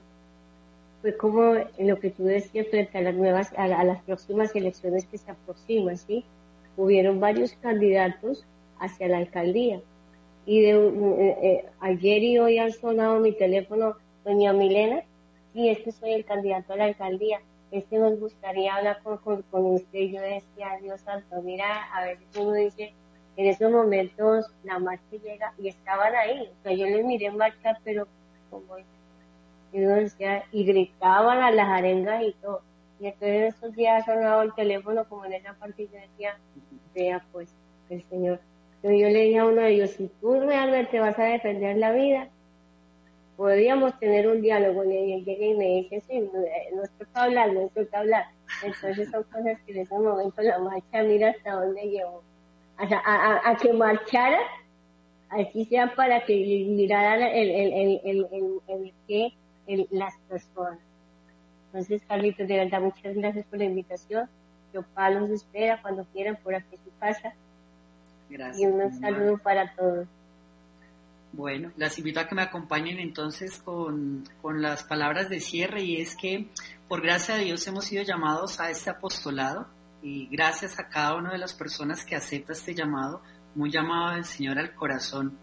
fue 1.03 1.17
como 1.17 1.55
en 1.55 1.89
lo 1.89 1.99
que 2.01 2.11
tú 2.11 2.25
decías 2.25 2.67
frente 2.69 2.99
a 2.99 3.03
las 3.03 3.15
nuevas, 3.15 3.53
a, 3.57 3.65
a 3.65 3.85
las 3.85 4.03
próximas 4.03 4.55
elecciones 4.57 5.07
que 5.07 5.19
se 5.19 5.31
aproximan, 5.31 5.97
¿sí? 5.97 6.25
Hubieron 6.77 7.21
varios 7.21 7.53
candidatos 7.61 8.45
hacia 8.81 9.09
la 9.09 9.19
alcaldía 9.19 9.81
y 10.49 10.63
de, 10.63 10.71
eh, 10.71 11.39
eh, 11.43 11.65
ayer 11.81 12.23
y 12.23 12.39
hoy 12.39 12.59
han 12.59 12.73
sonado 12.73 13.21
mi 13.21 13.33
teléfono, 13.33 13.97
doña 14.25 14.55
Milena, 14.55 15.03
sí, 15.53 15.69
es 15.69 15.81
que 15.81 15.93
soy 15.93 16.15
el 16.15 16.25
candidato 16.25 16.73
a 16.73 16.77
la 16.77 16.85
alcaldía, 16.85 17.43
es 17.71 17.85
que 17.85 17.99
nos 17.99 18.19
gustaría 18.19 18.75
hablar 18.75 19.03
con, 19.03 19.19
con, 19.19 19.67
usted. 19.67 19.99
Y 19.99 20.13
yo 20.13 20.23
decía, 20.23 20.79
Dios 20.81 21.03
santo, 21.03 21.43
mira, 21.43 21.85
a 21.93 22.03
veces 22.07 22.27
uno 22.35 22.55
dice, 22.55 22.95
en 23.37 23.47
esos 23.47 23.71
momentos 23.71 24.47
la 24.65 24.79
marcha 24.79 25.17
llega 25.23 25.53
y 25.59 25.69
estaban 25.69 26.15
ahí, 26.15 26.49
o 26.51 26.63
sea, 26.63 26.73
yo 26.73 26.87
les 26.87 27.05
miré 27.05 27.31
marchar, 27.31 27.77
pero 27.85 28.09
como 28.49 28.79
y 29.71 29.85
uno 29.85 29.97
decía, 29.97 30.45
y 30.51 30.65
gritaban 30.65 31.43
a 31.43 31.51
las 31.51 31.69
arengas 31.69 32.23
y 32.23 32.33
todo. 32.41 32.63
Y 33.01 33.09
entonces 33.09 33.55
esos 33.55 33.77
días 33.77 34.03
ha 34.09 34.15
sonado 34.15 34.41
el 34.41 34.55
teléfono 34.55 35.07
como 35.11 35.27
en 35.27 35.35
esa 35.35 35.53
parte 35.53 35.83
y 35.83 35.89
yo 35.89 36.01
decía, 36.01 36.39
vea 36.95 37.23
pues, 37.33 37.55
el 37.91 38.03
Señor 38.05 38.41
entonces 38.79 39.01
yo 39.01 39.09
le 39.09 39.23
dije 39.25 39.39
a 39.39 39.47
uno 39.47 39.61
de 39.63 39.71
ellos, 39.71 39.91
si 39.91 40.09
tú 40.21 40.39
realmente 40.39 41.01
vas 41.01 41.19
a 41.19 41.25
defender 41.25 41.77
la 41.79 41.91
vida, 41.91 42.29
podríamos 43.37 43.99
tener 43.99 44.29
un 44.29 44.41
diálogo. 44.41 44.85
Y 44.85 45.15
él 45.15 45.25
llega 45.25 45.47
y 45.47 45.55
me 45.55 45.65
dice, 45.65 46.01
sí, 46.07 46.21
no, 46.21 46.41
eh, 46.41 46.89
toca 46.97 47.25
hablar, 47.25 47.53
no 47.53 47.69
toca 47.75 47.99
hablar. 47.99 48.27
Entonces 48.63 49.11
son 49.11 49.25
cosas 49.25 49.59
que 49.67 49.73
en 49.73 49.79
ese 49.79 49.99
momento 49.99 50.43
la 50.43 50.61
marcha 50.61 51.03
mira 51.03 51.31
hasta 51.31 51.53
dónde 51.55 51.83
llevó. 51.89 52.23
A, 52.77 53.51
a, 53.51 53.57
que 53.57 53.73
marchara, 53.73 54.39
así 55.31 55.65
sea 55.65 55.97
para 55.97 56.25
que 56.25 56.37
miraran 56.37 57.21
el, 57.23 57.51
el, 57.51 58.01
el, 58.05 58.95
el, 59.67 59.89
las 59.91 60.17
personas. 60.29 60.79
Entonces, 61.67 62.01
Carlitos, 62.07 62.47
de 62.47 62.57
verdad, 62.57 62.81
muchas 62.81 63.17
gracias 63.17 63.45
por 63.47 63.59
la 63.59 63.65
invitación. 63.65 64.29
Yo 64.73 64.85
los 65.11 65.31
espera 65.31 65.83
cuando 65.83 66.05
quieran 66.13 66.37
por 66.37 66.55
aquí 66.55 66.77
su 66.77 66.97
casa. 67.01 67.35
Gracias. 68.29 68.61
Y 68.61 68.67
un 68.67 69.01
saludo 69.01 69.39
para 69.39 69.75
todos. 69.75 70.07
Bueno, 71.33 71.71
las 71.77 71.99
invito 71.99 72.21
a 72.21 72.27
que 72.27 72.35
me 72.35 72.43
acompañen 72.43 72.99
entonces 72.99 73.59
con, 73.59 74.25
con, 74.41 74.63
las 74.63 74.83
palabras 74.83 75.29
de 75.29 75.41
cierre 75.41 75.83
y 75.83 76.01
es 76.01 76.17
que 76.17 76.49
por 76.89 77.03
gracia 77.03 77.37
de 77.37 77.45
Dios 77.45 77.67
hemos 77.67 77.85
sido 77.85 78.03
llamados 78.03 78.61
a 78.61 78.71
este 78.71 78.91
apostolado 78.91 79.69
y 80.03 80.27
gracias 80.29 80.79
a 80.79 80.89
cada 80.89 81.17
una 81.17 81.31
de 81.31 81.39
las 81.39 81.53
personas 81.53 82.05
que 82.05 82.17
acepta 82.17 82.55
este 82.55 82.75
llamado, 82.75 83.21
muy 83.55 83.71
llamado 83.71 84.15
del 84.15 84.25
Señor 84.25 84.59
al 84.59 84.75
corazón. 84.75 85.37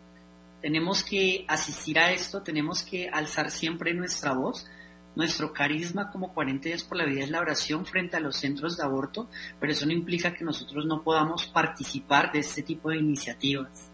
Tenemos 0.61 1.03
que 1.03 1.45
asistir 1.47 1.99
a 1.99 2.11
esto, 2.11 2.41
tenemos 2.41 2.81
que 2.81 3.07
alzar 3.07 3.51
siempre 3.51 3.93
nuestra 3.93 4.33
voz 4.33 4.67
Nuestro 5.15 5.53
carisma 5.53 6.11
como 6.11 6.33
40 6.33 6.67
días 6.67 6.83
por 6.83 6.97
la 6.97 7.05
vida 7.05 7.23
es 7.23 7.29
la 7.29 7.39
oración 7.39 7.85
frente 7.85 8.17
a 8.17 8.19
los 8.19 8.35
centros 8.35 8.75
de 8.75 8.83
aborto, 8.83 9.29
pero 9.59 9.71
eso 9.71 9.85
no 9.85 9.93
implica 9.93 10.33
que 10.33 10.43
nosotros 10.43 10.85
no 10.85 11.03
podamos 11.03 11.47
participar 11.47 12.33
de 12.33 12.39
este 12.39 12.63
tipo 12.63 12.89
de 12.89 12.97
iniciativas. 12.97 13.89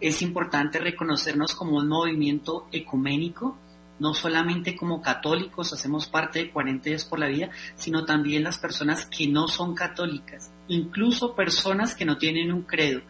Es 0.00 0.22
importante 0.22 0.78
reconocernos 0.78 1.56
como 1.56 1.78
un 1.78 1.88
movimiento 1.88 2.68
ecuménico, 2.70 3.58
no 3.98 4.14
solamente 4.14 4.76
como 4.76 5.02
católicos 5.02 5.72
hacemos 5.72 6.06
parte 6.06 6.38
de 6.38 6.50
40 6.50 6.88
días 6.88 7.04
por 7.04 7.18
la 7.18 7.28
vida, 7.28 7.50
sino 7.74 8.04
también 8.04 8.44
las 8.44 8.58
personas 8.58 9.06
que 9.06 9.26
no 9.26 9.48
son 9.48 9.74
católicas, 9.74 10.52
incluso 10.68 11.34
personas 11.34 11.96
que 11.96 12.04
no 12.04 12.16
tienen 12.16 12.52
un 12.52 12.62
credo. 12.62 13.00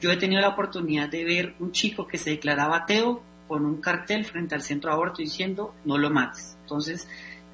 Yo 0.00 0.10
he 0.10 0.16
tenido 0.16 0.40
la 0.40 0.48
oportunidad 0.48 1.08
de 1.08 1.24
ver 1.24 1.54
un 1.60 1.70
chico 1.70 2.08
que 2.08 2.18
se 2.18 2.30
declaraba 2.30 2.78
ateo 2.78 3.22
con 3.50 3.66
un 3.66 3.80
cartel 3.80 4.24
frente 4.24 4.54
al 4.54 4.62
centro 4.62 4.90
de 4.90 4.94
aborto 4.94 5.22
diciendo 5.22 5.74
no 5.84 5.98
lo 5.98 6.08
mates. 6.08 6.56
Entonces, 6.60 7.08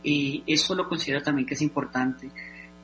eh, 0.05 0.43
eso 0.47 0.75
lo 0.75 0.91
considero 0.91 1.23
también 1.23 1.47
que 1.49 1.55
es 1.55 1.63
importante. 1.63 2.31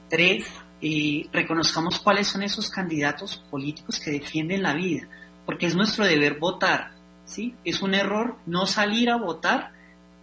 Tres, 0.09 0.47
eh, 0.81 1.27
reconozcamos 1.31 1.99
cuáles 1.99 2.29
son 2.29 2.43
esos 2.43 2.71
candidatos 2.71 3.37
políticos 3.51 4.01
que 4.01 4.13
defienden 4.13 4.63
la 4.63 4.73
vida, 4.73 5.09
porque 5.45 5.67
es 5.67 5.77
nuestro 5.77 6.07
deber 6.07 6.39
votar. 6.39 6.93
¿sí? 7.27 7.55
Es 7.67 7.83
un 7.83 7.93
error 7.93 8.39
no 8.47 8.65
salir 8.65 9.11
a 9.11 9.17
votar 9.17 9.73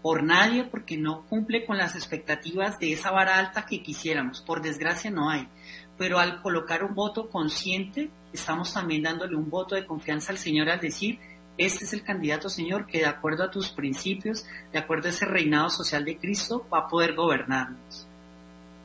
por 0.02 0.24
nadie 0.24 0.64
porque 0.64 0.98
no 0.98 1.28
cumple 1.28 1.68
con 1.68 1.78
las 1.78 1.96
expectativas 1.96 2.80
de 2.80 2.94
esa 2.94 3.12
vara 3.12 3.38
alta 3.38 3.68
que 3.68 3.84
quisiéramos. 3.84 4.42
Por 4.42 4.64
desgracia 4.64 5.12
no 5.12 5.30
hay. 5.30 5.48
Pero 5.96 6.18
al 6.18 6.42
colocar 6.42 6.84
un 6.84 6.96
voto 6.96 7.30
consciente, 7.30 8.10
estamos 8.34 8.74
también 8.74 9.04
dándole 9.04 9.36
un 9.36 9.52
voto 9.52 9.76
de 9.76 9.86
confianza 9.86 10.32
al 10.32 10.40
Señor 10.40 10.72
al 10.72 10.80
decir, 10.80 11.20
este 11.60 11.84
es 11.84 11.92
el 11.92 12.04
candidato, 12.04 12.48
Señor, 12.50 12.86
que 12.86 13.00
de 13.00 13.06
acuerdo 13.06 13.44
a 13.44 13.52
tus 13.52 13.68
principios, 13.70 14.46
de 14.72 14.80
acuerdo 14.80 15.08
a 15.08 15.12
ese 15.12 15.26
reinado 15.26 15.70
social 15.70 16.06
de 16.06 16.18
Cristo, 16.18 16.66
va 16.74 16.80
a 16.80 16.88
poder 16.88 17.16
gobernarnos. 17.16 18.08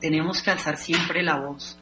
Tenemos 0.01 0.43
que 0.43 0.51
alzar 0.51 0.77
siempre 0.77 1.23
la 1.23 1.37
voz 1.37 1.79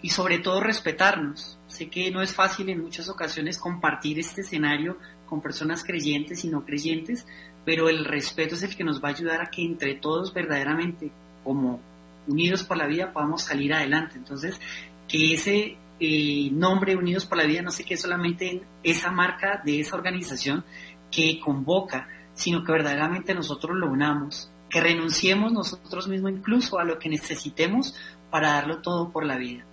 y 0.00 0.08
sobre 0.08 0.38
todo 0.38 0.62
respetarnos. 0.62 1.58
Sé 1.68 1.90
que 1.90 2.10
no 2.10 2.22
es 2.22 2.34
fácil 2.34 2.70
en 2.70 2.82
muchas 2.82 3.10
ocasiones 3.10 3.58
compartir 3.58 4.18
este 4.18 4.40
escenario 4.40 4.96
con 5.26 5.42
personas 5.42 5.84
creyentes 5.84 6.42
y 6.42 6.48
no 6.48 6.64
creyentes, 6.64 7.26
pero 7.66 7.90
el 7.90 8.06
respeto 8.06 8.54
es 8.54 8.62
el 8.62 8.74
que 8.74 8.82
nos 8.84 9.04
va 9.04 9.08
a 9.08 9.12
ayudar 9.12 9.42
a 9.42 9.50
que 9.50 9.62
entre 9.62 9.94
todos 9.94 10.32
verdaderamente, 10.32 11.12
como 11.44 11.80
unidos 12.26 12.64
por 12.64 12.78
la 12.78 12.86
vida, 12.86 13.12
podamos 13.12 13.42
salir 13.42 13.74
adelante. 13.74 14.16
Entonces, 14.16 14.58
que 15.06 15.34
ese 15.34 15.76
eh, 16.00 16.48
nombre 16.52 16.96
Unidos 16.96 17.26
por 17.26 17.38
la 17.38 17.44
Vida 17.44 17.62
no 17.62 17.70
se 17.70 17.84
quede 17.84 17.98
solamente 17.98 18.50
en 18.50 18.62
esa 18.82 19.10
marca 19.10 19.60
de 19.64 19.80
esa 19.80 19.96
organización 19.96 20.64
que 21.10 21.38
convoca, 21.40 22.08
sino 22.34 22.64
que 22.64 22.72
verdaderamente 22.72 23.34
nosotros 23.34 23.76
lo 23.76 23.88
unamos, 23.88 24.50
que 24.68 24.80
renunciemos 24.80 25.52
nosotros 25.52 26.08
mismos 26.08 26.32
incluso 26.32 26.78
a 26.78 26.84
lo 26.84 26.98
que 26.98 27.08
necesitemos 27.08 27.94
para 28.30 28.52
darlo 28.52 28.78
todo 28.78 29.10
por 29.10 29.26
la 29.26 29.36
vida. 29.36 29.64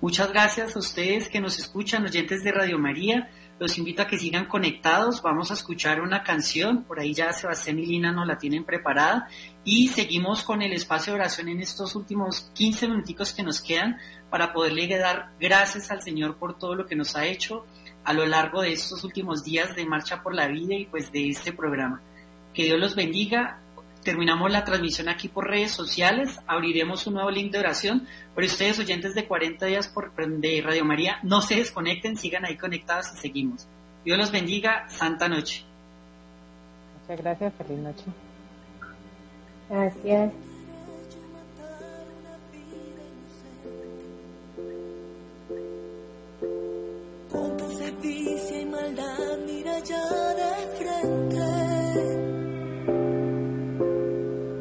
Muchas 0.00 0.30
gracias 0.30 0.76
a 0.76 0.78
ustedes 0.78 1.28
que 1.28 1.40
nos 1.40 1.58
escuchan, 1.58 2.04
oyentes 2.04 2.44
de 2.44 2.52
Radio 2.52 2.78
María. 2.78 3.30
Los 3.58 3.78
invito 3.78 4.02
a 4.02 4.06
que 4.06 4.16
sigan 4.16 4.44
conectados. 4.44 5.22
Vamos 5.22 5.50
a 5.50 5.54
escuchar 5.54 6.00
una 6.00 6.22
canción. 6.22 6.84
Por 6.84 7.00
ahí 7.00 7.12
ya 7.12 7.32
Sebastián 7.32 7.80
y 7.80 7.86
Lina 7.86 8.12
nos 8.12 8.28
la 8.28 8.38
tienen 8.38 8.62
preparada. 8.62 9.26
Y 9.70 9.88
seguimos 9.88 10.44
con 10.44 10.62
el 10.62 10.72
espacio 10.72 11.12
de 11.12 11.20
oración 11.20 11.46
en 11.50 11.60
estos 11.60 11.94
últimos 11.94 12.50
15 12.54 12.88
minuticos 12.88 13.34
que 13.34 13.42
nos 13.42 13.60
quedan 13.60 13.98
para 14.30 14.54
poderle 14.54 14.88
dar 14.96 15.32
gracias 15.38 15.90
al 15.90 16.00
Señor 16.00 16.36
por 16.36 16.58
todo 16.58 16.74
lo 16.74 16.86
que 16.86 16.96
nos 16.96 17.14
ha 17.16 17.26
hecho 17.26 17.66
a 18.02 18.14
lo 18.14 18.24
largo 18.24 18.62
de 18.62 18.72
estos 18.72 19.04
últimos 19.04 19.44
días 19.44 19.76
de 19.76 19.84
Marcha 19.84 20.22
por 20.22 20.34
la 20.34 20.46
Vida 20.46 20.74
y 20.74 20.86
pues 20.86 21.12
de 21.12 21.28
este 21.28 21.52
programa. 21.52 22.00
Que 22.54 22.64
Dios 22.64 22.80
los 22.80 22.96
bendiga. 22.96 23.60
Terminamos 24.02 24.50
la 24.50 24.64
transmisión 24.64 25.10
aquí 25.10 25.28
por 25.28 25.46
redes 25.46 25.72
sociales, 25.72 26.40
abriremos 26.46 27.06
un 27.06 27.14
nuevo 27.14 27.30
link 27.30 27.52
de 27.52 27.58
oración, 27.58 28.08
pero 28.34 28.46
ustedes 28.46 28.78
oyentes 28.78 29.14
de 29.14 29.26
40 29.26 29.66
días 29.66 29.88
por, 29.88 30.14
de 30.14 30.62
Radio 30.64 30.86
María, 30.86 31.18
no 31.22 31.42
se 31.42 31.56
desconecten, 31.56 32.16
sigan 32.16 32.46
ahí 32.46 32.56
conectados 32.56 33.08
y 33.14 33.18
seguimos. 33.18 33.68
Dios 34.02 34.16
los 34.16 34.32
bendiga, 34.32 34.88
Santa 34.88 35.28
Noche. 35.28 35.62
Muchas 37.02 37.22
gracias, 37.22 37.52
feliz 37.58 37.78
noche. 37.80 38.04
Gracias. 39.68 40.32
y 48.50 48.64
maldad, 48.64 49.38
mira 49.46 49.78
ya 49.80 50.34
de 50.34 50.52
frente. 50.78 51.46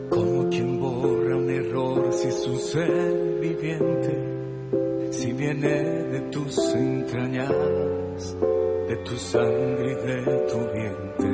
Como 0.09 0.49
quien 0.49 0.79
borra 0.79 1.37
un 1.37 1.49
error 1.49 2.13
si 2.13 2.27
es 2.27 2.47
un 2.47 2.59
ser 2.59 3.39
viviente, 3.39 5.11
si 5.11 5.31
viene 5.33 5.83
de 6.13 6.19
tus 6.31 6.57
entrañas, 6.75 8.35
de 8.87 8.95
tu 9.05 9.15
sangre 9.17 9.91
y 9.91 9.95
de 10.07 10.37
tu 10.49 10.57
vientre. 10.73 11.26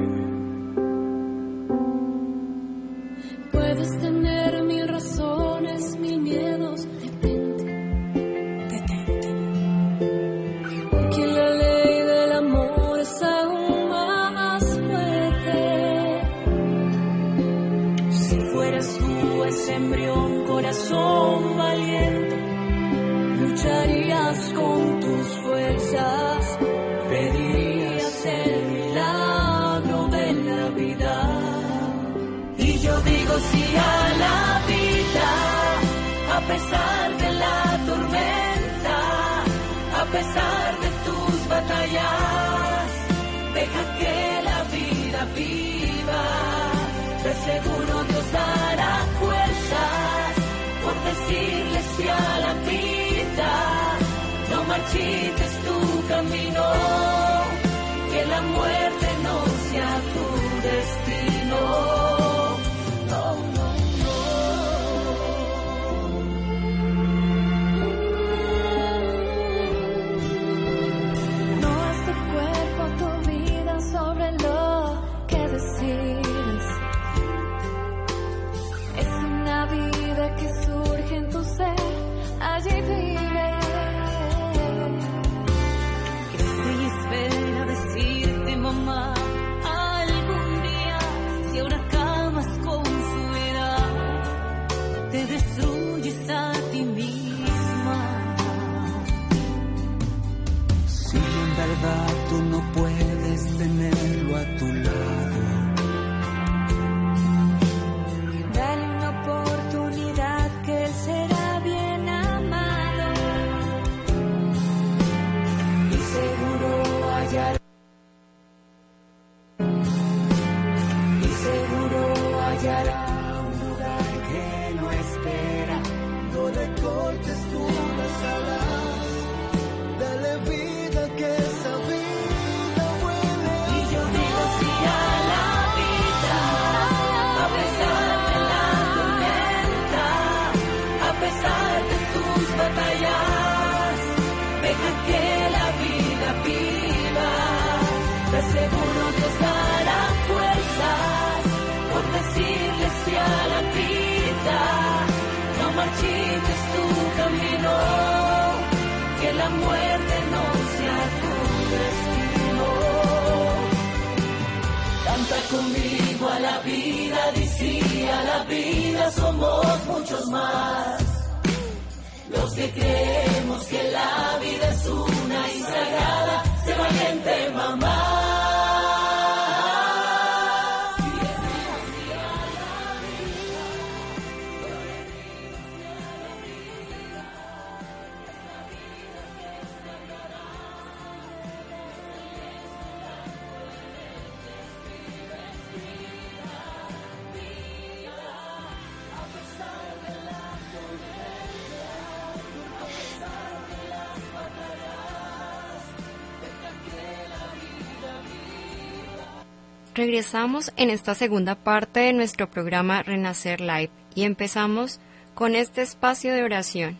Regresamos 210.03 210.73
en 210.75 210.89
esta 210.89 211.15
segunda 211.15 211.55
parte 211.55 212.01
de 212.01 212.11
nuestro 212.11 212.51
programa 212.51 213.03
Renacer 213.03 213.61
Live 213.61 213.89
y 214.15 214.23
empezamos 214.23 214.99
con 215.33 215.55
este 215.55 215.81
espacio 215.81 216.33
de 216.33 216.43
oración. 216.43 216.99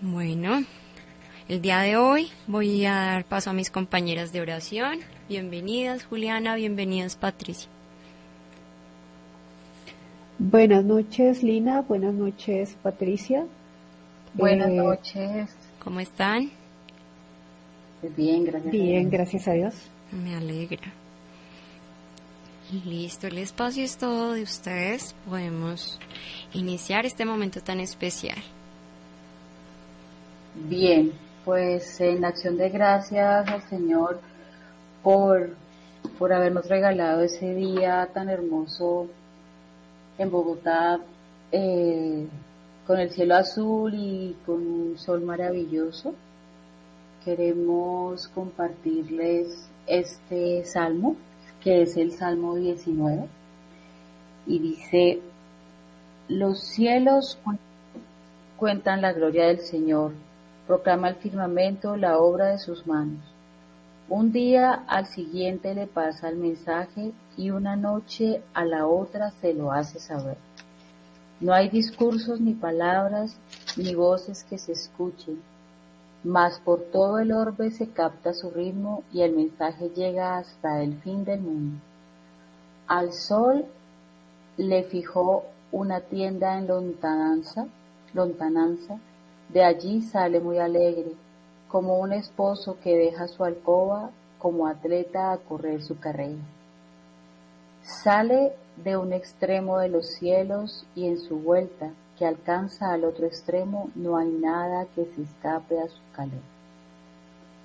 Bueno, 0.00 0.64
el 1.48 1.60
día 1.62 1.80
de 1.80 1.96
hoy 1.96 2.30
voy 2.46 2.84
a 2.84 2.92
dar 2.94 3.24
paso 3.24 3.50
a 3.50 3.52
mis 3.52 3.70
compañeras 3.70 4.32
de 4.32 4.40
oración. 4.40 5.00
Bienvenidas 5.28 6.04
Juliana, 6.04 6.54
bienvenidas 6.54 7.16
Patricia. 7.16 7.68
Buenas 10.38 10.84
noches 10.84 11.42
Lina, 11.42 11.82
buenas 11.82 12.14
noches 12.14 12.76
Patricia. 12.82 13.46
Buenas 14.34 14.72
Eh, 14.72 14.76
noches. 14.76 15.50
¿Cómo 15.78 16.00
están? 16.00 16.50
Bien, 18.02 18.44
gracias. 18.44 18.78
a 18.78 18.78
Bien, 18.78 19.10
Dios. 19.10 19.10
gracias 19.10 19.48
a 19.48 19.52
Dios. 19.52 19.92
Me 20.10 20.34
alegra. 20.36 20.96
Listo, 22.72 23.28
el 23.28 23.38
espacio 23.38 23.84
es 23.84 23.96
todo 23.96 24.32
de 24.32 24.42
ustedes. 24.42 25.14
Podemos 25.28 26.00
iniciar 26.52 27.06
este 27.06 27.24
momento 27.24 27.60
tan 27.60 27.78
especial. 27.78 28.38
Bien, 30.54 31.12
pues 31.44 32.00
en 32.00 32.24
acción 32.24 32.56
de 32.56 32.70
gracias 32.70 33.46
al 33.46 33.62
Señor 33.68 34.20
por, 35.02 35.50
por 36.18 36.32
habernos 36.32 36.66
regalado 36.68 37.22
ese 37.22 37.54
día 37.54 38.08
tan 38.12 38.28
hermoso 38.28 39.06
en 40.18 40.30
Bogotá, 40.30 40.98
eh, 41.52 42.26
con 42.84 42.98
el 42.98 43.10
cielo 43.10 43.36
azul 43.36 43.94
y 43.94 44.36
con 44.44 44.56
un 44.56 44.98
sol 44.98 45.20
maravilloso. 45.20 46.14
Queremos 47.24 48.26
compartirles 48.28 49.68
este 49.86 50.64
salmo, 50.64 51.16
que 51.66 51.82
es 51.82 51.96
el 51.96 52.12
Salmo 52.12 52.54
19, 52.54 53.26
y 54.46 54.60
dice, 54.60 55.20
los 56.28 56.60
cielos 56.62 57.40
cu- 57.42 57.58
cuentan 58.56 59.02
la 59.02 59.12
gloria 59.12 59.46
del 59.48 59.58
Señor, 59.58 60.12
proclama 60.68 61.08
el 61.08 61.16
firmamento 61.16 61.96
la 61.96 62.18
obra 62.18 62.50
de 62.52 62.60
sus 62.60 62.86
manos. 62.86 63.18
Un 64.08 64.30
día 64.30 64.84
al 64.86 65.06
siguiente 65.06 65.74
le 65.74 65.88
pasa 65.88 66.28
el 66.28 66.36
mensaje 66.36 67.10
y 67.36 67.50
una 67.50 67.74
noche 67.74 68.42
a 68.54 68.64
la 68.64 68.86
otra 68.86 69.32
se 69.32 69.52
lo 69.52 69.72
hace 69.72 69.98
saber. 69.98 70.36
No 71.40 71.52
hay 71.52 71.68
discursos 71.68 72.40
ni 72.40 72.54
palabras 72.54 73.36
ni 73.76 73.92
voces 73.96 74.44
que 74.44 74.56
se 74.58 74.70
escuchen, 74.70 75.42
mas 76.24 76.58
por 76.60 76.80
todo 76.80 77.18
el 77.18 77.32
orbe 77.32 77.70
se 77.70 77.90
capta 77.90 78.32
su 78.32 78.50
ritmo 78.50 79.04
y 79.12 79.22
el 79.22 79.34
mensaje 79.34 79.90
llega 79.90 80.38
hasta 80.38 80.82
el 80.82 81.00
fin 81.00 81.24
del 81.24 81.40
mundo. 81.40 81.78
Al 82.88 83.12
sol 83.12 83.66
le 84.56 84.84
fijó 84.84 85.44
una 85.72 86.00
tienda 86.00 86.58
en 86.58 86.66
lontananza, 86.66 87.66
lontananza, 88.14 88.98
de 89.48 89.62
allí 89.62 90.02
sale 90.02 90.40
muy 90.40 90.58
alegre, 90.58 91.12
como 91.68 91.98
un 91.98 92.12
esposo 92.12 92.78
que 92.82 92.96
deja 92.96 93.28
su 93.28 93.44
alcoba 93.44 94.10
como 94.38 94.66
atleta 94.66 95.32
a 95.32 95.38
correr 95.38 95.82
su 95.82 95.98
carrera. 95.98 96.42
Sale 97.82 98.52
de 98.76 98.96
un 98.96 99.12
extremo 99.12 99.78
de 99.78 99.88
los 99.88 100.08
cielos 100.08 100.86
y 100.94 101.06
en 101.06 101.18
su 101.18 101.38
vuelta 101.38 101.90
que 102.18 102.26
alcanza 102.26 102.92
al 102.92 103.04
otro 103.04 103.26
extremo 103.26 103.90
no 103.94 104.16
hay 104.16 104.28
nada 104.28 104.86
que 104.94 105.04
se 105.04 105.22
escape 105.22 105.78
a 105.80 105.88
su 105.88 106.00
calor. 106.14 106.40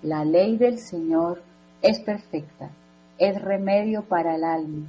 La 0.03 0.25
ley 0.25 0.57
del 0.57 0.79
Señor 0.79 1.41
es 1.81 1.99
perfecta, 1.99 2.69
es 3.17 3.41
remedio 3.41 4.03
para 4.03 4.35
el 4.35 4.43
alma. 4.43 4.87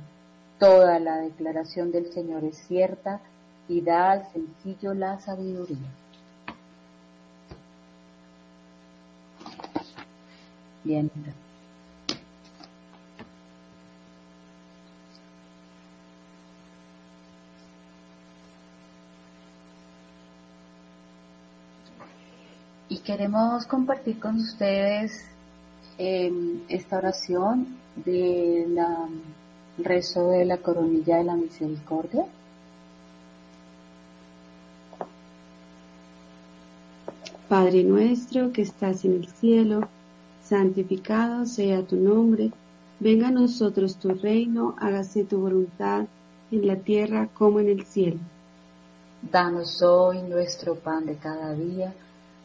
Toda 0.58 0.98
la 0.98 1.18
declaración 1.18 1.92
del 1.92 2.12
Señor 2.12 2.44
es 2.44 2.56
cierta 2.66 3.20
y 3.68 3.80
da 3.80 4.12
al 4.12 4.26
sencillo 4.32 4.94
la 4.94 5.18
sabiduría. 5.18 5.90
Bien. 10.84 11.10
Queremos 23.04 23.66
compartir 23.66 24.20
con 24.20 24.36
ustedes 24.36 25.24
eh, 25.98 26.32
esta 26.68 26.98
oración 26.98 27.76
del 27.96 28.78
rezo 29.78 30.28
de 30.30 30.44
la 30.44 30.58
coronilla 30.58 31.18
de 31.18 31.24
la 31.24 31.36
misericordia. 31.36 32.24
Padre 37.48 37.82
nuestro 37.84 38.52
que 38.52 38.62
estás 38.62 39.04
en 39.04 39.16
el 39.16 39.26
cielo, 39.26 39.88
santificado 40.42 41.44
sea 41.44 41.82
tu 41.82 41.96
nombre, 41.96 42.50
venga 42.98 43.28
a 43.28 43.32
nosotros 43.32 43.96
tu 43.96 44.14
reino, 44.14 44.74
hágase 44.78 45.24
tu 45.24 45.40
voluntad 45.40 46.06
en 46.50 46.66
la 46.66 46.76
tierra 46.76 47.28
como 47.34 47.60
en 47.60 47.68
el 47.68 47.84
cielo. 47.84 48.20
Danos 49.30 49.82
hoy 49.82 50.22
nuestro 50.22 50.76
pan 50.76 51.04
de 51.04 51.16
cada 51.16 51.52
día, 51.54 51.92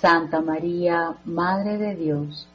Santa 0.00 0.42
María, 0.42 1.16
Madre 1.24 1.78
de 1.78 1.96
Dios, 1.96 2.46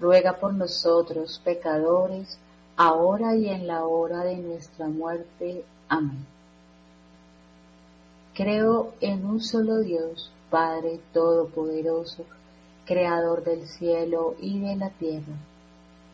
ruega 0.00 0.38
por 0.38 0.54
nosotros 0.54 1.38
pecadores, 1.44 2.38
ahora 2.74 3.36
y 3.36 3.50
en 3.50 3.66
la 3.66 3.84
hora 3.84 4.24
de 4.24 4.38
nuestra 4.38 4.88
muerte. 4.88 5.62
Amén. 5.90 6.24
Creo 8.32 8.94
en 9.02 9.26
un 9.26 9.42
solo 9.42 9.80
Dios, 9.80 10.32
Padre 10.48 11.00
Todopoderoso, 11.12 12.24
Creador 12.86 13.44
del 13.44 13.66
cielo 13.68 14.36
y 14.40 14.60
de 14.60 14.76
la 14.76 14.88
tierra. 14.88 15.36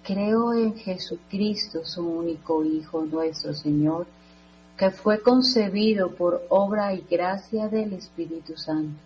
Creo 0.03 0.53
en 0.53 0.75
Jesucristo, 0.75 1.85
su 1.85 2.05
único 2.05 2.65
Hijo, 2.65 3.03
nuestro 3.03 3.55
Señor, 3.55 4.07
que 4.77 4.91
fue 4.91 5.21
concebido 5.21 6.11
por 6.11 6.43
obra 6.49 6.93
y 6.93 7.05
gracia 7.09 7.69
del 7.69 7.93
Espíritu 7.93 8.57
Santo. 8.57 9.06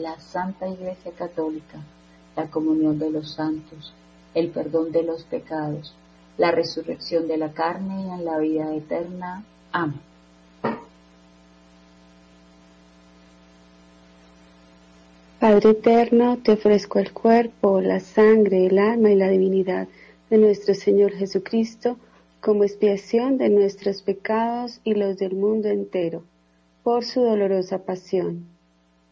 la 0.00 0.18
Santa 0.18 0.68
Iglesia 0.68 1.12
Católica, 1.12 1.78
la 2.34 2.46
comunión 2.46 2.98
de 2.98 3.10
los 3.10 3.34
santos, 3.34 3.92
el 4.34 4.48
perdón 4.48 4.90
de 4.90 5.02
los 5.02 5.24
pecados, 5.24 5.94
la 6.38 6.50
resurrección 6.50 7.28
de 7.28 7.36
la 7.36 7.52
carne 7.52 8.06
y 8.06 8.10
en 8.10 8.24
la 8.24 8.38
vida 8.38 8.74
eterna. 8.74 9.44
Amén. 9.70 10.00
Padre 15.38 15.70
eterno, 15.70 16.38
te 16.38 16.52
ofrezco 16.52 16.98
el 16.98 17.12
cuerpo, 17.12 17.80
la 17.80 18.00
sangre, 18.00 18.66
el 18.66 18.78
alma 18.78 19.10
y 19.10 19.16
la 19.16 19.28
divinidad 19.28 19.88
de 20.30 20.38
nuestro 20.38 20.74
Señor 20.74 21.12
Jesucristo, 21.12 21.98
como 22.40 22.64
expiación 22.64 23.38
de 23.38 23.50
nuestros 23.50 24.02
pecados 24.02 24.80
y 24.84 24.94
los 24.94 25.18
del 25.18 25.34
mundo 25.34 25.68
entero, 25.68 26.22
por 26.82 27.04
su 27.04 27.20
dolorosa 27.20 27.78
pasión. 27.78 28.46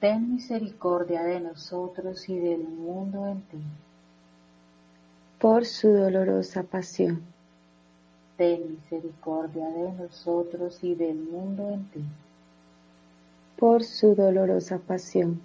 Ten 0.00 0.32
misericordia 0.32 1.22
de 1.24 1.40
nosotros 1.40 2.26
y 2.30 2.38
del 2.38 2.62
mundo 2.62 3.26
entero. 3.26 3.68
Por 5.38 5.66
su 5.66 5.88
dolorosa 5.92 6.62
pasión. 6.62 7.22
Ten 8.38 8.76
misericordia 8.76 9.68
de 9.68 9.92
nosotros 9.92 10.82
y 10.82 10.94
del 10.94 11.16
mundo 11.16 11.68
entero. 11.68 12.06
Por 13.58 13.84
su 13.84 14.14
dolorosa 14.14 14.78
pasión. 14.78 15.42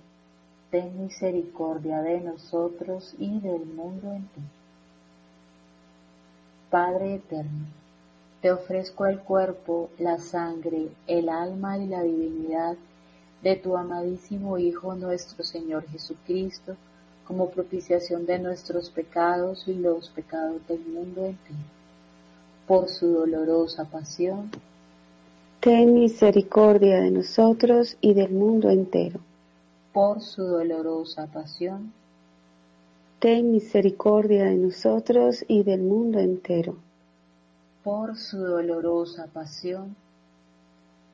Ten 0.71 1.03
misericordia 1.03 2.01
de 2.01 2.21
nosotros 2.21 3.13
y 3.19 3.41
del 3.41 3.65
mundo 3.65 4.13
entero. 4.13 4.47
Padre 6.69 7.15
eterno, 7.15 7.65
te 8.41 8.53
ofrezco 8.53 9.05
el 9.05 9.19
cuerpo, 9.19 9.89
la 9.99 10.17
sangre, 10.17 10.87
el 11.07 11.27
alma 11.27 11.77
y 11.77 11.87
la 11.87 12.03
divinidad 12.03 12.77
de 13.45 13.55
tu 13.55 13.77
amadísimo 13.77 14.57
Hijo 14.57 14.95
nuestro 14.95 15.43
Señor 15.43 15.87
Jesucristo, 15.89 16.75
como 17.27 17.51
propiciación 17.51 18.25
de 18.25 18.39
nuestros 18.39 18.89
pecados 18.89 19.67
y 19.67 19.75
los 19.75 20.09
pecados 20.09 20.67
del 20.67 20.79
mundo 20.79 21.27
entero. 21.27 21.59
Por 22.65 22.89
su 22.89 23.05
dolorosa 23.05 23.85
pasión, 23.85 24.49
ten 25.59 25.93
misericordia 25.93 27.01
de 27.01 27.11
nosotros 27.11 27.97
y 28.01 28.15
del 28.15 28.31
mundo 28.31 28.71
entero. 28.71 29.19
Por 29.93 30.21
su 30.21 30.41
dolorosa 30.41 31.27
pasión, 31.27 31.93
ten 33.19 33.51
misericordia 33.51 34.45
de 34.45 34.55
nosotros 34.55 35.45
y 35.47 35.61
del 35.61 35.83
mundo 35.83 36.17
entero. 36.17 36.77
Por 37.83 38.17
su 38.17 38.39
dolorosa 38.39 39.27
pasión, 39.31 39.95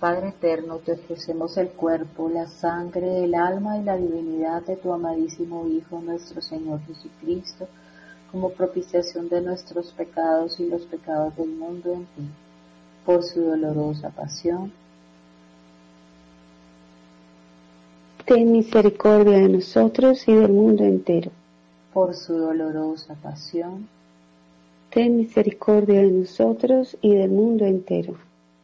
Padre 0.00 0.28
eterno, 0.28 0.76
te 0.76 0.92
ofrecemos 0.92 1.56
el 1.56 1.70
cuerpo, 1.70 2.30
la 2.32 2.46
sangre, 2.46 3.24
el 3.24 3.34
alma 3.34 3.78
y 3.78 3.82
la 3.82 3.96
divinidad 3.96 4.62
de 4.62 4.76
tu 4.76 4.92
amadísimo 4.92 5.66
Hijo, 5.66 6.00
nuestro 6.00 6.40
Señor 6.40 6.80
Jesucristo, 6.86 7.66
como 8.30 8.50
propiciación 8.50 9.28
de 9.28 9.40
nuestros 9.40 9.90
pecados 9.90 10.60
y 10.60 10.68
los 10.68 10.82
pecados 10.82 11.36
del 11.36 11.48
mundo 11.48 11.92
en 11.92 12.02
ti, 12.02 12.30
por 13.04 13.24
su 13.24 13.40
dolorosa 13.40 14.10
pasión. 14.10 14.70
Ten 18.24 18.52
misericordia 18.52 19.38
de 19.38 19.48
nosotros 19.48 20.28
y 20.28 20.34
del 20.34 20.52
mundo 20.52 20.84
entero. 20.84 21.32
Por 21.92 22.14
su 22.14 22.34
dolorosa 22.34 23.16
pasión. 23.20 23.88
Ten 24.90 25.16
misericordia 25.16 26.02
de 26.02 26.12
nosotros 26.12 26.96
y 27.00 27.16
del 27.16 27.30
mundo 27.30 27.64
entero 27.64 28.27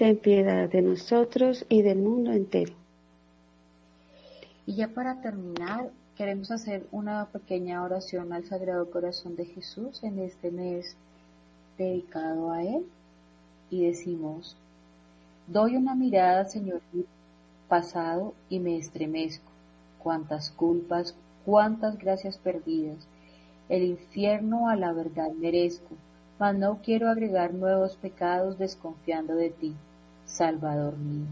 Ten 0.00 0.16
piedad 0.16 0.66
de 0.66 0.80
nosotros 0.80 1.66
y 1.68 1.82
del 1.82 1.98
mundo 1.98 2.32
entero. 2.32 2.72
Y 4.64 4.76
ya 4.76 4.88
para 4.88 5.20
terminar, 5.20 5.90
queremos 6.16 6.50
hacer 6.50 6.86
una 6.90 7.26
pequeña 7.26 7.82
oración 7.82 8.32
al 8.32 8.46
Sagrado 8.46 8.90
Corazón 8.90 9.36
de 9.36 9.44
Jesús 9.44 10.02
en 10.02 10.18
este 10.20 10.50
mes 10.50 10.96
dedicado 11.76 12.50
a 12.50 12.62
Él. 12.62 12.86
Y 13.68 13.84
decimos, 13.84 14.56
doy 15.46 15.76
una 15.76 15.94
mirada, 15.94 16.46
Señor, 16.46 16.80
pasado 17.68 18.32
y 18.48 18.58
me 18.58 18.78
estremezco. 18.78 19.50
Cuántas 20.02 20.48
culpas, 20.50 21.14
cuántas 21.44 21.98
gracias 21.98 22.38
perdidas. 22.38 23.06
El 23.68 23.82
infierno 23.82 24.70
a 24.70 24.76
la 24.76 24.94
verdad 24.94 25.30
merezco, 25.32 25.94
mas 26.38 26.56
no 26.56 26.78
quiero 26.82 27.10
agregar 27.10 27.52
nuevos 27.52 27.96
pecados 27.96 28.56
desconfiando 28.56 29.34
de 29.34 29.50
ti. 29.50 29.74
Salvador 30.30 30.96
mío. 30.96 31.26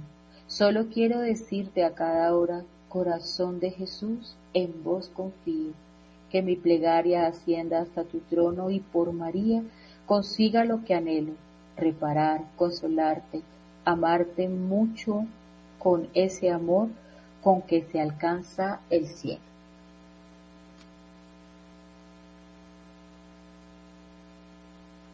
Solo 0.48 0.88
quiero 0.88 1.20
decirte 1.20 1.84
a 1.84 1.94
cada 1.94 2.34
hora, 2.34 2.64
corazón 2.88 3.60
de 3.60 3.70
Jesús, 3.70 4.34
en 4.54 4.82
vos 4.82 5.08
confío, 5.08 5.72
que 6.30 6.42
mi 6.42 6.56
plegaria 6.56 7.26
ascienda 7.26 7.80
hasta 7.80 8.04
tu 8.04 8.18
trono 8.20 8.70
y 8.70 8.80
por 8.80 9.12
María 9.12 9.62
consiga 10.06 10.64
lo 10.64 10.84
que 10.84 10.94
anhelo, 10.94 11.32
reparar, 11.76 12.44
consolarte, 12.56 13.42
amarte 13.84 14.48
mucho 14.48 15.26
con 15.78 16.08
ese 16.14 16.50
amor 16.50 16.88
con 17.42 17.62
que 17.62 17.82
se 17.82 18.00
alcanza 18.00 18.80
el 18.90 19.06
cielo. 19.06 19.40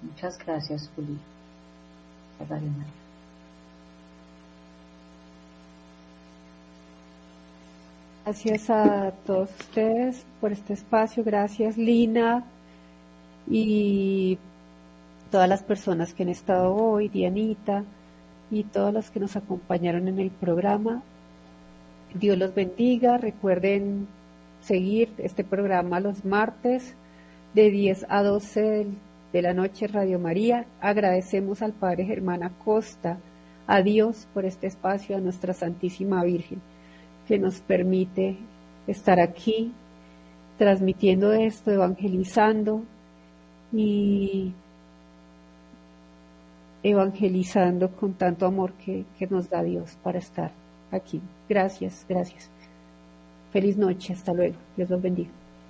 Muchas 0.02 0.38
gracias, 0.38 0.90
Juli. 0.94 1.18
María. 2.48 3.03
Gracias 8.24 8.70
a 8.70 9.12
todos 9.26 9.50
ustedes 9.60 10.24
por 10.40 10.50
este 10.50 10.72
espacio. 10.72 11.22
Gracias, 11.22 11.76
Lina. 11.76 12.42
Y 13.46 14.38
todas 15.30 15.46
las 15.46 15.62
personas 15.62 16.14
que 16.14 16.22
han 16.22 16.30
estado 16.30 16.74
hoy, 16.74 17.08
Dianita, 17.08 17.84
y 18.50 18.64
todos 18.64 18.94
los 18.94 19.10
que 19.10 19.20
nos 19.20 19.36
acompañaron 19.36 20.08
en 20.08 20.18
el 20.20 20.30
programa. 20.30 21.02
Dios 22.14 22.38
los 22.38 22.54
bendiga. 22.54 23.18
Recuerden 23.18 24.08
seguir 24.62 25.10
este 25.18 25.44
programa 25.44 26.00
los 26.00 26.24
martes 26.24 26.94
de 27.52 27.70
10 27.70 28.06
a 28.08 28.22
12 28.22 28.86
de 29.34 29.42
la 29.42 29.52
noche 29.52 29.86
Radio 29.86 30.18
María. 30.18 30.64
Agradecemos 30.80 31.60
al 31.60 31.74
Padre 31.74 32.06
Germán 32.06 32.42
Acosta, 32.42 33.18
a 33.66 33.82
Dios 33.82 34.26
por 34.32 34.46
este 34.46 34.66
espacio, 34.66 35.14
a 35.14 35.20
nuestra 35.20 35.52
Santísima 35.52 36.24
Virgen 36.24 36.62
que 37.26 37.38
nos 37.38 37.60
permite 37.60 38.36
estar 38.86 39.20
aquí 39.20 39.72
transmitiendo 40.58 41.32
esto, 41.32 41.70
evangelizando 41.70 42.82
y 43.72 44.52
evangelizando 46.82 47.90
con 47.90 48.14
tanto 48.14 48.46
amor 48.46 48.72
que, 48.74 49.04
que, 49.18 49.26
nos 49.26 49.48
da 49.48 49.62
Dios 49.62 49.96
para 50.02 50.18
estar 50.18 50.52
aquí. 50.90 51.20
Gracias, 51.48 52.04
gracias. 52.08 52.50
Feliz 53.52 53.76
noche, 53.76 54.12
hasta 54.12 54.32
luego. 54.32 54.56
Dios 54.76 54.90
los 54.90 55.00
bendiga. 55.00 55.43